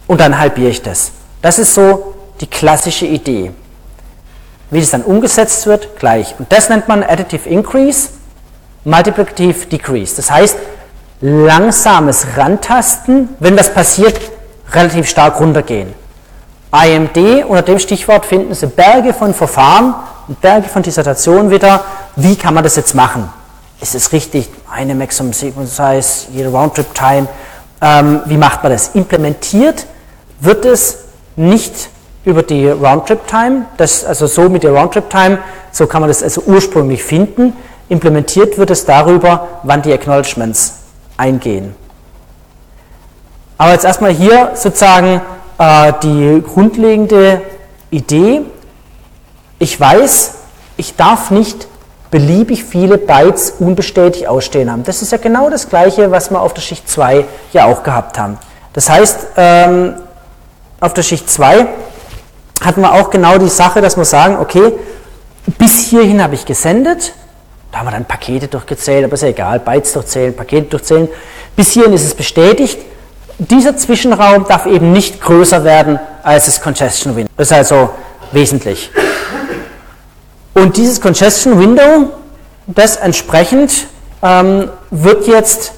und 0.07 0.19
dann 0.19 0.39
halbiere 0.39 0.69
ich 0.69 0.81
das. 0.81 1.11
Das 1.41 1.59
ist 1.59 1.75
so 1.75 2.15
die 2.41 2.47
klassische 2.47 3.05
Idee. 3.05 3.51
Wie 4.71 4.79
das 4.79 4.89
dann 4.89 5.03
umgesetzt 5.03 5.67
wird, 5.67 5.99
gleich. 5.99 6.35
Und 6.39 6.51
das 6.51 6.69
nennt 6.69 6.87
man 6.87 7.03
Additive 7.03 7.47
Increase. 7.47 8.09
Multiplicative 8.85 9.67
Decrease. 9.67 10.15
Das 10.15 10.29
heißt, 10.29 10.57
langsames 11.23 12.27
Rantasten, 12.35 13.29
wenn 13.39 13.57
was 13.57 13.73
passiert, 13.73 14.19
relativ 14.73 15.07
stark 15.07 15.39
runtergehen. 15.39 15.93
IMD, 16.71 17.45
unter 17.45 17.61
dem 17.61 17.79
Stichwort 17.79 18.25
finden 18.25 18.53
Sie 18.53 18.67
Berge 18.67 19.13
von 19.13 19.33
Verfahren 19.33 19.95
Berge 20.41 20.69
von 20.69 20.83
Dissertationen 20.83 21.49
wieder. 21.49 21.83
Wie 22.15 22.35
kann 22.35 22.53
man 22.53 22.63
das 22.63 22.75
jetzt 22.75 22.95
machen? 22.95 23.29
Ist 23.81 23.95
es 23.95 24.11
richtig, 24.11 24.49
eine 24.71 24.95
Maximum 24.95 25.33
Sequence 25.33 25.75
Size, 25.75 26.31
jede 26.31 26.49
Roundtrip 26.49 26.93
Time? 26.93 27.27
Ähm, 27.81 28.21
wie 28.25 28.37
macht 28.37 28.63
man 28.63 28.71
das? 28.71 28.89
Implementiert 28.89 29.85
wird 30.39 30.65
es 30.65 30.99
nicht 31.35 31.89
über 32.25 32.43
die 32.43 32.69
Roundtrip 32.69 33.27
Time, 33.27 33.65
das, 33.77 34.05
also 34.05 34.27
so 34.27 34.47
mit 34.47 34.63
der 34.63 34.71
Roundtrip 34.71 35.09
Time, 35.09 35.39
so 35.71 35.87
kann 35.87 36.01
man 36.01 36.09
das 36.09 36.23
also 36.23 36.41
ursprünglich 36.45 37.03
finden. 37.03 37.53
Implementiert 37.89 38.57
wird 38.57 38.71
es 38.71 38.85
darüber, 38.85 39.47
wann 39.63 39.81
die 39.81 39.91
Acknowledgements 39.91 40.82
eingehen. 41.17 41.75
Aber 43.57 43.71
jetzt 43.71 43.85
erstmal 43.85 44.11
hier 44.11 44.51
sozusagen 44.55 45.21
äh, 45.57 45.93
die 46.03 46.43
grundlegende 46.45 47.41
Idee. 47.91 48.41
Ich 49.59 49.79
weiß, 49.79 50.33
ich 50.77 50.95
darf 50.95 51.31
nicht 51.31 51.67
beliebig 52.11 52.63
viele 52.63 52.97
Bytes 52.97 53.55
unbestätigt 53.59 54.27
ausstehen 54.27 54.71
haben. 54.71 54.83
Das 54.83 55.01
ist 55.01 55.11
ja 55.11 55.17
genau 55.17 55.49
das 55.49 55.69
Gleiche, 55.69 56.11
was 56.11 56.29
wir 56.29 56.41
auf 56.41 56.53
der 56.53 56.61
Schicht 56.61 56.89
2 56.89 57.25
ja 57.53 57.65
auch 57.65 57.83
gehabt 57.83 58.19
haben. 58.19 58.37
Das 58.73 58.89
heißt, 58.89 59.27
ähm, 59.37 59.95
auf 60.79 60.93
der 60.93 61.03
Schicht 61.03 61.29
2 61.29 61.67
hatten 62.61 62.81
wir 62.81 62.93
auch 62.93 63.09
genau 63.09 63.37
die 63.37 63.49
Sache, 63.49 63.81
dass 63.81 63.97
wir 63.97 64.05
sagen, 64.05 64.37
okay, 64.39 64.73
bis 65.57 65.87
hierhin 65.87 66.21
habe 66.21 66.35
ich 66.35 66.45
gesendet, 66.45 67.13
da 67.73 67.79
haben 67.79 67.87
wir 67.87 67.91
dann 67.91 68.05
Pakete 68.05 68.47
durchgezählt, 68.47 69.03
aber 69.03 69.15
ist 69.15 69.23
ja 69.23 69.29
egal, 69.29 69.59
Bytes 69.59 69.93
durchzählen, 69.93 70.35
Pakete 70.35 70.67
durchzählen. 70.67 71.09
Bis 71.55 71.71
hierhin 71.71 71.91
ist 71.93 72.05
es 72.05 72.13
bestätigt. 72.13 72.77
Dieser 73.39 73.75
Zwischenraum 73.75 74.45
darf 74.47 74.67
eben 74.67 74.91
nicht 74.91 75.19
größer 75.19 75.63
werden 75.63 75.99
als 76.21 76.45
das 76.45 76.61
Congestion 76.61 77.15
Window. 77.15 77.31
Das 77.35 77.47
ist 77.47 77.57
also 77.57 77.89
wesentlich. 78.31 78.91
Und 80.53 80.77
dieses 80.77 81.01
Congestion 81.01 81.59
Window, 81.59 82.11
das 82.67 82.97
entsprechend 82.97 83.87
ähm, 84.21 84.69
wird 84.91 85.25
jetzt 85.25 85.73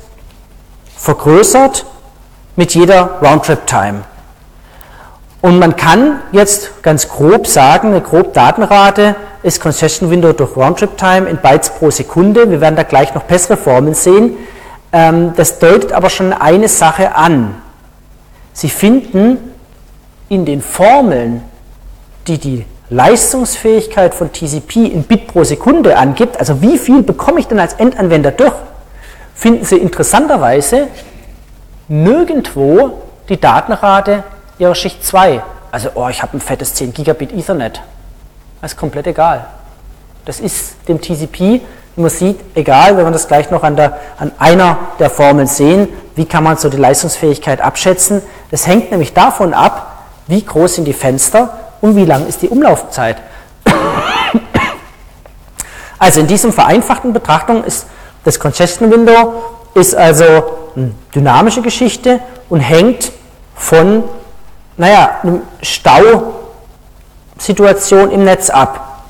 vergrößert 0.97 1.85
mit 2.57 2.75
jeder 2.75 3.21
Roundtrip 3.21 3.65
Time. 3.67 4.03
Und 5.45 5.59
man 5.59 5.75
kann 5.75 6.21
jetzt 6.31 6.81
ganz 6.81 7.07
grob 7.07 7.45
sagen, 7.45 7.89
eine 7.89 8.01
grob 8.01 8.33
Datenrate 8.33 9.15
ist 9.43 9.61
Congestion 9.61 10.09
Window 10.09 10.33
durch 10.33 10.57
Roundtrip 10.57 10.97
Time 10.97 11.29
in 11.29 11.37
Bytes 11.37 11.69
pro 11.69 11.91
Sekunde. 11.91 12.49
Wir 12.49 12.61
werden 12.61 12.75
da 12.75 12.81
gleich 12.81 13.13
noch 13.13 13.21
bessere 13.25 13.55
Formeln 13.55 13.93
sehen. 13.93 14.37
Ähm, 14.91 15.33
das 15.35 15.59
deutet 15.59 15.91
aber 15.91 16.09
schon 16.09 16.33
eine 16.33 16.67
Sache 16.67 17.13
an. 17.13 17.53
Sie 18.53 18.69
finden 18.69 19.37
in 20.29 20.45
den 20.45 20.63
Formeln, 20.63 21.43
die 22.25 22.39
die 22.39 22.65
Leistungsfähigkeit 22.89 24.15
von 24.15 24.33
TCP 24.33 24.87
in 24.87 25.03
Bit 25.03 25.27
pro 25.27 25.43
Sekunde 25.43 25.95
angibt, 25.95 26.39
also 26.39 26.63
wie 26.63 26.79
viel 26.79 27.03
bekomme 27.03 27.39
ich 27.39 27.45
denn 27.45 27.59
als 27.59 27.73
Endanwender 27.73 28.31
durch, 28.31 28.55
finden 29.35 29.63
Sie 29.63 29.77
interessanterweise 29.77 30.87
nirgendwo 31.87 33.03
die 33.29 33.39
Datenrate 33.39 34.23
Ihrer 34.57 34.75
Schicht 34.75 35.05
2. 35.05 35.41
Also, 35.71 35.89
oh, 35.95 36.07
ich 36.07 36.21
habe 36.21 36.37
ein 36.37 36.41
fettes 36.41 36.73
10 36.75 36.93
Gigabit 36.93 37.33
Ethernet. 37.33 37.81
Das 38.61 38.71
ist 38.71 38.77
komplett 38.77 39.07
egal. 39.07 39.45
Das 40.23 40.39
ist 40.39 40.75
dem 40.87 41.01
TCP, 41.01 41.61
wie 41.95 42.01
man 42.01 42.09
sieht, 42.09 42.39
egal, 42.55 42.97
wenn 42.97 43.05
wir 43.05 43.11
das 43.11 43.27
gleich 43.27 43.51
noch 43.51 43.63
an, 43.63 43.75
der, 43.75 43.97
an 44.17 44.31
einer 44.39 44.77
der 44.99 45.09
Formeln 45.09 45.47
sehen, 45.47 45.87
wie 46.15 46.25
kann 46.25 46.43
man 46.43 46.57
so 46.57 46.69
die 46.69 46.77
Leistungsfähigkeit 46.77 47.61
abschätzen. 47.61 48.21
Das 48.51 48.65
hängt 48.65 48.91
nämlich 48.91 49.13
davon 49.13 49.53
ab, 49.53 50.05
wie 50.27 50.43
groß 50.43 50.75
sind 50.75 50.85
die 50.85 50.93
Fenster 50.93 51.57
und 51.81 51.95
wie 51.95 52.05
lang 52.05 52.25
ist 52.27 52.41
die 52.41 52.49
Umlaufzeit. 52.49 53.17
Also 55.97 56.19
in 56.19 56.27
diesem 56.27 56.51
vereinfachten 56.51 57.13
Betrachtung 57.13 57.63
ist 57.63 57.87
das 58.25 58.37
Congestion 58.37 58.91
Window 58.91 59.33
ist 59.75 59.95
also 59.95 60.23
eine 60.75 60.91
dynamische 61.15 61.61
Geschichte 61.61 62.19
und 62.49 62.59
hängt 62.59 63.11
von 63.55 64.03
naja, 64.77 65.19
einer 65.23 65.39
Stausituation 65.61 68.11
im 68.11 68.23
Netz 68.23 68.49
ab. 68.49 69.03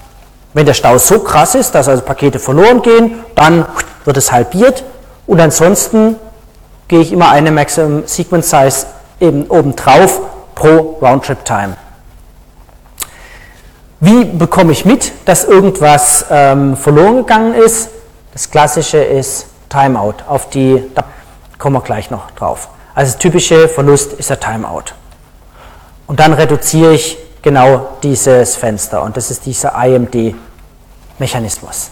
Wenn 0.53 0.65
der 0.65 0.73
Stau 0.73 0.97
so 0.97 1.19
krass 1.19 1.53
ist, 1.55 1.75
dass 1.75 1.89
also 1.89 2.03
Pakete 2.03 2.39
verloren 2.39 2.81
gehen, 2.81 3.19
dann 3.35 3.65
wird 4.05 4.17
es 4.17 4.31
halbiert 4.31 4.83
und 5.27 5.41
ansonsten 5.41 6.15
gehe 6.87 7.01
ich 7.01 7.11
immer 7.11 7.29
eine 7.29 7.51
Maximum 7.51 8.03
Sequence 8.05 8.49
Size 8.49 8.85
eben 9.19 9.47
obendrauf 9.47 10.21
pro 10.53 10.97
Roundtrip 11.01 11.43
Time. 11.43 11.75
Wie 13.99 14.23
bekomme 14.23 14.71
ich 14.71 14.85
mit, 14.85 15.11
dass 15.25 15.45
irgendwas 15.45 16.25
ähm, 16.29 16.77
verloren 16.77 17.17
gegangen 17.17 17.55
ist? 17.55 17.89
Das 18.33 18.51
klassische 18.51 18.99
ist 18.99 19.47
Timeout. 19.69 20.15
Auf 20.27 20.49
die, 20.49 20.83
da 20.93 21.05
kommen 21.57 21.77
wir 21.77 21.81
gleich 21.81 22.11
noch 22.11 22.29
drauf. 22.31 22.69
Also 22.93 23.13
das 23.13 23.19
typische 23.19 23.67
Verlust 23.67 24.13
ist 24.13 24.29
der 24.29 24.39
Timeout. 24.39 24.93
Und 26.07 26.19
dann 26.19 26.33
reduziere 26.33 26.93
ich 26.93 27.17
genau 27.41 27.97
dieses 28.03 28.55
Fenster 28.55 29.01
und 29.03 29.17
das 29.17 29.31
ist 29.31 29.45
dieser 29.45 29.73
IMD-Mechanismus. 29.75 31.91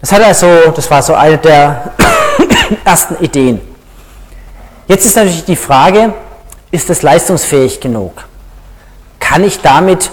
Das 0.00 0.12
also, 0.12 0.70
das 0.74 0.90
war 0.90 1.02
so 1.02 1.14
eine 1.14 1.38
der 1.38 1.92
ersten 2.84 3.22
Ideen. 3.24 3.60
Jetzt 4.88 5.06
ist 5.06 5.16
natürlich 5.16 5.44
die 5.44 5.56
Frage, 5.56 6.12
ist 6.72 6.90
das 6.90 7.02
leistungsfähig 7.02 7.80
genug? 7.80 8.24
Kann 9.20 9.44
ich 9.44 9.60
damit 9.60 10.10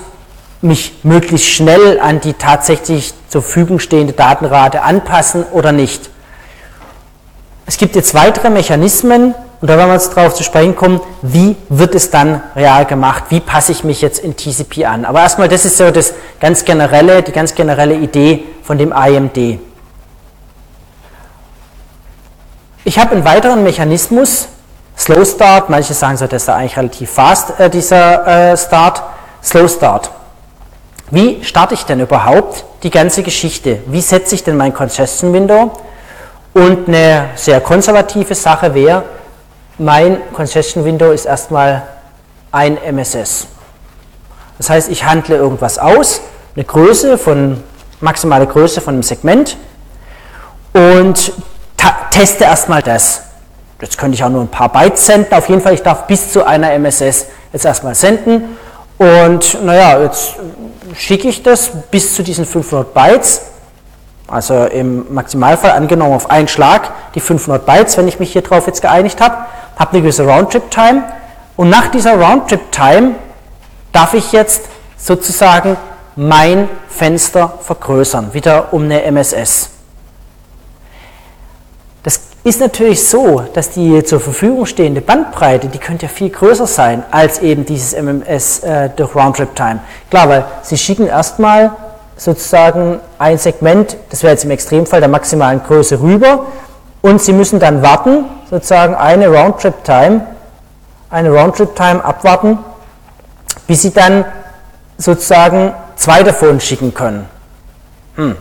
mich 0.61 0.99
möglichst 1.03 1.49
schnell 1.49 1.99
an 1.99 2.21
die 2.21 2.33
tatsächlich 2.33 3.13
zur 3.29 3.41
Verfügung 3.41 3.79
stehende 3.79 4.13
Datenrate 4.13 4.83
anpassen 4.83 5.43
oder 5.51 5.71
nicht? 5.71 6.09
Es 7.65 7.77
gibt 7.77 7.95
jetzt 7.95 8.13
weitere 8.13 8.49
Mechanismen, 8.49 9.33
und 9.61 9.69
da 9.69 9.75
werden 9.75 9.89
wir 9.89 9.95
jetzt 9.95 10.15
darauf 10.15 10.33
zu 10.33 10.43
sprechen 10.43 10.75
kommen, 10.75 11.01
wie 11.21 11.57
wird 11.67 11.93
es 11.93 12.09
dann 12.09 12.41
real 12.55 12.85
gemacht? 12.85 13.25
Wie 13.29 13.41
passe 13.41 13.73
ich 13.73 13.83
mich 13.83 14.01
jetzt 14.01 14.19
in 14.19 14.37
TCP 14.37 14.85
an? 14.85 15.03
Aber 15.03 15.19
erstmal, 15.19 15.49
das 15.49 15.65
ist 15.65 15.75
so 15.75 15.91
das 15.91 16.13
ganz 16.39 16.63
generelle, 16.63 17.23
die 17.23 17.33
ganz 17.33 17.53
generelle 17.55 17.95
Idee 17.95 18.45
von 18.63 18.77
dem 18.77 18.93
IMD. 18.93 19.59
Ich 22.85 22.97
habe 22.97 23.11
einen 23.11 23.25
weiteren 23.25 23.63
Mechanismus, 23.63 24.47
Slow 24.97 25.25
Start, 25.25 25.69
manche 25.69 25.93
sagen 25.93 26.15
so, 26.15 26.27
das 26.27 26.43
ist 26.43 26.49
eigentlich 26.49 26.77
relativ 26.77 27.11
fast, 27.11 27.59
äh, 27.59 27.69
dieser 27.69 28.51
äh, 28.51 28.57
Start, 28.57 29.03
Slow 29.43 29.67
Start. 29.67 30.09
Wie 31.11 31.43
starte 31.43 31.73
ich 31.73 31.83
denn 31.83 31.99
überhaupt 31.99 32.63
die 32.83 32.89
ganze 32.89 33.23
Geschichte? 33.23 33.79
Wie 33.87 34.01
setze 34.01 34.35
ich 34.35 34.43
denn 34.43 34.55
mein 34.55 34.73
Congestion 34.73 35.33
Window? 35.33 35.71
Und 36.53 36.87
eine 36.87 37.29
sehr 37.35 37.61
konservative 37.61 38.35
Sache 38.35 38.73
wäre, 38.73 39.03
mein 39.79 40.17
Congestion 40.33 40.85
Window 40.85 41.11
ist 41.11 41.25
erstmal 41.25 41.83
ein 42.51 42.77
MSS. 42.77 43.47
Das 44.57 44.69
heißt, 44.69 44.89
ich 44.89 45.05
handle 45.05 45.37
irgendwas 45.37 45.79
aus, 45.79 46.21
eine 46.55 46.65
Größe 46.65 47.17
von, 47.17 47.63
maximale 48.01 48.45
Größe 48.45 48.81
von 48.81 48.95
einem 48.95 49.03
Segment 49.03 49.57
und 50.73 51.31
teste 52.11 52.43
erstmal 52.43 52.81
das. 52.81 53.23
Jetzt 53.81 53.97
könnte 53.97 54.15
ich 54.15 54.23
auch 54.23 54.29
nur 54.29 54.41
ein 54.41 54.49
paar 54.49 54.69
Bytes 54.69 55.05
senden. 55.05 55.33
Auf 55.33 55.47
jeden 55.47 55.61
Fall, 55.61 55.73
ich 55.73 55.81
darf 55.81 56.05
bis 56.07 56.33
zu 56.33 56.45
einer 56.45 56.73
MSS 56.73 57.27
jetzt 57.53 57.65
erstmal 57.65 57.95
senden. 57.95 58.57
Und 58.97 59.63
naja, 59.63 60.01
jetzt 60.01 60.35
schicke 60.95 61.29
ich 61.29 61.41
das 61.41 61.71
bis 61.89 62.13
zu 62.13 62.23
diesen 62.23 62.45
500 62.45 62.93
Bytes. 62.93 63.41
Also 64.29 64.65
im 64.65 65.13
Maximalfall 65.13 65.71
angenommen 65.71 66.13
auf 66.13 66.29
einen 66.29 66.47
Schlag 66.47 66.91
die 67.15 67.19
500 67.19 67.65
Bytes, 67.65 67.97
wenn 67.97 68.07
ich 68.07 68.19
mich 68.19 68.31
hier 68.31 68.43
drauf 68.43 68.67
jetzt 68.67 68.81
geeinigt 68.81 69.21
habe 69.21 69.37
habe 69.79 69.93
eine 69.93 70.01
gewisse 70.01 70.25
Roundtrip-Time 70.25 71.03
und 71.55 71.69
nach 71.69 71.87
dieser 71.87 72.19
Roundtrip-Time 72.19 73.15
darf 73.93 74.13
ich 74.13 74.33
jetzt 74.33 74.65
sozusagen 74.97 75.77
mein 76.17 76.67
Fenster 76.89 77.53
vergrößern, 77.61 78.33
wieder 78.33 78.73
um 78.73 78.83
eine 78.83 79.03
MSS. 79.03 79.69
Das 82.03 82.19
ist 82.43 82.59
natürlich 82.59 83.07
so, 83.07 83.45
dass 83.53 83.71
die 83.71 84.03
zur 84.03 84.19
Verfügung 84.19 84.65
stehende 84.65 84.99
Bandbreite, 84.99 85.67
die 85.67 85.77
könnte 85.77 86.07
ja 86.07 86.11
viel 86.11 86.29
größer 86.29 86.67
sein 86.67 87.03
als 87.11 87.39
eben 87.39 87.65
dieses 87.65 87.93
MMS 87.93 88.59
äh, 88.59 88.89
durch 88.89 89.15
Roundtrip-Time. 89.15 89.79
Klar, 90.09 90.29
weil 90.29 90.45
Sie 90.61 90.77
schicken 90.77 91.07
erstmal 91.07 91.71
sozusagen 92.19 92.99
ein 93.17 93.37
Segment, 93.37 93.95
das 94.09 94.23
wäre 94.23 94.33
jetzt 94.33 94.43
im 94.43 94.51
Extremfall 94.51 94.99
der 94.99 95.09
maximalen 95.09 95.63
Größe 95.63 96.01
rüber, 96.01 96.47
und 97.01 97.21
Sie 97.21 97.31
müssen 97.31 97.59
dann 97.61 97.81
warten, 97.81 98.25
sozusagen 98.49 98.93
eine 98.93 99.29
Roundtrip-Time, 99.29 100.27
eine 101.09 101.29
Roundtrip-Time 101.29 102.03
abwarten, 102.03 102.59
bis 103.67 103.83
Sie 103.83 103.91
dann 103.93 104.25
sozusagen 104.97 105.73
zwei 105.95 106.23
davon 106.23 106.59
schicken 106.59 106.93
können. 106.93 107.25
Hm. 108.15 108.35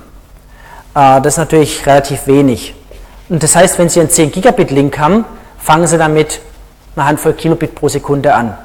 Äh, 0.94 1.20
das 1.20 1.34
ist 1.34 1.38
natürlich 1.38 1.86
relativ 1.86 2.26
wenig. 2.26 2.74
Und 3.28 3.44
das 3.44 3.54
heißt, 3.54 3.78
wenn 3.78 3.88
Sie 3.88 4.00
einen 4.00 4.10
10 4.10 4.32
Gigabit 4.32 4.72
Link 4.72 4.98
haben, 4.98 5.24
fangen 5.58 5.86
Sie 5.86 5.98
damit 5.98 6.40
eine 6.96 7.06
Handvoll 7.06 7.34
Kilobit 7.34 7.76
pro 7.76 7.88
Sekunde 7.88 8.34
an. 8.34 8.58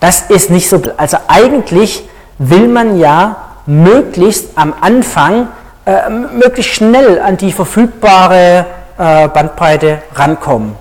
Das 0.00 0.22
ist 0.28 0.50
nicht 0.50 0.68
so, 0.68 0.82
also 0.98 1.16
eigentlich 1.28 2.06
will 2.36 2.68
man 2.68 2.98
ja 2.98 3.41
möglichst 3.66 4.56
am 4.56 4.74
Anfang 4.80 5.48
äh, 5.86 6.08
möglichst 6.08 6.74
schnell 6.74 7.20
an 7.20 7.36
die 7.36 7.52
verfügbare 7.52 8.66
äh, 8.98 9.28
Bandbreite 9.28 10.02
rankommen 10.14 10.76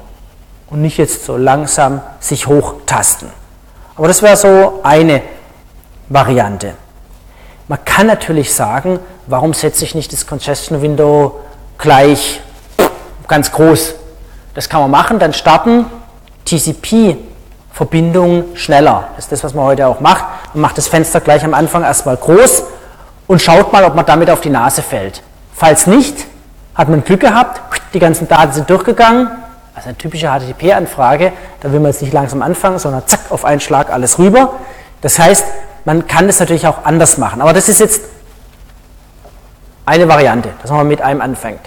und 0.69 0.81
nicht 0.81 0.97
jetzt 0.97 1.25
so 1.25 1.37
langsam 1.37 2.01
sich 2.19 2.47
hochtasten. 2.47 3.29
Aber 3.95 4.07
das 4.07 4.21
wäre 4.21 4.37
so 4.37 4.79
eine 4.83 5.21
Variante. 6.09 6.73
Man 7.67 7.83
kann 7.85 8.07
natürlich 8.07 8.53
sagen, 8.53 8.99
warum 9.27 9.53
setze 9.53 9.85
ich 9.85 9.95
nicht 9.95 10.11
das 10.11 10.27
Congestion 10.27 10.81
Window 10.81 11.39
gleich 11.77 12.41
ganz 13.27 13.51
groß? 13.51 13.95
Das 14.53 14.67
kann 14.69 14.81
man 14.81 14.91
machen, 14.91 15.19
dann 15.19 15.33
starten 15.33 15.85
TCP-Verbindungen 17.71 18.55
schneller. 18.55 19.09
Das 19.15 19.25
ist 19.25 19.31
das, 19.31 19.43
was 19.43 19.53
man 19.53 19.65
heute 19.65 19.87
auch 19.87 19.99
macht. 19.99 20.25
Man 20.53 20.61
macht 20.61 20.77
das 20.77 20.87
Fenster 20.87 21.21
gleich 21.21 21.43
am 21.43 21.53
Anfang 21.53 21.83
erstmal 21.83 22.17
groß 22.17 22.63
und 23.27 23.41
schaut 23.41 23.71
mal, 23.73 23.83
ob 23.83 23.95
man 23.95 24.05
damit 24.05 24.29
auf 24.29 24.41
die 24.41 24.49
Nase 24.49 24.81
fällt. 24.81 25.23
Falls 25.53 25.87
nicht, 25.87 26.25
hat 26.75 26.89
man 26.89 27.03
Glück 27.03 27.21
gehabt, 27.21 27.61
die 27.93 27.99
ganzen 27.99 28.27
Daten 28.27 28.53
sind 28.53 28.69
durchgegangen. 28.69 29.29
Also 29.73 29.89
eine 29.89 29.97
typische 29.97 30.27
HTTP-Anfrage, 30.27 31.31
da 31.61 31.71
will 31.71 31.79
man 31.79 31.91
jetzt 31.91 32.01
nicht 32.01 32.13
langsam 32.13 32.41
anfangen, 32.41 32.77
sondern 32.77 33.07
zack, 33.07 33.19
auf 33.29 33.45
einen 33.45 33.61
Schlag 33.61 33.91
alles 33.91 34.19
rüber. 34.19 34.53
Das 35.01 35.17
heißt, 35.17 35.45
man 35.85 36.07
kann 36.07 36.27
das 36.27 36.39
natürlich 36.39 36.67
auch 36.67 36.83
anders 36.83 37.17
machen. 37.17 37.41
Aber 37.41 37.53
das 37.53 37.69
ist 37.69 37.79
jetzt 37.79 38.01
eine 39.85 40.07
Variante, 40.07 40.49
dass 40.61 40.71
man 40.71 40.87
mit 40.87 41.01
einem 41.01 41.21
anfängt. 41.21 41.61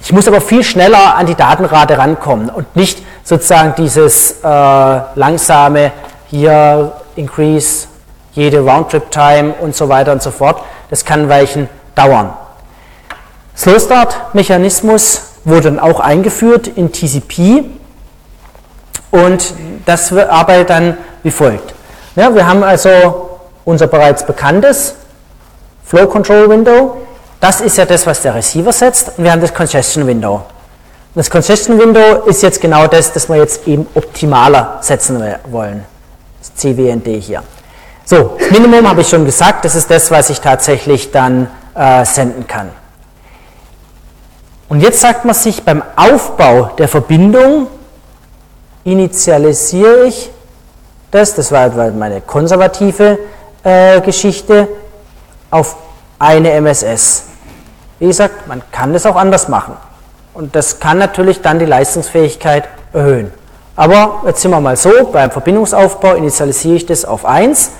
Ich 0.00 0.12
muss 0.12 0.28
aber 0.28 0.40
viel 0.40 0.62
schneller 0.62 1.16
an 1.16 1.26
die 1.26 1.34
Datenrate 1.34 1.98
rankommen 1.98 2.50
und 2.50 2.76
nicht 2.76 3.02
sozusagen 3.28 3.74
dieses 3.76 4.36
äh, 4.42 4.46
langsame 4.46 5.92
hier 6.30 6.92
Increase, 7.14 7.86
jede 8.32 8.60
Roundtrip-Time 8.60 9.52
und 9.60 9.76
so 9.76 9.90
weiter 9.90 10.12
und 10.12 10.22
so 10.22 10.30
fort. 10.30 10.62
Das 10.88 11.04
kann 11.04 11.28
Weichen 11.28 11.68
dauern. 11.94 12.32
Slow 13.54 13.78
Start 13.78 14.34
Mechanismus 14.34 15.34
wurde 15.44 15.64
dann 15.64 15.78
auch 15.78 16.00
eingeführt 16.00 16.68
in 16.68 16.90
TCP 16.90 17.64
und 19.10 19.52
das 19.84 20.10
arbeitet 20.10 20.70
dann 20.70 20.96
wie 21.22 21.30
folgt. 21.30 21.74
Ja, 22.16 22.34
wir 22.34 22.46
haben 22.46 22.62
also 22.62 23.40
unser 23.66 23.88
bereits 23.88 24.24
bekanntes 24.24 24.94
Flow 25.84 26.06
Control 26.06 26.48
Window. 26.48 26.96
Das 27.40 27.60
ist 27.60 27.76
ja 27.76 27.84
das, 27.84 28.06
was 28.06 28.22
der 28.22 28.34
Receiver 28.34 28.72
setzt. 28.72 29.18
Und 29.18 29.24
wir 29.24 29.32
haben 29.32 29.42
das 29.42 29.52
Congestion 29.52 30.06
Window. 30.06 30.44
Das 31.18 31.30
Congestion 31.30 31.80
Window 31.80 32.22
ist 32.26 32.44
jetzt 32.44 32.60
genau 32.60 32.86
das, 32.86 33.12
das 33.12 33.28
wir 33.28 33.34
jetzt 33.34 33.66
eben 33.66 33.88
optimaler 33.94 34.78
setzen 34.82 35.20
wollen. 35.50 35.84
Das 36.38 36.54
CWND 36.54 37.20
hier. 37.20 37.42
So, 38.04 38.36
das 38.38 38.52
Minimum 38.52 38.88
habe 38.88 39.00
ich 39.00 39.08
schon 39.08 39.24
gesagt, 39.24 39.64
das 39.64 39.74
ist 39.74 39.90
das, 39.90 40.12
was 40.12 40.30
ich 40.30 40.40
tatsächlich 40.40 41.10
dann 41.10 41.50
äh, 41.74 42.04
senden 42.04 42.46
kann. 42.46 42.70
Und 44.68 44.80
jetzt 44.80 45.00
sagt 45.00 45.24
man 45.24 45.34
sich 45.34 45.64
beim 45.64 45.82
Aufbau 45.96 46.70
der 46.78 46.86
Verbindung, 46.86 47.66
initialisiere 48.84 50.04
ich 50.04 50.30
das, 51.10 51.34
das 51.34 51.50
war 51.50 51.68
meine 51.90 52.20
konservative 52.20 53.18
äh, 53.64 54.00
Geschichte, 54.02 54.68
auf 55.50 55.74
eine 56.20 56.52
MSS. 56.52 57.24
Wie 57.98 58.06
gesagt, 58.06 58.46
man 58.46 58.62
kann 58.70 58.92
das 58.92 59.04
auch 59.04 59.16
anders 59.16 59.48
machen. 59.48 59.76
Und 60.38 60.54
das 60.54 60.78
kann 60.78 60.98
natürlich 60.98 61.42
dann 61.42 61.58
die 61.58 61.64
Leistungsfähigkeit 61.64 62.68
erhöhen. 62.92 63.32
Aber 63.74 64.22
jetzt 64.24 64.40
sind 64.40 64.52
wir 64.52 64.60
mal 64.60 64.76
so, 64.76 64.92
beim 65.12 65.32
Verbindungsaufbau 65.32 66.14
initialisiere 66.14 66.76
ich 66.76 66.86
das 66.86 67.04
auf 67.04 67.24
1 67.24 67.72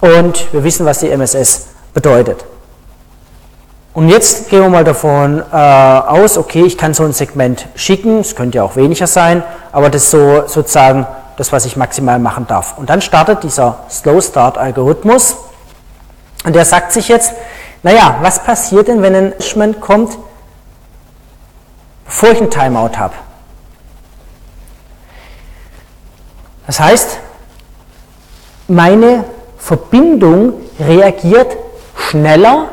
und 0.00 0.52
wir 0.52 0.62
wissen, 0.62 0.86
was 0.86 1.00
die 1.00 1.10
MSS 1.10 1.66
bedeutet. 1.92 2.44
Und 3.92 4.08
jetzt 4.08 4.50
gehen 4.50 4.60
wir 4.60 4.68
mal 4.68 4.84
davon 4.84 5.42
äh, 5.52 5.56
aus, 5.56 6.38
okay, 6.38 6.62
ich 6.62 6.78
kann 6.78 6.94
so 6.94 7.02
ein 7.02 7.12
Segment 7.12 7.66
schicken, 7.74 8.20
es 8.20 8.36
könnte 8.36 8.58
ja 8.58 8.62
auch 8.62 8.76
weniger 8.76 9.08
sein, 9.08 9.42
aber 9.72 9.90
das 9.90 10.04
ist 10.04 10.10
so 10.12 10.44
sozusagen 10.46 11.08
das, 11.38 11.50
was 11.50 11.64
ich 11.64 11.76
maximal 11.76 12.20
machen 12.20 12.46
darf. 12.46 12.78
Und 12.78 12.88
dann 12.88 13.00
startet 13.00 13.42
dieser 13.42 13.78
Slow 13.90 14.22
Start 14.22 14.58
Algorithmus 14.58 15.38
und 16.44 16.54
der 16.54 16.64
sagt 16.64 16.92
sich 16.92 17.08
jetzt, 17.08 17.32
naja, 17.82 18.18
was 18.22 18.44
passiert 18.44 18.86
denn, 18.86 19.02
wenn 19.02 19.16
ein 19.16 19.24
Management 19.30 19.80
kommt, 19.80 20.16
bevor 22.10 22.30
ich 22.30 22.40
ein 22.42 22.50
Timeout 22.50 22.98
habe? 22.98 23.14
Das 26.66 26.78
heißt, 26.78 27.18
meine 28.68 29.24
Verbindung 29.58 30.54
reagiert 30.78 31.56
schneller 31.96 32.68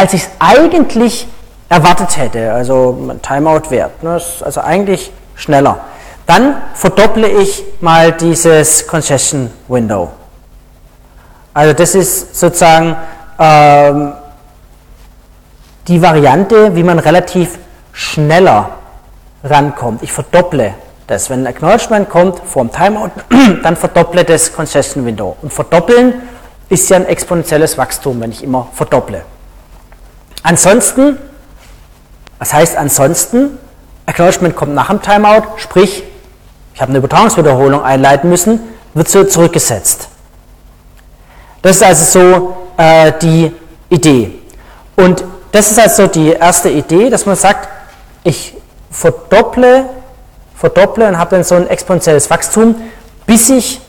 als 0.00 0.14
ich 0.14 0.22
es 0.22 0.30
eigentlich 0.38 1.28
erwartet 1.68 2.16
hätte. 2.16 2.52
Also 2.52 2.98
ein 3.10 3.20
Timeout-Wert. 3.20 4.02
Ne? 4.02 4.20
Also 4.40 4.60
eigentlich 4.62 5.12
schneller. 5.34 5.80
Dann 6.26 6.56
verdopple 6.72 7.28
ich 7.28 7.62
mal 7.80 8.12
dieses 8.12 8.86
Concession 8.86 9.50
Window. 9.68 10.10
Also 11.52 11.74
das 11.74 11.94
ist 11.94 12.34
sozusagen 12.34 12.96
ähm, 13.38 14.12
die 15.86 16.00
Variante, 16.00 16.74
wie 16.74 16.82
man 16.82 16.98
relativ 16.98 17.58
schneller 17.92 18.70
rankommt. 19.44 20.02
Ich 20.02 20.12
verdopple 20.12 20.74
das. 21.06 21.30
Wenn 21.30 21.40
ein 21.42 21.46
Acknowledgement 21.48 22.08
kommt 22.08 22.40
vor 22.40 22.64
dem 22.64 22.72
Timeout, 22.72 23.10
dann 23.62 23.76
verdopple 23.76 24.24
das 24.24 24.52
Concession 24.52 25.04
Window. 25.04 25.36
Und 25.42 25.52
verdoppeln 25.52 26.22
ist 26.68 26.88
ja 26.88 26.96
ein 26.96 27.06
exponentielles 27.06 27.76
Wachstum, 27.76 28.20
wenn 28.20 28.30
ich 28.30 28.42
immer 28.42 28.68
verdopple. 28.72 29.22
Ansonsten, 30.42 31.18
was 32.38 32.52
heißt 32.52 32.76
ansonsten? 32.76 33.58
Acknowledgement 34.06 34.56
kommt 34.56 34.74
nach 34.74 34.88
dem 34.88 35.02
Timeout, 35.02 35.42
sprich, 35.56 36.04
ich 36.74 36.80
habe 36.80 36.90
eine 36.90 36.98
Übertragungswiederholung 36.98 37.82
einleiten 37.82 38.30
müssen, 38.30 38.60
wird 38.94 39.08
so 39.08 39.24
zurückgesetzt. 39.24 40.08
Das 41.62 41.76
ist 41.76 41.82
also 41.82 42.04
so 42.04 42.56
äh, 42.76 43.12
die 43.20 43.52
Idee. 43.90 44.38
Und 44.96 45.24
das 45.52 45.70
ist 45.70 45.78
also 45.78 46.06
die 46.06 46.30
erste 46.30 46.70
Idee, 46.70 47.10
dass 47.10 47.26
man 47.26 47.36
sagt, 47.36 47.68
ich 48.22 48.56
verdopple, 48.90 49.84
verdopple 50.56 51.08
und 51.08 51.18
habe 51.18 51.36
dann 51.36 51.44
so 51.44 51.54
ein 51.54 51.68
exponentielles 51.68 52.28
Wachstum, 52.30 52.74
bis 53.26 53.48
ich 53.48 53.80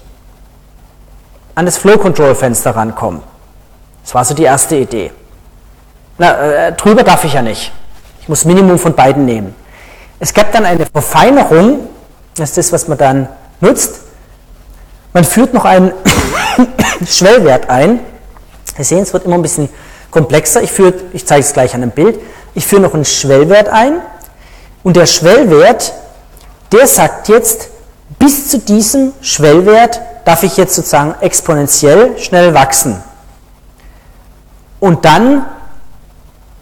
an 1.55 1.65
das 1.65 1.77
Flow 1.77 1.97
Control 1.97 2.35
Fenster 2.35 2.75
rankomme. 2.75 3.21
Das 4.03 4.15
war 4.15 4.25
so 4.25 4.33
die 4.33 4.43
erste 4.43 4.77
Idee. 4.77 5.11
Na, 6.17 6.67
äh, 6.67 6.73
drüber 6.73 7.03
darf 7.03 7.23
ich 7.23 7.33
ja 7.33 7.41
nicht. 7.41 7.71
Ich 8.21 8.29
muss 8.29 8.45
Minimum 8.45 8.77
von 8.77 8.93
beiden 8.93 9.25
nehmen. 9.25 9.55
Es 10.19 10.33
gab 10.33 10.51
dann 10.51 10.65
eine 10.65 10.85
Verfeinerung, 10.85 11.87
das 12.35 12.49
ist 12.49 12.57
das, 12.57 12.71
was 12.71 12.87
man 12.87 12.97
dann 12.97 13.27
nutzt. 13.59 14.01
Man 15.13 15.23
führt 15.23 15.53
noch 15.53 15.65
einen 15.65 15.91
Schwellwert 17.05 17.69
ein. 17.69 17.99
Sie 18.77 18.83
sehen, 18.83 18.99
es 18.99 19.13
wird 19.13 19.25
immer 19.25 19.35
ein 19.35 19.41
bisschen 19.41 19.67
komplexer. 20.11 20.61
Ich, 20.61 20.71
führe, 20.71 20.93
ich 21.13 21.25
zeige 21.25 21.41
es 21.41 21.53
gleich 21.53 21.73
an 21.73 21.81
einem 21.81 21.91
Bild. 21.91 22.19
Ich 22.53 22.65
führe 22.65 22.81
noch 22.81 22.93
einen 22.93 23.05
Schwellwert 23.05 23.67
ein. 23.69 24.01
Und 24.83 24.95
der 24.95 25.05
Schwellwert, 25.05 25.93
der 26.71 26.87
sagt 26.87 27.29
jetzt, 27.29 27.69
bis 28.19 28.49
zu 28.49 28.59
diesem 28.59 29.13
Schwellwert 29.21 30.01
darf 30.25 30.43
ich 30.43 30.57
jetzt 30.57 30.75
sozusagen 30.75 31.15
exponentiell 31.21 32.17
schnell 32.17 32.53
wachsen. 32.53 33.01
Und 34.79 35.05
dann 35.05 35.45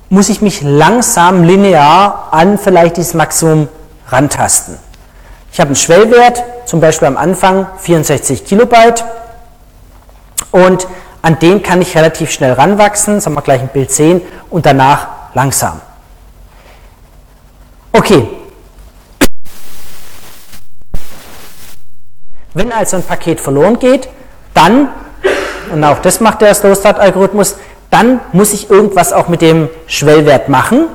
muss 0.09 0.29
ich 0.29 0.41
mich 0.41 0.61
langsam 0.61 1.43
linear 1.43 2.29
an 2.31 2.57
vielleicht 2.57 2.97
dieses 2.97 3.13
Maximum 3.13 3.67
rantasten. 4.07 4.77
Ich 5.51 5.59
habe 5.59 5.69
einen 5.69 5.75
Schwellwert, 5.75 6.43
zum 6.65 6.79
Beispiel 6.79 7.07
am 7.07 7.17
Anfang 7.17 7.67
64 7.77 8.45
Kilobyte 8.45 9.03
und 10.51 10.87
an 11.21 11.39
den 11.39 11.63
kann 11.63 11.81
ich 11.81 11.95
relativ 11.95 12.31
schnell 12.31 12.53
ranwachsen, 12.53 13.19
sagen 13.19 13.35
wir 13.35 13.41
gleich 13.41 13.61
ein 13.61 13.67
Bild 13.69 13.91
sehen 13.91 14.21
und 14.49 14.65
danach 14.65 15.07
langsam. 15.33 15.81
Okay. 17.91 18.27
Wenn 22.53 22.71
also 22.71 22.97
ein 22.97 23.03
Paket 23.03 23.39
verloren 23.39 23.79
geht, 23.79 24.09
dann, 24.53 24.89
und 25.71 25.83
auch 25.83 25.99
das 25.99 26.19
macht 26.19 26.41
der 26.41 26.53
Slow 26.53 26.75
Start 26.75 26.99
Algorithmus, 26.99 27.55
dann 27.89 28.19
muss 28.33 28.53
ich 28.53 28.69
irgendwas 28.69 29.13
auch 29.13 29.27
mit 29.27 29.41
dem 29.41 29.69
Schwellwert 29.87 30.49
machen. 30.49 30.87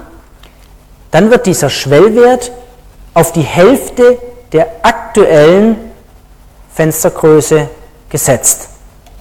Dann 1.10 1.30
wird 1.30 1.46
dieser 1.46 1.70
Schwellwert 1.70 2.52
auf 3.14 3.32
die 3.32 3.42
Hälfte 3.42 4.18
der 4.52 4.68
aktuellen 4.82 5.76
Fenstergröße 6.74 7.68
gesetzt. 8.08 8.68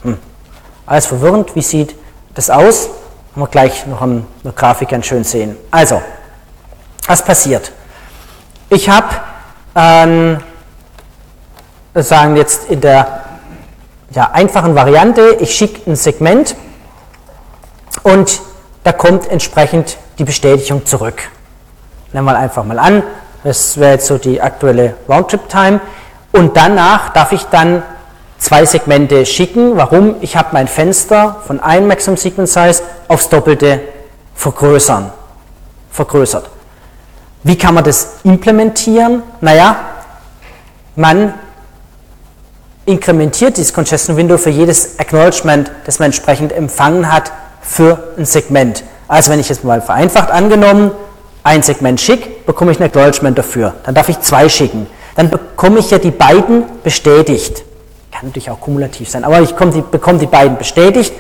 Hm. 0.02 0.18
Alles 0.86 1.06
verwirrend, 1.06 1.56
wie 1.56 1.62
sieht 1.62 1.96
das 2.34 2.50
aus? 2.50 2.90
Haben 3.32 3.42
wir 3.42 3.48
gleich 3.48 3.86
noch 3.88 4.02
in 4.02 4.26
der 4.44 4.52
Grafik 4.52 4.90
ganz 4.90 5.06
schön 5.06 5.24
sehen. 5.24 5.56
Also, 5.72 6.02
was 7.08 7.24
passiert? 7.24 7.72
Ich 8.70 8.90
habe, 8.90 9.08
ähm, 9.76 10.38
sagen 11.94 12.36
jetzt 12.36 12.70
in 12.70 12.82
der 12.82 13.24
ja, 14.12 14.32
einfachen 14.32 14.76
Variante, 14.76 15.38
ich 15.40 15.54
schicke 15.56 15.90
ein 15.90 15.96
Segment 15.96 16.56
und 18.04 18.42
da 18.84 18.92
kommt 18.92 19.30
entsprechend 19.30 19.98
die 20.18 20.24
Bestätigung 20.24 20.86
zurück. 20.86 21.30
Nehmen 22.12 22.26
wir 22.26 22.38
einfach 22.38 22.64
mal 22.64 22.80
an, 22.80 23.04
das 23.44 23.78
wäre 23.78 23.94
jetzt 23.94 24.08
so 24.08 24.18
die 24.18 24.42
aktuelle 24.42 24.96
Roundtrip-Time. 25.10 25.82
Und 26.32 26.56
danach 26.56 27.10
darf 27.10 27.32
ich 27.32 27.44
dann 27.46 27.84
zwei 28.38 28.66
Segmente 28.66 29.26
schicken. 29.26 29.78
Warum? 29.78 30.16
Ich 30.22 30.36
habe 30.36 30.50
mein 30.52 30.68
Fenster 30.68 31.42
von 31.46 31.60
einem 31.60 31.88
Maximum 31.88 32.18
Sequence 32.18 32.54
Size 32.54 32.84
aufs 33.08 33.30
Doppelte 33.30 33.82
vergrößern, 34.36 35.12
vergrößert. 35.92 36.50
Wie 37.44 37.58
kann 37.58 37.74
man 37.76 37.84
das 37.84 38.20
implementieren? 38.24 39.22
Naja, 39.42 39.76
man 40.96 41.34
inkrementiert 42.86 43.58
dieses 43.58 43.74
Congestion 43.74 44.18
Window 44.18 44.38
für 44.38 44.50
jedes 44.50 45.00
Acknowledgement, 45.00 45.72
das 45.86 46.00
man 46.00 46.08
entsprechend 46.08 46.52
empfangen 46.52 47.12
hat, 47.12 47.32
für 47.62 48.14
ein 48.18 48.26
Segment. 48.26 48.84
Also 49.08 49.32
wenn 49.32 49.40
ich 49.40 49.50
jetzt 49.50 49.64
mal 49.64 49.82
vereinfacht 49.82 50.32
angenommen 50.32 50.92
ein 51.44 51.62
Segment 51.62 52.00
schicke, 52.00 52.30
bekomme 52.46 52.72
ich 52.72 52.80
ein 52.80 52.84
Acknowledgement 52.84 53.38
dafür. 53.38 53.74
Dann 53.84 53.96
darf 53.96 54.10
ich 54.10 54.20
zwei 54.22 54.48
schicken. 54.48 54.88
Dann 55.16 55.30
bekomme 55.30 55.80
ich 55.80 55.92
ja 55.92 55.98
die 55.98 56.12
beiden 56.12 56.64
bestätigt. 56.84 57.64
Kann 58.12 58.28
natürlich 58.28 58.50
auch 58.50 58.62
kumulativ 58.62 59.10
sein, 59.10 59.24
aber 59.24 59.42
ich 59.42 59.52
die, 59.52 59.82
bekomme 59.82 60.20
die 60.20 60.28
beiden 60.28 60.58
bestätigt 60.58 61.14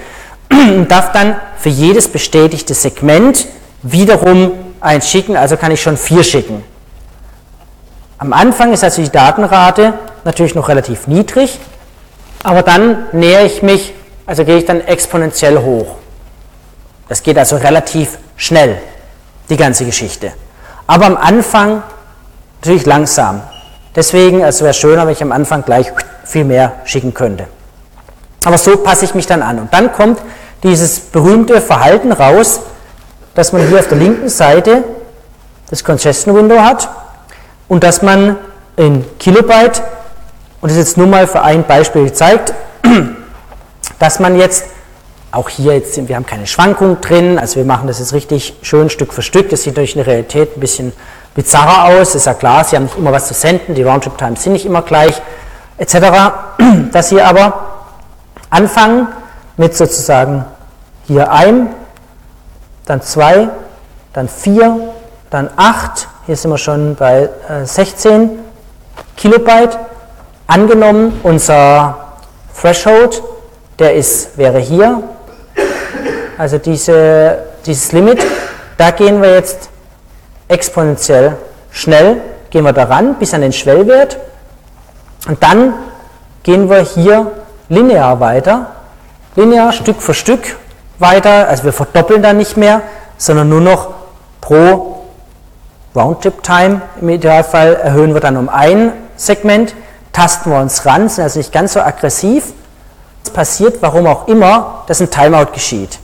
und 0.49 0.89
darf 0.89 1.11
dann 1.11 1.35
für 1.57 1.69
jedes 1.69 2.07
bestätigte 2.07 2.73
Segment 2.73 3.47
wiederum 3.81 4.51
eins 4.84 5.10
schicken, 5.10 5.35
also 5.35 5.57
kann 5.57 5.72
ich 5.72 5.81
schon 5.81 5.97
vier 5.97 6.23
schicken. 6.23 6.64
Am 8.18 8.34
Anfang 8.34 8.73
ist 8.73 8.84
also 8.84 9.01
die 9.01 9.10
Datenrate 9.10 9.93
natürlich 10.23 10.55
noch 10.55 10.69
relativ 10.69 11.07
niedrig, 11.07 11.60
aber 12.43 12.61
dann 12.61 13.07
nähere 13.11 13.45
ich 13.45 13.64
mich, 13.64 13.93
also 14.26 14.45
gehe 14.45 14.57
ich 14.57 14.65
dann 14.65 14.81
exponentiell 14.81 15.57
hoch. 15.57 15.95
Das 17.07 17.23
geht 17.23 17.38
also 17.38 17.57
relativ 17.57 18.18
schnell, 18.38 18.77
die 19.49 19.57
ganze 19.57 19.85
Geschichte. 19.85 20.31
Aber 20.88 21.05
am 21.05 21.18
Anfang 21.18 21.84
natürlich 22.61 22.85
langsam. 22.85 23.41
Deswegen, 23.95 24.41
es 24.41 24.61
wäre 24.61 24.73
schöner, 24.73 25.05
wenn 25.05 25.14
ich 25.14 25.22
am 25.22 25.31
Anfang 25.31 25.64
gleich 25.64 25.91
viel 26.23 26.45
mehr 26.45 26.73
schicken 26.85 27.14
könnte. 27.14 27.47
Aber 28.45 28.57
so 28.57 28.77
passe 28.77 29.05
ich 29.05 29.15
mich 29.15 29.27
dann 29.27 29.41
an. 29.41 29.60
Und 29.60 29.73
dann 29.73 29.91
kommt 29.93 30.19
dieses 30.64 30.99
berühmte 30.99 31.61
Verhalten 31.61 32.11
raus, 32.11 32.61
dass 33.35 33.53
man 33.53 33.68
hier 33.68 33.80
auf 33.80 33.88
der 33.88 33.97
linken 33.97 34.30
Seite 34.30 34.84
das 35.69 35.84
Congestion 35.84 36.35
Window 36.35 36.60
hat 36.60 36.89
und 37.68 37.84
dass 37.84 38.01
man 38.01 38.38
in 38.76 39.05
Kilobyte, 39.19 39.81
und 40.61 40.69
das 40.69 40.73
ist 40.73 40.89
jetzt 40.89 40.97
nur 40.97 41.07
mal 41.07 41.27
für 41.27 41.41
ein 41.41 41.64
Beispiel 41.65 42.05
gezeigt, 42.05 42.53
dass 43.99 44.19
man 44.19 44.38
jetzt 44.38 44.65
auch 45.31 45.49
hier 45.49 45.73
jetzt, 45.73 46.07
wir 46.07 46.15
haben 46.15 46.27
keine 46.27 46.45
Schwankung 46.45 47.01
drin, 47.01 47.39
also 47.39 47.55
wir 47.55 47.65
machen 47.65 47.88
das 47.88 47.97
jetzt 47.97 48.14
richtig 48.14 48.55
schön 48.61 48.91
Stück 48.91 49.14
für 49.14 49.23
Stück. 49.23 49.49
Das 49.49 49.64
sieht 49.64 49.73
natürlich 49.73 49.95
in 49.95 50.03
der 50.03 50.07
Realität 50.07 50.55
ein 50.55 50.60
bisschen 50.60 50.93
bizarrer 51.34 51.85
aus, 51.85 52.14
ist 52.14 52.27
ja 52.27 52.35
klar, 52.35 52.64
Sie 52.64 52.76
haben 52.76 52.84
nicht 52.84 52.97
immer 52.97 53.11
was 53.11 53.27
zu 53.27 53.34
senden, 53.34 53.73
die 53.73 53.81
Roundtrip-Times 53.81 54.43
sind 54.43 54.53
nicht 54.53 54.65
immer 54.65 54.84
gleich, 54.84 55.19
etc. 55.80 55.95
Dass 56.91 57.10
Sie 57.10 57.19
aber 57.19 57.85
anfangen 58.51 59.07
mit 59.57 59.76
sozusagen 59.76 60.45
hier 61.07 61.31
ein, 61.31 61.69
dann 62.85 63.01
zwei, 63.01 63.49
dann 64.14 64.27
vier, 64.27 64.93
dann 65.30 65.49
acht, 65.55 66.07
hier 66.26 66.35
sind 66.35 66.51
wir 66.51 66.57
schon 66.57 66.95
bei 66.95 67.30
16 67.64 68.23
äh, 68.23 68.30
Kilobyte. 69.18 69.77
Angenommen, 70.47 71.19
unser 71.23 71.97
Threshold, 72.60 73.23
der 73.80 73.95
ist, 73.95 74.38
wäre 74.38 74.60
hier, 74.60 75.01
also 76.38 76.57
diese, 76.57 77.39
dieses 77.65 77.91
Limit, 77.91 78.23
da 78.77 78.91
gehen 78.91 79.22
wir 79.22 79.34
jetzt 79.34 79.69
exponentiell 80.47 81.38
schnell, 81.72 82.22
gehen 82.49 82.64
wir 82.64 82.73
daran 82.73 83.15
bis 83.15 83.34
an 83.34 83.41
den 83.41 83.53
Schwellwert. 83.53 84.18
Und 85.27 85.41
dann 85.41 85.73
gehen 86.43 86.69
wir 86.69 86.80
hier 86.80 87.31
linear 87.69 88.19
weiter, 88.19 88.68
linear 89.35 89.72
Stück 89.72 90.01
für 90.01 90.14
Stück 90.14 90.57
weiter, 91.03 91.47
also 91.47 91.65
wir 91.65 91.73
verdoppeln 91.73 92.23
dann 92.23 92.38
nicht 92.38 92.57
mehr, 92.57 92.81
sondern 93.17 93.49
nur 93.49 93.61
noch 93.61 93.89
pro 94.41 95.03
Roundtrip-Time 95.95 96.81
im 96.99 97.09
Idealfall 97.09 97.75
erhöhen 97.75 98.15
wir 98.15 98.21
dann 98.21 98.38
um 98.38 98.49
ein 98.49 98.93
Segment, 99.15 99.75
tasten 100.11 100.49
wir 100.49 100.59
uns 100.59 100.85
ran, 100.88 101.07
sind 101.07 101.23
also 101.23 101.38
nicht 101.38 101.51
ganz 101.51 101.73
so 101.73 101.81
aggressiv. 101.81 102.53
Es 103.23 103.30
passiert, 103.30 103.81
warum 103.81 104.07
auch 104.07 104.27
immer, 104.27 104.84
dass 104.88 104.99
ein 104.99 105.11
Timeout 105.11 105.51
geschieht. 105.53 105.99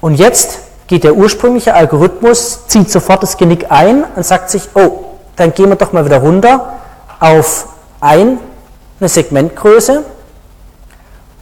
Und 0.00 0.14
jetzt 0.14 0.58
geht 0.86 1.04
der 1.04 1.14
ursprüngliche 1.14 1.74
Algorithmus, 1.74 2.66
zieht 2.66 2.90
sofort 2.90 3.22
das 3.22 3.38
Genick 3.38 3.70
ein 3.70 4.04
und 4.14 4.24
sagt 4.24 4.50
sich, 4.50 4.68
oh, 4.74 5.04
dann 5.36 5.54
gehen 5.54 5.68
wir 5.68 5.76
doch 5.76 5.92
mal 5.92 6.04
wieder 6.04 6.18
runter 6.18 6.74
auf 7.20 7.68
ein, 8.00 8.38
eine 9.00 9.08
Segmentgröße 9.08 10.04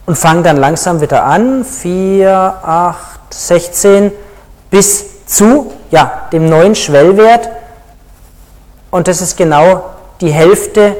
und 0.07 0.15
fangen 0.15 0.41
dann 0.41 0.57
langsam 0.57 1.01
wieder 1.01 1.25
an, 1.25 1.63
4, 1.65 2.31
8, 2.31 3.33
16 3.33 4.11
bis 4.71 5.25
zu 5.25 5.73
ja, 5.91 6.27
dem 6.31 6.49
neuen 6.49 6.75
Schwellwert. 6.75 7.49
Und 8.89 9.09
das 9.09 9.21
ist 9.21 9.35
genau 9.35 9.83
die 10.21 10.31
Hälfte 10.31 10.95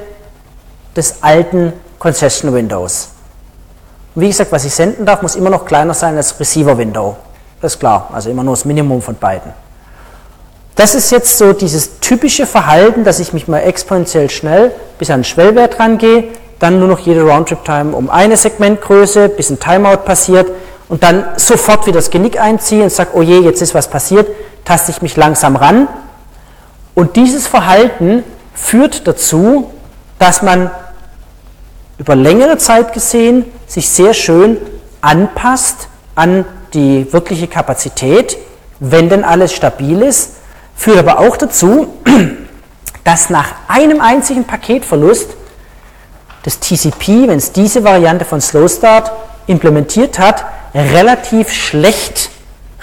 des 0.95 1.23
alten 1.23 1.71
Concession 1.97 2.53
Windows. 2.53 3.09
Und 4.13 4.23
wie 4.23 4.27
gesagt, 4.27 4.51
was 4.51 4.65
ich 4.65 4.73
senden 4.73 5.05
darf, 5.05 5.21
muss 5.21 5.35
immer 5.35 5.49
noch 5.49 5.65
kleiner 5.65 5.93
sein 5.93 6.17
als 6.17 6.37
Receiver 6.37 6.77
Window. 6.77 7.15
Das 7.61 7.75
ist 7.75 7.79
klar, 7.79 8.09
also 8.11 8.29
immer 8.29 8.43
nur 8.43 8.55
das 8.55 8.65
Minimum 8.65 9.01
von 9.01 9.15
beiden. 9.15 9.53
Das 10.75 10.95
ist 10.95 11.11
jetzt 11.11 11.37
so 11.37 11.53
dieses 11.53 12.01
typische 12.01 12.45
Verhalten, 12.45 13.05
dass 13.05 13.19
ich 13.19 13.31
mich 13.31 13.47
mal 13.47 13.59
exponentiell 13.59 14.29
schnell 14.29 14.73
bis 14.99 15.09
an 15.09 15.21
den 15.21 15.23
Schwellwert 15.23 15.79
rangehe, 15.79 16.25
dann 16.59 16.79
nur 16.79 16.87
noch 16.87 16.99
jede 16.99 17.21
Roundtrip-Time 17.21 17.95
um 17.95 18.09
eine 18.09 18.37
Segmentgröße, 18.37 19.29
bis 19.29 19.49
ein 19.49 19.59
Timeout 19.59 20.03
passiert 20.05 20.51
und 20.89 21.03
dann 21.03 21.25
sofort 21.37 21.85
wieder 21.85 21.97
das 21.97 22.09
Genick 22.09 22.39
einziehe 22.39 22.83
und 22.83 22.91
sage, 22.91 23.11
oh 23.13 23.21
je, 23.21 23.39
jetzt 23.39 23.61
ist 23.61 23.75
was 23.75 23.89
passiert, 23.89 24.27
taste 24.65 24.91
ich 24.91 25.01
mich 25.01 25.15
langsam 25.15 25.55
ran. 25.55 25.87
Und 26.95 27.15
dieses 27.15 27.45
Verhalten 27.47 28.23
führt 28.53 29.07
dazu, 29.07 29.71
dass 30.17 30.41
man 30.41 30.71
über 31.97 32.15
längere 32.15 32.57
Zeit 32.57 32.93
gesehen 32.93 33.45
sich 33.67 33.89
sehr 33.89 34.13
schön 34.13 34.57
anpasst 35.01 35.89
an 36.15 36.45
die 36.73 37.11
wirkliche 37.11 37.47
Kapazität, 37.47 38.37
wenn 38.79 39.09
denn 39.09 39.23
alles 39.23 39.53
stabil 39.53 40.01
ist, 40.01 40.33
führt 40.75 40.97
aber 40.99 41.19
auch 41.19 41.37
dazu, 41.37 41.93
dass 43.03 43.29
nach 43.29 43.53
einem 43.67 44.01
einzigen 44.01 44.43
Paketverlust 44.43 45.35
das 46.47 46.61
TCP, 46.61 47.27
wenn 47.27 47.39
es 47.39 47.51
diese 47.51 47.83
Variante 47.83 48.23
von 48.23 48.39
Slow 48.39 48.69
Start 48.69 49.11
implementiert 49.47 50.17
hat, 50.17 50.45
relativ 50.73 51.51
schlecht 51.51 52.29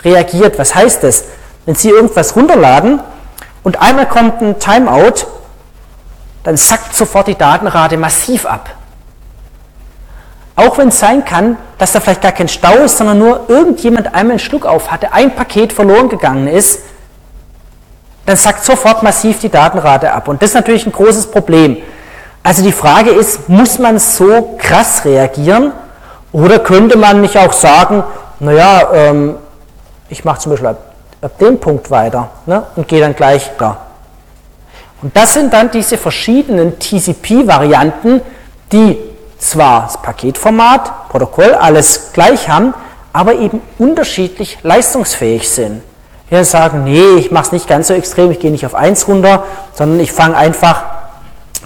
reagiert. 0.05 0.59
Was 0.59 0.74
heißt 0.74 1.03
das? 1.03 1.24
Wenn 1.65 1.74
Sie 1.74 1.89
irgendwas 1.89 2.36
runterladen 2.36 3.01
und 3.62 3.81
einmal 3.81 4.07
kommt 4.07 4.43
ein 4.43 4.59
Timeout, 4.59 5.27
dann 6.43 6.59
sackt 6.59 6.95
sofort 6.95 7.27
die 7.27 7.36
Datenrate 7.36 7.97
massiv 7.97 8.45
ab. 8.45 8.69
Auch 10.57 10.77
wenn 10.77 10.89
es 10.89 11.01
sein 11.01 11.24
kann, 11.24 11.57
dass 11.78 11.93
da 11.93 12.01
vielleicht 12.01 12.20
gar 12.20 12.32
kein 12.32 12.49
Stau 12.49 12.74
ist, 12.74 12.99
sondern 12.99 13.19
nur 13.19 13.49
irgendjemand 13.49 14.09
einmal 14.09 14.32
einen 14.32 14.41
Schluck 14.41 14.66
auf 14.66 14.91
hatte, 14.91 15.15
ein 15.15 15.35
Paket 15.35 15.73
verloren 15.73 16.11
gegangen 16.11 16.49
ist, 16.49 16.82
dann 18.27 18.36
sackt 18.36 18.62
sofort 18.62 19.03
massiv 19.03 19.39
die 19.39 19.49
Datenrate 19.49 20.12
ab. 20.12 20.28
Und 20.28 20.43
das 20.43 20.51
ist 20.51 20.55
natürlich 20.55 20.85
ein 20.85 20.93
großes 20.93 21.31
Problem. 21.31 21.78
Also 22.45 22.62
die 22.62 22.73
Frage 22.73 23.11
ist, 23.11 23.49
muss 23.49 23.79
man 23.79 23.99
so 23.99 24.57
krass 24.59 25.07
reagieren 25.07 25.73
oder 26.31 26.59
könnte 26.59 26.99
man 26.99 27.23
nicht 27.23 27.39
auch 27.39 27.55
sagen, 27.55 28.05
naja, 28.39 28.91
ähm, 28.93 29.37
ich 30.11 30.27
mache 30.27 30.41
zum 30.41 30.53
Beispiel 30.53 30.69
ab, 30.69 30.93
ab, 31.23 31.39
dem 31.39 31.59
Punkt 31.59 31.91
weiter 31.91 32.29
ne, 32.45 32.65
und 32.77 32.87
gehe 32.87 33.01
dann 33.01 33.16
gleich 33.16 33.51
da. 33.59 33.79
Und 35.01 35.16
das 35.16 35.33
sind 35.33 35.55
dann 35.55 35.71
diese 35.71 35.97
verschiedenen 35.97 36.79
TCP-Varianten, 36.79 38.21
die 38.71 38.99
zwar 39.39 39.85
das 39.85 40.03
Paketformat, 40.03 41.09
Protokoll, 41.09 41.55
alles 41.55 42.12
gleich 42.12 42.51
haben, 42.51 42.75
aber 43.15 43.37
eben 43.37 43.62
unterschiedlich 43.79 44.59
leistungsfähig 44.62 45.49
sind. 45.49 45.81
Wir 46.29 46.45
sagen, 46.45 46.85
nee, 46.85 47.15
ich 47.16 47.31
mache 47.31 47.45
es 47.45 47.53
nicht 47.53 47.69
ganz 47.69 47.89
so 47.89 47.95
extrem, 47.95 48.31
ich 48.31 48.39
gehe 48.39 48.51
nicht 48.51 48.66
auf 48.66 48.75
1 48.75 49.09
runter, 49.09 49.45
sondern 49.73 49.99
ich 50.01 50.12
fange 50.12 50.37
einfach 50.37 50.94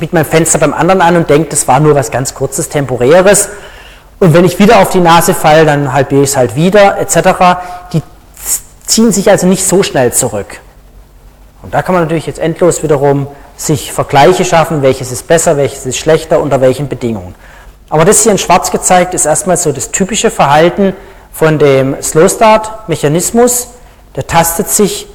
mit 0.00 0.12
meinem 0.12 0.24
Fenster 0.24 0.58
beim 0.58 0.74
anderen 0.74 1.00
an 1.00 1.16
und 1.16 1.30
denke, 1.30 1.50
das 1.50 1.68
war 1.68 1.80
nur 1.80 1.94
was 1.94 2.10
ganz 2.10 2.34
kurzes, 2.34 2.68
temporäres. 2.68 3.48
Und 4.18 4.34
wenn 4.34 4.44
ich 4.44 4.58
wieder 4.58 4.80
auf 4.80 4.90
die 4.90 5.00
Nase 5.00 5.34
falle, 5.34 5.64
dann 5.64 5.92
halbiere 5.92 6.22
ich 6.22 6.30
es 6.30 6.36
halt 6.36 6.56
wieder, 6.56 6.98
etc. 6.98 7.58
Die 7.92 8.02
ziehen 8.86 9.12
sich 9.12 9.30
also 9.30 9.46
nicht 9.46 9.64
so 9.64 9.82
schnell 9.82 10.12
zurück. 10.12 10.60
Und 11.62 11.74
da 11.74 11.82
kann 11.82 11.94
man 11.94 12.04
natürlich 12.04 12.26
jetzt 12.26 12.38
endlos 12.38 12.82
wiederum 12.82 13.26
sich 13.56 13.92
Vergleiche 13.92 14.44
schaffen, 14.44 14.82
welches 14.82 15.12
ist 15.12 15.26
besser, 15.26 15.56
welches 15.56 15.84
ist 15.86 15.98
schlechter, 15.98 16.40
unter 16.40 16.60
welchen 16.60 16.88
Bedingungen. 16.88 17.34
Aber 17.90 18.04
das 18.04 18.22
hier 18.22 18.32
in 18.32 18.38
schwarz 18.38 18.70
gezeigt 18.70 19.14
ist 19.14 19.26
erstmal 19.26 19.56
so 19.56 19.72
das 19.72 19.90
typische 19.90 20.30
Verhalten 20.30 20.94
von 21.32 21.58
dem 21.58 22.00
Slow 22.02 22.28
Start 22.28 22.88
Mechanismus. 22.88 23.68
Der 24.14 24.26
tastet 24.26 24.68
sich, 24.68 25.06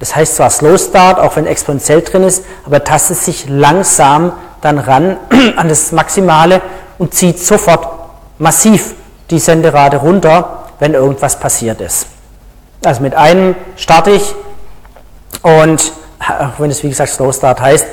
das 0.00 0.16
heißt 0.16 0.36
zwar 0.36 0.50
Slow 0.50 0.76
Start, 0.78 1.18
auch 1.18 1.36
wenn 1.36 1.46
exponentiell 1.46 2.02
drin 2.02 2.24
ist, 2.24 2.44
aber 2.66 2.76
er 2.76 2.84
tastet 2.84 3.18
sich 3.18 3.48
langsam 3.48 4.32
dann 4.60 4.78
ran 4.78 5.16
an 5.56 5.68
das 5.68 5.92
Maximale 5.92 6.60
und 6.98 7.14
zieht 7.14 7.38
sofort 7.38 7.86
massiv 8.38 8.94
die 9.30 9.38
Senderate 9.38 9.98
runter, 9.98 10.64
wenn 10.78 10.94
irgendwas 10.94 11.38
passiert 11.38 11.80
ist. 11.80 12.06
Also 12.84 13.02
mit 13.02 13.14
einem 13.14 13.54
starte 13.76 14.10
ich 14.10 14.34
und 15.42 15.92
auch 16.20 16.58
wenn 16.58 16.70
es 16.70 16.82
wie 16.82 16.88
gesagt 16.88 17.10
Slow 17.10 17.32
Start 17.32 17.60
heißt, 17.60 17.86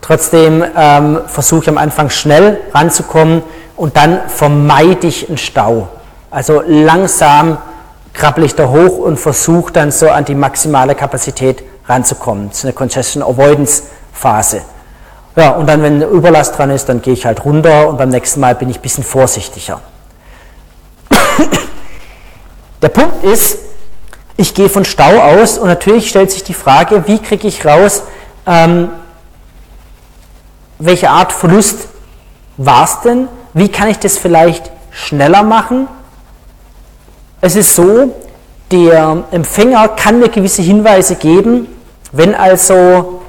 trotzdem 0.00 0.64
ähm, 0.76 1.20
versuche 1.26 1.62
ich 1.62 1.68
am 1.68 1.78
Anfang 1.78 2.10
schnell 2.10 2.60
ranzukommen 2.72 3.42
und 3.76 3.96
dann 3.96 4.20
vermeide 4.28 5.06
ich 5.06 5.28
einen 5.28 5.38
Stau. 5.38 5.88
Also 6.30 6.62
langsam 6.66 7.58
krabbel 8.14 8.44
ich 8.44 8.54
da 8.54 8.68
hoch 8.68 8.98
und 8.98 9.18
versuche 9.18 9.72
dann 9.72 9.90
so 9.90 10.08
an 10.08 10.24
die 10.24 10.34
maximale 10.34 10.94
Kapazität 10.94 11.62
ranzukommen. 11.86 12.48
Das 12.48 12.58
ist 12.58 12.64
eine 12.64 12.72
Congestion 12.72 13.22
Avoidance 13.22 13.82
Phase. 14.12 14.62
Ja, 15.36 15.50
und 15.50 15.66
dann, 15.66 15.82
wenn 15.82 16.00
Überlast 16.00 16.56
dran 16.56 16.70
ist, 16.70 16.88
dann 16.88 17.02
gehe 17.02 17.12
ich 17.12 17.26
halt 17.26 17.44
runter 17.44 17.88
und 17.88 17.98
beim 17.98 18.08
nächsten 18.08 18.40
Mal 18.40 18.54
bin 18.54 18.70
ich 18.70 18.78
ein 18.78 18.82
bisschen 18.82 19.02
vorsichtiger. 19.02 19.80
Der 22.82 22.88
Punkt 22.88 23.24
ist, 23.24 23.58
ich 24.36 24.54
gehe 24.54 24.68
von 24.68 24.84
Stau 24.84 25.20
aus 25.20 25.58
und 25.58 25.66
natürlich 25.66 26.08
stellt 26.08 26.30
sich 26.30 26.44
die 26.44 26.54
Frage, 26.54 27.06
wie 27.08 27.18
kriege 27.18 27.48
ich 27.48 27.66
raus, 27.66 28.04
ähm, 28.46 28.90
welche 30.78 31.10
Art 31.10 31.32
Verlust 31.32 31.88
war 32.56 32.84
es 32.84 33.00
denn? 33.00 33.28
Wie 33.54 33.68
kann 33.68 33.88
ich 33.88 33.98
das 33.98 34.18
vielleicht 34.18 34.70
schneller 34.90 35.42
machen? 35.42 35.88
Es 37.46 37.56
ist 37.56 37.74
so, 37.74 38.10
der 38.72 39.24
Empfänger 39.30 39.88
kann 39.88 40.18
mir 40.18 40.30
gewisse 40.30 40.62
Hinweise 40.62 41.16
geben, 41.16 41.68
wenn 42.10 42.34
also 42.34 43.20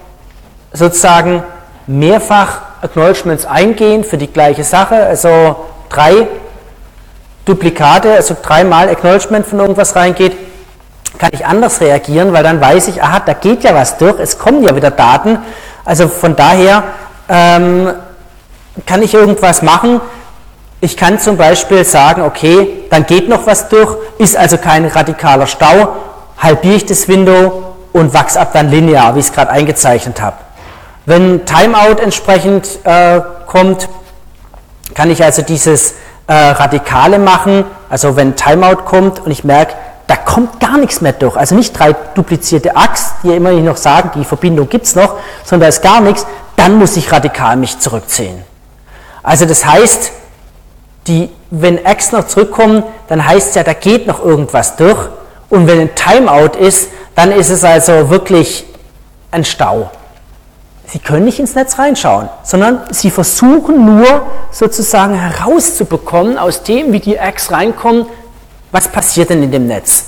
sozusagen 0.72 1.44
mehrfach 1.86 2.62
Acknowledgements 2.82 3.46
eingehen 3.46 4.06
für 4.06 4.18
die 4.18 4.32
gleiche 4.32 4.64
Sache, 4.64 4.96
also 4.96 5.58
drei 5.90 6.30
Duplikate, 7.44 8.14
also 8.14 8.38
dreimal 8.42 8.88
Acknowledgement 8.88 9.46
von 9.46 9.60
irgendwas 9.60 9.98
reingeht, 9.98 10.38
kann 11.18 11.32
ich 11.34 11.46
anders 11.46 11.82
reagieren, 11.82 12.32
weil 12.32 12.44
dann 12.44 12.62
weiß 12.62 12.88
ich, 12.88 13.04
aha, 13.04 13.20
da 13.20 13.34
geht 13.34 13.66
ja 13.66 13.76
was 13.76 13.98
durch, 13.98 14.18
es 14.22 14.40
kommen 14.40 14.64
ja 14.64 14.74
wieder 14.78 14.92
Daten. 14.92 15.40
Also 15.84 16.08
von 16.08 16.38
daher 16.38 16.86
ähm, 17.28 17.94
kann 18.86 19.04
ich 19.04 19.14
irgendwas 19.14 19.62
machen. 19.62 20.00
Ich 20.82 20.98
kann 20.98 21.20
zum 21.20 21.38
Beispiel 21.38 21.84
sagen, 21.84 22.22
okay, 22.22 22.84
dann 22.90 23.06
geht 23.06 23.30
noch 23.30 23.48
was 23.48 23.70
durch, 23.70 23.96
ist 24.18 24.36
also 24.38 24.58
kein 24.58 24.86
radikaler 24.86 25.48
Stau, 25.48 25.96
halbiere 26.38 26.76
ich 26.76 26.86
das 26.86 27.08
Window 27.08 27.76
und 27.94 28.14
wachse 28.14 28.40
ab 28.40 28.52
dann 28.54 28.70
linear, 28.70 29.16
wie 29.16 29.20
ich 29.20 29.28
es 29.28 29.32
gerade 29.32 29.52
eingezeichnet 29.52 30.22
habe. 30.22 30.36
Wenn 31.06 31.46
Timeout 31.46 32.02
entsprechend 32.02 32.68
äh, 32.84 33.22
kommt, 33.48 33.88
kann 34.94 35.10
ich 35.10 35.24
also 35.24 35.42
dieses 35.42 35.94
äh, 36.28 36.34
Radikale 36.34 37.20
machen, 37.20 37.64
also 37.90 38.16
wenn 38.16 38.36
Timeout 38.36 38.84
kommt 38.86 39.20
und 39.20 39.32
ich 39.32 39.44
merke, 39.44 39.76
da 40.08 40.16
kommt 40.16 40.60
gar 40.60 40.78
nichts 40.78 41.02
mehr 41.02 41.14
durch. 41.14 41.36
Also 41.36 41.56
nicht 41.56 41.78
drei 41.78 41.94
duplizierte 41.94 42.76
Achs, 42.76 43.14
die 43.24 43.30
ja 43.30 43.36
immerhin 43.36 43.66
noch 43.66 43.78
sagen, 43.78 44.12
die 44.16 44.26
Verbindung 44.26 44.70
gibt 44.70 44.86
es 44.86 44.96
noch, 44.96 45.16
sondern 45.44 45.62
da 45.62 45.68
ist 45.70 45.82
gar 45.82 46.02
nichts, 46.02 46.26
dann 46.56 46.78
muss 46.78 46.98
ich 46.98 47.12
radikal 47.12 47.56
mich 47.56 47.80
zurückziehen. 47.80 48.44
Also 49.24 49.46
das 49.46 49.66
heißt, 49.66 50.12
die, 51.08 51.30
wenn 51.52 51.80
X 51.86 52.12
noch 52.12 52.28
zurückkommen, 52.28 52.84
dann 53.08 53.26
heißt 53.26 53.50
es 53.50 53.56
ja, 53.56 53.64
da 53.64 53.74
geht 53.74 54.08
noch 54.08 54.24
irgendwas 54.24 54.76
durch. 54.76 55.10
Und 55.50 55.68
wenn 55.68 55.80
ein 55.80 55.96
Timeout 55.96 56.58
ist, 56.58 56.90
dann 57.14 57.32
ist 57.32 57.50
es 57.50 57.64
also 57.64 58.10
wirklich 58.10 58.66
ein 59.32 59.46
Stau. 59.46 59.92
Sie 60.88 61.00
können 61.00 61.26
nicht 61.26 61.40
ins 61.40 61.56
Netz 61.56 61.80
reinschauen, 61.80 62.30
sondern 62.44 62.82
Sie 62.92 63.10
versuchen 63.10 63.86
nur 63.86 64.24
sozusagen 64.52 65.16
herauszubekommen 65.16 66.38
aus 66.38 66.64
dem, 66.64 66.92
wie 66.92 67.00
die 67.00 67.16
X 67.16 67.52
reinkommen, 67.52 68.06
was 68.72 68.88
passiert 68.88 69.30
denn 69.30 69.44
in 69.44 69.52
dem 69.52 69.68
Netz. 69.68 70.06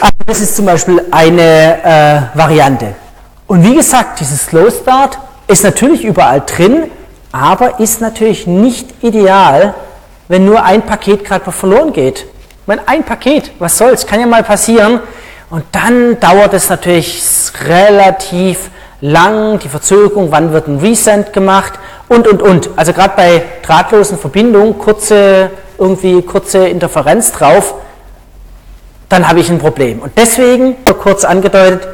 Also 0.00 0.14
das 0.26 0.40
ist 0.40 0.56
zum 0.56 0.66
Beispiel 0.66 1.04
eine 1.10 2.32
äh, 2.32 2.38
Variante. 2.38 2.94
Und 3.46 3.62
wie 3.62 3.74
gesagt, 3.74 4.20
dieses 4.20 4.46
Slow 4.46 4.70
Start 4.70 5.18
ist 5.46 5.64
natürlich 5.64 6.04
überall 6.04 6.42
drin, 6.44 6.90
aber 7.36 7.80
ist 7.80 8.00
natürlich 8.00 8.46
nicht 8.46 9.02
ideal, 9.02 9.74
wenn 10.28 10.44
nur 10.44 10.64
ein 10.64 10.82
Paket 10.82 11.24
gerade 11.24 11.52
verloren 11.52 11.92
geht. 11.92 12.26
Wenn 12.64 12.80
ein 12.86 13.04
Paket, 13.04 13.52
was 13.58 13.78
soll's, 13.78 14.06
kann 14.06 14.20
ja 14.20 14.26
mal 14.26 14.42
passieren. 14.42 15.00
Und 15.50 15.64
dann 15.72 16.18
dauert 16.18 16.54
es 16.54 16.68
natürlich 16.70 17.22
relativ 17.64 18.70
lang, 19.00 19.58
die 19.58 19.68
Verzögerung, 19.68 20.32
wann 20.32 20.52
wird 20.52 20.66
ein 20.66 20.78
Resend 20.78 21.32
gemacht 21.32 21.74
und, 22.08 22.26
und, 22.26 22.42
und. 22.42 22.70
Also 22.74 22.92
gerade 22.92 23.14
bei 23.16 23.42
drahtlosen 23.62 24.18
Verbindungen, 24.18 24.78
kurze, 24.78 25.50
irgendwie 25.78 26.22
kurze 26.22 26.66
Interferenz 26.66 27.32
drauf, 27.32 27.74
dann 29.08 29.28
habe 29.28 29.40
ich 29.40 29.50
ein 29.50 29.58
Problem. 29.58 30.00
Und 30.00 30.12
deswegen, 30.16 30.76
kurz 31.00 31.24
angedeutet, 31.24 31.86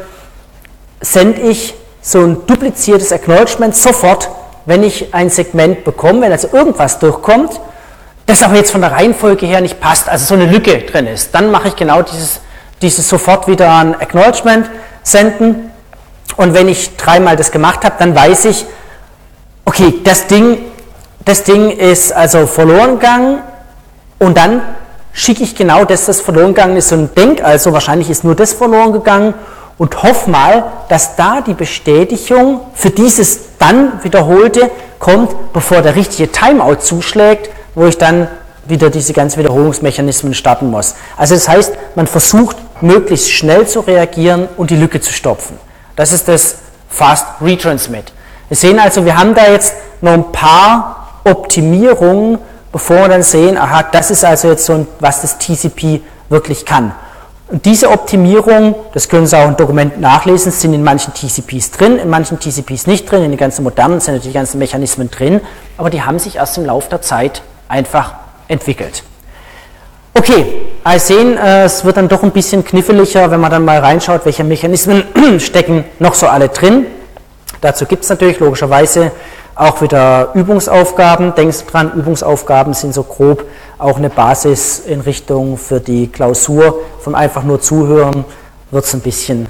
sende 1.00 1.40
ich 1.42 1.74
so 2.00 2.20
ein 2.20 2.46
dupliziertes 2.46 3.12
Acknowledgement 3.12 3.74
sofort, 3.74 4.30
wenn 4.66 4.82
ich 4.82 5.12
ein 5.14 5.30
Segment 5.30 5.84
bekomme, 5.84 6.22
wenn 6.22 6.32
also 6.32 6.48
irgendwas 6.52 6.98
durchkommt, 6.98 7.60
das 8.26 8.42
aber 8.42 8.54
jetzt 8.54 8.70
von 8.70 8.80
der 8.80 8.92
Reihenfolge 8.92 9.46
her 9.46 9.60
nicht 9.60 9.80
passt, 9.80 10.08
also 10.08 10.24
so 10.24 10.34
eine 10.34 10.50
Lücke 10.50 10.78
drin 10.78 11.06
ist, 11.06 11.34
dann 11.34 11.50
mache 11.50 11.68
ich 11.68 11.76
genau 11.76 12.02
dieses, 12.02 12.40
dieses 12.80 13.08
sofort 13.08 13.48
wieder 13.48 13.74
ein 13.76 13.94
Acknowledgement 13.94 14.70
senden. 15.02 15.70
Und 16.36 16.54
wenn 16.54 16.68
ich 16.68 16.96
dreimal 16.96 17.36
das 17.36 17.50
gemacht 17.50 17.84
habe, 17.84 17.96
dann 17.98 18.14
weiß 18.14 18.46
ich, 18.46 18.64
okay, 19.64 19.94
das 20.04 20.28
Ding, 20.28 20.58
das 21.24 21.44
Ding 21.44 21.70
ist 21.70 22.12
also 22.12 22.46
verloren 22.46 22.98
gegangen. 22.98 23.38
Und 24.18 24.36
dann 24.36 24.62
schicke 25.12 25.42
ich 25.42 25.56
genau 25.56 25.84
das, 25.84 26.06
das 26.06 26.20
verloren 26.20 26.54
gegangen 26.54 26.76
ist. 26.76 26.92
Und 26.92 27.16
denke 27.18 27.44
also, 27.44 27.72
wahrscheinlich 27.72 28.08
ist 28.08 28.24
nur 28.24 28.34
das 28.34 28.52
verloren 28.52 28.92
gegangen 28.92 29.34
und 29.82 30.00
hoffe 30.00 30.30
mal, 30.30 30.62
dass 30.88 31.16
da 31.16 31.40
die 31.40 31.54
Bestätigung 31.54 32.60
für 32.72 32.90
dieses 32.90 33.58
dann 33.58 34.04
wiederholte 34.04 34.70
kommt, 35.00 35.52
bevor 35.52 35.82
der 35.82 35.96
richtige 35.96 36.30
Timeout 36.30 36.76
zuschlägt, 36.76 37.50
wo 37.74 37.86
ich 37.86 37.98
dann 37.98 38.28
wieder 38.64 38.90
diese 38.90 39.12
ganzen 39.12 39.40
Wiederholungsmechanismen 39.40 40.34
starten 40.34 40.70
muss. 40.70 40.94
Also 41.16 41.34
das 41.34 41.48
heißt, 41.48 41.72
man 41.96 42.06
versucht 42.06 42.58
möglichst 42.80 43.32
schnell 43.32 43.66
zu 43.66 43.80
reagieren 43.80 44.48
und 44.56 44.70
die 44.70 44.76
Lücke 44.76 45.00
zu 45.00 45.12
stopfen. 45.12 45.58
Das 45.96 46.12
ist 46.12 46.28
das 46.28 46.58
Fast 46.88 47.26
Retransmit. 47.40 48.12
Wir 48.46 48.56
sehen 48.56 48.78
also, 48.78 49.04
wir 49.04 49.18
haben 49.18 49.34
da 49.34 49.50
jetzt 49.50 49.74
noch 50.00 50.12
ein 50.12 50.30
paar 50.30 51.08
Optimierungen, 51.24 52.38
bevor 52.70 52.98
wir 52.98 53.08
dann 53.08 53.24
sehen, 53.24 53.58
aha, 53.58 53.82
das 53.90 54.12
ist 54.12 54.24
also 54.24 54.46
jetzt 54.46 54.64
so, 54.64 54.86
was 55.00 55.22
das 55.22 55.38
TCP 55.38 56.02
wirklich 56.28 56.64
kann. 56.64 56.92
Und 57.52 57.66
diese 57.66 57.90
Optimierung, 57.90 58.74
das 58.94 59.10
können 59.10 59.26
Sie 59.26 59.36
auch 59.36 59.46
im 59.46 59.58
Dokument 59.58 60.00
nachlesen, 60.00 60.50
sind 60.50 60.72
in 60.72 60.82
manchen 60.82 61.12
TCPs 61.12 61.70
drin, 61.72 61.98
in 61.98 62.08
manchen 62.08 62.40
TCPs 62.40 62.86
nicht 62.86 63.04
drin, 63.04 63.22
in 63.24 63.30
den 63.30 63.36
ganzen 63.38 63.62
modernen 63.62 64.00
sind 64.00 64.14
natürlich 64.14 64.32
die 64.32 64.38
ganzen 64.38 64.58
Mechanismen 64.58 65.10
drin, 65.10 65.42
aber 65.76 65.90
die 65.90 66.00
haben 66.00 66.18
sich 66.18 66.36
erst 66.36 66.56
im 66.56 66.64
Laufe 66.64 66.88
der 66.88 67.02
Zeit 67.02 67.42
einfach 67.68 68.14
entwickelt. 68.48 69.02
Okay, 70.14 70.62
also 70.82 71.14
sehen, 71.14 71.36
äh, 71.36 71.64
es 71.64 71.84
wird 71.84 71.98
dann 71.98 72.08
doch 72.08 72.22
ein 72.22 72.30
bisschen 72.30 72.64
kniffliger, 72.64 73.30
wenn 73.30 73.40
man 73.40 73.50
dann 73.50 73.66
mal 73.66 73.80
reinschaut, 73.80 74.24
welche 74.24 74.44
Mechanismen 74.44 75.04
stecken 75.38 75.84
noch 75.98 76.14
so 76.14 76.28
alle 76.28 76.48
drin. 76.48 76.86
Dazu 77.60 77.84
gibt 77.84 78.04
es 78.04 78.08
natürlich 78.08 78.40
logischerweise 78.40 79.12
auch 79.62 79.80
wieder 79.80 80.30
Übungsaufgaben. 80.34 81.34
Denkst 81.34 81.66
dran, 81.66 81.92
Übungsaufgaben 81.94 82.74
sind 82.74 82.94
so 82.94 83.02
grob 83.02 83.44
auch 83.78 83.96
eine 83.96 84.10
Basis 84.10 84.80
in 84.80 85.00
Richtung 85.00 85.56
für 85.56 85.80
die 85.80 86.08
Klausur. 86.08 86.80
Vom 87.00 87.14
einfach 87.14 87.42
nur 87.42 87.60
zuhören 87.60 88.24
wird 88.70 88.84
es 88.84 88.94
ein 88.94 89.00
bisschen 89.00 89.46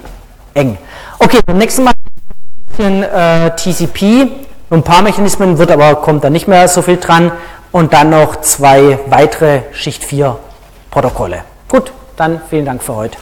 eng. 0.54 0.78
Okay, 1.18 1.40
beim 1.44 1.58
nächsten 1.58 1.84
Mal 1.84 1.92
ein 1.92 2.76
bisschen 2.76 3.02
äh, 3.02 3.54
TCP. 3.56 4.30
Ein 4.70 4.82
paar 4.82 5.02
Mechanismen 5.02 5.58
wird 5.58 5.70
aber, 5.70 5.96
kommt 5.96 6.24
da 6.24 6.30
nicht 6.30 6.48
mehr 6.48 6.66
so 6.68 6.82
viel 6.82 6.96
dran. 6.96 7.32
Und 7.72 7.92
dann 7.92 8.10
noch 8.10 8.36
zwei 8.42 8.98
weitere 9.08 9.62
Schicht 9.72 10.04
4 10.04 10.38
Protokolle. 10.90 11.42
Gut, 11.68 11.92
dann 12.16 12.40
vielen 12.50 12.66
Dank 12.66 12.82
für 12.82 12.94
heute. 12.94 13.16